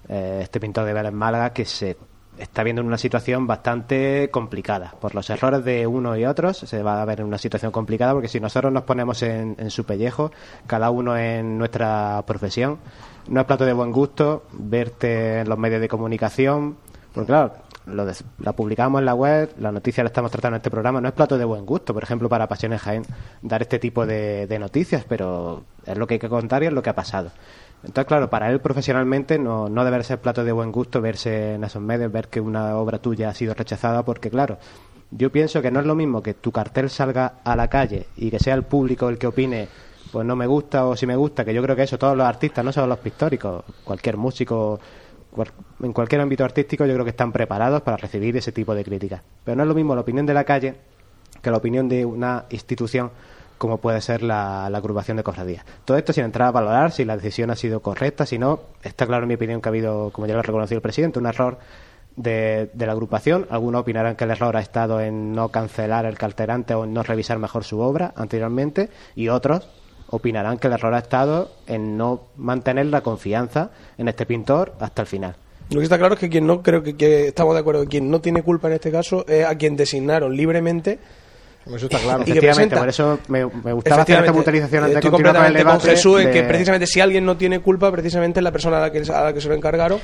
eh, 0.08 0.40
este 0.42 0.60
pintor 0.60 0.84
de 0.84 0.92
Vélez 0.92 1.12
Málaga 1.12 1.50
que 1.50 1.64
se 1.64 1.96
está 2.39 2.62
viendo 2.62 2.81
en 2.82 2.89
una 2.89 2.98
situación 2.98 3.47
bastante 3.47 4.31
complicada 4.31 4.94
por 5.01 5.15
los 5.15 5.28
errores 5.31 5.65
de 5.65 5.86
uno 5.86 6.16
y 6.16 6.24
otros 6.24 6.59
se 6.59 6.82
va 6.82 7.02
a 7.02 7.05
ver 7.05 7.20
en 7.20 7.27
una 7.27 7.39
situación 7.39 7.73
complicada 7.73 8.12
porque 8.12 8.28
si 8.28 8.40
nosotros 8.40 8.73
nos 8.73 8.85
ponemos 8.85 9.23
en, 9.23 9.56
su 9.70 9.85
pellejo 9.85 10.31
cada 10.66 10.90
uno 10.90 11.16
en 11.16 11.59
nuestra 11.59 12.23
profesión 12.27 12.78
no 13.28 13.40
es 13.40 13.47
plato 13.47 13.65
de 13.65 13.73
buen 13.73 13.93
gusto 13.93 14.44
verte 14.52 15.40
en 15.40 15.48
los 15.48 15.59
medios 15.59 15.81
de 15.81 15.89
comunicación 15.89 16.77
porque 17.12 17.27
claro 17.28 17.52
lo 17.86 18.05
des- 18.05 18.23
la 18.40 18.52
publicamos 18.52 18.98
en 19.01 19.06
la 19.06 19.15
web, 19.15 19.51
la 19.59 19.73
noticia 19.73 20.05
la 20.05 20.09
estamos 20.09 20.31
tratando 20.31 20.56
en 20.56 20.59
este 20.59 20.70
programa, 20.70 21.01
no 21.01 21.09
es 21.09 21.15
plato 21.15 21.39
de 21.39 21.44
buen 21.47 21.65
gusto, 21.65 21.94
por 21.94 22.02
ejemplo, 22.02 22.28
para 22.28 22.47
Pasiones 22.47 22.82
Jaén, 22.82 23.02
dar 23.40 23.62
este 23.62 23.78
tipo 23.78 24.05
de, 24.05 24.47
de 24.47 24.59
noticias, 24.59 25.06
pero 25.09 25.65
es 25.86 25.97
lo 25.97 26.06
que 26.06 26.15
hay 26.15 26.20
que 26.20 26.28
contar 26.28 26.62
y 26.62 26.66
es 26.66 26.73
lo 26.74 26.82
que 26.82 26.90
ha 26.90 26.94
pasado. 26.94 27.31
Entonces, 27.84 28.06
claro, 28.06 28.28
para 28.28 28.50
él 28.50 28.60
profesionalmente 28.60 29.38
no, 29.38 29.68
no 29.68 29.84
debe 29.84 30.02
ser 30.02 30.18
plato 30.20 30.44
de 30.44 30.52
buen 30.52 30.72
gusto 30.72 31.00
verse 31.00 31.55
en 31.55 31.64
esos 31.64 31.80
medios, 31.80 32.10
ver 32.10 32.28
que 32.28 32.40
una 32.40 32.76
obra 32.76 32.98
tuya 32.98 33.28
ha 33.28 33.34
sido 33.34 33.55
rechazada, 33.55 34.05
porque 34.05 34.30
claro, 34.30 34.59
yo 35.10 35.30
pienso 35.30 35.62
que 35.62 35.70
no 35.70 35.80
es 35.80 35.86
lo 35.86 35.94
mismo 35.94 36.22
que 36.22 36.34
tu 36.34 36.50
cartel 36.52 36.90
salga 36.90 37.34
a 37.44 37.55
la 37.56 37.68
calle 37.68 38.06
y 38.16 38.30
que 38.30 38.38
sea 38.40 38.55
el 38.55 38.64
público 38.64 39.09
el 39.09 39.16
que 39.16 39.28
opine, 39.28 39.68
pues 40.12 40.26
no 40.26 40.34
me 40.36 40.46
gusta 40.46 40.86
o 40.86 40.96
si 40.96 41.06
me 41.06 41.16
gusta, 41.16 41.44
que 41.44 41.55
yo 41.55 41.62
creo 41.62 41.76
que 41.76 41.82
eso 41.84 41.98
todos 41.98 42.16
los 42.16 42.26
artistas, 42.26 42.64
no 42.64 42.72
solo 42.72 42.88
los 42.88 42.98
pictóricos, 42.98 43.62
cualquier 43.84 44.16
músico, 44.16 44.80
cual- 45.30 45.52
en 45.82 45.92
cualquier 45.92 46.20
ámbito 46.20 46.44
artístico 46.44 46.84
yo 46.84 46.94
creo 46.94 47.05
que 47.05 47.10
están 47.10 47.30
preparados 47.32 47.82
para 47.82 47.96
recibir 47.96 48.36
ese 48.36 48.50
tipo 48.52 48.74
de 48.74 48.84
críticas. 48.84 49.22
Pero 49.44 49.56
no 49.56 49.62
es 49.62 49.68
lo 49.68 49.74
mismo 49.74 49.94
la 49.94 50.00
opinión 50.00 50.26
de 50.26 50.34
la 50.34 50.44
calle 50.44 50.74
que 51.40 51.50
la 51.50 51.59
opinión 51.59 51.88
de 51.88 52.05
una 52.05 52.44
institución 52.50 53.10
como 53.59 53.78
puede 53.78 54.01
ser 54.01 54.22
la, 54.22 54.66
agrupación 54.66 55.16
de 55.16 55.22
cofradías. 55.22 55.64
Todo 55.85 55.97
esto 55.97 56.12
sin 56.12 56.24
entrar 56.24 56.48
a 56.48 56.52
valorar 56.52 56.93
si 56.93 57.05
la 57.05 57.16
decisión 57.16 57.51
ha 57.51 57.56
sido 57.56 57.80
correcta, 57.80 58.24
si 58.24 58.39
no, 58.39 58.60
está 58.82 59.06
claro 59.06 59.24
en 59.24 59.28
mi 59.28 59.35
opinión 59.35 59.60
que 59.60 59.68
ha 59.68 59.70
habido, 59.70 60.10
como 60.10 60.26
ya 60.26 60.35
lo 60.35 60.40
ha 60.40 60.44
reconocido 60.44 60.78
el 60.78 60.82
presidente, 60.82 61.18
un 61.18 61.26
error 61.26 61.59
de, 62.16 62.70
de 62.72 62.86
la 62.86 62.93
agrupación. 62.93 63.47
Algunos 63.51 63.82
opinarán 63.82 64.16
que 64.16 64.24
el 64.24 64.30
error 64.30 64.56
ha 64.56 64.60
estado 64.60 65.01
en 65.01 65.32
no 65.32 65.51
cancelar 65.51 66.06
el 66.06 66.16
cartel 66.16 66.51
antes 66.51 66.76
o 66.76 66.85
en 66.85 66.94
no 66.94 67.02
revisar 67.02 67.39
mejor 67.39 67.64
su 67.64 67.80
obra 67.80 68.12
anteriormente 68.16 68.89
y 69.14 69.28
otros 69.28 69.68
opinarán 70.10 70.59
que 70.59 70.68
el 70.68 70.72
error 70.72 70.94
ha 70.94 70.98
estado 70.98 71.51
en 71.66 71.97
no 71.97 72.28
mantener 72.36 72.86
la 72.86 73.02
confianza 73.02 73.70
en 73.98 74.09
este 74.09 74.26
pintor 74.26 74.74
hasta 74.80 75.02
el 75.02 75.09
final. 75.09 75.36
Lo 75.70 75.80
que 75.80 75.85
está 75.85 75.98
claro 75.98 76.14
es 76.14 76.20
que 76.20 76.30
quien 76.30 76.47
no, 76.47 76.62
creo 76.62 76.82
que, 76.82 76.97
que 76.97 77.28
estamos 77.28 77.55
de 77.55 77.60
acuerdo, 77.60 77.85
quien 77.85 78.10
no 78.10 78.20
tiene 78.20 78.43
culpa 78.43 78.68
en 78.68 78.74
este 78.74 78.90
caso 78.90 79.26
es 79.28 79.44
a 79.44 79.55
quien 79.56 79.76
designaron 79.76 80.35
libremente 80.35 80.98
Eso 81.74 81.86
está 81.86 81.99
claro. 81.99 82.23
Y 82.23 82.24
que 82.24 82.31
Efectivamente, 82.32 82.77
presenta. 82.77 82.78
por 82.78 82.89
eso 82.89 83.19
me, 83.28 83.47
me 83.65 83.73
gustaba 83.73 84.03
hacer 84.03 84.19
esta 84.20 84.32
puntualización 84.32 84.85
antes 84.85 84.95
de 84.95 84.99
estoy 84.99 85.11
continuar 85.11 85.36
con 85.36 85.45
el 85.45 85.53
completamente 85.53 85.65
con 85.65 85.78
debate. 85.85 85.97
Jesús 85.97 86.20
en 86.20 86.31
que 86.32 86.43
de- 86.43 86.49
precisamente 86.49 86.86
si 86.86 87.01
alguien 87.01 87.24
no 87.27 87.36
tiene 87.36 87.61
culpa, 87.61 87.90
precisamente 87.93 88.40
es 88.40 88.45
la 88.45 88.53
persona 88.53 88.78
a 88.78 88.81
la 88.81 88.93
que, 88.93 89.03
a 89.12 89.24
la 89.24 89.32
que 89.32 89.40
se 89.40 89.49
lo 89.49 89.55
encargaron. 89.55 89.99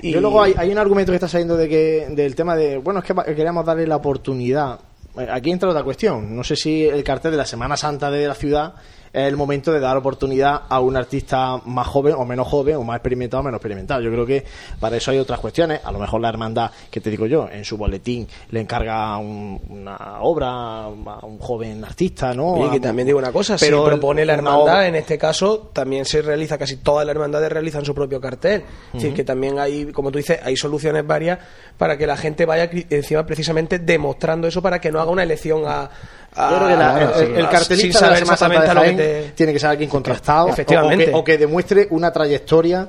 Y 0.00 0.12
Yo 0.12 0.20
luego 0.20 0.42
hay, 0.42 0.54
hay 0.56 0.70
un 0.70 0.78
argumento 0.78 1.12
que 1.12 1.16
está 1.16 1.28
saliendo 1.28 1.56
de 1.56 1.68
que 1.68 2.06
del 2.10 2.34
tema 2.34 2.56
de, 2.56 2.78
bueno, 2.78 3.00
es 3.00 3.04
que 3.06 3.12
va- 3.12 3.24
queríamos 3.24 3.64
darle 3.64 3.86
la 3.86 3.96
oportunidad. 3.96 4.78
Eh, 5.18 5.28
Aquí 5.30 5.50
entra 5.50 5.68
otra 5.68 5.82
cuestión. 5.84 6.34
No 6.34 6.42
sé 6.42 6.56
si 6.56 6.84
el 6.86 7.04
cartel 7.04 7.30
de 7.32 7.36
la 7.36 7.44
Semana 7.46 7.76
Santa 7.76 8.10
de 8.10 8.26
la 8.26 8.34
ciudad 8.34 8.72
es 9.12 9.28
el 9.28 9.36
momento 9.36 9.72
de 9.72 9.80
dar 9.80 9.96
oportunidad 9.96 10.62
a 10.68 10.80
un 10.80 10.96
artista 10.96 11.58
más 11.66 11.86
joven 11.86 12.14
o 12.16 12.24
menos 12.24 12.48
joven, 12.48 12.76
o 12.76 12.82
más 12.84 12.96
experimentado 12.96 13.40
o 13.42 13.44
menos 13.44 13.58
experimentado. 13.58 14.00
Yo 14.00 14.10
creo 14.10 14.24
que 14.24 14.44
para 14.80 14.96
eso 14.96 15.10
hay 15.10 15.18
otras 15.18 15.38
cuestiones. 15.38 15.80
A 15.84 15.92
lo 15.92 15.98
mejor 15.98 16.20
la 16.22 16.30
hermandad, 16.30 16.70
que 16.90 17.00
te 17.00 17.10
digo 17.10 17.26
yo, 17.26 17.46
en 17.52 17.64
su 17.64 17.76
boletín 17.76 18.26
le 18.50 18.60
encarga 18.60 19.16
un- 19.18 19.60
una 19.68 20.22
obra 20.22 20.48
a 20.84 20.88
un 20.88 21.38
joven 21.38 21.84
artista, 21.84 22.32
¿no? 22.32 22.52
Oye, 22.54 22.70
que 22.72 22.80
también 22.80 23.06
digo 23.06 23.18
una 23.18 23.32
cosa, 23.32 23.56
pero 23.60 23.82
si 23.84 23.90
propone 23.90 24.24
la 24.24 24.32
hermandad, 24.34 24.86
en 24.86 24.94
este 24.94 25.18
caso 25.18 25.70
también 25.74 26.04
se 26.06 26.22
realiza, 26.22 26.56
casi 26.56 26.76
todas 26.78 27.04
las 27.06 27.14
hermandades 27.14 27.52
realizan 27.52 27.84
su 27.84 27.94
propio 27.94 28.20
cartel. 28.20 28.62
Es 28.88 28.92
decir, 29.02 29.14
que 29.14 29.24
también 29.24 29.58
hay, 29.58 29.92
como 29.92 30.10
tú 30.10 30.18
dices, 30.18 30.38
hay 30.42 30.56
soluciones 30.56 31.06
varias 31.06 31.38
para 31.76 31.98
que 31.98 32.06
la 32.06 32.16
gente 32.16 32.46
vaya 32.46 32.70
encima 32.90 33.26
precisamente 33.26 33.78
demostrando 33.78 34.48
eso 34.48 34.62
para 34.62 34.80
que 34.80 34.90
no 34.90 35.00
haga 35.00 35.10
una 35.10 35.22
elección 35.22 35.64
a... 35.66 35.90
a- 36.36 36.50
Yo 36.50 36.56
creo 36.56 36.68
que 36.68 36.76
la- 36.76 37.12
el, 37.20 37.34
el 37.36 37.46
a- 37.46 37.50
cartelista 37.50 37.76
sin 37.76 37.92
de 37.92 37.92
la 37.92 37.98
saber 37.98 38.18
Semana 38.18 38.36
Santa 38.36 38.60
de 38.60 38.64
exactamente 38.66 38.70
a 38.70 38.74
lo 38.74 38.80
Jaén 38.80 38.96
que 38.96 39.02
te... 39.28 39.32
tiene 39.36 39.52
que 39.52 39.58
ser 39.58 39.70
alguien 39.70 39.90
contrastado 39.90 40.48
Efectivamente. 40.48 41.04
O, 41.04 41.06
que, 41.08 41.14
o 41.18 41.24
que 41.24 41.38
demuestre 41.38 41.86
una 41.90 42.12
trayectoria 42.12 42.88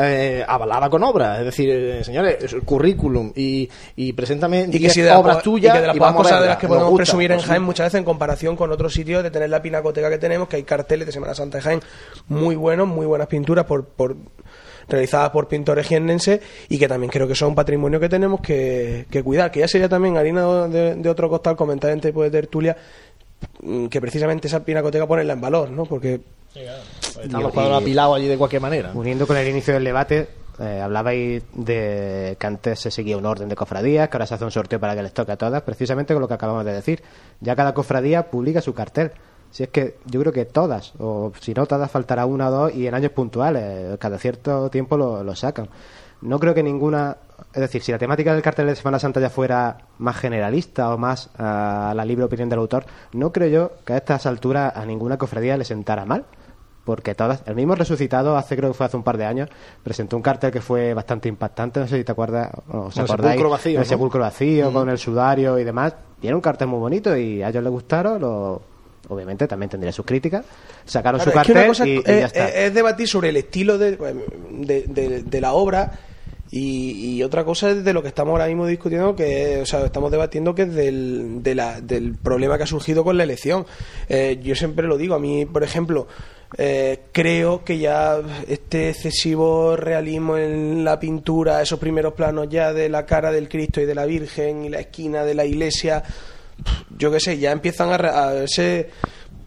eh, 0.00 0.44
avalada 0.46 0.88
con 0.88 1.02
obras. 1.02 1.40
Es 1.40 1.44
decir, 1.46 1.68
eh, 1.70 2.04
señores, 2.04 2.36
es 2.40 2.52
el 2.52 2.62
currículum 2.62 3.32
y, 3.34 3.68
y 3.96 4.12
preséntame 4.12 4.66
y 4.68 4.70
que 4.70 4.78
10 4.78 4.92
si 4.92 5.00
de 5.02 5.10
obras 5.10 5.42
tuyas 5.42 5.74
y 5.74 5.76
que 5.76 5.80
de 5.80 5.86
las 5.88 5.96
y 5.96 5.98
pocas 5.98 6.12
vamos 6.12 6.22
cosas 6.28 6.40
de 6.42 6.46
las 6.46 6.56
que 6.58 6.68
podemos 6.68 6.90
gusta, 6.90 7.02
presumir 7.02 7.32
en 7.32 7.40
sí. 7.40 7.46
Jaén 7.46 7.62
muchas 7.64 7.86
veces 7.86 7.98
en 7.98 8.04
comparación 8.04 8.54
con 8.54 8.70
otros 8.70 8.94
sitios 8.94 9.24
de 9.24 9.32
tener 9.32 9.50
la 9.50 9.60
pinacoteca 9.60 10.08
que 10.08 10.18
tenemos 10.18 10.46
que 10.48 10.54
hay 10.54 10.62
carteles 10.62 11.04
de 11.06 11.12
Semana 11.12 11.34
Santa 11.34 11.58
de 11.58 11.62
Jaén 11.64 11.80
muy 12.28 12.54
buenos 12.54 12.86
muy 12.86 13.06
buenas 13.06 13.26
pinturas 13.26 13.64
por, 13.64 13.86
por 13.86 14.14
realizadas 14.88 15.30
por 15.30 15.48
pintores 15.48 15.86
jiennenses 15.86 16.40
y 16.68 16.78
que 16.78 16.88
también 16.88 17.10
creo 17.10 17.28
que 17.28 17.34
son 17.34 17.50
un 17.50 17.54
patrimonio 17.54 18.00
que 18.00 18.08
tenemos 18.08 18.40
que, 18.40 19.06
que 19.10 19.22
cuidar 19.22 19.50
que 19.50 19.60
ya 19.60 19.68
sería 19.68 19.88
también 19.88 20.16
harina 20.16 20.68
de, 20.68 20.94
de 20.94 21.08
otro 21.10 21.28
costal 21.28 21.56
comentar 21.56 21.90
en 21.90 22.00
tiempo 22.00 22.22
de 22.22 22.30
tertulia 22.30 22.76
mm, 23.62 23.86
que 23.86 24.00
precisamente 24.00 24.48
esa 24.48 24.64
pinacoteca 24.64 25.06
ponerla 25.06 25.34
en 25.34 25.40
valor 25.40 25.70
¿no? 25.70 25.84
porque 25.84 26.20
Están 27.22 27.42
los 27.42 27.52
cuadros 27.52 27.82
apilados 27.82 28.16
allí 28.16 28.26
de 28.26 28.38
cualquier 28.38 28.62
manera. 28.62 28.92
Uniendo 28.94 29.26
con 29.26 29.36
el 29.36 29.46
inicio 29.48 29.74
del 29.74 29.84
debate, 29.84 30.28
eh, 30.58 30.80
hablabais 30.80 31.42
de 31.54 32.36
que 32.38 32.46
antes 32.46 32.80
se 32.80 32.90
seguía 32.90 33.16
un 33.16 33.26
orden 33.26 33.48
de 33.48 33.54
cofradías, 33.54 34.08
que 34.08 34.16
ahora 34.16 34.26
se 34.26 34.34
hace 34.34 34.44
un 34.44 34.50
sorteo 34.50 34.80
para 34.80 34.94
que 34.94 35.02
les 35.02 35.12
toque 35.12 35.32
a 35.32 35.36
todas, 35.36 35.62
precisamente 35.62 36.14
con 36.14 36.20
lo 36.20 36.28
que 36.28 36.34
acabamos 36.34 36.64
de 36.64 36.72
decir. 36.72 37.02
Ya 37.40 37.54
cada 37.54 37.74
cofradía 37.74 38.30
publica 38.30 38.60
su 38.60 38.74
cartel. 38.74 39.12
Si 39.50 39.62
es 39.62 39.70
que 39.70 39.96
yo 40.06 40.20
creo 40.20 40.32
que 40.32 40.44
todas, 40.44 40.92
o 40.98 41.32
si 41.40 41.54
no 41.54 41.66
todas, 41.66 41.90
faltará 41.90 42.26
una 42.26 42.48
o 42.48 42.50
dos 42.50 42.74
y 42.74 42.86
en 42.86 42.94
años 42.94 43.12
puntuales, 43.12 43.96
cada 43.98 44.18
cierto 44.18 44.68
tiempo 44.70 44.96
lo, 44.96 45.22
lo 45.24 45.34
sacan. 45.34 45.68
No 46.20 46.38
creo 46.40 46.52
que 46.52 46.62
ninguna, 46.64 47.16
es 47.54 47.60
decir, 47.60 47.80
si 47.82 47.92
la 47.92 47.98
temática 47.98 48.32
del 48.34 48.42
cartel 48.42 48.66
de 48.66 48.74
Semana 48.76 48.98
Santa 48.98 49.20
ya 49.20 49.30
fuera 49.30 49.78
más 49.98 50.16
generalista 50.16 50.92
o 50.92 50.98
más 50.98 51.30
a 51.38 51.92
la 51.94 52.04
libre 52.04 52.24
opinión 52.24 52.48
del 52.48 52.58
autor, 52.58 52.84
no 53.12 53.32
creo 53.32 53.48
yo 53.48 53.72
que 53.84 53.92
a 53.92 53.96
estas 53.98 54.26
alturas 54.26 54.72
a 54.76 54.84
ninguna 54.84 55.16
cofradía 55.16 55.56
le 55.56 55.64
sentara 55.64 56.04
mal 56.04 56.24
porque 56.84 57.14
todas, 57.14 57.42
el 57.46 57.54
mismo 57.54 57.74
resucitado 57.74 58.36
hace 58.36 58.56
creo 58.56 58.70
que 58.70 58.74
fue 58.74 58.86
hace 58.86 58.96
un 58.96 59.02
par 59.02 59.18
de 59.18 59.26
años 59.26 59.50
presentó 59.82 60.16
un 60.16 60.22
cartel 60.22 60.50
que 60.50 60.62
fue 60.62 60.94
bastante 60.94 61.28
impactante 61.28 61.80
no 61.80 61.86
sé 61.86 61.98
si 61.98 62.04
te 62.04 62.12
acuerdas 62.12 62.50
o 62.72 62.86
os 62.86 62.96
El 62.96 63.04
acordáis 63.04 63.32
sepulcro 63.34 63.50
vacío, 63.50 63.72
el 63.78 63.84
¿no? 63.84 63.88
sepulcro 63.88 64.20
vacío 64.22 64.70
Mm. 64.70 64.74
con 64.74 64.88
el 64.88 64.98
sudario 64.98 65.58
y 65.58 65.64
demás 65.64 65.94
y 66.22 66.26
era 66.26 66.34
un 66.34 66.40
cartel 66.40 66.66
muy 66.68 66.78
bonito 66.78 67.14
y 67.14 67.42
a 67.42 67.50
ellos 67.50 67.62
les 67.62 67.70
gustaron 67.72 68.20
lo- 68.22 68.62
obviamente 69.08 69.46
también 69.46 69.70
tendría 69.70 69.92
sus 69.92 70.04
críticas 70.04 70.44
sacaron 70.84 71.20
Claro, 71.20 71.32
su 71.32 71.38
es 71.38 71.46
que 71.46 71.52
cartel 71.52 71.68
cosa 71.68 71.86
y, 71.88 71.96
es, 71.98 72.04
ya 72.04 72.26
está 72.26 72.48
es- 72.48 72.54
es 72.68 72.74
debatir 72.74 73.08
sobre 73.08 73.28
el 73.30 73.36
estilo 73.36 73.78
de, 73.78 73.96
de, 74.50 74.82
de- 74.88 75.22
de 75.22 75.40
la 75.40 75.52
obra 75.52 75.92
y, 76.50 77.16
y 77.16 77.22
otra 77.22 77.44
cosa 77.44 77.70
es 77.70 77.84
de 77.84 77.92
lo 77.92 78.00
que 78.02 78.08
estamos 78.08 78.32
ahora 78.32 78.46
mismo 78.46 78.66
discutiendo, 78.66 79.14
que 79.14 79.60
o 79.60 79.66
sea, 79.66 79.84
estamos 79.84 80.10
debatiendo 80.10 80.54
que 80.54 80.62
es 80.62 80.74
del, 80.74 81.42
de 81.42 81.54
la- 81.54 81.80
del 81.82 82.14
problema 82.14 82.56
que 82.56 82.64
ha 82.64 82.66
surgido 82.66 83.04
con 83.04 83.18
la 83.18 83.24
elección. 83.24 83.66
Eh, 84.08 84.40
yo 84.42 84.54
siempre 84.56 84.86
lo 84.86 84.96
digo, 84.96 85.14
a 85.14 85.18
mí, 85.18 85.44
por 85.44 85.62
ejemplo, 85.62 86.08
eh, 86.56 87.00
creo 87.12 87.62
que 87.64 87.76
ya 87.78 88.16
este 88.48 88.88
excesivo 88.88 89.76
realismo 89.76 90.38
en 90.38 90.84
la 90.84 90.98
pintura, 90.98 91.60
esos 91.60 91.78
primeros 91.78 92.14
planos 92.14 92.48
ya 92.48 92.72
de 92.72 92.88
la 92.88 93.04
cara 93.04 93.30
del 93.30 93.46
Cristo 93.50 93.82
y 93.82 93.84
de 93.84 93.94
la 93.94 94.06
Virgen 94.06 94.64
y 94.64 94.70
la 94.70 94.80
esquina 94.80 95.24
de 95.24 95.34
la 95.34 95.44
iglesia, 95.44 96.02
yo 96.96 97.10
qué 97.10 97.20
sé, 97.20 97.38
ya 97.38 97.52
empiezan 97.52 97.90
a, 97.90 97.94
a 97.94 98.32
verse 98.32 98.90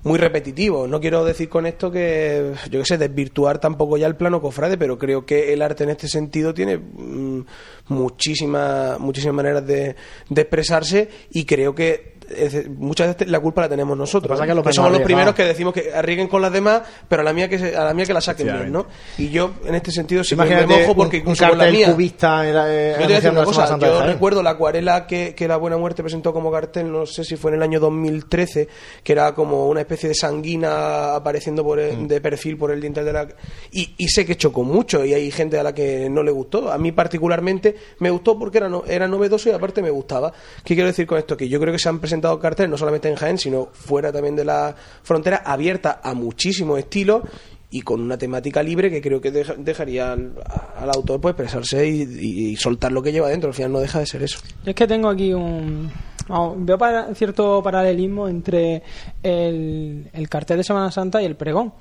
muy 0.03 0.17
repetitivos. 0.17 0.89
No 0.89 0.99
quiero 0.99 1.23
decir 1.23 1.49
con 1.49 1.65
esto 1.65 1.91
que, 1.91 2.53
yo 2.69 2.79
qué 2.79 2.85
sé, 2.85 2.97
desvirtuar 2.97 3.59
tampoco 3.59 3.97
ya 3.97 4.07
el 4.07 4.15
plano 4.15 4.41
cofrade, 4.41 4.77
pero 4.77 4.97
creo 4.97 5.25
que 5.25 5.53
el 5.53 5.61
arte 5.61 5.83
en 5.83 5.91
este 5.91 6.07
sentido 6.07 6.53
tiene 6.53 6.77
mm, 6.77 7.45
muchísimas 7.89 8.99
muchísimas 8.99 9.35
maneras 9.35 9.65
de 9.65 9.95
expresarse 10.29 11.09
y 11.31 11.45
creo 11.45 11.75
que 11.75 12.20
es- 12.37 12.69
muchas 12.69 13.07
veces 13.15 13.27
la 13.29 13.39
culpa 13.39 13.61
la 13.61 13.69
tenemos 13.69 13.97
nosotros. 13.97 14.23
Lo 14.23 14.35
que 14.35 14.39
pasa 14.39 14.43
es 14.43 14.49
que 14.49 14.55
¿no? 14.55 14.63
que 14.63 14.73
somos 14.73 14.91
los 14.91 15.01
primeros 15.01 15.35
que 15.35 15.43
decimos 15.43 15.73
que 15.73 15.93
arriesguen 15.93 16.27
con 16.27 16.41
las 16.41 16.51
demás, 16.51 16.81
pero 17.07 17.21
a 17.21 17.25
la 17.25 17.33
mía 17.33 17.47
que, 17.49 17.59
se- 17.59 17.75
a 17.75 17.83
la 17.85 17.93
mía 17.93 18.05
que 18.05 18.13
la 18.13 18.21
saquen 18.21 18.47
bien, 18.47 18.71
¿no? 18.71 18.85
Y 19.17 19.29
yo 19.29 19.51
en 19.65 19.75
este 19.75 19.91
sentido 19.91 20.23
sí 20.23 20.35
me 20.35 20.65
mojo 20.65 20.95
porque 20.95 21.17
un, 21.17 21.23
un 21.23 21.29
incluso 21.31 21.47
con 21.49 21.57
la 21.57 21.71
mía 21.71 21.91
cubista 21.91 22.43
eh, 22.47 22.91
yo 22.93 22.97
te 22.99 23.03
voy 23.03 23.13
a 23.13 23.15
decir 23.15 23.31
una 23.31 23.43
cosa, 23.43 23.77
yo 23.79 23.97
Jaén. 23.99 24.11
recuerdo 24.13 24.43
la 24.43 24.51
acuarela 24.51 25.07
que, 25.07 25.33
que 25.35 25.47
La 25.47 25.57
Buena 25.57 25.77
Muerte 25.77 26.01
presentó 26.03 26.33
como 26.33 26.51
cartel, 26.51 26.91
no 26.91 27.05
sé 27.05 27.23
si 27.23 27.35
fue 27.35 27.51
en 27.51 27.57
el 27.57 27.63
año 27.63 27.79
2013, 27.79 28.67
que 29.03 29.11
era 29.13 29.33
como 29.33 29.67
una 29.67 29.81
especie 29.81 30.09
de 30.09 30.15
sanguina 30.15 31.15
apareciendo 31.15 31.63
por 31.63 31.79
el- 31.79 32.07
de 32.07 32.21
perfil 32.21 32.57
por 32.57 32.71
el 32.71 32.81
dintel 32.81 33.05
de 33.05 33.13
la... 33.13 33.27
Y, 33.71 33.93
y 33.97 34.07
sé 34.09 34.25
que 34.25 34.35
chocó 34.37 34.63
mucho 34.63 35.03
y 35.05 35.13
hay 35.13 35.31
gente 35.31 35.57
a 35.59 35.63
la 35.63 35.73
que 35.73 36.09
no 36.09 36.23
le 36.23 36.31
gustó. 36.31 36.71
A 36.71 36.77
mí 36.77 36.91
particularmente 36.91 37.75
me 37.99 38.09
gustó 38.09 38.37
porque 38.37 38.57
era, 38.57 38.69
no- 38.69 38.83
era 38.87 39.07
novedoso 39.07 39.49
y 39.49 39.51
aparte 39.51 39.81
me 39.81 39.89
gustaba. 39.89 40.31
¿Qué 40.63 40.73
quiero 40.75 40.87
decir 40.87 41.05
con 41.07 41.17
esto? 41.17 41.35
Que 41.37 41.47
yo 41.49 41.59
creo 41.59 41.71
que 41.73 41.79
se 41.79 41.89
han 41.89 41.99
presentado 41.99 42.20
carteles 42.39 42.69
no 42.69 42.77
solamente 42.77 43.10
en 43.10 43.15
Jaén, 43.15 43.38
sino 43.38 43.69
fuera 43.73 44.11
también 44.11 44.35
de 44.35 44.45
la 44.45 44.76
frontera, 45.03 45.38
abierta 45.45 45.99
a 46.03 46.14
muchísimos 46.14 46.80
estilos 46.80 47.23
y 47.73 47.81
con 47.81 48.02
una 48.02 48.18
temática 48.18 48.61
libre 48.61 48.89
que 48.89 49.02
creo 49.02 49.22
que 49.22 49.31
deja- 49.31 49.56
dejaría 49.57 50.11
al, 50.11 50.34
autor 50.93 51.22
pues 51.22 51.31
expresarse 51.34 51.88
y, 51.88 52.56
soltar 52.57 52.91
lo 52.91 53.02
que 53.02 53.11
lleva 53.14 53.30
dentro. 53.30 53.49
Al 53.49 53.53
final 53.53 53.72
no 53.72 53.80
deja 53.80 53.99
de 53.99 54.06
ser 54.06 54.23
eso. 54.23 54.39
Es 54.65 54.76
que 54.76 54.85
tengo 54.88 55.07
aquí 55.10 55.34
un. 55.34 55.89
veo 56.57 56.77
para- 56.77 57.14
cierto 57.15 57.61
paralelismo 57.64 58.27
entre 58.27 58.84
el, 59.23 60.10
el 60.11 60.30
cartel 60.30 60.57
de 60.57 60.64
Semana 60.65 60.91
Santa 60.91 61.22
y 61.22 61.26
el 61.26 61.35
pregón. 61.38 61.73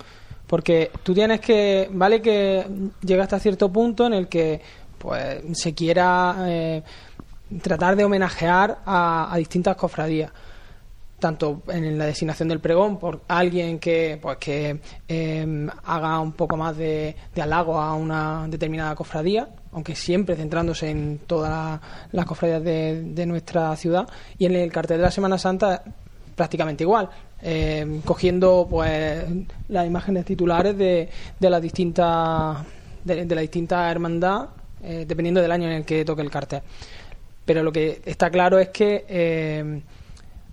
Porque 0.46 0.90
tú 1.02 1.12
tienes 1.14 1.40
que. 1.40 1.88
Vale 1.92 2.22
que 2.22 2.64
llega 3.02 3.24
hasta 3.24 3.38
cierto 3.40 3.72
punto 3.72 4.06
en 4.06 4.14
el 4.14 4.28
que 4.28 4.60
pues 4.98 5.38
se 5.54 5.74
quiera 5.74 6.36
eh, 6.46 6.82
tratar 7.62 7.96
de 7.96 8.04
homenajear 8.04 8.78
a, 8.86 9.32
a 9.32 9.36
distintas 9.36 9.76
cofradías 9.76 10.30
tanto 11.18 11.62
en 11.68 11.98
la 11.98 12.06
designación 12.06 12.48
del 12.48 12.60
pregón 12.60 12.98
por 12.98 13.20
alguien 13.28 13.78
que 13.78 14.18
pues 14.22 14.38
que 14.38 14.80
eh, 15.06 15.68
haga 15.84 16.18
un 16.18 16.32
poco 16.32 16.56
más 16.56 16.74
de, 16.78 17.14
halago 17.38 17.78
a 17.78 17.94
una 17.94 18.46
determinada 18.48 18.94
cofradía 18.94 19.46
aunque 19.72 19.94
siempre 19.94 20.34
centrándose 20.34 20.88
en 20.88 21.20
todas 21.26 21.50
la- 21.50 21.80
las 22.12 22.24
cofradías 22.24 22.64
de, 22.64 23.26
nuestra 23.26 23.76
ciudad 23.76 24.08
y 24.38 24.46
en 24.46 24.54
el 24.56 24.72
cartel 24.72 24.96
de 24.96 25.02
la 25.02 25.10
Semana 25.10 25.36
Santa 25.36 25.82
prácticamente 26.34 26.84
igual 26.84 27.10
eh, 27.42 28.00
cogiendo 28.06 28.66
pues 28.70 29.22
las 29.68 29.86
imágenes 29.86 30.24
titulares 30.24 30.76
de, 30.78 31.08
de 31.38 31.50
las 31.50 31.60
distintas 31.60 32.58
de, 33.04 33.26
de 33.26 33.34
la 33.34 33.40
distinta 33.42 33.90
hermandad 33.90 34.48
eh, 34.82 35.04
dependiendo 35.06 35.42
del 35.42 35.52
año 35.52 35.66
en 35.66 35.72
el 35.74 35.84
que 35.84 36.02
toque 36.06 36.22
el 36.22 36.30
cartel 36.30 36.62
pero 37.50 37.64
lo 37.64 37.72
que 37.72 38.00
está 38.04 38.30
claro 38.30 38.60
es 38.60 38.68
que 38.68 39.04
eh, 39.08 39.82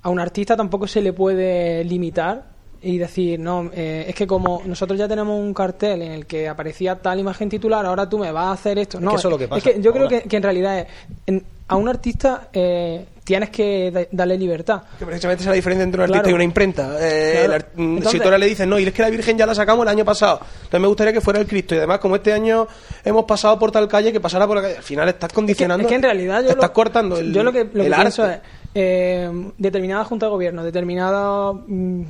a 0.02 0.10
un 0.10 0.19
artista 0.19 0.57
tampoco 0.57 0.88
se 0.88 0.99
le 0.99 1.14
puede 1.14 1.84
limitar 1.84 2.45
y 2.88 2.98
decir, 2.98 3.40
no, 3.40 3.70
eh, 3.74 4.06
es 4.08 4.16
que 4.16 4.26
como 4.26 4.62
nosotros 4.66 4.98
ya 4.98 5.08
tenemos 5.08 5.38
un 5.38 5.54
cartel 5.54 6.02
en 6.04 6.12
el 6.14 6.26
que 6.26 6.48
aparecía 6.48 6.96
tal 6.96 7.20
imagen 7.20 7.50
titular, 7.50 7.86
ahora 7.86 8.08
tú 8.08 8.18
me 8.18 8.32
vas 8.32 8.46
a 8.46 8.52
hacer 8.54 8.80
esto. 8.80 8.98
Es 8.98 9.04
no, 9.04 9.12
que 9.12 9.18
eso 9.18 9.28
es 9.28 9.32
lo 9.32 9.38
que 9.38 9.48
pasa 9.48 9.62
que 9.70 9.82
yo 9.82 9.92
creo 9.92 10.08
que, 10.08 10.22
que 10.22 10.38
en 10.38 10.44
realidad 10.44 10.80
es, 10.80 10.88
en- 11.26 11.44
a 11.70 11.76
un 11.76 11.90
artista 11.90 12.48
eh, 12.54 13.06
tienes 13.26 13.50
que 13.50 13.92
da- 13.92 14.08
darle 14.10 14.38
libertad. 14.38 14.84
Que 14.98 15.06
precisamente 15.06 15.42
esa 15.42 15.50
es 15.50 15.52
la 15.52 15.56
diferencia 15.56 15.84
entre 15.84 16.00
un 16.00 16.04
artista 16.04 16.22
Claro. 16.22 16.30
y 16.32 16.34
una 16.36 16.44
imprenta. 16.46 16.96
Eh, 17.02 17.32
Claro. 17.34 17.46
el 17.46 17.54
art- 17.54 17.70
mm, 17.76 17.82
Entonces- 17.82 18.12
si 18.14 18.18
tú 18.20 18.24
ahora 18.24 18.38
le 18.38 18.46
dices, 18.46 18.66
no, 18.66 18.80
y 18.80 18.86
es 18.86 18.94
que 18.94 19.02
la 19.02 19.10
Virgen 19.10 19.38
ya 19.38 19.46
la 19.46 19.54
sacamos 19.54 19.84
el 19.84 19.90
año 19.90 20.06
pasado, 20.06 20.40
entonces 20.40 20.80
me 20.80 20.88
gustaría 20.88 21.12
que 21.12 21.20
fuera 21.20 21.42
el 21.42 21.46
Cristo. 21.46 21.76
Y 21.76 21.80
además, 21.80 22.00
como 22.00 22.16
este 22.16 22.32
año 22.32 22.68
hemos 23.04 23.26
pasado 23.26 23.60
por 23.60 23.70
tal 23.72 23.86
calle, 23.90 24.14
que 24.14 24.22
pasara 24.22 24.48
por 24.48 24.56
la 24.56 24.62
calle. 24.62 24.78
Al 24.78 24.84
final 24.84 25.10
estás 25.10 25.34
condicionando. 25.34 25.82
Es 25.84 25.90
que 25.90 25.96
en 25.96 26.04
realidad 26.04 26.42
yo 26.42 26.52
estás 26.52 26.70
lo, 26.70 26.74
cortando 26.74 27.18
el, 27.20 27.34
yo 27.34 27.44
lo 27.44 27.52
que, 27.52 27.66
lo 27.66 27.72
que 27.84 27.88
el 27.88 27.94
pienso 27.94 28.24
arte. 28.24 28.36
es 28.36 28.42
eh, 28.76 29.30
determinada 29.58 30.06
junta 30.06 30.28
de 30.28 30.30
gobierno, 30.30 30.64
determinadas 30.64 31.54
mm, 31.68 32.04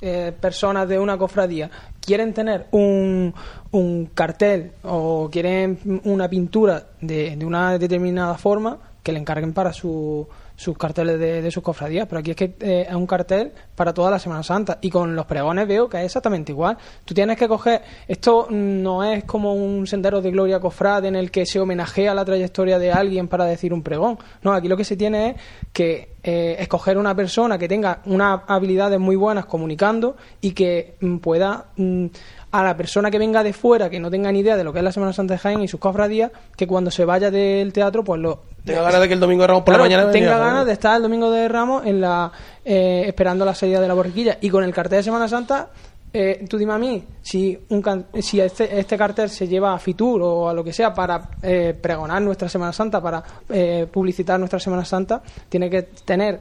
eh, 0.00 0.32
personas 0.38 0.88
de 0.88 0.98
una 0.98 1.18
cofradía 1.18 1.70
quieren 2.00 2.32
tener 2.32 2.66
un, 2.70 3.34
un 3.70 4.06
cartel 4.14 4.72
o 4.82 5.28
quieren 5.30 6.00
una 6.04 6.28
pintura 6.28 6.86
de, 7.00 7.36
de 7.36 7.44
una 7.44 7.78
determinada 7.78 8.36
forma 8.38 8.78
que 9.02 9.12
le 9.12 9.18
encarguen 9.18 9.52
para 9.52 9.72
su, 9.72 10.26
sus 10.60 10.76
carteles 10.76 11.18
de, 11.18 11.50
sus 11.50 11.62
cofradías, 11.62 12.06
pero 12.06 12.18
aquí 12.18 12.32
es 12.32 12.36
que 12.36 12.54
eh, 12.60 12.84
es 12.86 12.94
un 12.94 13.06
cartel 13.06 13.50
para 13.74 13.94
toda 13.94 14.10
la 14.10 14.18
Semana 14.18 14.42
Santa 14.42 14.76
y 14.82 14.90
con 14.90 15.16
los 15.16 15.24
pregones 15.24 15.66
veo 15.66 15.88
que 15.88 15.96
es 15.96 16.04
exactamente 16.04 16.52
igual. 16.52 16.76
Tú 17.06 17.14
tienes 17.14 17.38
que 17.38 17.48
coger, 17.48 17.80
esto 18.06 18.46
no 18.50 19.02
es 19.02 19.24
como 19.24 19.54
un 19.54 19.86
sendero 19.86 20.20
de 20.20 20.30
gloria 20.30 20.60
cofrade 20.60 21.08
en 21.08 21.16
el 21.16 21.30
que 21.30 21.46
se 21.46 21.58
homenajea 21.58 22.12
la 22.12 22.26
trayectoria 22.26 22.78
de 22.78 22.92
alguien 22.92 23.26
para 23.26 23.46
decir 23.46 23.72
un 23.72 23.82
pregón. 23.82 24.18
No, 24.42 24.52
aquí 24.52 24.68
lo 24.68 24.76
que 24.76 24.84
se 24.84 24.98
tiene 24.98 25.30
es 25.30 25.36
que 25.72 26.16
eh, 26.22 26.56
escoger 26.58 26.98
una 26.98 27.16
persona 27.16 27.56
que 27.56 27.66
tenga 27.66 28.02
unas 28.04 28.42
habilidades 28.46 29.00
muy 29.00 29.16
buenas 29.16 29.46
comunicando 29.46 30.18
y 30.42 30.50
que 30.50 30.96
mm, 31.00 31.16
pueda 31.16 31.68
mm, 31.76 32.06
a 32.52 32.64
la 32.64 32.76
persona 32.76 33.10
que 33.10 33.18
venga 33.18 33.42
de 33.44 33.52
fuera, 33.52 33.88
que 33.88 34.00
no 34.00 34.10
tenga 34.10 34.32
ni 34.32 34.40
idea 34.40 34.56
de 34.56 34.64
lo 34.64 34.72
que 34.72 34.78
es 34.80 34.84
la 34.84 34.92
Semana 34.92 35.12
Santa 35.12 35.34
de 35.34 35.38
Jaén 35.38 35.62
y 35.62 35.68
sus 35.68 35.78
cofradías, 35.78 36.32
que 36.56 36.66
cuando 36.66 36.90
se 36.90 37.04
vaya 37.04 37.30
del 37.30 37.72
teatro, 37.72 38.02
pues 38.02 38.20
lo 38.20 38.40
Tenga 38.64 38.82
ganas 38.82 39.00
de 39.00 39.08
que 39.08 39.14
el 39.14 39.20
domingo 39.20 39.42
de 39.42 39.46
Ramos 39.46 39.62
por 39.62 39.74
Claro, 39.74 39.84
la 39.84 39.88
mañana 39.96 40.10
tenga 40.12 40.36
ganas 40.38 40.66
de 40.66 40.72
estar 40.72 40.96
el 40.96 41.02
domingo 41.02 41.30
de 41.30 41.48
Ramos 41.48 41.86
en 41.86 42.00
la 42.00 42.30
eh, 42.64 43.04
esperando 43.06 43.44
la 43.44 43.54
salida 43.54 43.80
de 43.80 43.88
la 43.88 43.94
borriquilla. 43.94 44.36
Y 44.40 44.50
con 44.50 44.64
el 44.64 44.72
cartel 44.74 44.98
de 44.98 45.02
Semana 45.04 45.28
Santa 45.28 45.68
eh, 46.12 46.44
tú 46.48 46.58
dime 46.58 46.72
a 46.72 46.78
mí 46.78 47.02
si 47.22 47.56
un 47.68 47.80
can- 47.80 48.06
si 48.20 48.40
este, 48.40 48.78
este 48.80 48.98
cartel 48.98 49.30
se 49.30 49.46
lleva 49.46 49.72
a 49.72 49.78
Fitur 49.78 50.20
o 50.20 50.48
a 50.48 50.52
lo 50.52 50.64
que 50.64 50.72
sea 50.72 50.92
para 50.92 51.30
eh, 51.40 51.72
pregonar 51.80 52.20
nuestra 52.20 52.48
Semana 52.48 52.72
Santa 52.72 53.00
para 53.00 53.22
eh, 53.48 53.86
publicitar 53.90 54.38
nuestra 54.40 54.58
Semana 54.58 54.84
Santa 54.84 55.22
tiene 55.48 55.70
que 55.70 55.82
tener 56.04 56.40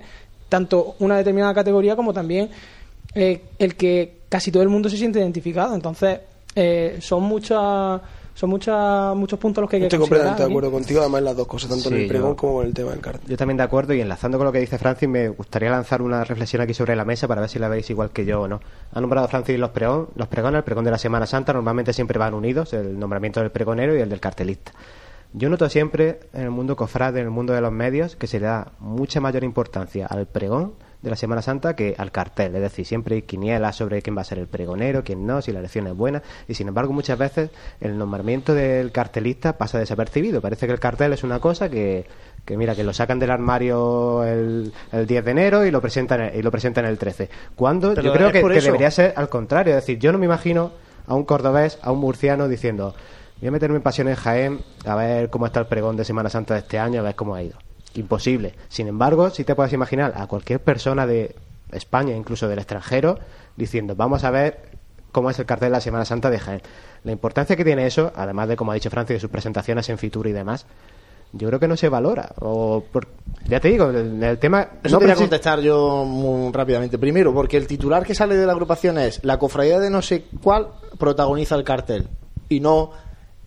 tanto 0.50 0.96
una 1.00 1.18
determinada 1.18 1.54
categoría 1.54 1.96
como 1.96 2.12
también 2.14 2.50
eh, 3.14 3.44
el 3.60 3.76
que 3.76 4.19
casi 4.30 4.52
todo 4.52 4.64
el 4.64 4.70
mundo 4.70 4.88
se 4.90 4.98
siente 4.98 5.20
identificado 5.20 5.74
entonces 5.76 6.20
eh, 6.56 6.98
son 7.02 7.24
muchas 7.24 8.02
son 8.34 8.50
muchas 8.52 9.16
muchos 9.18 9.38
puntos 9.38 9.62
los 9.62 9.70
que 9.70 9.76
hay 9.76 9.82
que 9.82 9.88
Estoy 9.88 10.00
completamente 10.00 10.44
de 10.44 10.50
acuerdo 10.50 10.72
contigo, 10.72 11.02
además 11.02 11.20
en 11.20 11.26
las 11.26 11.36
dos 11.36 11.48
cosas, 11.48 11.70
tanto 11.72 11.90
en 11.90 11.96
el 11.96 12.08
pregón 12.08 12.30
yo- 12.32 12.36
como 12.38 12.62
en 12.62 12.68
el 12.70 12.74
tema 12.74 12.92
del 12.92 13.02
cartel. 13.02 13.28
Yo 13.30 13.36
también 13.36 13.58
de 13.58 13.64
acuerdo 13.64 13.94
y 13.94 14.00
enlazando 14.00 14.38
con 14.38 14.46
lo 14.46 14.54
que 14.54 14.60
dice 14.60 14.78
Francis, 14.78 15.10
me 15.10 15.28
gustaría 15.28 15.70
lanzar 15.70 16.02
una 16.02 16.24
reflexión 16.24 16.62
aquí 16.62 16.74
sobre 16.74 16.96
la 16.96 17.04
mesa 17.04 17.28
para 17.28 17.42
ver 17.42 17.50
si 17.50 17.60
la 17.60 17.68
veis 17.68 17.90
igual 17.90 18.12
que 18.12 18.24
yo 18.26 18.42
o 18.44 18.48
no. 18.48 18.62
Ha 18.94 19.02
nombrado 19.02 19.28
Francis 19.28 19.60
los, 19.60 19.72
pregón, 19.72 20.08
los 20.16 20.30
pregones, 20.30 20.60
el 20.60 20.64
pregón 20.64 20.86
de 20.86 20.92
la 20.92 20.98
Semana 20.98 21.26
Santa 21.26 21.52
normalmente 21.52 21.92
siempre 21.92 22.18
van 22.18 22.34
unidos, 22.34 22.72
el 22.74 22.98
nombramiento 22.98 23.42
del 23.42 23.52
pregonero 23.52 23.94
y 23.98 24.00
el 24.00 24.08
del 24.08 24.22
cartelista. 24.22 24.72
Yo 25.34 25.50
noto 25.50 25.68
siempre 25.70 26.22
en 26.34 26.44
el 26.44 26.50
mundo 26.52 26.78
cofrade, 26.78 27.20
en 27.20 27.26
el 27.26 27.32
mundo 27.32 27.52
de 27.52 27.60
los 27.60 27.74
medios, 27.74 28.16
que 28.16 28.26
se 28.28 28.40
le 28.40 28.46
da 28.46 28.72
mucha 28.80 29.20
mayor 29.20 29.44
importancia 29.44 30.06
al 30.08 30.28
pregón 30.28 30.74
de 31.02 31.10
la 31.10 31.16
Semana 31.16 31.42
Santa 31.42 31.76
que 31.76 31.96
al 31.98 32.12
cartel. 32.12 32.56
Es 32.56 32.62
decir, 32.62 32.86
siempre 32.86 33.16
hay 33.16 33.22
quinielas 33.22 33.76
sobre 33.76 34.02
quién 34.02 34.18
va 34.18 34.22
a 34.22 34.26
ser 34.26 34.40
el 34.40 34.48
pregonero, 34.48 35.04
quién 35.04 35.26
no, 35.26 35.42
si 35.42 35.52
la 35.52 35.60
elección 35.60 35.88
es 35.88 35.96
buena. 35.96 36.22
Y 36.48 36.56
sin 36.56 36.68
embargo, 36.68 36.94
muchas 36.94 37.18
veces 37.18 37.52
el 37.80 37.98
nombramiento 37.98 38.54
del 38.54 38.92
cartelista 38.92 39.58
pasa 39.58 39.80
desapercibido. 39.80 40.42
Parece 40.42 40.68
que 40.68 40.74
el 40.74 40.80
cartel 40.80 41.14
es 41.14 41.24
una 41.24 41.40
cosa 41.40 41.70
que, 41.70 42.06
que 42.46 42.58
mira, 42.58 42.76
que 42.76 42.84
lo 42.84 42.94
sacan 42.94 43.20
del 43.20 43.32
armario 43.32 44.24
el, 44.24 44.74
el 44.92 45.08
10 45.08 45.26
de 45.26 45.32
enero 45.32 45.66
y 45.66 45.72
lo 45.72 45.82
presentan, 45.82 46.32
y 46.36 46.42
lo 46.42 46.52
presentan 46.52 46.86
el 46.86 46.98
13. 46.98 47.30
Cuando 47.56 47.94
Pero 47.94 48.02
yo 48.02 48.14
creo 48.14 48.32
que, 48.32 48.42
que 48.42 48.62
debería 48.62 48.92
ser 48.92 49.14
al 49.16 49.30
contrario. 49.30 49.76
Es 49.76 49.84
decir, 49.84 50.00
yo 50.00 50.12
no 50.12 50.18
me 50.18 50.26
imagino 50.26 50.72
a 51.08 51.16
un 51.16 51.24
cordobés, 51.24 51.80
a 51.82 51.92
un 51.92 52.00
murciano 52.00 52.48
diciendo 52.48 52.94
voy 53.40 53.48
a 53.48 53.52
meterme 53.52 53.78
en 53.78 53.82
pasión 53.82 54.10
en 54.10 54.16
Jaén 54.16 54.60
a 54.86 54.96
ver 54.96 55.30
cómo 55.30 55.46
está 55.46 55.62
el 55.62 55.68
pregón 55.68 55.96
de 55.96 56.04
Semana 56.04 56.30
Santa 56.30 56.56
de 56.56 56.60
este 56.60 56.78
año, 56.78 57.00
a 57.00 57.04
ver 57.04 57.16
cómo 57.16 57.36
ha 57.36 57.42
ido. 57.42 57.58
Imposible. 57.96 58.54
Sin 58.68 58.88
embargo, 58.88 59.30
si 59.30 59.44
te 59.44 59.56
puedes 59.56 59.74
imaginar 59.74 60.14
a 60.16 60.28
cualquier 60.28 60.60
persona 60.60 61.08
de 61.08 61.36
España, 61.72 62.16
incluso 62.16 62.48
del 62.48 62.60
extranjero, 62.60 63.20
diciendo 63.56 63.96
vamos 63.96 64.24
a 64.24 64.32
ver 64.32 64.70
cómo 65.12 65.30
es 65.30 65.40
el 65.40 65.46
cartel 65.46 65.68
de 65.70 65.72
la 65.74 65.82
Semana 65.82 66.06
Santa 66.06 66.30
de 66.30 66.40
Jaén. 66.40 66.62
La 67.04 67.12
importancia 67.12 67.56
que 67.56 67.66
tiene 67.66 67.88
eso, 67.88 68.12
además 68.16 68.48
de, 68.48 68.56
como 68.56 68.72
ha 68.72 68.76
dicho 68.76 68.90
Francis, 68.90 69.16
de 69.16 69.20
sus 69.20 69.30
presentaciones 69.30 69.90
en 69.90 69.98
Fitur 69.98 70.28
y 70.28 70.32
demás, 70.34 70.66
yo 71.32 71.48
creo 71.48 71.60
que 71.60 71.68
no 71.68 71.78
se 71.78 71.90
valora. 71.90 72.32
O 72.40 72.84
por- 72.92 73.08
ya 73.48 73.60
te 73.60 73.70
digo, 73.70 73.90
el, 73.90 74.22
el 74.22 74.38
tema... 74.40 74.68
Eso 74.84 74.96
no 75.00 75.02
voy 75.02 75.12
a 75.12 75.16
contestar 75.16 75.60
yo 75.62 76.06
muy 76.06 76.52
rápidamente. 76.52 76.98
Primero, 76.98 77.34
porque 77.34 77.58
el 77.58 77.68
titular 77.68 78.06
que 78.06 78.14
sale 78.16 78.36
de 78.36 78.46
la 78.46 78.52
agrupación 78.54 78.98
es 79.00 79.24
la 79.24 79.38
cofradía 79.40 79.80
de 79.80 79.90
no 79.90 80.02
sé 80.02 80.26
cuál 80.44 80.68
protagoniza 80.98 81.56
el 81.56 81.64
cartel 81.64 82.08
y 82.50 82.60
no 82.60 82.92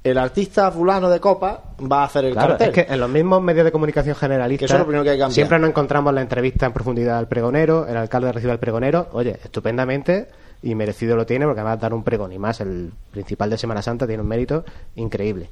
el 0.05 0.19
artista 0.19 0.71
fulano 0.73 1.09
de 1.09 1.21
copa 1.21 1.63
va 1.91 2.03
a 2.03 2.05
hacer 2.07 2.25
el 2.25 2.33
Claro, 2.33 2.49
cartel. 2.57 2.69
es 2.71 2.75
que 2.87 2.93
en 2.93 2.99
los 3.01 3.09
mismos 3.09 3.41
medios 3.43 3.65
de 3.65 3.71
comunicación 3.73 4.17
generalistas 4.17 4.59
Que 4.61 4.65
eso 4.67 4.75
es 4.75 4.81
lo 4.81 4.87
primero 4.87 5.05
que 5.05 5.11
hay 5.11 5.17
que 5.17 5.21
cambiar. 5.21 5.35
siempre 5.35 5.59
nos 5.61 5.71
encontramos 5.71 6.13
la 6.13 6.21
entrevista 6.23 6.67
en 6.67 6.73
profundidad 6.73 7.19
al 7.19 7.29
pregonero, 7.29 7.87
el 7.87 7.97
alcalde 7.97 8.33
recibe 8.33 8.53
al 8.53 8.59
pregonero, 8.59 9.09
oye, 9.13 9.39
estupendamente 9.45 10.29
y 10.63 10.75
merecido 10.75 11.15
lo 11.17 11.25
tiene 11.27 11.45
porque 11.47 11.61
además 11.61 11.81
dar 11.81 11.95
un 11.95 12.03
pregón 12.03 12.33
y 12.33 12.39
más 12.39 12.61
el 12.61 12.93
principal 13.13 13.51
de 13.51 13.59
Semana 13.59 13.81
Santa 13.83 14.07
tiene 14.07 14.23
un 14.23 14.29
mérito 14.29 14.65
increíble. 14.97 15.49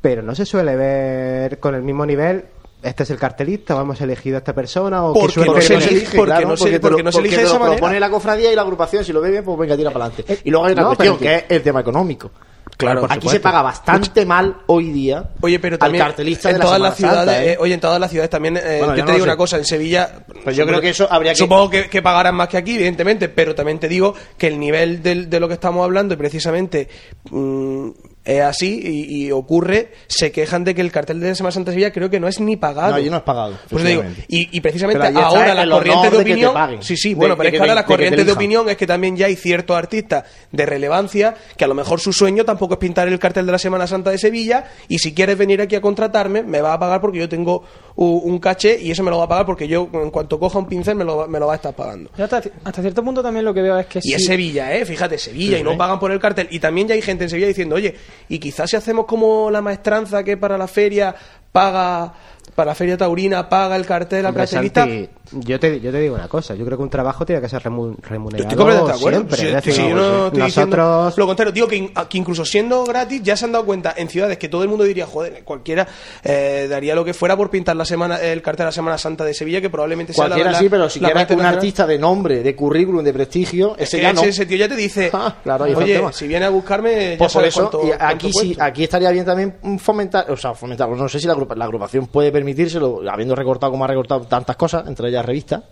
Pero 0.00 0.22
no 0.22 0.34
se 0.34 0.44
suele 0.46 0.76
ver 0.76 1.58
con 1.58 1.74
el 1.74 1.82
mismo 1.82 2.04
nivel 2.06 2.44
este 2.82 3.04
es 3.04 3.10
el 3.10 3.18
cartelista, 3.18 3.72
vamos 3.74 3.98
a 4.00 4.04
elegir 4.04 4.34
a 4.34 4.38
esta 4.38 4.52
persona 4.52 5.02
o 5.04 5.14
Porque 5.14 5.32
suerte 5.32 5.52
no 5.54 5.60
se 5.62 5.74
elige, 5.74 6.16
porque 6.18 6.44
no 6.44 6.56
se- 6.56 6.78
porque 6.80 6.98
lo- 6.98 7.02
no 7.04 7.12
se 7.12 7.18
elige 7.20 7.36
de 7.38 7.42
lo 7.44 7.48
esa 7.48 7.58
manera. 7.58 7.78
propone 7.78 7.98
la 7.98 8.10
cofradía 8.10 8.52
y 8.52 8.54
la 8.54 8.60
agrupación, 8.60 9.02
si 9.02 9.10
lo 9.12 9.22
ve 9.22 9.30
bien, 9.30 9.42
pues 9.42 9.58
venga, 9.58 9.74
tira 9.74 9.90
para 9.90 10.04
adelante. 10.04 10.38
Y 10.44 10.50
luego 10.50 10.66
hay 10.66 10.74
una 10.74 10.82
no, 10.82 10.88
cuestión, 10.88 11.16
que 11.18 11.34
es 11.34 11.44
el 11.48 11.62
tema 11.62 11.80
económico. 11.80 12.30
Claro, 12.76 13.04
Aquí 13.04 13.14
supuesto. 13.14 13.30
se 13.30 13.40
paga 13.40 13.62
bastante 13.62 14.26
mal 14.26 14.56
hoy 14.66 14.90
día 14.90 15.30
Oye, 15.42 15.60
pero 15.60 15.78
también 15.78 16.02
al 16.02 16.08
cartelista 16.08 16.48
en 16.50 16.54
de 16.54 16.58
la 16.58 16.64
todas 16.64 16.80
las 16.80 16.96
ciudades, 16.96 17.18
Santa, 17.18 17.44
¿eh? 17.44 17.52
eh, 17.52 17.56
oye, 17.60 17.74
en 17.74 17.80
todas 17.80 18.00
las 18.00 18.10
ciudades 18.10 18.30
también. 18.30 18.56
eh, 18.56 18.76
Bueno, 18.78 18.94
yo 18.94 19.00
yo 19.00 19.04
te 19.06 19.12
digo 19.12 19.24
una 19.24 19.36
cosa, 19.36 19.56
en 19.58 19.64
Sevilla. 19.64 20.10
Pues 20.42 20.56
yo 20.56 20.66
creo 20.66 20.80
que 20.80 20.88
eso 20.88 21.06
habría 21.10 21.32
que- 21.32 21.38
Supongo 21.38 21.70
que, 21.70 21.88
que 21.88 22.02
pagarán 22.02 22.34
más 22.34 22.48
que 22.48 22.56
aquí, 22.56 22.74
evidentemente, 22.74 23.28
pero 23.28 23.54
también 23.54 23.78
te 23.78 23.86
digo 23.88 24.14
que 24.36 24.48
el 24.48 24.58
nivel 24.58 25.02
del- 25.02 25.30
de 25.30 25.38
lo 25.40 25.46
que 25.46 25.54
estamos 25.54 25.84
hablando, 25.84 26.14
y 26.14 26.16
precisamente 26.16 26.88
mm, 27.30 27.90
es 28.24 28.40
así 28.40 28.80
y, 28.82 29.26
y 29.26 29.30
ocurre, 29.32 29.92
se 30.06 30.32
quejan 30.32 30.64
de 30.64 30.74
que 30.74 30.80
el 30.80 30.90
cartel 30.90 31.20
de 31.20 31.34
Semana 31.34 31.52
Santa 31.52 31.70
de 31.70 31.74
Sevilla 31.74 31.92
creo 31.92 32.08
que 32.08 32.18
no 32.20 32.26
es 32.28 32.40
ni 32.40 32.56
pagado. 32.56 32.90
No, 32.90 32.96
allí 32.96 33.10
no 33.10 33.18
es 33.18 33.22
pagado, 33.22 33.58
Pues 33.68 33.82
te 33.84 33.90
digo, 33.90 34.04
y, 34.28 34.56
y 34.56 34.60
precisamente 34.60 35.06
ahora 35.18 35.54
las 35.54 35.66
corrientes 35.68 36.10
de 36.10 36.16
de 36.16 36.22
opinión. 36.22 36.54
paguen, 36.54 36.82
sí, 36.82 36.96
sí, 36.96 37.10
de- 37.10 37.14
bueno, 37.16 37.34
de 37.34 37.38
pero 37.38 37.48
es 37.48 37.52
que 37.54 37.60
ahora 37.60 37.74
las 37.74 37.84
de 37.84 37.88
corrientes 37.88 38.26
de 38.26 38.32
opinión 38.32 38.68
es 38.70 38.76
que 38.76 38.86
también 38.86 39.16
ya 39.16 39.26
hay 39.26 39.36
ciertos 39.36 39.76
artistas 39.76 40.24
de 40.52 40.66
relevancia 40.66 41.34
que 41.56 41.64
a 41.64 41.68
lo 41.68 41.74
mejor 41.74 42.00
su 42.00 42.12
sueño 42.12 42.44
tampoco 42.44 42.74
es 42.74 42.78
pintar 42.80 43.08
el 43.08 43.18
cartel 43.18 43.46
de 43.46 43.52
la 43.52 43.58
Semana 43.58 43.86
Santa 43.86 44.10
de 44.10 44.18
Sevilla 44.18 44.64
y 44.88 44.98
si 44.98 45.12
quieres 45.14 45.36
venir 45.36 45.60
aquí 45.60 45.74
a 45.76 45.80
contratarme 45.80 46.42
me 46.42 46.60
va 46.60 46.72
a 46.72 46.78
pagar 46.78 47.00
porque 47.00 47.18
yo 47.18 47.28
tengo 47.28 47.62
un 47.96 48.38
caché 48.38 48.78
y 48.80 48.90
eso 48.90 49.02
me 49.02 49.10
lo 49.10 49.18
va 49.18 49.24
a 49.24 49.28
pagar 49.28 49.46
porque 49.46 49.68
yo 49.68 49.88
en 49.92 50.10
cuanto 50.10 50.38
coja 50.38 50.58
un 50.58 50.66
pincel 50.66 50.96
me 50.96 51.04
lo, 51.04 51.16
va- 51.18 51.26
me 51.28 51.38
lo 51.38 51.46
va 51.46 51.52
a 51.52 51.56
estar 51.56 51.74
pagando. 51.74 52.10
Yo 52.16 52.24
hasta, 52.24 52.42
hasta 52.64 52.80
cierto 52.82 53.02
punto 53.04 53.22
también 53.22 53.44
lo 53.44 53.52
que 53.54 53.62
veo 53.62 53.78
es 53.78 53.86
que 53.86 53.98
Y 54.00 54.02
sí- 54.02 54.14
es 54.14 54.24
Sevilla, 54.24 54.74
¿eh? 54.74 54.84
Fíjate, 54.84 55.18
Sevilla, 55.18 55.56
Sí, 55.56 55.60
y 55.60 55.64
no 55.64 55.76
pagan 55.76 56.00
por 56.00 56.10
el 56.10 56.18
cartel. 56.18 56.48
Y 56.50 56.58
también 56.58 56.88
ya 56.88 56.94
hay 56.94 57.02
gente 57.02 57.24
en 57.24 57.30
Sevilla 57.30 57.46
diciendo, 57.48 57.76
oye, 57.76 57.94
y 58.28 58.38
quizás 58.38 58.70
si 58.70 58.76
hacemos 58.76 59.06
como 59.06 59.50
la 59.50 59.60
maestranza 59.60 60.22
que 60.22 60.36
para 60.36 60.58
la 60.58 60.66
feria 60.66 61.14
paga, 61.52 62.12
para 62.54 62.70
la 62.70 62.74
feria 62.74 62.96
taurina 62.96 63.48
paga 63.48 63.76
el 63.76 63.84
cartel 63.86 64.26
al 64.26 64.34
cartelista. 64.34 64.82
Santi, 64.82 65.08
yo 65.32 65.58
te, 65.58 65.80
yo 65.80 65.90
te 65.90 65.98
digo 66.00 66.14
una 66.14 66.28
cosa, 66.28 66.54
yo 66.54 66.64
creo 66.64 66.76
que 66.78 66.84
un 66.84 66.90
trabajo 66.90 67.24
tiene 67.26 67.40
que 67.42 67.48
ser 67.48 67.62
remu- 67.62 67.96
remunerado 68.02 68.42
Estoy 68.50 68.56
completamente 68.56 68.92
de 68.92 68.98
acuerdo. 68.98 69.36
siempre. 69.36 69.54
Decir, 69.54 69.72
sí, 69.72 69.88
yo 69.88 69.96
no 69.96 70.26
estoy 70.26 70.42
diciendo 70.42 70.76
nosotros 70.76 71.18
lo 71.18 71.26
contrario. 71.26 71.52
Digo 71.52 71.66
que, 71.68 71.76
in- 71.76 71.92
que 72.08 72.18
incluso 72.18 72.44
siendo 72.44 72.84
gratis 72.84 73.22
ya 73.22 73.36
se 73.36 73.44
han 73.46 73.52
dado 73.52 73.64
cuenta 73.64 73.94
en 73.96 74.08
ciudades 74.08 74.38
que 74.38 74.48
todo 74.48 74.62
el 74.62 74.68
mundo 74.68 74.84
diría, 74.84 75.06
joder, 75.06 75.42
cualquiera 75.44 75.86
eh, 76.22 76.66
daría 76.68 76.94
lo 76.94 77.04
que 77.04 77.14
fuera 77.14 77.36
por 77.36 77.50
pintar 77.50 77.76
la 77.76 77.84
semana 77.84 78.16
el 78.20 78.42
cartel 78.42 78.64
de 78.64 78.68
la 78.68 78.72
Semana 78.72 78.98
Santa 78.98 79.24
de 79.24 79.34
Sevilla, 79.34 79.60
que 79.60 79.70
probablemente 79.70 80.12
sea 80.12 80.24
la- 80.24 80.28
Cualquiera 80.30 80.52
la, 80.52 80.58
sí, 80.58 80.68
pero 80.68 80.88
si 80.88 81.00
la 81.00 81.10
quieres 81.12 81.30
un 81.36 81.40
artista 81.44 81.86
de 81.86 81.98
nombre, 81.98 82.42
de 82.42 82.54
currículum, 82.54 83.02
de 83.02 83.12
prestigio, 83.12 83.74
Es 83.76 83.88
ese 83.88 83.96
que 83.98 84.02
ya 84.04 84.12
no. 84.12 84.20
ese, 84.20 84.28
ese 84.30 84.46
tío 84.46 84.56
ya 84.58 84.68
te 84.68 84.76
dice, 84.76 85.10
Ah, 85.12 85.36
claro, 85.42 85.64
oye, 85.64 86.00
si 86.12 86.26
viene 86.28 86.44
a 86.46 86.50
buscarme, 86.50 87.12
ya 87.12 87.18
Pues 87.18 87.32
sabes 87.32 87.48
eso, 87.48 87.70
cuánto- 87.70 87.86
y 87.86 87.88
cuánto 87.96 88.04
aquí 88.06 88.30
sí, 88.32 88.56
aquí 88.60 88.84
estaría 88.84 89.10
bien 89.10 89.24
también 89.24 89.54
fomentar, 89.80 90.30
o 90.30 90.36
sea, 90.36 90.54
fomentar, 90.54 90.88
no 90.88 91.08
sé 91.08 91.18
si 91.18 91.26
la, 91.26 91.34
la 91.56 91.64
agrupación 91.64 92.06
puede 92.06 92.30
permitírselo, 92.44 93.00
habiendo 93.10 93.34
recortado 93.34 93.72
como 93.72 93.84
ha 93.84 93.88
recortado 93.88 94.22
tantas 94.22 94.56
cosas, 94.56 94.86
entre 94.86 95.08
ellas 95.08 95.24
revistas, 95.24 95.62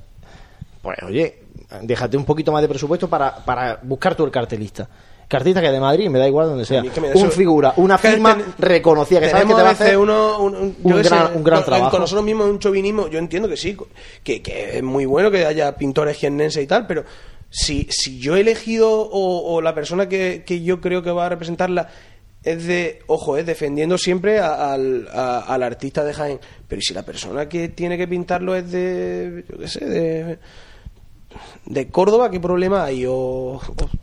pues 0.80 0.96
oye, 1.06 1.38
déjate 1.82 2.16
un 2.16 2.24
poquito 2.24 2.50
más 2.50 2.62
de 2.62 2.68
presupuesto 2.68 3.08
para, 3.08 3.36
para 3.36 3.78
buscar 3.82 4.14
tú 4.14 4.24
el 4.24 4.30
cartelista. 4.30 4.88
Cartelista 5.28 5.60
que 5.62 5.70
de 5.70 5.80
Madrid, 5.80 6.08
me 6.10 6.18
da 6.18 6.26
igual 6.26 6.48
donde 6.48 6.64
sea. 6.66 6.82
Un 7.14 7.30
figura, 7.30 7.72
una 7.76 7.96
firma 7.96 8.36
ten- 8.36 8.54
reconocida 8.58 9.20
que 9.20 9.30
sabes 9.30 9.46
que 9.46 9.54
te 9.54 9.62
va 9.62 9.68
a 9.68 9.72
hacer 9.72 9.96
uno, 9.96 10.38
un, 10.40 10.54
un- 10.56 10.76
yo 10.82 10.96
un 10.96 11.02
qué 11.02 11.04
sé, 11.04 11.08
gran- 11.14 11.36
un 11.36 11.44
gran 11.44 11.58
con- 11.60 11.64
trabajo. 11.66 11.90
Con 11.90 12.00
nosotros 12.00 12.24
mismos 12.24 12.48
un 12.50 12.58
chauvinismo, 12.58 13.08
yo 13.08 13.18
entiendo 13.18 13.48
que 13.48 13.56
sí, 13.56 13.76
que, 14.24 14.42
que 14.42 14.76
es 14.78 14.82
muy 14.82 15.06
bueno 15.06 15.30
que 15.30 15.46
haya 15.46 15.76
pintores 15.76 16.16
jiennenses 16.18 16.62
y 16.62 16.66
tal, 16.66 16.86
pero 16.86 17.04
si, 17.48 17.86
si 17.90 18.18
yo 18.18 18.36
he 18.36 18.40
elegido 18.40 18.90
o, 18.90 19.54
o 19.54 19.60
la 19.62 19.74
persona 19.74 20.06
que, 20.08 20.42
que 20.44 20.62
yo 20.62 20.80
creo 20.80 21.02
que 21.02 21.10
va 21.12 21.26
a 21.26 21.28
representarla 21.30 21.88
es 22.44 22.66
de, 22.66 23.00
ojo, 23.06 23.36
es 23.36 23.46
defendiendo 23.46 23.96
siempre 23.98 24.40
a- 24.40 24.72
al, 24.72 25.08
a- 25.12 25.40
al 25.40 25.62
artista 25.62 26.02
de 26.04 26.12
Jaén, 26.14 26.40
pero 26.68 26.80
¿y 26.80 26.82
si 26.82 26.92
la 26.94 27.02
persona 27.02 27.48
que 27.48 27.68
tiene 27.68 27.96
que 27.96 28.08
pintarlo 28.08 28.54
es 28.56 28.70
de, 28.72 29.44
yo 29.48 29.58
qué 29.58 29.68
sé, 29.68 29.84
de, 29.84 30.38
de 31.66 31.88
Córdoba, 31.88 32.30
¿qué 32.30 32.40
problema 32.40 32.84
hay? 32.84 33.06
O, 33.06 33.14
o- 33.14 33.60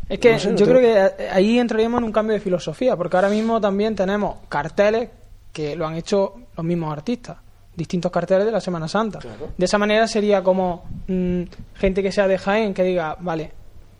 Es 0.08 0.20
que 0.20 0.34
no 0.34 0.40
sé, 0.40 0.52
no 0.52 0.58
yo 0.58 0.66
tengo- 0.66 0.80
creo 0.80 1.10
que 1.18 1.28
ahí 1.30 1.60
entraríamos 1.60 2.00
en 2.00 2.06
un 2.06 2.12
cambio 2.12 2.34
de 2.34 2.40
filosofía, 2.40 2.96
porque 2.96 3.18
ahora 3.18 3.30
mismo 3.30 3.60
también 3.62 3.96
tenemos 3.96 4.38
carteles 4.48 5.10
que 5.54 5.76
lo 5.76 5.86
han 5.86 5.96
hecho 5.96 6.36
los 6.56 6.66
mismos 6.66 6.92
artistas, 6.92 7.38
distintos 7.76 8.12
carteles 8.12 8.46
de 8.46 8.52
la 8.52 8.62
Semana 8.62 8.88
Santa. 8.88 9.20
De 9.58 9.66
esa 9.66 9.78
manera 9.78 10.08
sería 10.08 10.42
como 10.44 10.86
mm, 11.08 11.42
gente 11.76 12.02
que 12.02 12.12
sea 12.12 12.28
de 12.28 12.38
Jaén 12.38 12.74
que 12.74 12.84
diga, 12.84 13.16
vale, 13.20 13.52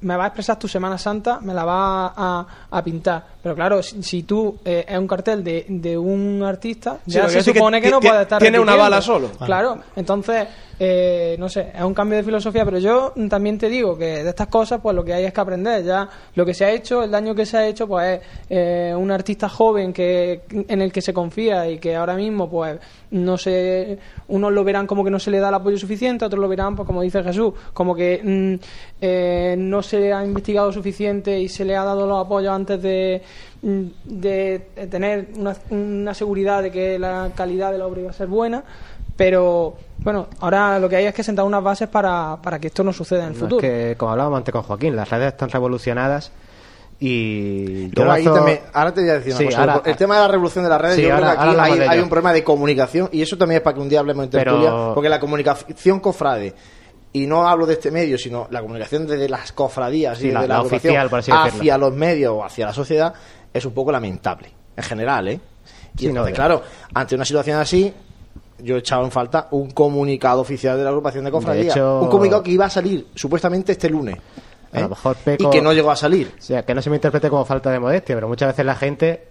me 0.02 0.16
va 0.16 0.24
a 0.26 0.28
expresar 0.28 0.58
tu 0.58 0.68
Semana 0.68 0.98
Santa, 0.98 1.40
me 1.42 1.54
la 1.54 1.66
va 1.66 2.14
a, 2.16 2.48
a 2.72 2.84
pintar, 2.84 3.26
Pero 3.42 3.56
claro, 3.56 3.82
si, 3.82 4.04
si 4.04 4.24
tú 4.24 4.58
eh, 4.66 4.86
es 4.88 4.98
un 4.98 5.08
cartel 5.08 5.44
de, 5.44 5.66
de 5.70 5.98
un 5.98 6.44
artista, 6.44 7.00
Sí, 7.06 7.14
ya 7.14 7.30
se 7.30 7.38
que 7.38 7.54
supone 7.54 7.82
que, 7.82 7.90
no 7.90 8.02
puede 8.02 8.24
estar 8.24 8.42
tiene 8.42 8.60
una 8.60 8.76
bala 8.76 9.02
solo. 9.02 9.30
Claro, 9.46 9.80
entonces, 9.96 10.48
eh, 10.78 11.36
no 11.40 11.48
sé, 11.50 11.72
es 11.74 11.82
un 11.82 11.94
cambio 11.94 12.18
de 12.18 12.24
filosofía, 12.24 12.66
pero 12.66 12.80
yo 12.80 13.14
también 13.30 13.58
te 13.58 13.70
digo 13.70 13.98
que 13.98 14.24
de 14.24 14.30
estas 14.30 14.48
cosas, 14.48 14.80
pues 14.82 14.96
lo 14.96 15.04
que 15.04 15.14
hay 15.14 15.26
es 15.26 15.34
que 15.34 15.42
aprender. 15.42 15.84
Ya 15.84 16.10
lo 16.36 16.46
que 16.46 16.54
se 16.54 16.66
ha 16.66 16.72
hecho, 16.72 17.04
el 17.04 17.12
daño 17.12 17.34
que 17.34 17.46
se 17.46 17.58
ha 17.58 17.68
hecho, 17.68 17.88
pues 17.88 18.20
es 18.20 18.28
eh, 18.50 18.94
un 18.96 19.12
artista 19.12 19.48
joven 19.48 19.92
que 19.94 20.42
en 20.50 20.82
el 20.82 20.92
que 20.92 21.02
se 21.02 21.14
confía 21.14 21.70
y 21.70 21.80
que 21.80 21.96
ahora 21.96 22.16
mismo, 22.16 22.50
pues 22.50 22.80
no 23.12 23.38
sé, 23.38 23.98
unos 24.28 24.54
lo 24.54 24.64
verán 24.64 24.88
como 24.88 25.04
que 25.04 25.10
no 25.10 25.20
se 25.20 25.32
le 25.32 25.40
da 25.40 25.50
el 25.50 25.56
apoyo 25.56 25.78
suficiente, 25.78 26.26
otros 26.26 26.40
lo 26.40 26.48
verán, 26.48 26.76
pues 26.76 26.86
como 26.86 27.02
dice 27.02 27.24
Jesús, 27.24 27.54
como 27.74 27.96
que 27.96 28.22
mm, 28.24 28.54
eh, 29.02 29.56
no 29.58 29.82
se 29.82 30.14
ha 30.14 30.24
investigado 30.24 30.72
suficiente 30.72 31.40
y 31.40 31.50
se 31.50 31.66
le 31.66 31.76
ha 31.76 31.84
dado 31.84 32.06
los 32.06 32.24
apoyos 32.24 32.54
antes 32.54 32.82
de, 32.82 33.22
de 33.62 34.60
tener 34.90 35.28
una, 35.36 35.56
una 35.70 36.14
seguridad 36.14 36.64
de 36.64 36.72
que 36.72 36.98
la 37.00 37.32
calidad 37.36 37.72
de 37.72 37.78
la 37.78 37.86
obra 37.88 38.02
iba 38.02 38.10
a 38.10 38.14
ser 38.14 38.28
buena. 38.28 38.64
Pero 39.18 39.76
bueno, 39.98 40.28
ahora 40.40 40.80
lo 40.80 40.88
que 40.88 40.96
hay 40.96 41.06
es 41.06 41.14
que 41.14 41.24
sentar 41.24 41.44
unas 41.44 41.62
bases 41.62 41.90
para, 41.90 42.38
para 42.42 42.58
que 42.58 42.68
esto 42.68 42.84
no 42.86 42.94
suceda 42.94 43.24
en 43.26 43.28
el 43.28 43.34
No, 43.34 43.40
futuro. 43.40 43.68
Es 43.68 43.72
que, 43.92 43.96
como 43.98 44.12
hablábamos 44.14 44.38
antes 44.38 44.54
con 44.54 44.62
Joaquín, 44.64 44.96
las 44.96 45.10
redes 45.10 45.34
están 45.34 45.50
revolucionadas 45.50 46.32
y... 47.02 47.90
yo 47.90 48.10
ahí 48.12 48.24
también, 48.24 48.60
ahora 48.74 48.94
te 48.94 49.02
voy 49.02 49.10
a 49.10 49.14
decir 49.16 49.32
una 49.34 49.38
Sí, 49.40 49.46
cosa. 49.46 49.60
ahora- 49.60 49.82
el 49.86 49.96
tema 49.98 50.16
de 50.16 50.22
la 50.22 50.28
revolución 50.30 50.64
de 50.64 50.70
las 50.70 50.82
redes, 50.82 50.96
Sí, 50.98 51.02
yo 51.04 51.14
ahora- 51.16 51.36
creo 51.38 51.54
que 51.56 51.62
aquí 51.62 51.72
hay, 51.82 51.88
hay 51.88 52.00
un 52.00 52.10
problema 52.10 52.34
de 52.34 52.44
comunicación 52.44 53.10
y 53.12 53.22
eso 53.22 53.38
también 53.38 53.58
es 53.58 53.62
para 53.64 53.76
que 53.76 53.82
un 53.82 53.90
día 53.90 54.00
hablemos 54.00 54.24
en 54.26 54.30
Pero- 54.32 54.52
tertulia, 54.54 54.94
porque 54.94 55.10
la 55.10 55.20
comunicación 55.20 56.00
cofrade, 56.00 56.54
y 57.14 57.26
no 57.26 57.48
hablo 57.48 57.66
de 57.66 57.74
este 57.74 57.92
medio, 57.92 58.18
sino 58.18 58.48
la 58.52 58.62
comunicación 58.62 59.08
desde 59.08 59.28
las 59.30 59.52
cofradías 59.52 60.18
Sí, 60.18 60.28
y 60.28 60.32
la- 60.32 60.42
de 60.42 60.48
la, 60.48 60.54
la 60.56 60.60
agrupación 60.62 60.92
oficial, 60.92 61.10
por 61.10 61.20
así 61.20 61.32
hacia 61.34 61.78
los 61.78 61.94
medios 61.94 62.34
o 62.34 62.44
hacia 62.44 62.66
la 62.68 62.74
sociedad, 62.74 63.14
es 63.54 63.66
un 63.66 63.74
poco 63.74 63.92
lamentable, 63.92 64.52
en 64.76 64.84
general, 64.84 65.28
¿eh? 65.28 65.40
Y 65.96 66.00
Sí, 66.02 66.08
entonces, 66.08 66.36
claro, 66.36 66.62
ante 66.94 67.16
una 67.16 67.26
situación 67.26 67.58
así, 67.60 67.92
yo 68.60 68.76
he 68.76 68.80
echado 68.80 69.04
en 69.06 69.12
falta 69.12 69.48
un 69.52 69.72
comunicado 69.72 70.42
oficial 70.42 70.78
de 70.78 70.84
la 70.84 70.90
agrupación 70.90 71.26
de 71.26 71.32
cofradías. 71.32 71.76
hecho- 71.76 72.02
Un 72.02 72.10
comunicado 72.10 72.44
que 72.44 72.52
iba 72.52 72.66
a 72.66 72.70
salir 72.70 73.08
supuestamente 73.16 73.72
este 73.72 73.90
lunes. 73.90 74.18
A 74.72 74.78
¿eh? 74.78 74.82
lo 74.84 74.90
mejor 74.90 75.16
peco- 75.18 75.48
Y 75.48 75.50
que 75.50 75.62
no 75.64 75.74
llegó 75.74 75.90
a 75.90 75.96
salir. 75.96 76.32
O 76.38 76.42
sea, 76.42 76.64
que 76.64 76.76
no 76.76 76.82
se 76.84 76.92
me 76.92 76.98
interprete 76.98 77.28
como 77.30 77.44
falta 77.44 77.72
de 77.72 77.80
modestia, 77.80 78.14
pero 78.16 78.28
muchas 78.28 78.50
veces 78.50 78.66
la 78.66 78.76
gente 78.76 79.29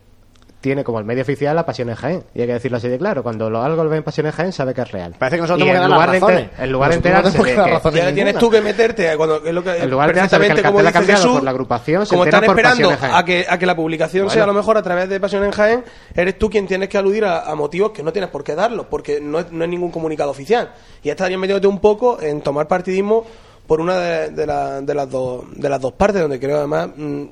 tiene 0.60 0.82
como 0.82 0.98
el 0.98 1.04
medio 1.04 1.22
oficial 1.22 1.54
la 1.54 1.64
pasión 1.64 1.88
en 1.88 1.94
Jaén. 1.94 2.24
Y 2.34 2.40
hay 2.40 2.46
que 2.48 2.54
decirlo 2.54 2.78
así 2.78 2.88
de 2.88 2.98
claro. 2.98 3.22
Cuando 3.22 3.48
lo, 3.48 3.62
algo 3.62 3.84
lo 3.84 3.90
ve 3.90 3.98
en 3.98 4.02
pasión 4.02 4.26
en 4.26 4.32
Jaén, 4.32 4.52
sabe 4.52 4.74
que 4.74 4.80
es 4.80 4.90
real. 4.90 5.14
Parece 5.16 5.36
que 5.36 5.42
nosotros 5.42 5.64
Y 5.66 5.70
tenemos 5.70 5.80
que 5.80 5.84
en 5.84 5.90
las 5.90 5.98
lugar 6.08 6.20
razones. 6.20 6.50
En 6.58 6.72
lugar 6.72 6.90
de 6.90 6.96
Nosotros 6.96 7.12
no 7.12 7.18
enterarse 7.20 7.38
de 7.38 7.54
que 7.94 8.00
ahora 8.00 8.14
tienes 8.14 8.38
tú 8.38 8.50
que 8.50 8.60
meterte 8.60 9.16
cuando 9.16 9.36
es 9.44 9.54
lo 9.54 9.62
que 9.62 9.76
En 9.76 9.88
lugar 9.90 10.12
de 10.12 10.28
saber 10.28 10.48
que 10.48 10.60
el 10.60 10.62
perfectamente 10.62 10.62
como 10.62 10.74
cartel 10.78 10.86
ha 10.86 10.90
dice 10.90 10.92
cambiado 10.98 11.22
Jesús, 11.22 11.32
por 11.36 11.44
la 11.44 11.50
agrupación, 11.52 12.06
se 12.06 12.10
como 12.10 12.24
entera 12.24 12.38
están 12.38 12.46
por 12.54 12.58
esperando 12.58 12.88
Pasión 12.88 12.92
en 12.92 12.98
Jaén. 13.12 13.14
a 13.14 13.24
que, 13.24 13.46
a 13.48 13.58
que 13.58 13.66
la 13.66 13.76
publicación 13.76 14.22
Bueno. 14.24 14.34
sea 14.34 14.42
a 14.42 14.46
lo 14.48 14.54
mejor 14.54 14.76
a 14.78 14.82
través 14.82 15.08
de 15.08 15.20
Pasión 15.20 15.44
en 15.44 15.50
Jaén, 15.52 15.84
eres 16.14 16.38
tú 16.38 16.50
quien 16.50 16.66
tienes 16.66 16.88
que 16.88 16.98
aludir 16.98 17.24
a, 17.24 17.42
a 17.42 17.54
motivos 17.54 17.92
que 17.92 18.02
no 18.02 18.12
tienes 18.12 18.30
por 18.30 18.42
qué 18.42 18.56
darlos, 18.56 18.86
porque 18.90 19.20
no 19.20 19.38
es, 19.38 19.52
no 19.52 19.62
es 19.64 19.70
ningún 19.70 19.92
comunicado 19.92 20.30
oficial. 20.32 20.72
Y 21.04 21.10
estarías 21.10 21.38
metiéndote 21.38 21.68
un 21.68 21.78
poco 21.78 22.20
en 22.20 22.40
tomar 22.40 22.66
partidismo 22.66 23.24
por 23.68 23.80
una 23.80 23.96
de, 23.98 24.30
de 24.30 24.46
la- 24.46 24.80
de 24.80 24.94
las 24.94 25.08
dos 25.08 25.44
de 25.54 25.68
las 25.68 25.80
dos 25.80 25.92
partes, 25.92 26.20
donde 26.22 26.40
creo 26.40 26.56
además 26.56 26.88
mm, 26.96 27.24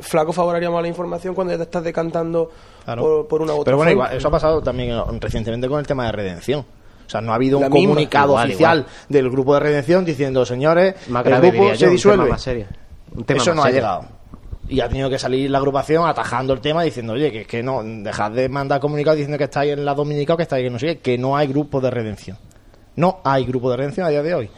flaco 0.00 0.32
favoraríamos 0.32 0.78
a 0.78 0.82
la 0.82 0.88
información 0.88 1.34
cuando 1.34 1.52
ya 1.52 1.58
te 1.58 1.64
estás 1.64 1.82
decantando 1.84 2.50
Claro. 2.84 3.02
por, 3.02 3.28
por 3.28 3.42
una 3.42 3.52
u 3.52 3.56
otra 3.56 3.64
Pero 3.66 3.76
bueno, 3.76 3.92
igual, 3.92 4.16
eso 4.16 4.28
ha 4.28 4.30
pasado 4.30 4.62
también 4.62 4.90
eh, 4.92 5.02
recientemente 5.20 5.68
con 5.68 5.78
el 5.80 5.86
tema 5.86 6.06
de 6.06 6.12
redención. 6.12 6.60
O 7.06 7.10
sea, 7.10 7.20
no 7.20 7.32
ha 7.32 7.36
habido 7.36 7.58
un 7.58 7.64
misma. 7.64 7.76
comunicado 7.88 8.28
Igual, 8.32 8.48
oficial 8.48 8.78
igual. 8.80 8.92
del 9.08 9.30
grupo 9.30 9.54
de 9.54 9.60
redención 9.60 10.04
diciendo, 10.04 10.44
señores, 10.46 10.94
Más 11.08 11.24
el 11.24 11.30
grave, 11.30 11.50
grupo 11.50 11.70
se 11.70 11.76
yo, 11.76 11.86
un 11.88 11.92
disuelve. 11.92 12.22
tema 12.24 12.34
más 12.34 12.42
serio. 12.42 12.66
Un 13.16 13.24
tema 13.24 13.40
eso 13.42 13.50
más 13.50 13.56
no 13.56 13.62
ha 13.64 13.70
llegado. 13.70 14.04
Y 14.68 14.80
ha 14.80 14.88
tenido 14.90 15.08
que 15.08 15.18
salir 15.18 15.50
la 15.50 15.56
agrupación 15.58 16.06
atajando 16.06 16.52
el 16.52 16.60
tema 16.60 16.82
diciendo, 16.82 17.14
oye, 17.14 17.32
que, 17.32 17.46
que 17.46 17.62
no, 17.62 17.82
dejad 17.82 18.30
de 18.32 18.50
mandar 18.50 18.80
comunicados 18.80 19.16
diciendo 19.16 19.38
que 19.38 19.44
estáis 19.44 19.72
en 19.72 19.84
la 19.86 19.94
Dominica 19.94 20.34
o 20.34 20.36
que 20.36 20.42
estáis 20.42 20.66
en 20.66 20.72
no 20.74 20.78
sé 20.78 20.86
qué, 20.86 20.98
que 20.98 21.18
no 21.18 21.34
hay 21.36 21.46
grupo 21.46 21.80
de 21.80 21.90
redención. 21.90 22.36
No 22.96 23.20
hay 23.24 23.46
grupo 23.46 23.70
de 23.70 23.78
redención 23.78 24.06
a 24.06 24.10
día 24.10 24.22
de 24.22 24.34
hoy. 24.34 24.50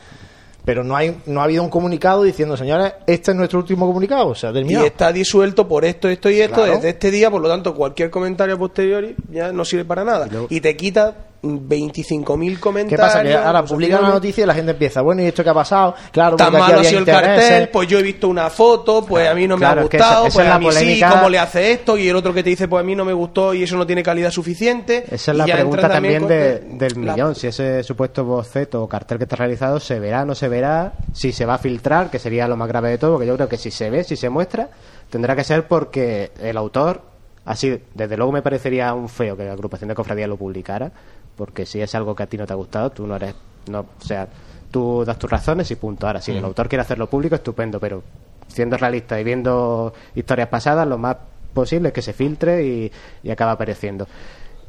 Pero 0.71 0.85
no 0.85 0.95
hay 0.95 1.17
no 1.27 1.41
ha 1.41 1.45
habido 1.45 1.65
un 1.65 1.69
comunicado 1.69 2.23
diciendo, 2.23 2.57
señores, 2.57 2.93
este 3.05 3.33
es 3.33 3.37
nuestro 3.37 3.59
último 3.59 3.89
comunicado. 3.89 4.29
O 4.29 4.37
sea, 4.37 4.51
y 4.51 4.53
terminado. 4.53 4.87
está 4.87 5.13
disuelto 5.13 5.67
por 5.67 5.85
esto, 5.85 6.09
esto 6.09 6.31
y 6.31 6.41
esto 6.41 6.55
Claro. 6.55 6.75
desde 6.75 6.91
este 6.91 7.11
día, 7.11 7.29
por 7.29 7.43
lo 7.43 7.49
tanto, 7.49 7.75
cualquier 7.75 8.09
comentario 8.09 8.57
posterior 8.57 9.05
ya 9.33 9.51
no 9.51 9.65
sirve 9.65 9.85
para 9.85 10.05
nada. 10.05 10.29
Y, 10.49 10.61
te 10.61 10.77
quita 10.77 11.17
25.000 11.43 12.55
¿Qué 12.55 12.61
comentarios. 12.61 13.01
pasa? 13.01 13.23
Que 13.23 13.35
ahora 13.35 13.61
pues, 13.61 13.73
publican 13.73 13.97
opiniones. 13.99 14.15
noticia 14.15 14.45
y 14.45 14.47
la 14.47 14.55
gente 14.55 14.73
empieza, 14.73 15.01
bueno, 15.01 15.23
¿y 15.23 15.27
esto 15.27 15.43
qué 15.43 15.51
ha 15.51 15.55
pasado? 15.55 15.95
Claro, 16.13 16.37
Tan 16.37 16.53
malo 16.53 16.81
ha 16.81 16.85
sido 16.85 17.01
el 17.01 17.07
cartel, 17.07 17.69
pues 17.71 17.89
yo 17.89 17.99
he 17.99 18.03
visto 18.03 18.29
una 18.29 18.51
foto, 18.51 19.05
pues 19.07 19.29
a 19.29 19.35
mí 19.35 19.47
no 19.49 19.57
me 19.57 19.61
Claro, 19.61 19.81
ha 19.81 19.85
es 19.85 19.91
que 19.91 19.97
esa- 19.97 20.07
gustado, 20.07 20.27
esa 20.27 20.35
pues 20.35 20.45
es 20.45 20.49
la 20.49 20.55
a 20.55 20.59
mí 20.59 20.65
polémica. 20.67 21.09
sí, 21.11 21.17
cómo 21.17 21.29
le 21.31 21.39
hace 21.39 21.73
esto, 21.73 21.97
y 21.99 22.09
el 22.09 22.17
otro 22.17 22.35
que 22.35 22.43
te 22.43 22.51
dice, 22.51 22.69
pues 22.69 22.81
a 22.83 22.85
mí 22.85 22.95
no 22.95 23.05
me 23.05 23.13
gustó 23.13 23.55
y 23.55 23.63
eso 23.63 23.77
no 23.77 23.87
tiene 23.87 24.03
calidad 24.03 24.31
suficiente. 24.31 25.05
Esa 25.11 25.33
es 25.33 25.37
la 25.39 25.45
pregunta 25.47 25.89
también 25.89 26.21
con- 26.21 26.29
de- 26.29 26.59
del 26.61 27.05
la- 27.07 27.13
millón. 27.13 27.35
Si 27.35 27.47
ese 27.47 27.83
supuesto 27.83 28.25
boceto 28.25 28.83
o 28.83 28.89
cartel 28.89 29.19
que 29.19 29.25
está 29.25 29.37
realizado 29.37 29.81
se 29.81 29.99
verá, 29.99 30.25
no 30.25 30.35
se 30.35 30.49
verá, 30.49 30.93
si 31.13 31.33
se 31.33 31.47
va 31.47 31.55
a 31.55 31.59
filtrar, 31.59 32.11
que 32.11 32.19
sería 32.19 32.47
lo 32.49 32.57
más 32.57 32.69
grave 32.69 32.91
de 32.91 32.99
todo, 32.99 33.13
porque 33.13 33.27
yo 33.27 33.35
creo 33.37 33.49
que 33.49 33.57
si 33.57 33.71
se 33.71 33.89
ve, 33.91 34.05
si 34.05 34.17
se 34.17 34.29
muestra, 34.29 34.69
tendrá 35.09 35.35
que 35.35 35.45
ser 35.45 35.67
porque 35.67 36.33
el 36.43 36.57
autor, 36.57 37.03
así, 37.45 37.81
desde 37.95 38.17
luego 38.17 38.33
me 38.33 38.43
parecería 38.43 38.93
un 38.95 39.09
feo 39.09 39.37
que 39.37 39.45
la 39.45 39.53
agrupación 39.53 39.89
de 39.89 39.95
cofradías 39.95 40.29
lo 40.29 40.37
publicara, 40.37 40.93
porque 41.41 41.65
si 41.65 41.81
es 41.81 41.95
algo 41.95 42.15
que 42.15 42.23
a 42.23 42.27
ti 42.27 42.37
no 42.37 42.47
te 42.47 42.53
ha 42.53 42.57
gustado, 42.57 42.91
tú 42.91 43.07
no 43.07 43.17
eres, 43.17 43.35
no, 43.71 43.81
o 43.81 44.05
sea, 44.05 44.29
tú 44.71 45.07
das 45.07 45.19
tus 45.19 45.31
razones 45.31 45.71
y 45.71 45.77
punto. 45.77 46.07
Ahora, 46.07 46.21
si 46.21 46.33
el 46.33 46.45
autor 46.45 46.69
quiere 46.69 46.83
hacerlo 46.83 47.09
público, 47.09 47.35
estupendo, 47.35 47.81
pero 47.81 48.03
siendo 48.47 48.77
realista 48.77 49.19
y 49.19 49.25
viendo 49.25 49.95
historias 50.15 50.49
pasadas, 50.49 50.87
lo 50.87 50.99
más 50.99 51.17
posible 51.55 51.89
es 51.89 51.95
que 51.95 52.03
se 52.03 52.13
filtre 52.13 52.63
y, 52.63 52.93
y 53.23 53.31
acaba 53.31 53.53
apareciendo. 53.53 54.07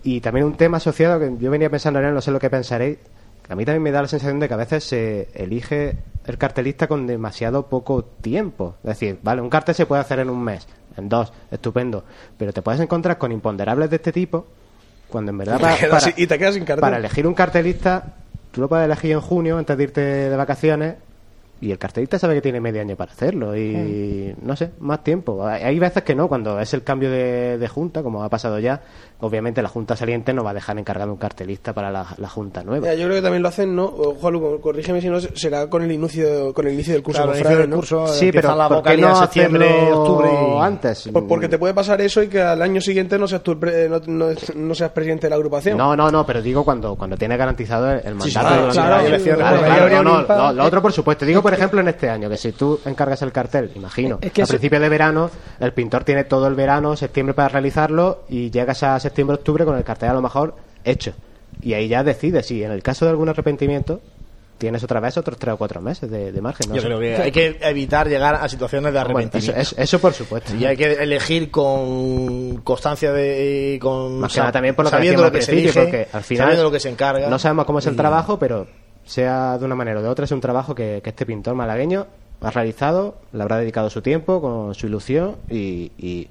Y 0.02 0.22
también 0.22 0.46
un 0.46 0.56
tema 0.56 0.78
asociado 0.78 1.20
que 1.20 1.36
yo 1.44 1.52
venía 1.52 1.70
pensando 1.70 2.00
en 2.00 2.06
él, 2.06 2.14
no 2.14 2.22
sé 2.22 2.32
lo 2.32 2.40
que 2.40 2.50
pensaréis, 2.50 3.00
que 3.46 3.52
a 3.52 3.56
mí 3.58 3.66
también 3.66 3.84
me 3.84 3.92
da 3.92 4.02
la 4.02 4.08
sensación 4.08 4.40
de 4.40 4.48
que 4.48 4.54
a 4.54 4.58
veces 4.58 4.86
se 4.86 5.28
elige 5.34 5.98
el 6.26 6.38
cartelista 6.38 6.88
con 6.88 7.06
demasiado 7.06 7.68
poco 7.68 8.06
tiempo. 8.06 8.76
Es 8.84 8.92
decir, 8.92 9.20
vale, 9.22 9.42
un 9.42 9.50
cartel 9.50 9.76
se 9.76 9.86
puede 9.86 10.00
hacer 10.00 10.20
en 10.20 10.30
un 10.30 10.42
mes, 10.42 10.66
en 10.96 11.10
dos, 11.10 11.34
estupendo, 11.52 12.06
pero 12.38 12.54
te 12.54 12.62
puedes 12.62 12.80
encontrar 12.80 13.18
con 13.18 13.34
imponderables 13.34 13.90
de 13.90 13.98
este 13.98 14.14
tipo 14.14 14.48
cuando 15.12 15.32
en 15.32 15.38
verdad 15.38 15.56
Y 15.56 15.58
te 15.60 15.64
para, 15.64 15.78
quedas 15.78 15.90
para- 15.90 16.02
sin- 16.02 16.24
y 16.24 16.28
te 16.28 16.38
quedas 16.40 16.54
sin 16.56 16.66
cartel. 16.66 16.82
para 16.82 16.98
elegir 16.98 17.28
un 17.28 17.34
cartelista 17.36 18.04
tú 18.52 18.62
lo 18.62 18.68
puedes 18.68 18.86
elegir 18.86 19.12
en 19.12 19.22
junio 19.22 19.58
antes 19.58 19.78
de 19.78 19.84
irte 19.84 20.02
de 20.02 20.36
vacaciones 20.36 20.96
y 21.62 21.70
el 21.72 21.78
cartelista 21.78 22.18
sabe 22.18 22.34
que 22.34 22.42
tiene 22.42 22.60
medio 22.60 22.82
año 22.82 22.96
para 22.96 23.12
hacerlo 23.12 23.56
y 23.56 24.34
no 24.42 24.56
sé, 24.56 24.72
más 24.80 25.04
tiempo. 25.04 25.46
Hay 25.46 25.62
hay 25.62 25.78
veces 25.80 26.02
que 26.04 26.16
no, 26.16 26.28
cuando 26.28 26.60
es 26.60 26.74
el 26.74 26.84
cambio 26.84 27.12
de, 27.12 27.60
de 27.60 27.68
junta, 27.68 28.02
como 28.02 28.24
ha 28.24 28.30
pasado 28.30 28.58
ya, 28.58 28.82
obviamente 29.22 29.62
la 29.62 29.70
junta 29.70 29.96
saliente 29.96 30.34
no 30.34 30.44
va 30.44 30.52
a 30.52 30.54
dejar 30.54 30.78
encargado 30.78 31.12
un 31.12 31.18
cartelista 31.18 31.74
para 31.74 31.90
la, 31.92 32.06
la 32.18 32.30
junta 32.30 32.64
nueva. 32.64 32.94
Yo 32.94 33.06
creo 33.06 33.16
que 33.18 33.22
también 33.22 33.42
lo 33.44 33.50
hacen, 33.50 33.76
¿no? 33.76 33.86
O, 33.86 34.16
Juanlu, 34.16 34.60
corrígeme 34.62 35.02
si 35.02 35.10
no, 35.10 35.20
será 35.20 35.68
con 35.70 35.82
el 35.84 35.92
inicio, 35.92 36.54
con 36.54 36.68
el 36.68 36.74
inicio 36.74 36.94
del 36.94 37.04
curso 37.04 37.20
Claro, 37.24 37.34
de 37.34 37.40
inicio 37.40 37.58
del 37.58 37.70
¿no? 37.70 38.08
Sí, 38.08 38.32
pero 38.32 38.56
la 38.56 38.68
¿por 38.68 38.84
qué 38.84 38.98
no 38.98 39.10
en 39.10 39.16
septiembre, 39.16 39.92
octubre 39.94 40.30
y- 40.32 40.60
antes? 40.62 41.10
Pues 41.12 41.26
porque 41.28 41.48
te 41.48 41.58
puede 41.58 41.74
pasar 41.74 42.02
eso 42.02 42.22
y 42.24 42.28
que 42.28 42.42
al 42.42 42.62
año 42.62 42.82
siguiente 42.82 43.18
no 43.18 43.28
seas 43.28 43.42
tú 43.44 43.52
el 43.54 43.58
pre- 43.58 43.90
no, 43.90 44.00
no- 44.06 44.30
no 44.56 44.76
seas 44.76 44.92
presidente 44.92 45.28
de 45.28 45.30
la 45.32 45.36
agrupación. 45.38 45.78
No, 45.78 45.96
no, 45.96 46.10
no, 46.12 46.26
pero 46.26 46.42
digo 46.42 46.64
cuando, 46.66 46.96
cuando 46.96 47.16
tiene 47.18 47.38
garantizado 47.38 47.92
el, 47.92 48.00
el 48.06 48.16
mandato. 48.16 48.24
sí, 48.24 48.34
de 48.34 48.40
claro, 48.40 48.70
claro, 48.72 49.02
Claro, 49.02 49.24
claro, 49.24 49.38
claro, 49.62 49.88
claro, 49.88 50.04
no, 50.04 50.54
lo, 50.54 50.64
otro 50.66 50.82
por 50.82 50.92
supuesto. 50.94 51.26
Digo, 51.26 51.42
por 51.42 51.54
ejemplo, 51.54 51.80
en 51.82 51.88
este 51.88 52.10
año, 52.10 52.30
que 52.30 52.38
si 52.38 52.52
tú 52.54 52.80
encargas 52.86 53.22
el 53.22 53.32
cartel, 53.32 53.72
imagino, 53.76 54.18
Es 54.22 54.32
que 54.32 54.42
a 54.42 54.44
eso- 54.44 54.52
principio 54.54 54.80
de 54.80 54.90
verano, 54.90 55.30
el 55.60 55.74
pintor 55.74 56.04
tiene 56.04 56.24
todo 56.24 56.48
el 56.48 56.56
verano, 56.56 56.96
septiembre 56.96 57.34
para 57.34 57.50
realizarlo 57.50 58.24
y 58.30 58.50
llegas 58.50 58.82
a 58.84 59.00
septiembre, 59.00 59.11
octubre 59.36 59.66
con 59.66 59.78
el 59.78 59.84
cartel 59.84 60.10
a 60.10 60.14
lo 60.14 60.22
mejor 60.22 60.56
hecho. 60.84 61.14
Y 61.62 61.74
ahí 61.74 61.88
ya 61.88 62.04
decides 62.04 62.46
si 62.48 62.64
en 62.64 62.72
el 62.72 62.82
caso 62.82 63.06
de 63.06 63.12
algún 63.12 63.30
arrepentimiento 63.30 64.02
tienes 64.58 64.84
otra 64.84 65.00
vez 65.00 65.18
otros 65.18 65.38
tres 65.40 65.54
o 65.56 65.58
cuatro 65.58 65.82
meses 65.82 66.10
de, 66.10 66.32
de 66.32 66.42
margen. 66.42 66.70
¿no? 66.70 66.76
Yo 66.76 66.82
sé. 66.82 66.88
creo 66.88 67.00
que 67.00 67.16
hay 67.16 67.32
que 67.32 67.58
evitar 67.62 68.08
llegar 68.08 68.36
a 68.36 68.48
situaciones 68.48 68.94
de 68.94 69.00
Bueno, 69.00 69.10
eso, 69.10 69.18
arrepentimiento. 69.20 69.60
eso- 69.62 69.76
eso 69.82 70.00
por 70.00 70.14
supuesto. 70.14 70.56
Y 70.56 70.66
hay 70.66 70.78
que 70.78 70.94
elegir 70.94 71.50
con 71.52 72.58
constancia 72.58 73.12
de 73.12 73.80
con 73.82 74.20
Más 74.20 74.34
también 74.34 74.76
por 74.76 74.86
lo 74.86 74.92
que 74.92 74.98
lo 75.38 75.42
se 75.42 75.52
elige, 75.52 75.80
porque 75.82 76.08
al 76.14 76.24
final 76.24 76.44
sabiendo 76.46 76.64
lo 76.64 76.72
que 76.72 76.80
se 76.80 76.90
encarga. 76.90 77.28
No 77.28 77.40
sabemos 77.40 77.66
cómo 77.66 77.80
es 77.80 77.88
el 77.88 77.94
Y- 77.94 77.98
trabajo, 77.98 78.38
pero 78.38 78.68
sea 79.04 79.58
de 79.58 79.66
una 79.66 79.76
manera 79.76 80.00
o 80.00 80.04
de 80.04 80.10
otra, 80.10 80.26
es 80.26 80.32
un 80.32 80.42
trabajo 80.42 80.76
que, 80.76 81.02
que 81.04 81.10
este 81.10 81.26
pintor 81.26 81.56
malagueño 81.56 82.06
ha 82.42 82.52
realizado, 82.52 83.16
le 83.34 83.42
habrá 83.42 83.58
dedicado 83.58 83.90
su 83.90 84.02
tiempo 84.04 84.42
con 84.42 84.76
su 84.76 84.86
ilusión 84.88 85.38
y, 85.50 85.92
y, 85.98 86.28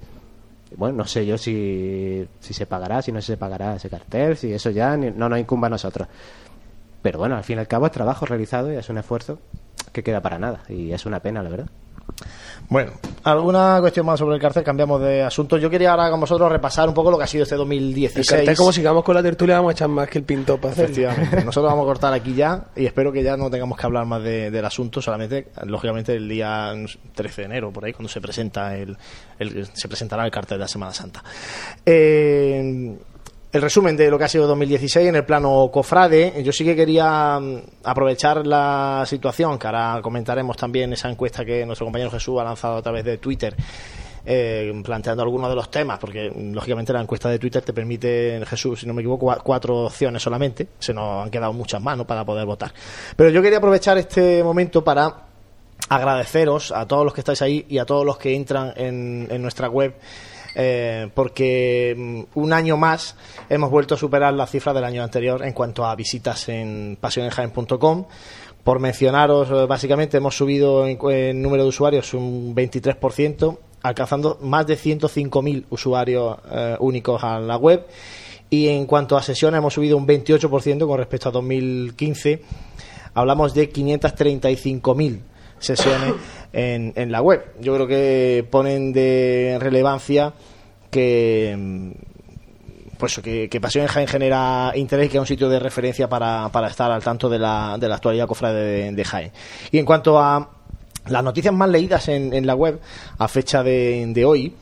bueno, 0.76 0.98
no 0.98 1.06
sé 1.06 1.26
yo 1.26 1.36
si, 1.38 2.26
se 2.40 2.66
pagará, 2.66 3.02
si 3.02 3.12
no 3.12 3.20
se 3.20 3.36
pagará 3.36 3.76
ese 3.76 3.88
cartel, 3.90 4.36
si 4.36 4.52
eso 4.52 4.70
ya 4.70 4.96
ni- 4.96 5.10
no 5.10 5.28
nos 5.28 5.38
incumba 5.38 5.66
a 5.66 5.70
nosotros. 5.70 6.08
Pero 7.02 7.18
bueno, 7.18 7.36
al 7.36 7.44
fin 7.44 7.56
y 7.56 7.60
al 7.60 7.68
cabo 7.68 7.86
es 7.86 7.92
trabajo 7.92 8.26
realizado 8.26 8.72
y 8.72 8.76
es 8.76 8.88
un 8.88 8.98
esfuerzo 8.98 9.38
que 9.92 10.02
queda 10.02 10.20
para 10.20 10.38
nada. 10.38 10.60
Y 10.68 10.92
es 10.92 11.06
una 11.06 11.20
pena, 11.20 11.42
la 11.42 11.48
verdad. 11.50 11.66
Bueno, 12.68 12.92
¿alguna 13.24 13.78
cuestión 13.80 14.06
más 14.06 14.18
sobre 14.18 14.36
el 14.36 14.40
cárcel? 14.40 14.62
Cambiamos 14.62 15.00
de 15.02 15.22
asunto. 15.24 15.56
Yo 15.56 15.68
quería 15.68 15.90
ahora 15.90 16.08
con 16.10 16.20
vosotros 16.20 16.50
repasar 16.52 16.88
un 16.88 16.94
poco 16.94 17.10
lo 17.10 17.18
que 17.18 17.24
ha 17.24 17.26
sido 17.26 17.42
este 17.42 17.56
2016. 17.56 18.30
El 18.30 18.36
cartel, 18.38 18.56
como 18.56 18.72
sigamos 18.72 19.02
con 19.02 19.14
la 19.16 19.22
tertulia, 19.22 19.56
vamos 19.56 19.70
a 19.70 19.72
echar 19.72 19.88
más 19.88 20.08
que 20.08 20.18
el 20.18 20.24
pintor 20.24 20.60
para 20.60 20.72
hacer. 20.72 20.84
Efectivamente. 20.84 21.36
Nosotros 21.44 21.70
vamos 21.72 21.82
a 21.84 21.86
cortar 21.86 22.12
aquí 22.12 22.32
ya 22.34 22.66
y 22.76 22.86
espero 22.86 23.10
que 23.10 23.22
ya 23.24 23.36
no 23.36 23.50
tengamos 23.50 23.76
que 23.76 23.86
hablar 23.86 24.06
más 24.06 24.22
de- 24.22 24.50
del 24.52 24.64
asunto, 24.64 25.02
solamente, 25.02 25.48
lógicamente, 25.64 26.14
el 26.14 26.28
día 26.28 26.72
13 27.14 27.42
de 27.42 27.46
enero, 27.46 27.72
por 27.72 27.84
ahí, 27.84 27.92
cuando 27.92 28.08
se 28.08 28.20
presenta 28.20 28.76
el, 28.76 28.96
el- 29.40 29.66
se 29.72 29.88
presentará 29.88 30.24
el 30.24 30.30
cartel 30.30 30.58
de 30.58 30.64
la 30.64 30.68
Semana 30.68 30.92
Santa. 30.92 31.24
Eh, 31.84 32.96
el 33.52 33.62
resumen 33.62 33.96
de 33.96 34.10
lo 34.10 34.18
que 34.18 34.24
ha 34.24 34.28
sido 34.28 34.46
2016 34.46 35.08
en 35.08 35.16
el 35.16 35.24
plano 35.24 35.70
cofrade. 35.72 36.40
Yo 36.42 36.52
sí 36.52 36.64
que 36.64 36.76
quería 36.76 37.38
mm, 37.40 37.58
aprovechar 37.84 38.46
la 38.46 39.02
situación, 39.06 39.58
que 39.58 39.66
ahora 39.66 40.00
comentaremos 40.02 40.56
también 40.56 40.92
esa 40.92 41.08
encuesta 41.10 41.44
que 41.44 41.66
nuestro 41.66 41.86
compañero 41.86 42.10
Jesús 42.10 42.38
ha 42.40 42.44
lanzado 42.44 42.76
a 42.76 42.82
través 42.82 43.04
de 43.04 43.18
Twitter. 43.18 43.54
eh, 44.26 44.70
planteando 44.84 45.22
algunos 45.22 45.48
de 45.48 45.56
los 45.56 45.70
temas, 45.70 45.98
porque 45.98 46.30
mm, 46.30 46.52
lógicamente 46.52 46.92
la 46.92 47.00
encuesta 47.00 47.30
de 47.30 47.38
Twitter 47.38 47.62
te 47.62 47.72
permite, 47.72 48.40
Jesús, 48.46 48.80
si 48.80 48.86
no 48.86 48.92
me 48.92 49.00
equivoco, 49.00 49.26
cua- 49.26 49.40
cuatro 49.42 49.86
opciones 49.86 50.22
solamente, 50.22 50.68
se 50.78 50.92
nos 50.92 51.24
han 51.24 51.30
quedado 51.30 51.54
muchas 51.54 51.80
más 51.82 51.96
¿no? 51.96 52.06
para 52.06 52.22
poder 52.24 52.44
votar. 52.44 52.70
Pero 53.16 53.30
yo 53.30 53.40
quería 53.40 53.56
aprovechar 53.58 53.96
este 53.96 54.44
momento 54.44 54.84
para 54.84 55.22
agradeceros 55.88 56.70
a 56.70 56.86
todos 56.86 57.04
los 57.04 57.14
que 57.14 57.22
estáis 57.22 57.40
ahí 57.42 57.64
y 57.68 57.78
a 57.78 57.86
todos 57.86 58.04
los 58.04 58.18
que 58.18 58.34
entran 58.36 58.72
en, 58.76 59.26
en 59.30 59.40
nuestra 59.42 59.68
web. 59.68 59.94
Eh, 60.54 61.08
porque 61.14 61.94
mm, 61.96 62.38
un 62.38 62.52
año 62.52 62.76
más 62.76 63.16
hemos 63.48 63.70
vuelto 63.70 63.94
a 63.94 63.98
superar 63.98 64.34
las 64.34 64.50
cifras 64.50 64.74
del 64.74 64.84
año 64.84 65.02
anterior 65.02 65.44
en 65.44 65.52
cuanto 65.52 65.84
a 65.84 65.94
visitas 65.94 66.48
en 66.48 66.98
pasionenjaen.com. 67.00 68.06
Por 68.64 68.78
mencionaros, 68.78 69.50
eh, 69.50 69.66
básicamente 69.66 70.18
hemos 70.18 70.36
subido 70.36 70.86
en, 70.86 70.98
en 71.10 71.40
número 71.42 71.62
de 71.62 71.68
usuarios 71.68 72.12
un 72.14 72.54
23%, 72.54 73.58
alcanzando 73.82 74.38
más 74.42 74.66
de 74.66 74.76
105.000 74.76 75.64
usuarios 75.70 76.38
eh, 76.50 76.76
únicos 76.80 77.22
a 77.24 77.38
la 77.38 77.56
web. 77.56 77.86
Y 78.50 78.68
en 78.68 78.86
cuanto 78.86 79.16
a 79.16 79.22
sesiones, 79.22 79.58
hemos 79.58 79.74
subido 79.74 79.96
un 79.96 80.06
28% 80.06 80.86
con 80.86 80.98
respecto 80.98 81.28
a 81.28 81.32
2015. 81.32 82.42
Hablamos 83.14 83.54
de 83.54 83.72
535.000 83.72 85.20
sesiones 85.60 86.14
en, 86.52 86.92
en 86.96 87.12
la 87.12 87.22
web. 87.22 87.44
Yo 87.60 87.74
creo 87.74 87.86
que 87.86 88.44
ponen 88.50 88.92
de 88.92 89.56
relevancia 89.60 90.32
que 90.90 91.54
mm, 91.56 91.90
pues 92.98 93.18
que, 93.22 93.48
que 93.48 93.60
Pasión 93.60 93.82
en 93.84 93.88
Jaén 93.88 94.06
genera 94.06 94.72
interés 94.74 95.06
y 95.06 95.08
que 95.08 95.16
es 95.16 95.20
un 95.20 95.26
sitio 95.26 95.48
de 95.48 95.58
referencia 95.58 96.08
para, 96.08 96.50
para 96.50 96.68
estar 96.68 96.90
al 96.90 97.02
tanto 97.02 97.28
de 97.28 97.38
la, 97.38 97.76
de 97.80 97.88
la 97.88 97.94
actualidad 97.94 98.26
cofrade 98.26 98.62
de, 98.62 98.92
de 98.92 99.04
Jaén. 99.04 99.32
Y 99.70 99.78
en 99.78 99.86
cuanto 99.86 100.18
a 100.18 100.50
las 101.06 101.24
noticias 101.24 101.54
más 101.54 101.70
leídas 101.70 102.08
en, 102.08 102.34
en 102.34 102.46
la 102.46 102.54
web 102.54 102.78
a 103.16 103.26
fecha 103.26 103.62
de, 103.62 104.04
de 104.08 104.24
hoy, 104.24 104.54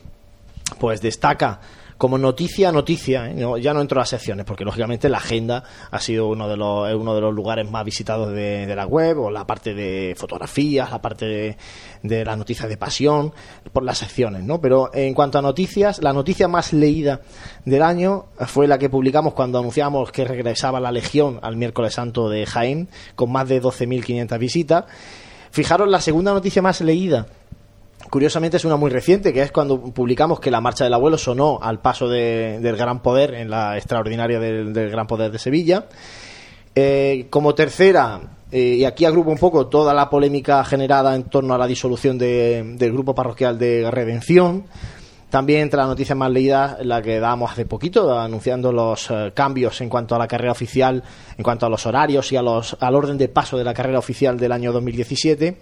pues 0.79 1.01
destaca 1.01 1.59
como 1.99 2.17
noticia 2.17 2.71
noticia, 2.71 3.29
¿eh? 3.29 3.33
No, 3.35 3.57
ya 3.57 3.73
no 3.73 3.81
entro 3.81 3.99
a 3.99 4.03
las 4.03 4.09
secciones 4.09 4.45
porque 4.45 4.63
lógicamente 4.63 5.09
la 5.09 5.17
agenda 5.17 5.65
ha 5.91 5.99
sido 5.99 6.27
uno 6.29 6.47
de 6.47 6.55
los 6.55 6.93
uno 6.95 7.13
de 7.13 7.19
los 7.19 7.35
lugares 7.35 7.69
más 7.69 7.83
visitados 7.83 8.31
de, 8.31 8.65
de 8.65 8.73
la 8.73 8.87
web 8.87 9.19
o 9.19 9.29
la 9.29 9.45
parte 9.45 9.73
de 9.73 10.15
fotografías, 10.17 10.91
la 10.91 11.01
parte 11.01 11.25
de, 11.25 11.57
de 12.01 12.23
las 12.23 12.37
noticias 12.37 12.69
de 12.69 12.77
pasión 12.77 13.33
por 13.73 13.83
las 13.83 13.97
secciones, 13.97 14.45
¿no? 14.45 14.61
Pero 14.61 14.89
en 14.93 15.13
cuanto 15.13 15.39
a 15.39 15.41
noticias, 15.41 16.01
la 16.01 16.13
noticia 16.13 16.47
más 16.47 16.71
leída 16.71 17.19
del 17.65 17.83
año 17.83 18.27
fue 18.47 18.65
la 18.65 18.77
que 18.77 18.89
publicamos 18.89 19.33
cuando 19.33 19.59
anunciamos 19.59 20.13
que 20.13 20.23
regresaba 20.23 20.79
la 20.79 20.93
Legión 20.93 21.39
al 21.41 21.57
miércoles 21.57 21.95
santo 21.95 22.29
de 22.29 22.45
Jaén 22.45 22.87
con 23.15 23.29
más 23.29 23.49
de 23.49 23.61
12.500 23.61 24.39
visitas. 24.39 24.85
Fijaros 25.51 25.89
la 25.89 25.99
segunda 25.99 26.31
noticia 26.31 26.61
más 26.61 26.79
leída 26.79 27.27
Curiosamente 28.09 28.57
es 28.57 28.65
una 28.65 28.75
muy 28.75 28.89
reciente, 28.89 29.31
que 29.33 29.41
es 29.43 29.51
cuando 29.51 29.79
publicamos 29.81 30.39
que 30.39 30.49
la 30.49 30.61
marcha 30.61 30.83
del 30.83 30.93
abuelo 30.93 31.17
sonó 31.17 31.59
al 31.61 31.79
paso 31.79 32.07
de- 32.07 32.59
del 32.61 32.75
Gran 32.75 33.01
Poder 33.01 33.35
en 33.35 33.49
la 33.49 33.77
extraordinaria 33.77 34.39
del, 34.39 34.73
del 34.73 34.89
Gran 34.89 35.05
Poder 35.05 35.31
de 35.31 35.37
Sevilla. 35.39 35.85
Eh, 36.75 37.27
como 37.29 37.53
tercera, 37.55 38.21
eh, 38.51 38.77
y 38.79 38.85
aquí 38.85 39.05
agrupo 39.05 39.29
un 39.31 39.37
poco 39.37 39.67
toda 39.67 39.93
la 39.93 40.09
polémica 40.09 40.63
generada 40.63 41.13
en 41.15 41.23
torno 41.25 41.53
a 41.53 41.57
la 41.57 41.67
disolución 41.67 42.17
de- 42.17 42.63
del 42.77 42.91
grupo 42.93 43.13
parroquial 43.13 43.59
de 43.59 43.89
Redención. 43.91 44.65
También 45.29 45.61
entre 45.61 45.77
las 45.77 45.87
noticias 45.87 46.17
más 46.17 46.31
leídas, 46.31 46.77
la 46.83 47.03
que 47.03 47.19
dábamos 47.19 47.51
hace 47.51 47.63
poquito, 47.67 48.17
anunciando 48.19 48.71
los 48.71 49.11
eh, 49.11 49.31
cambios 49.35 49.79
en 49.81 49.87
cuanto 49.87 50.15
a 50.15 50.17
la 50.17 50.27
carrera 50.27 50.51
oficial, 50.51 51.03
en 51.37 51.43
cuanto 51.43 51.67
a 51.67 51.69
los 51.69 51.85
horarios 51.85 52.31
y 52.31 52.35
a 52.37 52.41
los, 52.41 52.75
al 52.79 52.95
orden 52.95 53.19
de 53.19 53.29
paso 53.29 53.55
de 53.55 53.63
la 53.63 53.75
carrera 53.75 53.99
oficial 53.99 54.39
del 54.39 54.51
año 54.51 54.71
2017. 54.73 55.57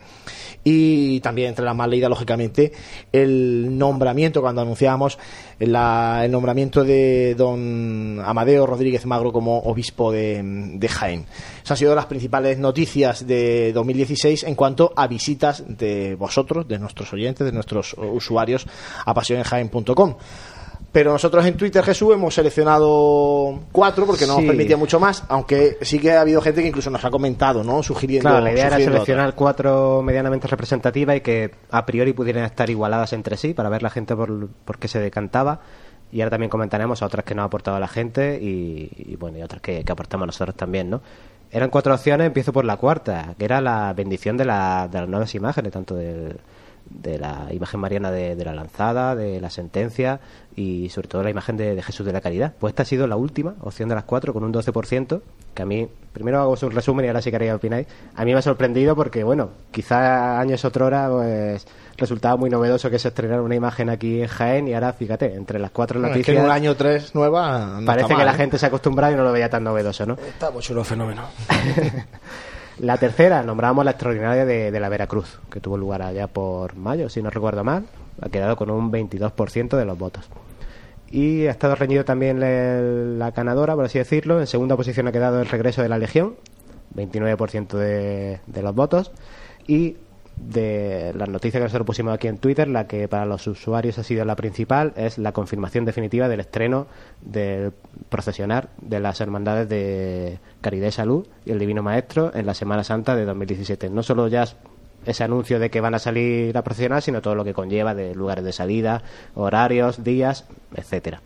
Y 0.63 1.21
también 1.21 1.49
entre 1.49 1.63
las 1.63 1.75
más 1.75 1.87
leídas, 1.87 2.09
lógicamente, 2.09 2.73
el 3.13 3.77
nombramiento, 3.77 4.41
cuando 4.41 4.61
anunciábamos 4.61 5.17
la- 5.59 6.21
el 6.25 6.31
nombramiento 6.31 6.83
de 6.83 7.35
don 7.35 8.19
Amadeo 8.23 8.65
Rodríguez 8.65 9.05
Magro 9.05 9.31
como 9.31 9.59
obispo 9.59 10.11
de, 10.11 10.41
de 10.43 10.87
Jaén. 10.89 11.25
Esas 11.57 11.71
han 11.71 11.77
sido 11.77 11.95
las 11.95 12.07
principales 12.07 12.57
noticias 12.57 13.25
de 13.25 13.71
2016 13.73 14.43
en 14.43 14.55
cuanto 14.55 14.91
a 14.95 15.07
visitas 15.07 15.63
de 15.67 16.15
vosotros, 16.15 16.67
de 16.67 16.79
nuestros 16.79 17.13
oyentes, 17.13 17.45
de 17.45 17.53
nuestros 17.53 17.95
usuarios 17.97 18.65
a 19.05 19.13
pasionenjaén.com. 19.13 20.15
Pero 20.97 21.11
nosotros 21.11 21.45
en 21.45 21.55
Twitter, 21.55 21.83
Jesús, 21.83 22.11
hemos 22.15 22.33
seleccionado 22.33 23.59
cuatro 23.71 24.07
porque 24.07 24.25
no 24.25 24.33
Sí. 24.37 24.41
nos 24.41 24.47
permitía 24.47 24.77
mucho 24.77 24.99
más, 24.99 25.23
aunque 25.27 25.77
sí 25.81 25.99
que 25.99 26.11
ha 26.11 26.21
habido 26.21 26.41
gente 26.41 26.63
que 26.63 26.69
incluso 26.69 26.89
nos 26.89 27.05
ha 27.05 27.11
comentado, 27.11 27.63
¿no? 27.63 27.83
Sugiriendo. 27.83 28.27
Claro, 28.27 28.43
la 28.43 28.51
idea 28.51 28.65
era 28.65 28.77
seleccionar 28.77 29.35
cuatro 29.35 30.01
medianamente 30.01 30.47
representativas 30.47 31.17
y 31.17 31.21
que 31.21 31.51
a 31.69 31.85
priori 31.85 32.13
pudieran 32.13 32.45
estar 32.45 32.67
igualadas 32.71 33.13
entre 33.13 33.37
sí 33.37 33.53
para 33.53 33.69
ver 33.69 33.83
la 33.83 33.91
gente 33.91 34.15
por, 34.15 34.47
por 34.65 34.79
qué 34.79 34.87
se 34.87 34.99
decantaba. 34.99 35.59
Y 36.11 36.21
ahora 36.21 36.31
también 36.31 36.49
comentaremos 36.49 37.03
a 37.03 37.05
otras 37.05 37.23
que 37.23 37.35
nos 37.35 37.43
ha 37.43 37.45
aportado 37.45 37.79
la 37.79 37.87
gente 37.87 38.39
y, 38.41 38.89
y, 38.97 39.15
bueno, 39.17 39.37
y 39.37 39.43
otras 39.43 39.61
que, 39.61 39.83
que 39.83 39.91
aportamos 39.91 40.25
nosotros 40.25 40.55
también, 40.55 40.89
¿no? 40.89 41.03
Eran 41.51 41.69
cuatro 41.69 41.93
opciones, 41.93 42.25
empiezo 42.25 42.51
por 42.51 42.65
la 42.65 42.77
cuarta, 42.77 43.35
que 43.37 43.45
era 43.45 43.61
la 43.61 43.93
bendición 43.93 44.35
de, 44.35 44.45
la, 44.45 44.87
de 44.91 45.01
las 45.01 45.07
nuevas 45.09 45.35
imágenes, 45.35 45.71
tanto 45.71 45.93
del, 45.93 46.39
de 46.89 47.19
la 47.19 47.47
imagen 47.51 47.79
mariana 47.79 48.11
de, 48.11 48.35
de 48.35 48.45
la 48.45 48.53
lanzada, 48.53 49.15
de 49.15 49.39
la 49.41 49.49
sentencia 49.49 50.19
y 50.55 50.89
sobre 50.89 51.07
todo 51.07 51.23
la 51.23 51.29
imagen 51.29 51.55
de, 51.55 51.75
de 51.75 51.83
Jesús 51.83 52.05
de 52.05 52.13
la 52.13 52.21
Caridad. 52.21 52.53
Pues 52.59 52.71
esta 52.71 52.83
ha 52.83 52.85
sido 52.85 53.07
la 53.07 53.15
última 53.15 53.55
opción 53.61 53.89
de 53.89 53.95
las 53.95 54.05
cuatro 54.05 54.33
con 54.33 54.43
un 54.43 54.51
12%, 54.53 55.21
que 55.53 55.61
a 55.61 55.65
mí, 55.65 55.87
primero 56.13 56.39
hago 56.39 56.55
un 56.61 56.71
resumen 56.71 57.05
y 57.05 57.07
ahora 57.09 57.21
sí 57.21 57.29
quería 57.29 57.55
opináis. 57.55 57.87
A 58.15 58.25
mí 58.25 58.33
me 58.33 58.39
ha 58.39 58.41
sorprendido 58.41 58.95
porque, 58.95 59.23
bueno, 59.23 59.51
quizá 59.71 60.39
años 60.39 60.65
otrora 60.65 61.09
pues 61.11 61.67
resultaba 61.97 62.37
muy 62.37 62.49
novedoso 62.49 62.89
que 62.89 62.99
se 62.99 63.09
estrenara 63.09 63.41
una 63.41 63.55
imagen 63.55 63.89
aquí 63.89 64.21
en 64.21 64.27
Jaén 64.27 64.67
y 64.67 64.73
ahora, 64.73 64.93
fíjate, 64.93 65.33
entre 65.35 65.59
las 65.59 65.71
cuatro 65.71 65.99
Bueno, 65.99 66.15
es 66.15 66.25
que 66.25 66.35
en 66.35 66.43
un 66.43 66.51
año 66.51 66.75
tres 66.75 67.13
nueva. 67.13 67.77
no 67.79 67.85
Parece 67.85 68.15
que 68.15 68.23
la 68.23 68.33
¿eh? 68.33 68.37
gente 68.37 68.57
se 68.57 68.65
ha 68.65 68.69
acostumbrado 68.69 69.13
y 69.13 69.15
no 69.15 69.23
lo 69.23 69.31
veía 69.31 69.49
tan 69.49 69.63
novedoso, 69.63 70.05
¿no? 70.05 70.13
Está 70.13 70.51
muy 70.51 70.61
chulo 70.61 70.83
fenómeno. 70.83 71.23
La 72.79 72.97
tercera, 72.97 73.41
nombrábamos 73.41 73.85
la 73.85 73.91
extraordinaria 73.91 74.45
de, 74.45 74.71
de 74.71 74.79
la 74.79 74.89
Veracruz, 74.89 75.39
que 75.49 75.59
tuvo 75.59 75.77
lugar 75.77 76.03
allá 76.03 76.27
por 76.27 76.75
mayo, 76.75 77.09
si 77.09 77.23
no 77.23 77.29
recuerdo 77.29 77.63
mal. 77.63 77.85
Ha 78.21 78.29
quedado 78.29 78.55
con 78.55 78.69
un 78.69 78.91
22% 78.91 79.77
de 79.77 79.85
los 79.85 79.97
votos. 79.97 80.29
Y 81.09 81.47
ha 81.47 81.51
estado 81.51 81.75
reñido 81.75 82.05
también 82.05 82.39
la, 82.39 82.79
la 82.81 83.31
ganadora, 83.31 83.75
por 83.75 83.85
así 83.85 83.97
decirlo. 83.97 84.39
En 84.39 84.47
segunda 84.47 84.75
posición 84.75 85.07
ha 85.07 85.11
quedado 85.11 85.39
el 85.41 85.47
regreso 85.47 85.81
de 85.81 85.89
la 85.89 85.97
Legión, 85.97 86.35
29% 86.95 87.77
de, 87.77 88.41
de 88.45 88.61
los 88.61 88.75
votos. 88.75 89.11
Y 89.67 89.97
de 90.37 91.13
las 91.15 91.29
noticias 91.29 91.59
que 91.59 91.65
nosotros 91.65 91.85
pusimos 91.85 92.13
aquí 92.13 92.27
en 92.27 92.37
Twitter, 92.37 92.67
la 92.67 92.87
que 92.87 93.07
para 93.07 93.25
los 93.25 93.47
usuarios 93.47 93.97
ha 93.97 94.03
sido 94.03 94.23
la 94.25 94.35
principal 94.35 94.93
es 94.95 95.17
la 95.17 95.31
confirmación 95.31 95.85
definitiva 95.85 96.29
del 96.29 96.39
estreno 96.39 96.87
del 97.21 97.73
procesionar 98.09 98.69
de 98.81 98.99
las 98.99 99.19
hermandades 99.19 99.67
de 99.67 100.39
Caridad 100.61 100.87
y 100.87 100.91
Salud 100.91 101.27
y 101.45 101.51
el 101.51 101.59
Divino 101.59 101.83
Maestro 101.83 102.31
en 102.35 102.45
la 102.45 102.53
Semana 102.53 102.83
Santa 102.83 103.15
de 103.15 103.25
2017. 103.25 103.89
No 103.89 104.03
solo 104.03 104.27
ya 104.27 104.45
ese 105.05 105.23
anuncio 105.23 105.59
de 105.59 105.69
que 105.69 105.81
van 105.81 105.95
a 105.95 105.99
salir 105.99 106.57
a 106.57 106.63
procesionar, 106.63 107.01
sino 107.01 107.21
todo 107.21 107.35
lo 107.35 107.43
que 107.43 107.53
conlleva 107.53 107.95
de 107.95 108.13
lugares 108.13 108.43
de 108.43 108.51
salida, 108.51 109.03
horarios, 109.35 110.03
días, 110.03 110.45
etcétera. 110.75 111.21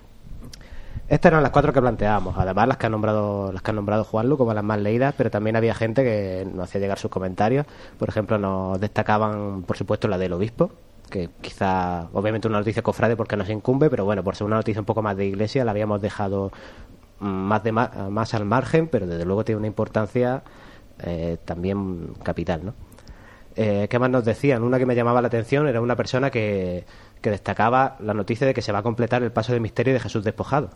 Estas 1.12 1.32
eran 1.32 1.44
las 1.44 1.52
cuatro 1.52 1.74
que 1.74 1.82
planteábamos, 1.82 2.38
además 2.38 2.70
las 2.70 2.78
que 2.78 2.86
ha 2.86 2.90
nombrado, 2.90 3.52
las 3.52 3.62
que 3.62 3.72
ha 3.72 3.74
nombrado 3.74 4.06
Juanlu 4.06 4.38
como 4.38 4.54
las 4.54 4.64
más 4.64 4.80
leídas, 4.80 5.14
pero 5.18 5.30
también 5.30 5.58
había 5.58 5.76
gente 5.76 6.06
que 6.06 6.48
nos 6.50 6.70
hacía 6.70 6.80
llegar 6.80 6.98
sus 7.00 7.12
comentarios. 7.12 7.66
Por 8.00 8.08
ejemplo, 8.08 8.38
nos 8.38 8.80
destacaban, 8.80 9.64
por 9.64 9.76
supuesto, 9.76 10.08
la 10.08 10.18
del 10.18 10.32
obispo, 10.32 10.72
que 11.10 11.30
quizá, 11.42 12.08
obviamente, 12.14 12.48
una 12.48 12.60
noticia 12.60 12.82
cofrade 12.82 13.18
porque 13.18 13.36
nos 13.36 13.50
incumbe, 13.50 13.90
pero 13.90 14.06
bueno, 14.06 14.24
por 14.24 14.38
ser 14.38 14.48
una 14.48 14.56
noticia 14.56 14.80
un 14.80 14.86
poco 14.86 15.02
más 15.02 15.18
de 15.18 15.26
iglesia, 15.26 15.66
la 15.66 15.72
habíamos 15.72 16.02
dejado 16.02 16.54
mm, 17.20 17.28
más, 17.28 17.62
de 17.62 17.74
más 17.74 18.34
al 18.34 18.46
margen, 18.46 18.88
pero 18.88 19.06
desde 19.06 19.26
luego 19.26 19.44
tiene 19.44 19.58
una 19.60 19.68
importancia 19.68 20.44
eh, 21.00 21.36
también 21.44 22.14
capital, 22.24 22.68
¿no? 22.68 22.74
Eh, 23.58 23.88
¿Qué 23.90 24.00
más 24.00 24.10
nos 24.10 24.24
decían? 24.24 24.64
Una 24.64 24.80
que 24.80 24.86
me 24.86 24.96
llamaba 24.96 25.22
la 25.22 25.28
atención 25.28 25.68
era 25.68 25.82
una 25.82 25.98
persona 25.98 26.30
que, 26.30 26.86
que 27.22 27.30
destacaba 27.30 27.98
la 28.00 28.14
noticia 28.14 28.48
de 28.48 28.54
que 28.54 28.62
se 28.62 28.72
va 28.72 28.80
a 28.80 28.84
completar 28.84 29.24
el 29.24 29.34
paso 29.34 29.52
de 29.52 29.60
misterio 29.60 29.94
de 29.94 30.00
Jesús 30.00 30.24
despojado. 30.24 30.70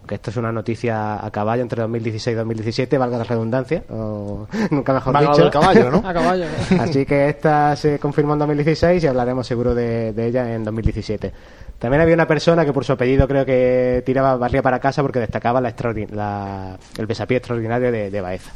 Aunque 0.00 0.14
esto 0.16 0.30
es 0.30 0.36
una 0.36 0.50
noticia 0.50 1.24
a 1.24 1.30
caballo 1.30 1.62
entre 1.62 1.82
2016 1.82 2.34
y 2.34 2.36
2017, 2.38 2.98
valga 2.98 3.18
la 3.18 3.24
redundancia, 3.24 3.84
o 3.90 4.46
nunca 4.70 4.92
mejor 4.92 5.12
Valga 5.14 5.30
dicho. 5.30 5.42
del 5.42 5.50
caballo, 5.52 5.90
¿no? 5.90 5.98
A 6.08 6.12
caballo. 6.12 6.44
Así 6.80 7.06
que 7.06 7.28
esta 7.28 7.76
se 7.76 7.98
confirmó 7.98 8.32
en 8.34 8.40
2016 8.40 9.04
y 9.04 9.06
hablaremos 9.06 9.46
seguro 9.46 9.74
de, 9.74 10.12
de 10.12 10.26
ella 10.26 10.54
en 10.54 10.64
2017. 10.64 11.32
También 11.78 12.02
había 12.02 12.14
una 12.14 12.26
persona 12.26 12.64
que 12.64 12.72
por 12.72 12.84
su 12.84 12.92
apellido 12.92 13.26
creo 13.26 13.46
que 13.46 14.02
tiraba 14.04 14.36
barría 14.36 14.62
para 14.62 14.78
casa 14.80 15.00
porque 15.02 15.18
destacaba 15.20 15.60
la 15.60 15.72
la- 16.12 16.76
el 16.98 17.06
besapié 17.06 17.38
extraordinario 17.38 17.90
de, 17.90 18.10
de 18.10 18.20
Baeza, 18.20 18.50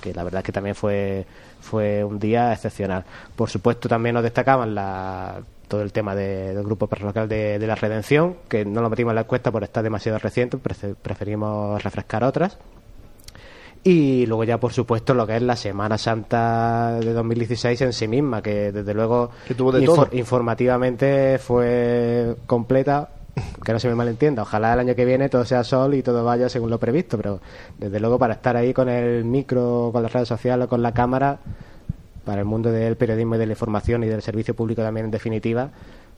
que 0.00 0.14
la 0.14 0.24
verdad 0.24 0.42
que 0.42 0.50
también 0.52 0.74
fue, 0.74 1.26
fue 1.60 2.02
un 2.04 2.18
día 2.18 2.52
excepcional. 2.54 3.04
Por 3.36 3.50
supuesto 3.50 3.86
también 3.88 4.14
nos 4.14 4.22
destacaban 4.22 4.74
la, 4.74 5.40
todo 5.70 5.80
el 5.82 5.92
tema 5.92 6.14
de- 6.14 6.52
del 6.54 6.62
grupo 6.64 6.86
parroquial 6.86 7.28
de, 7.28 7.58
de 7.58 7.66
la 7.66 7.74
Redención, 7.76 8.36
que 8.48 8.66
no 8.66 8.82
lo 8.82 8.90
metimos 8.90 9.12
en 9.12 9.14
la 9.14 9.20
encuesta 9.22 9.50
por 9.50 9.62
estar 9.62 9.82
demasiado 9.82 10.18
reciente, 10.18 10.58
preferimos 10.58 11.82
refrescar 11.82 12.24
otras. 12.24 12.58
Y 13.82 14.26
luego 14.26 14.44
ya, 14.44 14.60
por 14.60 14.74
supuesto, 14.74 15.14
lo 15.14 15.26
que 15.26 15.36
es 15.36 15.42
la 15.42 15.56
Semana 15.56 15.96
Santa 15.96 16.98
de 17.00 17.14
2016 17.14 17.80
en 17.80 17.92
sí 17.94 18.06
misma, 18.08 18.42
que 18.42 18.72
desde 18.72 18.92
luego 18.92 19.30
Que 19.48 19.54
tuvo 19.54 19.72
de 19.72 19.82
todo. 19.86 20.06
informativamente 20.12 21.38
fue 21.38 22.34
completa, 22.46 23.08
que 23.64 23.72
no 23.72 23.78
se 23.78 23.88
me 23.88 23.94
malentienda. 23.94 24.42
Ojalá 24.42 24.74
el 24.74 24.80
año 24.80 24.94
que 24.94 25.06
viene 25.06 25.30
todo 25.30 25.46
sea 25.46 25.64
sol 25.64 25.94
y 25.94 26.02
todo 26.02 26.24
vaya 26.24 26.50
según 26.50 26.68
lo 26.68 26.78
previsto, 26.78 27.16
pero 27.16 27.40
desde 27.78 27.98
luego 28.00 28.18
para 28.18 28.34
estar 28.34 28.54
ahí 28.54 28.74
con 28.74 28.90
el 28.90 29.24
micro, 29.24 29.88
con 29.94 30.02
las 30.02 30.12
redes 30.12 30.28
sociales, 30.28 30.68
con 30.68 30.82
la 30.82 30.92
cámara, 30.92 31.38
para 32.30 32.42
el 32.42 32.46
mundo 32.46 32.70
del 32.70 32.96
periodismo 32.96 33.34
y 33.34 33.38
de 33.38 33.46
la 33.46 33.54
información 33.54 34.04
y 34.04 34.06
del 34.06 34.22
servicio 34.22 34.54
público 34.54 34.82
también 34.82 35.06
en 35.06 35.10
definitiva, 35.10 35.68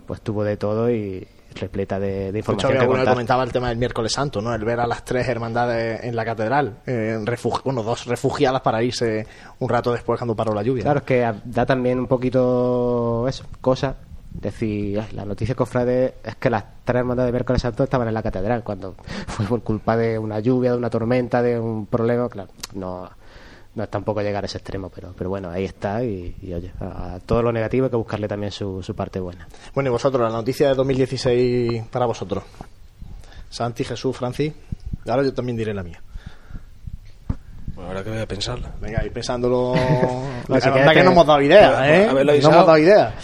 pues 0.07 0.21
tuvo 0.21 0.45
de 0.45 0.59
todo 0.59 0.91
y 0.91 1.27
repleta 1.55 1.99
de, 1.99 2.29
hecho, 2.29 2.37
información 2.37 2.77
había 2.77 3.03
que 3.03 3.11
comentaba 3.11 3.43
el 3.43 3.51
tema 3.51 3.71
del 3.71 3.79
miércoles 3.79 4.13
santo, 4.13 4.43
¿no? 4.43 4.55
El 4.55 4.63
ver 4.63 4.79
a 4.81 4.87
las 4.87 5.07
tres 5.07 5.27
hermandades 5.27 6.05
en 6.05 6.15
la 6.15 6.27
catedral, 6.27 6.81
eh, 6.85 7.19
bueno, 7.65 7.83
dos 7.83 8.05
refugiadas 8.05 8.61
para 8.61 8.83
irse 8.83 9.27
un 9.61 9.71
rato 9.71 9.91
después 9.91 10.19
cuando 10.19 10.37
paró 10.37 10.53
la 10.53 10.63
lluvia. 10.63 10.83
Claro, 10.83 10.99
es 10.99 11.07
que 11.07 11.33
da 11.47 11.65
también 11.65 11.99
un 11.99 12.07
poquito 12.07 13.27
eso, 13.27 13.47
cosa. 13.63 13.97
Decir, 14.31 15.01
"Ay, 15.01 15.15
la 15.15 15.25
noticia 15.25 15.55
cofrade 15.55 16.17
es 16.23 16.37
que 16.37 16.51
las 16.51 16.65
tres 16.85 17.01
hermandades 17.01 17.29
de 17.29 17.33
miércoles 17.33 17.63
santo 17.63 17.85
estaban 17.85 18.07
en 18.07 18.13
la 18.13 18.23
catedral 18.23 18.63
cuando 18.63 18.97
fue 19.29 19.47
por 19.47 19.63
culpa 19.63 19.97
de 19.97 20.19
una 20.19 20.41
lluvia, 20.41 20.73
de 20.73 20.77
una 20.77 20.91
tormenta, 20.91 21.41
de 21.41 21.59
un 21.59 21.87
problema. 21.87 22.29
Claro, 22.29 22.51
no, 22.75 23.09
no 23.75 23.85
es 23.85 23.91
tampoco 23.91 24.21
llegar 24.21 24.45
a 24.45 24.47
ese 24.47 24.59
extremo, 24.59 24.91
pero, 24.95 25.15
pero 25.17 25.31
bueno, 25.31 25.51
ahí 25.51 25.65
está. 25.65 26.05
Y, 26.05 26.37
y, 26.43 26.53
oye, 26.53 26.73
a, 26.81 27.15
a 27.15 27.21
todo 27.21 27.43
lo 27.43 27.53
negativo 27.53 27.87
hay 27.87 27.91
que 27.91 27.97
buscarle 27.97 28.29
también 28.29 28.53
su, 28.53 28.83
su 28.83 28.95
parte 28.95 29.19
buena. 29.19 29.49
Bueno, 29.75 29.89
y 29.89 29.93
vosotros, 29.93 30.23
la 30.23 30.37
noticia 30.37 30.69
de 30.69 30.75
2016 30.75 31.85
para 31.91 32.07
vosotros. 32.07 32.45
Santi, 33.49 33.85
Jesús, 33.85 34.17
Francis. 34.17 34.53
Ahora 35.07 35.23
yo 35.23 35.33
también 35.33 35.57
diré 35.57 35.75
la 35.75 35.83
mía. 35.83 36.03
Bueno, 37.75 37.89
ahora 37.89 38.05
que 38.05 38.11
voy 38.11 38.19
a 38.19 38.27
pensarla. 38.27 38.71
Venga, 38.81 39.05
y 39.05 39.11
pensándolo. 39.11 39.75
Si 40.43 40.53
la 40.69 40.75
verdad 40.75 40.93
que 40.93 41.05
no 41.05 41.13
hemos 41.13 41.27
dado 41.27 41.41
idea, 41.41 41.89
¿eh? 41.89 42.07
No 42.13 42.19
hemos 42.19 42.43
dado 42.43 42.77
idea. 42.77 43.15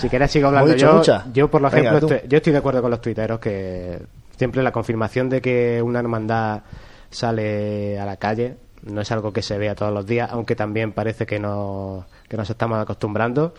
Si 0.00 0.08
quieres 0.08 0.30
sigo 0.30 0.46
hablando 0.46 0.72
dicho 0.72 1.02
yo. 1.02 1.22
Yo, 1.32 1.50
por 1.50 1.60
Venga, 1.60 1.76
ejemplo, 1.76 1.98
estoy, 1.98 2.28
yo 2.28 2.36
estoy 2.36 2.52
de 2.52 2.58
acuerdo 2.60 2.80
con 2.80 2.90
los 2.90 3.00
tuiteros 3.00 3.40
que 3.40 4.00
siempre 4.36 4.62
la 4.62 4.70
confirmación 4.70 5.28
de 5.28 5.40
que 5.40 5.82
una 5.82 5.98
hermandad 5.98 6.62
sale 7.10 7.98
a 7.98 8.06
la 8.06 8.16
calle 8.16 8.56
no 8.82 9.00
es 9.00 9.10
algo 9.12 9.32
que 9.32 9.42
se 9.42 9.58
vea 9.58 9.74
todos 9.74 9.92
los 9.92 10.06
días, 10.06 10.30
aunque 10.32 10.54
también 10.56 10.92
parece 10.92 11.26
que, 11.26 11.38
no, 11.38 12.06
que 12.28 12.36
nos 12.36 12.48
estamos 12.50 12.78
acostumbrando. 12.78 13.54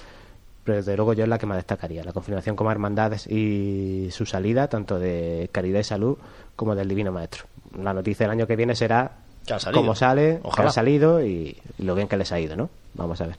Pero 0.63 0.77
desde 0.77 0.95
luego 0.95 1.13
yo 1.13 1.23
es 1.23 1.29
la 1.29 1.37
que 1.37 1.45
más 1.45 1.57
destacaría, 1.57 2.03
la 2.03 2.11
confirmación 2.13 2.55
como 2.55 2.71
hermandades 2.71 3.25
y 3.27 4.09
su 4.11 4.25
salida, 4.25 4.67
tanto 4.67 4.99
de 4.99 5.49
Caridad 5.51 5.79
y 5.79 5.83
Salud 5.83 6.17
como 6.55 6.75
del 6.75 6.87
Divino 6.87 7.11
Maestro. 7.11 7.45
La 7.81 7.93
noticia 7.93 8.25
del 8.25 8.31
año 8.31 8.45
que 8.45 8.55
viene 8.55 8.75
será 8.75 9.11
Que 9.47 9.53
ha 9.53 9.59
salido. 9.59 9.81
cómo 9.81 9.95
sale, 9.95 10.39
Ojalá. 10.43 10.63
que 10.65 10.69
ha 10.69 10.71
salido 10.71 11.23
y, 11.25 11.57
y 11.77 11.83
lo 11.83 11.95
bien 11.95 12.07
que 12.07 12.17
les 12.17 12.31
ha 12.31 12.39
ido, 12.39 12.55
¿no? 12.55 12.69
Vamos 12.93 13.19
a 13.21 13.27
ver. 13.27 13.37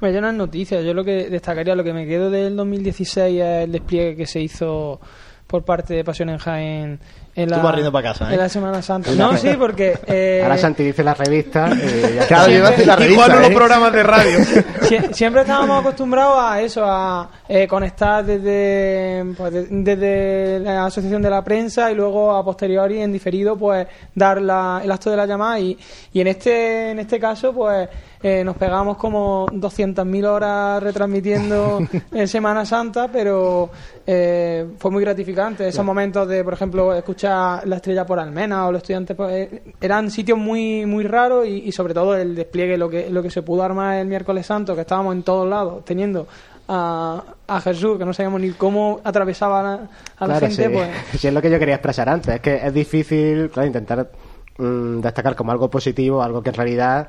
Bueno, 0.00 0.14
yo 0.14 0.20
no 0.22 0.28
es 0.30 0.34
noticia, 0.34 0.80
yo 0.80 0.94
lo 0.94 1.04
que 1.04 1.28
destacaría, 1.28 1.74
lo 1.74 1.84
que 1.84 1.92
me 1.92 2.06
quedo 2.06 2.30
del 2.30 2.56
2016 2.56 3.40
es 3.40 3.64
el 3.64 3.72
despliegue 3.72 4.16
que 4.16 4.26
se 4.26 4.40
hizo 4.40 4.98
por 5.46 5.62
parte 5.64 5.94
de 5.94 6.04
Pasión 6.04 6.30
en 6.30 6.38
Jaén 6.38 7.00
en 7.36 7.48
Tú 7.48 7.54
la, 7.56 7.62
vas 7.62 7.74
riendo 7.74 7.92
para 7.92 8.12
casa, 8.12 8.28
¿eh? 8.30 8.34
en 8.34 8.40
la 8.40 8.48
Semana 8.48 8.82
Santa. 8.82 9.12
No, 9.12 9.36
sí, 9.36 9.50
porque... 9.58 9.98
eh, 10.06 10.40
Ahora 10.42 10.58
Santi 10.58 10.82
dice 10.82 11.04
la 11.04 11.14
revista 11.14 11.68
y 11.72 12.14
ya 12.16 12.26
Claro, 12.26 12.42
está. 12.44 12.46
yo 12.50 12.58
iba 12.58 12.68
a 12.68 12.70
decir 12.72 12.86
la 12.86 12.94
Y 12.94 12.96
revista. 12.96 13.24
Juan 13.26 13.40
los 13.42 13.50
¿eh? 13.50 13.54
programas 13.54 13.92
de 13.92 14.02
radio. 14.02 14.38
Sie- 14.82 15.12
siempre 15.14 15.42
estábamos 15.42 15.80
acostumbrados 15.80 16.36
a 16.38 16.60
eso, 16.60 16.84
a 16.84 17.30
eh, 17.48 17.68
conectar 17.68 18.24
desde, 18.24 19.24
pues, 19.36 19.52
de- 19.52 19.66
desde 19.70 20.58
la 20.60 20.86
asociación 20.86 21.22
de 21.22 21.30
la 21.30 21.42
prensa 21.44 21.90
y 21.90 21.94
luego 21.94 22.34
a 22.34 22.44
posteriori 22.44 23.00
en 23.00 23.12
diferido 23.12 23.56
pues 23.56 23.86
dar 24.14 24.42
la- 24.42 24.80
el 24.82 24.90
acto 24.90 25.10
de 25.10 25.16
la 25.16 25.26
llamada 25.26 25.58
y, 25.60 25.78
y 26.12 26.20
en 26.20 26.26
este 26.26 26.90
en 26.90 26.98
este 26.98 27.18
caso 27.20 27.52
pues 27.52 27.88
eh, 28.22 28.44
nos 28.44 28.56
pegamos 28.56 28.96
como 28.98 29.46
200.000 29.46 30.26
horas 30.26 30.82
retransmitiendo 30.82 31.80
en 32.12 32.28
Semana 32.28 32.64
Santa 32.66 33.08
pero 33.10 33.70
eh, 34.06 34.66
fue 34.78 34.90
muy 34.90 35.02
gratificante 35.02 35.66
esos 35.68 35.84
momentos 35.84 36.28
de 36.28 36.44
por 36.44 36.52
ejemplo 36.52 36.94
escuchar 36.94 37.66
la 37.66 37.76
estrella 37.76 38.04
por 38.04 38.18
Almena 38.18 38.66
o 38.66 38.72
los 38.72 38.82
estudiantes 38.82 39.16
eh, 39.30 39.62
eran 39.80 40.10
sitios 40.10 40.36
muy 40.38 40.84
muy 40.86 41.04
raros 41.04 41.46
y, 41.46 41.62
y 41.66 41.72
sobre 41.72 41.94
todo 41.94 42.14
el 42.16 42.34
despliegue 42.34 42.76
lo 42.76 42.90
que 42.90 43.08
lo 43.08 43.22
que 43.22 43.30
se 43.30 43.42
pudo 43.42 43.62
armar 43.62 43.96
el 43.96 44.06
miércoles 44.06 44.44
santo 44.46 44.74
que 44.74 44.82
estábamos 44.82 45.14
en 45.14 45.22
todos 45.22 45.48
lados 45.48 45.84
teniendo 45.84 46.26
a, 46.68 47.22
a 47.48 47.60
Jesús 47.62 47.98
que 47.98 48.04
no 48.04 48.12
sabíamos 48.12 48.40
ni 48.40 48.50
cómo 48.50 49.00
atravesaba 49.02 49.60
a 49.60 49.62
la, 49.62 49.72
a 49.72 50.26
la 50.26 50.38
Claro, 50.38 50.46
gente 50.46 50.64
sí. 50.64 50.68
pues 50.72 50.88
Sí, 51.20 51.26
es 51.28 51.34
lo 51.34 51.42
que 51.42 51.50
yo 51.50 51.58
quería 51.58 51.74
expresar 51.76 52.08
antes. 52.08 52.34
Es 52.34 52.40
que 52.40 52.54
es 52.64 52.72
difícil 52.72 53.50
claro, 53.50 53.66
intentar 53.66 54.08
mm, 54.56 55.00
destacar 55.00 55.34
como 55.34 55.50
algo 55.50 55.68
positivo, 55.68 56.22
algo 56.22 56.42
que 56.42 56.50
en 56.50 56.54
realidad 56.54 57.08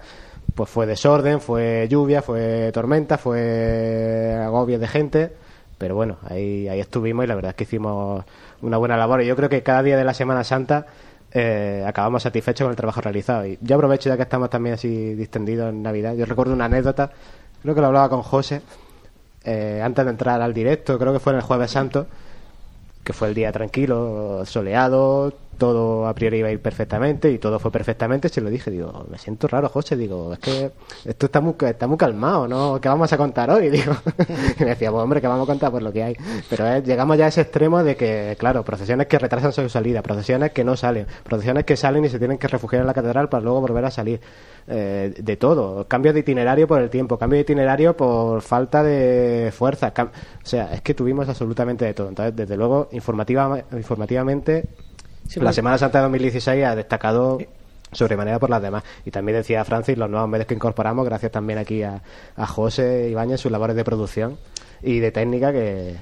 pues 0.55 0.69
fue 0.69 0.85
desorden, 0.85 1.39
fue 1.41 1.87
lluvia, 1.89 2.21
fue 2.21 2.71
tormenta, 2.73 3.17
fue 3.17 4.37
agobio 4.43 4.79
de 4.79 4.87
gente. 4.87 5.33
Pero 5.77 5.95
bueno, 5.95 6.17
ahí, 6.29 6.67
ahí 6.67 6.79
estuvimos 6.79 7.25
y 7.25 7.27
la 7.27 7.35
verdad 7.35 7.49
es 7.49 7.55
que 7.55 7.63
hicimos 7.63 8.23
una 8.61 8.77
buena 8.77 8.97
labor. 8.97 9.21
Y 9.21 9.25
yo 9.25 9.35
creo 9.35 9.49
que 9.49 9.63
cada 9.63 9.81
día 9.81 9.97
de 9.97 10.03
la 10.03 10.13
Semana 10.13 10.43
Santa 10.43 10.85
eh, 11.33 11.83
acabamos 11.87 12.23
satisfechos 12.23 12.65
con 12.65 12.71
el 12.71 12.75
trabajo 12.75 13.01
realizado. 13.01 13.45
Y 13.45 13.57
yo 13.61 13.75
aprovecho 13.75 14.09
ya 14.09 14.17
que 14.17 14.23
estamos 14.23 14.49
también 14.49 14.75
así 14.75 15.15
distendidos 15.15 15.69
en 15.69 15.81
Navidad. 15.81 16.15
Yo 16.15 16.25
recuerdo 16.25 16.53
una 16.53 16.65
anécdota, 16.65 17.11
creo 17.61 17.73
que 17.73 17.81
lo 17.81 17.87
hablaba 17.87 18.09
con 18.09 18.21
José, 18.21 18.61
eh, 19.43 19.81
antes 19.83 20.05
de 20.05 20.11
entrar 20.11 20.41
al 20.41 20.53
directo, 20.53 20.99
creo 20.99 21.13
que 21.13 21.19
fue 21.19 21.33
en 21.33 21.37
el 21.37 21.43
Jueves 21.43 21.71
Santo, 21.71 22.07
que 23.03 23.13
fue 23.13 23.29
el 23.29 23.33
día 23.33 23.51
tranquilo, 23.51 24.45
soleado, 24.45 25.33
todo 25.61 26.07
a 26.07 26.15
priori 26.15 26.39
iba 26.39 26.47
a 26.47 26.51
ir 26.51 26.59
perfectamente 26.59 27.29
y 27.29 27.37
todo 27.37 27.59
fue 27.59 27.69
perfectamente, 27.71 28.29
se 28.29 28.41
lo 28.41 28.49
dije, 28.49 28.71
digo, 28.71 29.05
me 29.11 29.19
siento 29.19 29.47
raro, 29.47 29.69
José, 29.69 29.95
digo, 29.95 30.33
es 30.33 30.39
que 30.39 30.71
esto 31.05 31.27
está 31.27 31.39
muy, 31.39 31.53
está 31.67 31.85
muy 31.85 31.97
calmado, 31.97 32.47
¿no? 32.47 32.81
¿Qué 32.81 32.89
vamos 32.89 33.13
a 33.13 33.17
contar 33.17 33.51
hoy? 33.51 33.69
Digo, 33.69 33.93
y 34.59 34.63
me 34.63 34.71
decía, 34.71 34.89
pues 34.89 35.03
hombre, 35.03 35.21
¿qué 35.21 35.27
vamos 35.27 35.43
a 35.43 35.51
contar? 35.51 35.69
Pues 35.69 35.83
lo 35.83 35.93
que 35.93 36.01
hay. 36.01 36.15
Pero 36.49 36.65
eh, 36.65 36.81
llegamos 36.81 37.15
ya 37.15 37.25
a 37.25 37.27
ese 37.27 37.41
extremo 37.41 37.83
de 37.83 37.95
que, 37.95 38.35
claro, 38.39 38.65
procesiones 38.65 39.05
que 39.05 39.19
retrasan 39.19 39.53
su 39.53 39.69
salida, 39.69 40.01
procesiones 40.01 40.51
que 40.51 40.63
no 40.63 40.75
salen, 40.75 41.05
procesiones 41.23 41.63
que 41.63 41.77
salen 41.77 42.05
y 42.05 42.09
se 42.09 42.17
tienen 42.17 42.39
que 42.39 42.47
refugiar 42.47 42.81
en 42.81 42.87
la 42.87 42.95
catedral 42.95 43.29
para 43.29 43.43
luego 43.43 43.61
volver 43.61 43.85
a 43.85 43.91
salir. 43.91 44.19
Eh, 44.67 45.13
de 45.17 45.37
todo, 45.37 45.87
cambio 45.87 46.13
de 46.13 46.19
itinerario 46.21 46.67
por 46.67 46.81
el 46.81 46.89
tiempo, 46.89 47.17
cambio 47.17 47.37
de 47.37 47.41
itinerario 47.41 47.97
por 47.97 48.41
falta 48.41 48.83
de 48.83 49.51
fuerza, 49.51 49.91
o 49.97 50.09
sea, 50.43 50.73
es 50.73 50.81
que 50.81 50.93
tuvimos 50.93 51.27
absolutamente 51.27 51.85
de 51.85 51.93
todo. 51.93 52.09
Entonces, 52.09 52.35
desde 52.35 52.57
luego, 52.57 52.87
informativa, 52.91 53.63
informativamente, 53.73 54.69
Sí, 55.27 55.39
la 55.39 55.53
Semana 55.53 55.77
Santa 55.77 55.99
de 55.99 56.03
2016 56.03 56.65
ha 56.65 56.75
destacado 56.75 57.37
sobremanera 57.91 58.39
por 58.39 58.49
las 58.49 58.61
demás. 58.61 58.83
Y 59.05 59.11
también 59.11 59.37
decía 59.37 59.63
Francis, 59.65 59.97
los 59.97 60.09
nuevos 60.09 60.29
medios 60.29 60.47
que 60.47 60.53
incorporamos, 60.53 61.05
gracias 61.05 61.31
también 61.31 61.59
aquí 61.59 61.83
a, 61.83 62.01
a 62.35 62.47
José 62.47 63.09
Ibáñez, 63.09 63.39
sus 63.41 63.51
labores 63.51 63.75
de 63.75 63.83
producción 63.83 64.37
y 64.81 64.99
de 64.99 65.11
técnica, 65.11 65.51
que, 65.51 65.95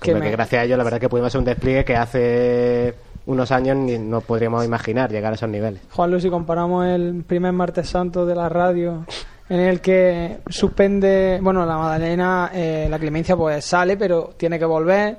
que 0.00 0.14
me- 0.14 0.20
que 0.22 0.30
gracias 0.30 0.62
a 0.62 0.64
ellos 0.64 0.78
la 0.78 0.84
verdad 0.84 0.98
que 1.00 1.08
pudimos 1.08 1.28
hacer 1.28 1.38
un 1.40 1.44
despliegue 1.44 1.84
que 1.84 1.96
hace 1.96 2.94
unos 3.26 3.50
años 3.52 3.76
ni 3.76 3.98
no 3.98 4.20
podríamos 4.20 4.64
imaginar 4.64 5.10
llegar 5.10 5.32
a 5.32 5.36
esos 5.36 5.48
niveles. 5.48 5.80
Juan 5.90 6.10
Luis, 6.10 6.22
si 6.22 6.30
comparamos 6.30 6.86
el 6.86 7.24
primer 7.26 7.52
martes 7.52 7.88
santo 7.88 8.26
de 8.26 8.34
la 8.34 8.48
radio, 8.48 9.06
en 9.48 9.60
el 9.60 9.80
que 9.80 10.38
suspende, 10.48 11.38
bueno, 11.42 11.64
la 11.66 11.76
Magdalena, 11.76 12.50
eh, 12.54 12.86
la 12.90 12.98
clemencia 12.98 13.36
pues 13.36 13.64
sale, 13.64 13.96
pero 13.98 14.30
tiene 14.36 14.58
que 14.58 14.64
volver, 14.64 15.18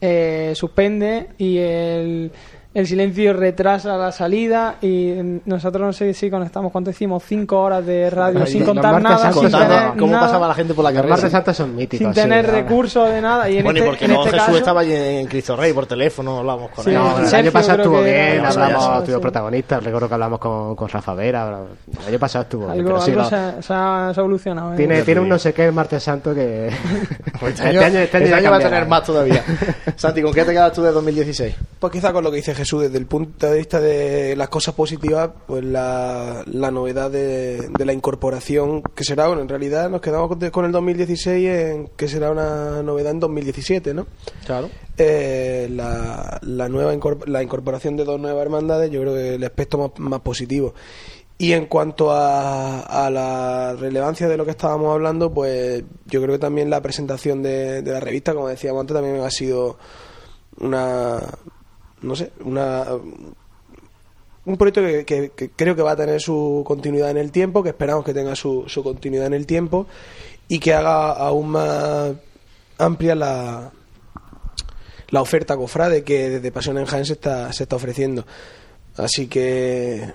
eh, 0.00 0.52
suspende 0.54 1.28
y 1.38 1.58
el, 1.58 2.32
el 2.78 2.86
silencio 2.86 3.32
retrasa 3.32 3.96
la 3.96 4.12
salida 4.12 4.74
y 4.82 5.14
nosotros 5.46 5.82
no 5.86 5.92
sé 5.94 6.12
si 6.12 6.28
conectamos, 6.30 6.70
¿cuánto 6.70 6.90
hicimos? 6.90 7.22
Cinco 7.24 7.58
horas 7.62 7.86
de 7.86 8.10
radio 8.10 8.44
sin 8.44 8.60
martes 8.60 8.66
contar 8.82 9.02
nada, 9.02 9.32
sin 9.32 9.50
tener 9.50 9.90
cómo 9.98 10.12
nada, 10.12 10.26
pasaba 10.26 10.48
la 10.48 10.54
gente 10.54 10.74
por 10.74 10.84
la 10.84 10.92
carrera. 10.92 11.14
martes 11.14 11.32
santos 11.32 11.56
son 11.56 11.74
míticos. 11.74 11.98
sin 12.04 12.14
sí, 12.14 12.20
tener 12.20 12.44
ahora. 12.44 12.58
recursos 12.60 13.08
de 13.10 13.20
nada. 13.22 13.48
Y 13.48 13.56
en 13.56 13.64
Bueno, 13.64 13.78
y 13.78 13.80
este, 13.80 13.90
porque 13.90 14.04
en 14.04 14.10
no, 14.12 14.18
este 14.18 14.30
Jesús 14.32 14.46
caso, 14.46 14.58
estaba 14.58 14.80
allí 14.82 14.92
en 14.94 15.26
Cristo 15.26 15.56
Rey 15.56 15.72
por 15.72 15.86
teléfono, 15.86 16.38
hablábamos 16.40 16.70
con 16.70 16.84
Sí, 16.84 16.90
él. 16.90 16.96
No, 16.96 17.18
el 17.18 17.26
Sergio 17.26 17.38
año 17.38 17.52
pasado 17.52 17.78
estuvo 17.82 17.98
que- 17.98 18.04
bien, 18.04 18.42
Ya, 18.42 18.48
hablamos, 18.48 18.84
ya, 18.84 18.92
estuvimos 18.98 19.06
sí. 19.06 19.22
protagonistas, 19.22 19.82
recuerdo 19.82 20.08
que 20.08 20.14
hablamos 20.14 20.38
con, 20.38 20.76
con 20.76 20.88
Rafa 20.90 21.14
Vera, 21.14 21.60
el 22.02 22.08
año 22.08 22.18
pasado 22.18 22.42
estuvo 22.42 22.66
bien, 22.66 22.72
algo, 22.80 22.88
pero 22.90 23.00
sí, 23.00 23.10
algo 23.12 23.22
no, 23.22 23.28
se, 23.30 23.36
ha, 23.36 23.62
se 23.62 23.72
ha 23.72 24.12
evolucionado. 24.18 24.74
¿eh? 24.74 24.76
tiene, 24.76 25.02
tiene 25.02 25.20
un 25.22 25.28
no 25.30 25.38
sé 25.38 25.54
qué 25.54 25.64
el 25.64 25.72
martes 25.72 26.02
santo 26.02 26.34
que 26.34 26.68
Este 27.46 27.62
año, 27.68 27.98
este 28.00 28.16
año 28.18 28.26
ya 28.38 28.50
va 28.50 28.56
a 28.56 28.60
tener 28.60 28.86
más 28.86 29.02
todavía. 29.02 29.42
Santi, 29.96 30.20
¿con 30.20 30.34
qué 30.34 30.44
te 30.44 30.52
quedas 30.52 30.72
tú 30.72 30.82
de 30.82 30.92
2016? 30.92 31.54
Pues 31.78 31.90
quizá 31.92 32.12
con 32.12 32.22
lo 32.22 32.30
que 32.30 32.36
dice 32.36 32.54
Jesús, 32.54 32.65
desde 32.72 32.98
el 32.98 33.06
punto 33.06 33.46
de 33.48 33.56
vista 33.58 33.80
de 33.80 34.34
las 34.36 34.48
cosas 34.48 34.74
positivas, 34.74 35.30
pues 35.46 35.64
la, 35.64 36.42
la 36.46 36.70
novedad 36.70 37.10
de, 37.10 37.68
de 37.68 37.84
la 37.84 37.92
incorporación, 37.92 38.82
que 38.94 39.04
será, 39.04 39.28
bueno, 39.28 39.42
en 39.42 39.48
realidad 39.48 39.88
nos 39.90 40.00
quedamos 40.00 40.28
con- 40.28 40.50
con 40.50 40.64
el 40.64 40.72
2016, 40.72 41.48
en, 41.48 41.88
que 41.96 42.08
será 42.08 42.30
una 42.30 42.82
novedad 42.82 43.12
en 43.12 43.20
2017, 43.20 43.94
¿no? 43.94 44.06
Claro. 44.44 44.68
Eh, 44.98 45.68
la, 45.70 46.38
la 46.42 46.68
nueva 46.68 46.94
incorpor- 46.94 47.26
la 47.26 47.42
incorporación 47.42 47.96
de 47.96 48.04
dos 48.04 48.18
nuevas 48.20 48.42
hermandades, 48.42 48.90
yo 48.90 49.00
creo 49.02 49.14
que 49.14 49.34
el 49.36 49.44
aspecto 49.44 49.78
más, 49.78 49.90
más 49.98 50.20
positivo. 50.20 50.74
Y 51.38 51.52
en 51.52 51.66
cuanto 51.66 52.12
a, 52.12 52.80
a 52.80 53.10
la 53.10 53.74
relevancia 53.78 54.26
de 54.26 54.38
lo 54.38 54.46
que 54.46 54.52
estábamos 54.52 54.90
hablando, 54.94 55.34
pues 55.34 55.84
yo 56.06 56.22
creo 56.22 56.36
que 56.36 56.38
también 56.40 56.70
la 56.70 56.80
presentación 56.80 57.42
de, 57.42 57.82
de 57.82 57.92
la 57.92 58.00
revista, 58.00 58.32
como 58.32 58.48
decíamos 58.48 58.80
antes, 58.80 58.94
también 58.94 59.20
ha 59.20 59.30
sido 59.30 59.76
una, 60.60 61.20
no 62.06 62.16
sé, 62.16 62.32
una 62.44 62.86
un 64.46 64.56
proyecto 64.56 64.80
que, 65.04 65.50
creo 65.56 65.74
que 65.74 65.82
va 65.82 65.92
a 65.92 65.96
tener 65.96 66.20
su 66.20 66.62
continuidad 66.64 67.10
en 67.10 67.16
el 67.16 67.32
tiempo, 67.32 67.62
que 67.62 67.70
esperamos 67.70 68.04
que 68.04 68.14
tenga 68.14 68.36
su, 68.36 68.64
su 68.68 68.82
continuidad 68.82 69.26
en 69.26 69.34
el 69.34 69.44
tiempo 69.44 69.86
y 70.46 70.60
que 70.60 70.72
haga 70.72 71.12
aún 71.12 71.48
más 71.48 72.12
amplia 72.78 73.16
la, 73.16 73.72
la 75.10 75.20
oferta 75.20 75.56
cofrade 75.56 76.04
que 76.04 76.30
desde 76.30 76.52
Pasión 76.52 76.78
en 76.78 76.86
Jaén 76.86 77.04
se 77.04 77.14
está, 77.14 77.52
se 77.52 77.64
está 77.64 77.74
ofreciendo. 77.74 78.24
Así 78.96 79.26
que 79.26 80.12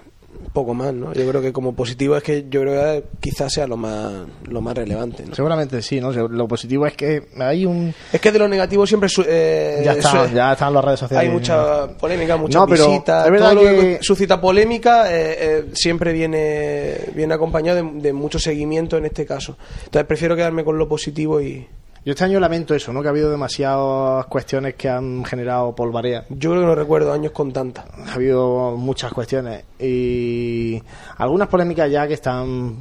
poco 0.53 0.73
más, 0.73 0.93
¿no? 0.93 1.13
Yo 1.13 1.27
creo 1.27 1.41
que 1.41 1.51
como 1.53 1.73
positivo 1.73 2.15
es 2.17 2.23
que 2.23 2.45
yo 2.49 2.61
creo 2.61 2.73
que 3.01 3.03
quizás 3.19 3.53
sea 3.53 3.67
lo 3.67 3.77
más 3.77 4.11
lo 4.47 4.61
más 4.61 4.75
relevante, 4.75 5.23
¿no? 5.27 5.33
Seguramente 5.35 5.81
sí, 5.81 5.99
¿no? 6.01 6.11
Lo 6.11 6.47
positivo 6.47 6.85
es 6.87 6.93
que 6.93 7.23
hay 7.39 7.65
un... 7.65 7.93
Es 8.11 8.19
que 8.21 8.31
de 8.31 8.39
lo 8.39 8.47
negativo 8.47 8.85
siempre 8.85 9.09
su- 9.09 9.25
eh, 9.27 9.81
Ya 9.85 9.93
está, 9.93 10.31
ya 10.31 10.53
están 10.53 10.73
las 10.73 10.83
redes 10.83 10.99
sociales. 10.99 11.27
hay 11.27 11.33
mucha 11.33 11.87
polémica, 11.97 12.37
muchas 12.37 12.61
No, 12.61 12.67
pero 12.67 12.87
visitas, 12.87 13.25
es 13.25 13.31
verdad 13.31 13.53
todo 13.53 13.63
lo 13.63 13.69
que- 13.69 13.99
suscita 14.01 14.41
polémica 14.41 15.11
eh, 15.11 15.37
eh, 15.39 15.65
siempre 15.73 16.13
viene 16.13 16.97
viene 17.15 17.33
acompañado 17.33 17.83
de, 17.83 18.01
de 18.01 18.13
mucho 18.13 18.39
seguimiento 18.39 18.97
en 18.97 19.05
este 19.05 19.25
caso. 19.25 19.57
Entonces 19.85 20.05
prefiero 20.07 20.35
quedarme 20.35 20.63
con 20.63 20.77
lo 20.77 20.87
positivo 20.87 21.41
y 21.41 21.67
Yo 22.03 22.11
este 22.13 22.23
año 22.23 22.39
lamento 22.39 22.73
eso, 22.73 22.91
¿no? 22.91 23.01
Que 23.01 23.07
ha 23.09 23.11
habido 23.11 23.29
demasiadas 23.29 24.25
cuestiones 24.25 24.73
que 24.73 24.89
han 24.89 25.23
generado 25.23 25.75
polvarea. 25.75 26.25
yo 26.29 26.49
creo 26.49 26.61
que 26.61 26.67
no 26.67 26.75
recuerdo 26.75 27.13
años 27.13 27.31
con 27.31 27.53
tantas. 27.53 27.85
Ha 28.07 28.13
habido 28.15 28.75
muchas 28.75 29.13
cuestiones 29.13 29.63
y 29.79 30.81
algunas 31.17 31.47
polémicas 31.47 31.91
ya 31.91 32.07
que 32.07 32.15
están, 32.15 32.77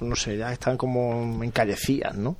no 0.00 0.16
sé, 0.16 0.38
ya 0.38 0.50
están 0.52 0.78
como 0.78 1.42
encallecidas, 1.44 2.14
¿no? 2.16 2.36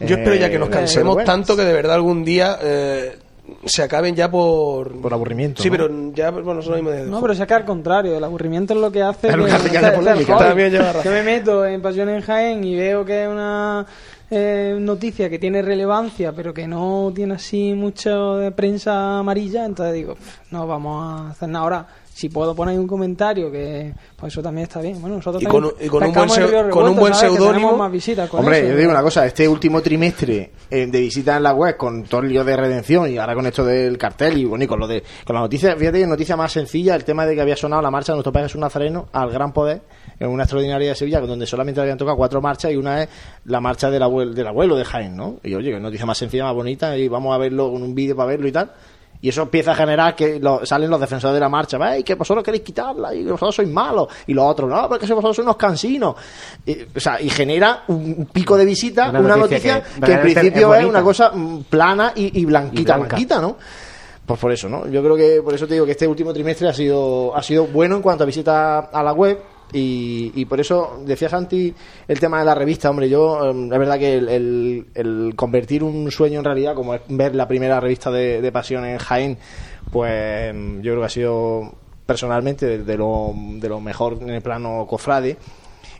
Yo 0.00 0.16
espero 0.16 0.34
ya 0.34 0.50
que 0.50 0.58
nos 0.58 0.68
Eh, 0.68 0.72
cansemos 0.72 1.14
bueno, 1.14 1.26
tanto 1.30 1.54
que 1.56 1.62
de 1.62 1.74
verdad 1.74 1.94
algún 1.94 2.24
día 2.24 2.58
eh, 2.62 3.18
se 3.66 3.82
acaben 3.82 4.16
ya 4.16 4.30
por... 4.30 5.00
Por 5.00 5.12
aburrimiento. 5.12 5.62
Sí, 5.62 5.68
¿no? 5.68 5.76
pero 5.76 6.12
ya, 6.14 6.30
bueno, 6.30 6.54
mismos 6.60 6.92
de- 6.92 7.04
No, 7.06 7.20
pero 7.20 7.34
es 7.34 7.40
que 7.46 7.54
al 7.54 7.64
contrario, 7.66 8.16
el 8.16 8.24
aburrimiento 8.24 8.72
es 8.74 8.80
lo 8.80 8.90
que 8.90 9.02
hace 9.02 9.28
Es 9.28 9.36
lo 9.36 9.44
que 9.44 9.52
hace 9.52 9.70
que 9.70 9.76
haya 9.78 9.88
hace- 9.88 9.96
hace 9.98 9.98
el 9.98 10.04
polémica. 10.06 10.34
hobby. 10.36 10.44
También 10.48 10.70
lleva 10.72 10.86
razón. 10.86 11.02
Yo 11.04 11.10
me 11.12 11.22
meto 11.22 11.66
en 11.66 11.82
Pasión 11.82 12.08
en 12.08 12.20
Jaén 12.22 12.64
y 12.64 12.74
veo 12.76 13.04
que 13.04 13.24
es 13.24 13.28
una 13.28 13.86
eh, 14.30 14.76
noticia 14.80 15.28
que 15.28 15.38
tiene 15.38 15.60
relevancia, 15.62 16.32
pero 16.32 16.54
que 16.54 16.66
no 16.68 17.12
tiene 17.14 17.34
así 17.34 17.74
mucho 17.74 18.36
de 18.36 18.52
prensa 18.52 19.18
amarilla, 19.18 19.64
entonces 19.64 19.94
digo, 19.94 20.14
"Pff, 20.14 20.52
no 20.52 20.66
vamos 20.66 21.02
a 21.04 21.30
hacer 21.30 21.48
nada 21.48 21.64
ahora. 21.64 21.86
Si 22.20 22.28
puedo 22.28 22.54
poner 22.54 22.78
un 22.78 22.86
comentario, 22.86 23.50
que 23.50 23.94
pues 24.14 24.30
eso 24.30 24.42
también 24.42 24.64
está 24.64 24.82
bien. 24.82 25.00
Bueno, 25.00 25.16
nosotros 25.16 25.42
Y 25.42 25.46
con 25.46 25.64
un- 25.64 25.72
y 25.80 25.86
con 25.88 26.02
un 26.04 26.12
buen 26.12 26.70
con 26.70 26.88
un 26.90 26.96
buen 26.96 27.14
seudónimo- 27.14 27.52
tenemos 27.52 27.78
más 27.78 27.90
visitas 27.90 28.28
con 28.28 28.40
Hombre, 28.40 28.58
eso. 28.58 28.68
yo 28.68 28.76
digo 28.76 28.90
una 28.90 29.00
cosa, 29.02 29.24
este 29.24 29.48
último 29.48 29.80
trimestre 29.80 30.50
eh, 30.70 30.86
de 30.86 31.00
visitas 31.00 31.38
en 31.38 31.44
la 31.44 31.54
web 31.54 31.78
con 31.78 32.02
todo 32.04 32.20
el 32.20 32.28
lío 32.28 32.44
de 32.44 32.54
redención 32.58 33.10
y 33.10 33.16
ahora 33.16 33.34
con 33.34 33.46
esto 33.46 33.64
del 33.64 33.96
cartel 33.96 34.36
y 34.36 34.44
bueno, 34.44 34.64
y 34.64 34.66
con 34.66 34.78
lo 34.78 34.86
de 34.86 35.02
con 35.24 35.34
la 35.34 35.40
noticia, 35.40 35.74
fíjate 35.76 35.98
que 36.00 36.06
noticia 36.06 36.36
más 36.36 36.52
sencilla, 36.52 36.94
el 36.94 37.04
tema 37.04 37.24
de 37.24 37.34
que 37.34 37.40
había 37.40 37.56
sonado 37.56 37.80
la 37.80 37.90
marcha 37.90 38.12
de 38.12 38.16
nuestro 38.16 38.32
Padre 38.34 38.48
Jesús 38.48 38.60
Nazareno 38.60 39.08
al 39.12 39.30
Gran 39.30 39.54
Poder 39.54 39.80
en 40.18 40.28
una 40.28 40.42
extraordinaria 40.42 40.90
de 40.90 40.94
Sevilla 40.94 41.20
donde 41.20 41.46
solamente 41.46 41.80
habían 41.80 41.96
tocado 41.96 42.18
cuatro 42.18 42.42
marchas 42.42 42.70
y 42.72 42.76
una 42.76 43.02
es 43.04 43.08
la 43.46 43.60
marcha 43.62 43.88
del 43.90 44.02
abuelo, 44.02 44.34
del 44.34 44.46
abuelo 44.46 44.76
de 44.76 44.84
Jaén, 44.84 45.16
¿no? 45.16 45.36
Y 45.42 45.54
oye, 45.54 45.70
que 45.70 45.80
noticia 45.80 46.04
más 46.04 46.18
sencilla, 46.18 46.44
más 46.44 46.54
bonita 46.54 46.94
y 46.98 47.08
vamos 47.08 47.34
a 47.34 47.38
verlo 47.38 47.72
con 47.72 47.82
un 47.82 47.94
vídeo 47.94 48.14
para 48.14 48.28
verlo 48.28 48.46
y 48.46 48.52
tal. 48.52 48.70
Y 49.22 49.28
eso 49.28 49.42
empieza 49.42 49.72
a 49.72 49.74
generar 49.74 50.16
que 50.16 50.40
lo- 50.40 50.64
salen 50.64 50.88
los 50.88 50.98
defensores 50.98 51.34
de 51.34 51.40
la 51.40 51.48
marcha, 51.48 51.76
¿veis? 51.76 52.02
Que 52.04 52.14
vosotros 52.14 52.42
queréis 52.42 52.62
quitarla 52.62 53.14
y 53.14 53.22
que 53.24 53.30
vosotros 53.32 53.54
sois 53.56 53.68
malos. 53.68 54.08
Y 54.26 54.32
los 54.32 54.44
otros, 54.46 54.70
no, 54.70 54.88
porque 54.88 55.06
vosotros 55.06 55.36
sois 55.36 55.44
unos 55.44 55.56
cansinos. 55.56 56.14
Y, 56.64 56.78
o 56.96 57.00
sea, 57.00 57.20
y 57.20 57.28
genera 57.28 57.82
un 57.88 58.28
pico 58.32 58.56
de 58.56 58.64
visita, 58.64 59.10
Una 59.10 59.20
una, 59.20 59.36
noticia 59.36 59.74
noticia, 59.74 59.94
que 60.00 60.06
que, 60.06 60.12
en 60.12 60.20
principio 60.22 60.74
es 60.74 60.84
una 60.86 61.02
cosa 61.02 61.30
mm, 61.34 61.64
plana 61.64 62.12
y, 62.16 62.40
y 62.40 62.44
blanquita, 62.46 62.96
Y 62.96 63.00
blanquita, 63.02 63.40
¿no? 63.40 63.56
Pues 64.24 64.38
por 64.40 64.52
eso, 64.52 64.68
¿no? 64.68 64.86
Yo 64.88 65.02
creo 65.02 65.16
que 65.16 65.42
por 65.42 65.52
eso 65.54 65.66
te 65.66 65.74
digo 65.74 65.84
que 65.84 65.92
este 65.92 66.06
último 66.06 66.32
trimestre 66.32 66.68
ha 66.68 66.72
sido, 66.72 67.36
ha 67.36 67.42
sido 67.42 67.66
bueno 67.66 67.96
en 67.96 68.02
cuanto 68.02 68.22
a 68.22 68.26
visitas 68.26 68.86
a 68.92 69.02
la 69.02 69.12
web. 69.12 69.38
Y, 69.72 70.32
y 70.34 70.44
por 70.46 70.60
eso 70.60 71.00
decía 71.04 71.28
Santi 71.28 71.72
el 72.08 72.18
tema 72.18 72.40
de 72.40 72.44
la 72.44 72.54
revista, 72.54 72.90
hombre, 72.90 73.08
yo 73.08 73.50
eh, 73.50 73.68
es 73.72 73.78
verdad 73.78 73.98
que 73.98 74.14
el, 74.16 75.32
convertir 75.36 75.84
un 75.84 76.10
sueño 76.10 76.40
en 76.40 76.44
realidad, 76.44 76.74
como 76.74 76.94
es 76.94 77.02
ver 77.08 77.34
la 77.34 77.46
primera 77.46 77.78
revista 77.78 78.10
de, 78.10 78.50
pasión 78.52 78.84
en 78.84 78.98
Jaén, 78.98 79.38
pues 79.92 80.54
mm, 80.54 80.80
yo 80.80 80.92
creo 80.92 81.00
que 81.00 81.06
ha 81.06 81.10
sido 81.10 81.74
personalmente 82.04 82.66
de, 82.66 82.78
de 82.84 82.96
lo, 82.96 83.32
de 83.34 83.68
lo 83.68 83.80
mejor 83.80 84.18
en 84.20 84.30
el 84.30 84.42
plano 84.42 84.86
cofrade. 84.88 85.36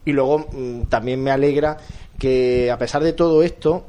Y 0.05 0.13
luego 0.13 0.47
mm, 0.53 0.83
también 0.89 1.23
me 1.23 1.31
alegra 1.31 1.77
que 2.19 2.71
a 2.71 2.79
pesar 2.79 3.03
de 3.03 3.13
todo 3.13 3.43
esto, 3.43 3.85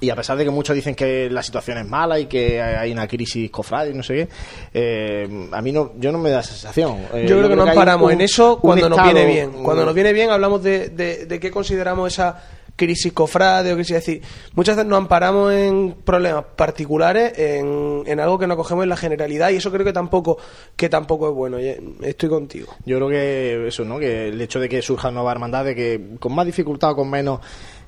y 0.00 0.10
a 0.10 0.16
pesar 0.16 0.36
de 0.36 0.44
que 0.44 0.50
muchos 0.50 0.74
dicen 0.76 0.94
que 0.94 1.30
la 1.30 1.42
situación 1.42 1.78
es 1.78 1.86
mala 1.86 2.18
y 2.18 2.26
que 2.26 2.60
hay 2.60 2.92
una 2.92 3.08
crisis 3.08 3.50
cofrade 3.50 3.90
y 3.90 3.94
no 3.94 4.02
sé 4.02 4.14
qué, 4.14 4.28
eh, 4.74 5.48
a 5.52 5.62
mí 5.62 5.72
no, 5.72 5.92
yo 5.98 6.12
no 6.12 6.18
me 6.18 6.30
da 6.30 6.40
esa 6.40 6.52
sensación. 6.52 6.98
Eh, 7.14 7.26
Yo 7.28 7.36
creo 7.38 7.48
que 7.48 7.56
nos 7.56 7.70
paramos 7.74 8.06
un- 8.06 8.12
en 8.12 8.20
eso 8.20 8.58
cuando 8.60 8.88
nos 8.88 9.02
viene 9.02 9.24
bien. 9.26 9.50
Cuando 9.62 9.84
nos 9.84 9.94
viene 9.94 10.12
bien 10.12 10.30
hablamos 10.30 10.62
de, 10.62 10.90
de, 10.90 11.26
de 11.26 11.40
qué 11.40 11.50
consideramos 11.50 12.12
esa 12.12 12.42
crisis 12.76 13.10
cofrade 13.14 13.72
o 13.72 13.74
crisis. 13.74 13.96
Es 13.96 14.04
decir, 14.04 14.22
muchas 14.54 14.76
veces 14.76 14.86
nos 14.86 14.98
amparamos 14.98 15.50
en 15.50 15.94
problemas 16.04 16.44
particulares, 16.56 17.32
en, 17.38 18.02
en 18.04 18.20
algo 18.20 18.38
que 18.38 18.46
no 18.46 18.54
cogemos 18.54 18.82
en 18.82 18.90
la 18.90 18.98
generalidad 18.98 19.48
y 19.48 19.56
eso 19.56 19.72
creo 19.72 19.82
que 19.86 19.94
tampoco, 19.94 20.36
que 20.76 20.90
tampoco 20.90 21.26
es 21.30 21.34
bueno. 21.34 21.56
Estoy 22.02 22.28
contigo. 22.28 22.74
Yo 22.84 22.96
creo 22.98 23.08
que 23.08 23.68
eso, 23.68 23.82
¿no? 23.86 23.98
Que 23.98 24.28
el 24.28 24.38
hecho 24.42 24.60
de 24.60 24.68
que 24.68 24.82
surjan 24.82 25.14
nuevas 25.14 25.32
hermandades 25.32 25.74
que 25.74 26.16
con 26.20 26.34
más 26.34 26.44
dificultad 26.44 26.90
o 26.90 26.96
con 26.96 27.08
menos 27.08 27.40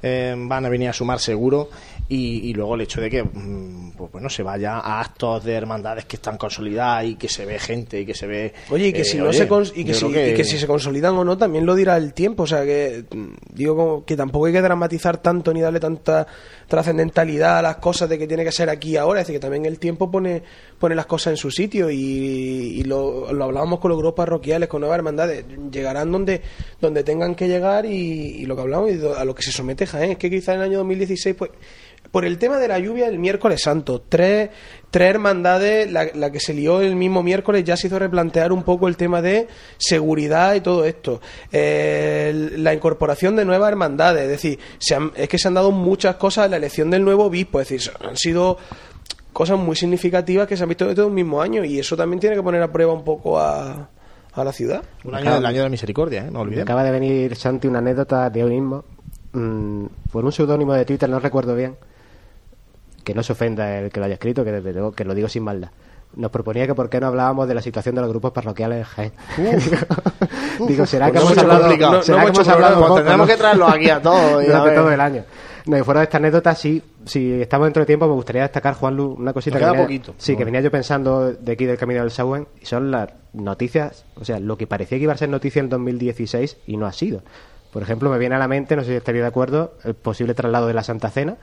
eh, 0.02 0.34
van 0.38 0.64
a 0.64 0.68
venir 0.70 0.88
a 0.88 0.92
sumar 0.94 1.18
seguro 1.18 1.68
y, 2.10 2.48
y 2.48 2.54
luego 2.54 2.74
el 2.74 2.80
hecho 2.82 3.00
de 3.02 3.10
que 3.10 3.22
mm, 3.22 3.90
pues 3.96 4.10
bueno 4.12 4.30
se 4.30 4.42
vaya 4.42 4.78
a 4.78 5.00
actos 5.00 5.44
de 5.44 5.52
hermandades 5.54 6.06
que 6.06 6.16
están 6.16 6.38
consolidadas 6.38 7.04
y 7.04 7.14
que 7.16 7.28
se 7.28 7.44
ve 7.44 7.58
gente 7.58 8.00
y 8.00 8.06
que 8.06 8.14
se 8.14 8.26
ve 8.26 8.54
Oye, 8.70 8.88
y 8.88 8.92
que 8.92 9.02
eh, 9.02 9.04
si 9.04 9.18
no 9.18 9.28
oye, 9.28 9.36
se 9.38 9.48
cons- 9.48 9.72
y 9.74 9.84
que 9.84 9.92
si, 9.94 10.06
y 10.06 10.12
que 10.34 10.44
si 10.44 10.56
se 10.58 10.66
consolidan 10.66 11.14
o 11.16 11.24
no 11.24 11.36
también 11.36 11.66
lo 11.66 11.74
dirá 11.74 11.96
el 11.98 12.14
tiempo, 12.14 12.44
o 12.44 12.46
sea 12.46 12.64
que 12.64 13.04
mm, 13.14 13.26
digo 13.54 13.76
como 13.76 14.04
que 14.04 14.16
tampoco 14.16 14.46
hay 14.46 14.52
que 14.52 14.62
dramatizar 14.62 15.18
tanto 15.18 15.52
ni 15.52 15.60
darle 15.60 15.80
tanta 15.80 16.26
trascendentalidad 16.68 17.58
a 17.58 17.62
las 17.62 17.76
cosas 17.76 18.08
de 18.08 18.18
que 18.18 18.26
tiene 18.26 18.44
que 18.44 18.52
ser 18.52 18.68
aquí 18.68 18.96
ahora, 18.96 19.20
es 19.20 19.26
decir, 19.26 19.40
que 19.40 19.44
también 19.44 19.64
el 19.66 19.78
tiempo 19.78 20.10
pone 20.10 20.42
pone 20.78 20.94
las 20.94 21.06
cosas 21.06 21.32
en 21.32 21.36
su 21.38 21.50
sitio 21.50 21.90
y, 21.90 21.96
y 21.96 22.84
lo, 22.84 23.32
lo 23.32 23.44
hablábamos 23.44 23.80
con 23.80 23.88
los 23.88 23.98
grupos 23.98 24.16
parroquiales, 24.16 24.68
con 24.68 24.82
nuevas 24.82 24.98
hermandades, 24.98 25.44
llegarán 25.72 26.12
donde 26.12 26.42
donde 26.80 27.02
tengan 27.02 27.34
que 27.34 27.48
llegar 27.48 27.86
y, 27.86 28.44
lo 28.46 28.54
que 28.54 28.62
hablamos 28.62 28.90
y 28.92 29.00
a 29.16 29.24
lo 29.24 29.34
que 29.34 29.42
se 29.42 29.50
somete 29.50 29.86
Jaén, 29.86 30.12
es 30.12 30.18
que 30.18 30.30
quizá 30.30 30.54
en 30.54 30.60
el 30.60 30.66
año 30.66 30.78
2016 30.78 31.34
pues 31.36 31.50
por 32.10 32.24
el 32.24 32.38
tema 32.38 32.58
de 32.58 32.68
la 32.68 32.78
lluvia 32.78 33.08
el 33.08 33.18
miércoles 33.18 33.60
santo, 33.62 34.02
tres, 34.08 34.50
tres 34.90 35.10
hermandades, 35.10 35.90
la, 35.92 36.06
la 36.14 36.30
que 36.32 36.40
se 36.40 36.54
lió 36.54 36.80
el 36.80 36.96
mismo 36.96 37.22
miércoles 37.22 37.62
ya 37.64 37.76
se 37.76 37.88
hizo 37.88 37.98
replantear 37.98 38.52
un 38.52 38.62
poco 38.62 38.88
el 38.88 38.96
tema 38.96 39.20
de 39.20 39.46
seguridad 39.76 40.54
y 40.54 40.60
todo 40.60 40.84
esto. 40.84 41.20
Eh, 41.52 42.52
la 42.56 42.72
incorporación 42.72 43.36
de 43.36 43.44
nuevas 43.44 43.68
hermandades, 43.70 44.22
es 44.22 44.28
decir, 44.28 44.58
se 44.78 44.94
han- 44.94 45.12
es 45.14 45.28
que 45.28 45.38
se 45.38 45.48
han 45.48 45.54
dado 45.54 45.70
muchas 45.72 46.16
cosas 46.16 46.46
en 46.46 46.52
la 46.52 46.56
elección 46.56 46.90
del 46.90 47.04
nuevo 47.04 47.24
obispo, 47.26 47.60
es 47.60 47.68
decir, 47.68 47.90
han 48.00 48.16
sido 48.16 48.56
cosas 49.32 49.58
muy 49.58 49.76
significativas 49.76 50.46
que 50.48 50.56
se 50.56 50.62
han 50.62 50.68
visto 50.68 50.86
desde 50.86 51.02
un 51.04 51.14
mismo 51.14 51.40
año 51.42 51.64
y 51.64 51.78
eso 51.78 51.96
también 51.96 52.18
tiene 52.20 52.34
que 52.36 52.42
poner 52.42 52.62
a 52.62 52.72
prueba 52.72 52.92
un 52.92 53.04
poco 53.04 53.38
a, 53.38 53.88
a 54.32 54.44
la 54.44 54.52
ciudad. 54.52 54.82
un 55.04 55.14
año 55.14 55.34
del 55.34 55.46
año 55.46 55.56
de 55.58 55.62
la 55.64 55.68
misericordia, 55.68 56.22
¿eh? 56.26 56.30
no 56.30 56.40
olvidemos. 56.40 56.64
acaba 56.64 56.82
de 56.82 56.90
venir 56.90 57.36
Santi 57.36 57.68
una 57.68 57.78
anécdota 57.78 58.30
de 58.30 58.42
hoy 58.42 58.52
mismo 58.54 58.84
mm, 59.32 59.84
por 60.10 60.24
un 60.24 60.32
seudónimo 60.32 60.72
de 60.72 60.84
Twitter, 60.84 61.08
no 61.08 61.20
recuerdo 61.20 61.54
bien, 61.54 61.76
que 63.08 63.14
no 63.14 63.22
se 63.22 63.32
ofenda 63.32 63.78
el 63.78 63.90
que 63.90 64.00
lo 64.00 64.04
haya 64.04 64.16
escrito, 64.16 64.44
que 64.44 64.52
desde 64.52 64.70
luego 64.70 64.92
que 64.92 65.02
lo 65.02 65.14
digo 65.14 65.30
sin 65.30 65.42
maldad. 65.42 65.70
Nos 66.14 66.30
proponía 66.30 66.66
que 66.66 66.74
por 66.74 66.90
qué 66.90 67.00
no 67.00 67.06
hablábamos 67.06 67.48
de 67.48 67.54
la 67.54 67.62
situación 67.62 67.94
de 67.94 68.02
los 68.02 68.10
grupos 68.10 68.32
parroquiales 68.32 68.80
en 68.80 68.84
Jaén. 68.84 69.12
Digo, 70.68 70.84
será 70.84 71.06
que 71.06 71.12
Pues 71.12 71.22
hemos 71.22 71.30
mucho 71.30 71.40
hablado, 71.40 71.92
no, 71.92 72.02
será 72.02 72.18
No 72.18 72.24
que 72.24 72.30
hemos 72.32 72.48
hablado 72.48 72.80
poco, 72.80 72.94
tendremos 72.96 73.26
¿no? 73.26 73.32
que 73.32 73.38
traerlos 73.38 73.72
aquí 73.72 73.88
a 73.88 74.02
todos 74.02 74.44
durante 74.44 74.74
todo 74.74 74.92
el 74.92 75.00
año. 75.00 75.24
No, 75.64 75.78
y 75.78 75.82
fuera 75.82 76.00
de 76.00 76.04
esta 76.04 76.18
anécdota, 76.18 76.54
sí, 76.54 76.82
si 77.06 77.40
estamos 77.40 77.66
dentro 77.66 77.80
de 77.80 77.86
tiempo, 77.86 78.06
me 78.06 78.12
gustaría 78.12 78.42
destacar, 78.42 78.74
Juanlu, 78.74 79.14
una 79.18 79.32
cosita 79.32 79.56
que 79.56 79.60
queda 79.60 79.72
venía, 79.72 79.86
poquito. 79.86 80.14
sí, 80.18 80.36
que 80.36 80.44
venía 80.44 80.60
yo 80.60 80.70
pensando 80.70 81.32
de 81.32 81.52
aquí 81.52 81.64
del 81.64 81.78
Camino 81.78 82.02
del 82.02 82.10
Sauen, 82.10 82.46
y 82.60 82.66
son 82.66 82.90
las 82.90 83.08
noticias, 83.32 84.04
o 84.20 84.24
sea, 84.26 84.38
lo 84.38 84.58
que 84.58 84.66
parecía 84.66 84.98
que 84.98 85.04
iba 85.04 85.14
a 85.14 85.16
ser 85.16 85.30
noticia 85.30 85.60
en 85.60 85.70
2016 85.70 86.58
y 86.66 86.76
no 86.76 86.84
ha 86.84 86.92
sido. 86.92 87.22
Por 87.72 87.82
ejemplo, 87.82 88.10
me 88.10 88.18
viene 88.18 88.34
a 88.34 88.38
la 88.38 88.48
mente, 88.48 88.76
no 88.76 88.82
sé 88.82 88.90
si 88.90 88.96
estaría 88.96 89.22
de 89.22 89.28
acuerdo, 89.28 89.74
el 89.84 89.94
posible 89.94 90.34
traslado 90.34 90.66
de 90.66 90.74
la 90.74 90.82
Santa 90.82 91.08
Cena 91.08 91.38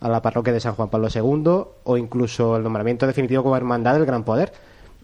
a 0.00 0.08
la 0.08 0.22
parroquia 0.22 0.52
de 0.52 0.60
San 0.60 0.74
Juan 0.74 0.88
Pablo 0.88 1.08
II 1.14 1.64
o 1.84 1.96
incluso 1.96 2.56
el 2.56 2.62
nombramiento 2.62 3.06
definitivo 3.06 3.42
como 3.42 3.56
hermandad 3.56 3.94
del 3.94 4.06
Gran 4.06 4.24
Poder. 4.24 4.52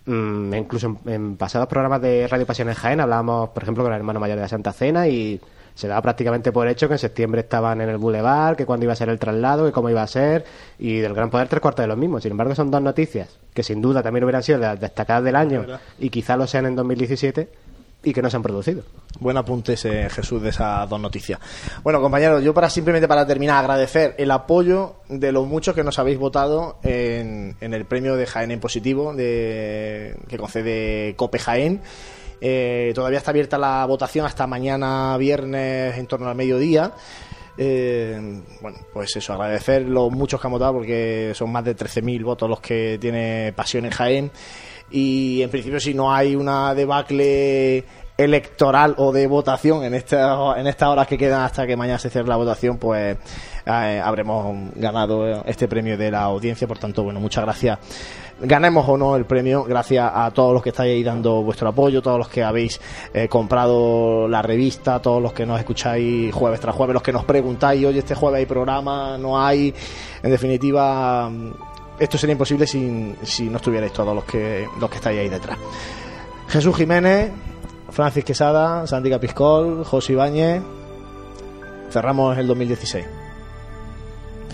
Mm, 0.04 0.54
incluso 0.54 0.98
en, 1.06 1.12
en 1.12 1.36
pasados 1.36 1.68
programas 1.68 2.02
de 2.02 2.26
Radio 2.28 2.44
Pasión 2.44 2.68
en 2.68 2.74
Jaén 2.74 3.00
hablábamos, 3.00 3.50
por 3.50 3.62
ejemplo, 3.62 3.84
con 3.84 3.92
el 3.92 3.98
hermano 3.98 4.20
mayor 4.20 4.36
de 4.36 4.42
la 4.42 4.48
Santa 4.48 4.72
Cena 4.72 5.06
y 5.06 5.40
se 5.74 5.88
daba 5.88 6.02
prácticamente 6.02 6.52
por 6.52 6.68
hecho 6.68 6.88
que 6.88 6.94
en 6.94 6.98
septiembre 6.98 7.40
estaban 7.40 7.80
en 7.80 7.88
el 7.88 7.96
Boulevard, 7.96 8.56
que 8.56 8.66
cuándo 8.66 8.84
iba 8.84 8.92
a 8.92 8.96
ser 8.96 9.08
el 9.08 9.18
traslado, 9.18 9.64
que 9.64 9.72
cómo 9.72 9.88
iba 9.88 10.02
a 10.02 10.06
ser, 10.06 10.44
y 10.78 10.98
del 10.98 11.14
Gran 11.14 11.30
Poder 11.30 11.48
tres 11.48 11.60
cuartos 11.60 11.82
de 11.82 11.86
lo 11.88 11.96
mismo. 11.96 12.20
Sin 12.20 12.32
embargo, 12.32 12.54
son 12.54 12.70
dos 12.70 12.82
noticias 12.82 13.38
que 13.54 13.62
sin 13.62 13.80
duda 13.80 14.02
también 14.02 14.24
hubieran 14.24 14.42
sido 14.42 14.58
las 14.58 14.78
destacadas 14.80 15.24
del 15.24 15.36
año 15.36 15.64
y 15.98 16.10
quizá 16.10 16.36
lo 16.36 16.46
sean 16.46 16.66
en 16.66 16.76
2017 16.76 17.48
y 18.04 18.12
que 18.12 18.22
no 18.22 18.30
se 18.30 18.36
han 18.36 18.42
producido. 18.42 18.82
Buen 19.20 19.36
apunte 19.36 19.76
Jesús 19.76 20.42
de 20.42 20.48
esas 20.48 20.88
dos 20.88 21.00
noticias. 21.00 21.38
Bueno, 21.82 22.00
compañeros, 22.00 22.42
yo 22.42 22.52
para 22.52 22.68
simplemente 22.68 23.06
para 23.06 23.26
terminar 23.26 23.58
agradecer 23.58 24.14
el 24.18 24.30
apoyo 24.30 24.96
de 25.08 25.32
los 25.32 25.46
muchos 25.46 25.74
que 25.74 25.84
nos 25.84 25.98
habéis 25.98 26.18
votado 26.18 26.78
en, 26.82 27.56
en 27.60 27.74
el 27.74 27.84
premio 27.84 28.16
de 28.16 28.26
Jaén 28.26 28.50
en 28.50 28.60
positivo 28.60 29.14
de, 29.14 30.16
que 30.28 30.38
concede 30.38 31.14
Cope 31.16 31.38
Jaén. 31.38 31.80
Eh, 32.44 32.90
todavía 32.92 33.18
está 33.18 33.30
abierta 33.30 33.56
la 33.56 33.86
votación 33.86 34.26
hasta 34.26 34.48
mañana 34.48 35.16
viernes 35.16 35.96
en 35.96 36.06
torno 36.08 36.28
al 36.28 36.34
mediodía. 36.34 36.92
Eh, 37.56 38.42
bueno, 38.60 38.78
pues 38.92 39.14
eso, 39.14 39.34
agradecer 39.34 39.82
los 39.82 40.10
muchos 40.10 40.40
que 40.40 40.46
han 40.48 40.52
votado 40.52 40.72
porque 40.72 41.32
son 41.36 41.52
más 41.52 41.64
de 41.64 41.76
13.000 41.76 42.24
votos 42.24 42.48
los 42.50 42.60
que 42.60 42.98
tiene 43.00 43.52
Pasión 43.54 43.84
en 43.84 43.92
Jaén. 43.92 44.30
Y 44.92 45.42
en 45.42 45.50
principio, 45.50 45.80
si 45.80 45.94
no 45.94 46.12
hay 46.12 46.36
una 46.36 46.74
debacle 46.74 47.84
electoral 48.16 48.94
o 48.98 49.10
de 49.10 49.26
votación 49.26 49.84
en, 49.84 49.94
esta, 49.94 50.54
en 50.58 50.66
estas 50.66 50.88
horas 50.88 51.06
que 51.06 51.16
quedan 51.16 51.42
hasta 51.42 51.66
que 51.66 51.76
mañana 51.76 51.98
se 51.98 52.10
cierre 52.10 52.28
la 52.28 52.36
votación, 52.36 52.78
pues 52.78 53.16
eh, 53.66 54.00
habremos 54.04 54.72
ganado 54.76 55.42
este 55.44 55.66
premio 55.66 55.96
de 55.96 56.10
la 56.10 56.22
audiencia. 56.22 56.68
Por 56.68 56.78
tanto, 56.78 57.02
bueno, 57.02 57.20
muchas 57.20 57.44
gracias 57.44 57.78
ganemos 58.42 58.88
o 58.88 58.96
no 58.96 59.16
el 59.16 59.24
premio, 59.24 59.64
gracias 59.64 60.10
a 60.12 60.30
todos 60.32 60.52
los 60.52 60.62
que 60.62 60.70
estáis 60.70 60.92
ahí 60.92 61.02
dando 61.02 61.42
vuestro 61.42 61.68
apoyo, 61.68 62.02
todos 62.02 62.18
los 62.18 62.28
que 62.28 62.42
habéis 62.42 62.80
eh, 63.14 63.28
comprado 63.28 64.26
la 64.28 64.42
revista, 64.42 65.00
todos 65.00 65.22
los 65.22 65.32
que 65.32 65.46
nos 65.46 65.58
escucháis 65.60 66.34
jueves 66.34 66.60
tras 66.60 66.74
jueves, 66.74 66.94
los 66.94 67.02
que 67.02 67.12
nos 67.12 67.24
preguntáis, 67.24 67.84
oye, 67.86 68.00
este 68.00 68.14
jueves 68.14 68.38
hay 68.38 68.46
programa, 68.46 69.16
no 69.16 69.40
hay. 69.40 69.72
En 70.22 70.30
definitiva, 70.30 71.30
esto 72.02 72.18
sería 72.18 72.32
imposible 72.32 72.66
si, 72.66 73.14
si 73.22 73.48
no 73.48 73.56
estuvierais 73.56 73.92
todos 73.92 74.14
los 74.14 74.24
que, 74.24 74.66
los 74.80 74.90
que 74.90 74.96
estáis 74.96 75.20
ahí 75.20 75.28
detrás. 75.28 75.56
Jesús 76.48 76.76
Jiménez, 76.76 77.30
Francis 77.90 78.24
Quesada, 78.24 78.86
Santi 78.86 79.10
Capiscol, 79.10 79.84
José 79.84 80.12
Ibáñez. 80.14 80.62
Cerramos 81.90 82.36
el 82.38 82.46
2016. 82.46 83.04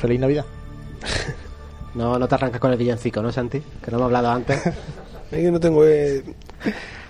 Feliz 0.00 0.20
Navidad. 0.20 0.44
No, 1.94 2.16
no 2.18 2.28
te 2.28 2.34
arrancas 2.36 2.60
con 2.60 2.70
el 2.70 2.76
villancico, 2.78 3.20
¿no, 3.22 3.32
Santi? 3.32 3.60
Que 3.82 3.90
no 3.90 3.96
hemos 3.96 4.04
hablado 4.06 4.30
antes. 4.30 4.60
Es 5.32 5.42
que 5.42 5.50
no 5.50 5.58
tengo... 5.58 5.84
eh, 5.84 6.22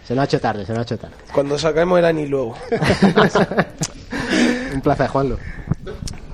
Se 0.05 0.15
nos 0.15 0.23
ha 0.23 0.25
hecho 0.25 0.41
tarde, 0.41 0.65
se 0.65 0.73
nos 0.73 0.79
ha 0.79 0.83
hecho 0.83 0.97
tarde. 0.99 1.15
Cuando 1.35 1.59
saquemos 1.59 1.99
el 1.99 2.05
ANI 2.07 2.27
luego. 2.27 2.55
Un 4.75 4.81
placer, 4.81 5.09
Juanlo. 5.09 5.37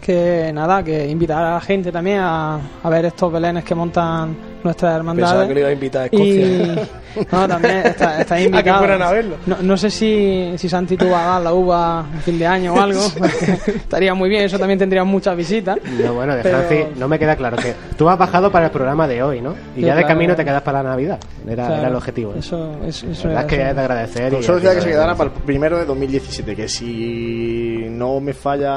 Que 0.05 0.53
nada, 0.53 0.85
que 0.85 1.09
invitar 1.09 1.43
a 1.43 1.55
la 1.55 1.61
gente 1.63 1.91
también 1.91 2.19
a, 2.21 2.61
a 2.83 2.91
ver 2.91 3.07
estos 3.07 3.33
belenes 3.33 3.65
que 3.65 3.75
montan 3.75 4.37
nuestras 4.65 4.97
hermandades. 4.97 5.31
Pensaba 5.31 5.49
que 5.49 5.55
le 5.55 5.61
iba 5.61 5.69
a 5.69 5.73
invitar 5.73 6.03
a 6.03 6.09
Y 6.17 6.41
Escocia. 6.41 6.89
no, 7.31 7.49
también 7.49 7.77
está, 7.87 8.21
está 8.21 8.41
invitado. 8.41 8.61
A 8.61 8.63
que 8.65 8.79
fueran 8.79 9.03
a 9.03 9.11
verlo. 9.13 9.37
No, 9.47 9.57
no 9.63 9.77
sé 9.77 9.91
si, 9.91 10.53
si 10.57 10.69
Santi 10.69 10.97
tú 10.97 11.09
vas 11.09 11.23
a 11.23 11.27
dar 11.35 11.43
la 11.43 11.53
uva 11.53 12.01
a 12.01 12.05
fin 12.25 12.39
de 12.39 12.47
año 12.47 12.75
o 12.75 12.81
algo. 12.81 13.01
porque 13.19 13.53
estaría 13.77 14.15
muy 14.15 14.29
bien, 14.29 14.43
eso 14.45 14.59
también 14.59 14.79
tendría 14.79 15.05
muchas 15.05 15.37
visitas. 15.37 15.79
No, 16.03 16.15
bueno, 16.15 16.35
de 16.35 16.43
Pero- 16.43 16.59
Francis 16.59 16.97
no 16.97 17.07
me 17.09 17.19
queda 17.19 17.37
claro 17.37 17.57
que 17.57 17.75
tú 17.97 18.09
has 18.09 18.19
bajado 18.19 18.51
para 18.51 18.67
el 18.67 18.71
programa 18.73 19.07
de 19.07 19.23
hoy, 19.23 19.41
¿no? 19.41 19.53
Y 19.77 19.81
Sí, 19.81 19.87
ya 19.87 19.95
de 19.95 20.01
claro. 20.03 20.09
camino 20.09 20.35
te 20.37 20.45
quedas 20.45 20.63
para 20.63 20.83
la 20.83 20.91
Navidad. 20.91 21.19
Era, 21.47 21.67
Claro, 21.67 21.75
era 21.81 21.89
el 21.89 21.95
objetivo. 21.95 22.33
¿eh? 22.35 22.39
Eso, 22.39 22.77
eso, 22.87 23.07
eso 23.11 23.29
La 23.29 23.35
verdad 23.35 23.43
es 23.45 23.49
que 23.49 23.55
era- 23.57 23.71
es 23.71 23.77
de 23.77 23.81
agradecer. 23.83 24.33
y 24.35 24.43
Solo 24.43 24.59
decía 24.59 24.75
que 24.75 24.81
se 24.81 24.89
quedara 24.89 25.15
para 25.15 25.31
el 25.31 25.37
primero 25.43 25.79
de 25.79 25.85
2017, 25.85 26.57
que 26.57 26.69
si 26.69 27.87
no 27.91 28.21
me 28.21 28.33
falla 28.33 28.73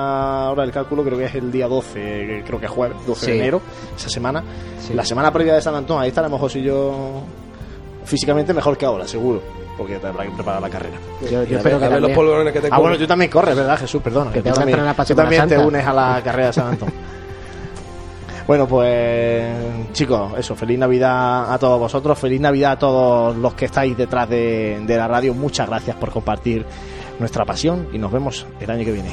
ahora 0.45 0.64
el 0.64 0.72
cálculo, 0.72 1.03
creo 1.03 1.18
que 1.18 1.26
es 1.26 1.35
el 1.35 1.51
día 1.51 1.68
12, 1.68 1.93
que 1.99 2.43
creo 2.45 2.59
que 2.59 2.65
es 2.65 2.72
jueves, 2.72 2.97
12 3.05 3.26
de 3.27 3.31
Sí. 3.34 3.39
enero, 3.39 3.61
esa 3.95 4.09
semana. 4.09 4.43
Sí. 4.80 4.93
La 4.93 5.03
semana 5.03 5.31
previa 5.34 5.53
de 5.55 5.61
San 5.61 5.76
Antón, 5.78 6.02
ahí 6.02 6.10
estaremos 6.10 6.40
José 6.40 6.60
y 6.60 6.64
yo 6.64 7.22
físicamente 8.06 8.54
mejor 8.54 8.78
que 8.78 8.86
ahora, 8.86 9.08
seguro, 9.08 9.41
porque 9.78 9.98
te 9.98 10.08
habrá 10.08 10.24
que 10.26 10.32
preparar 10.32 10.62
la 10.62 10.70
carrera. 10.70 10.98
Yo, 11.24 11.44
yo 11.44 11.58
espero 11.58 11.80
ver, 11.80 11.90
que 11.90 11.94
los 11.95 12.02
también. 12.02 12.16
polvorones 12.16 12.54
que 12.54 12.62
te 12.62 12.70
Ah, 12.72 12.80
bueno, 12.80 12.98
tú 12.98 13.08
también 13.08 13.30
corres, 13.32 13.56
¿verdad, 13.56 13.78
Jesús? 13.80 14.02
Perdona. 14.02 14.32
Que 14.32 14.40
tú 14.40 14.45
que 14.45 14.52
también, 14.52 14.70
entrenar 14.70 14.95
para 14.95 15.08
tú 15.08 15.16
también 15.16 15.48
te 15.48 15.58
unes 15.58 15.86
a 15.86 15.94
la 15.94 16.22
carrera 16.24 16.48
de 16.48 16.54
San 16.54 16.68
Antón. 16.68 16.90
Bueno, 18.48 18.66
pues 18.66 19.45
chicos, 19.91 20.32
eso, 20.38 20.56
feliz 20.56 20.80
Navidad 20.80 21.54
a 21.54 21.60
todos 21.60 21.78
vosotros, 21.78 22.18
feliz 22.18 22.40
Navidad 22.40 22.72
a 22.72 22.80
todos 22.80 23.36
los 23.36 23.54
que 23.56 23.66
estáis 23.66 23.98
detrás 23.98 24.30
de, 24.30 24.82
de 24.88 24.95
la 24.95 25.06
radio, 25.06 25.34
muchas 25.34 25.68
gracias 25.68 25.98
por 25.98 26.12
compartir 26.12 26.66
nuestra 27.20 27.44
pasión 27.44 27.90
y 27.91 27.98
nos 27.98 28.10
vemos 28.10 28.45
el 28.62 28.72
año 28.72 28.86
que 28.86 28.94
viene. 28.94 29.10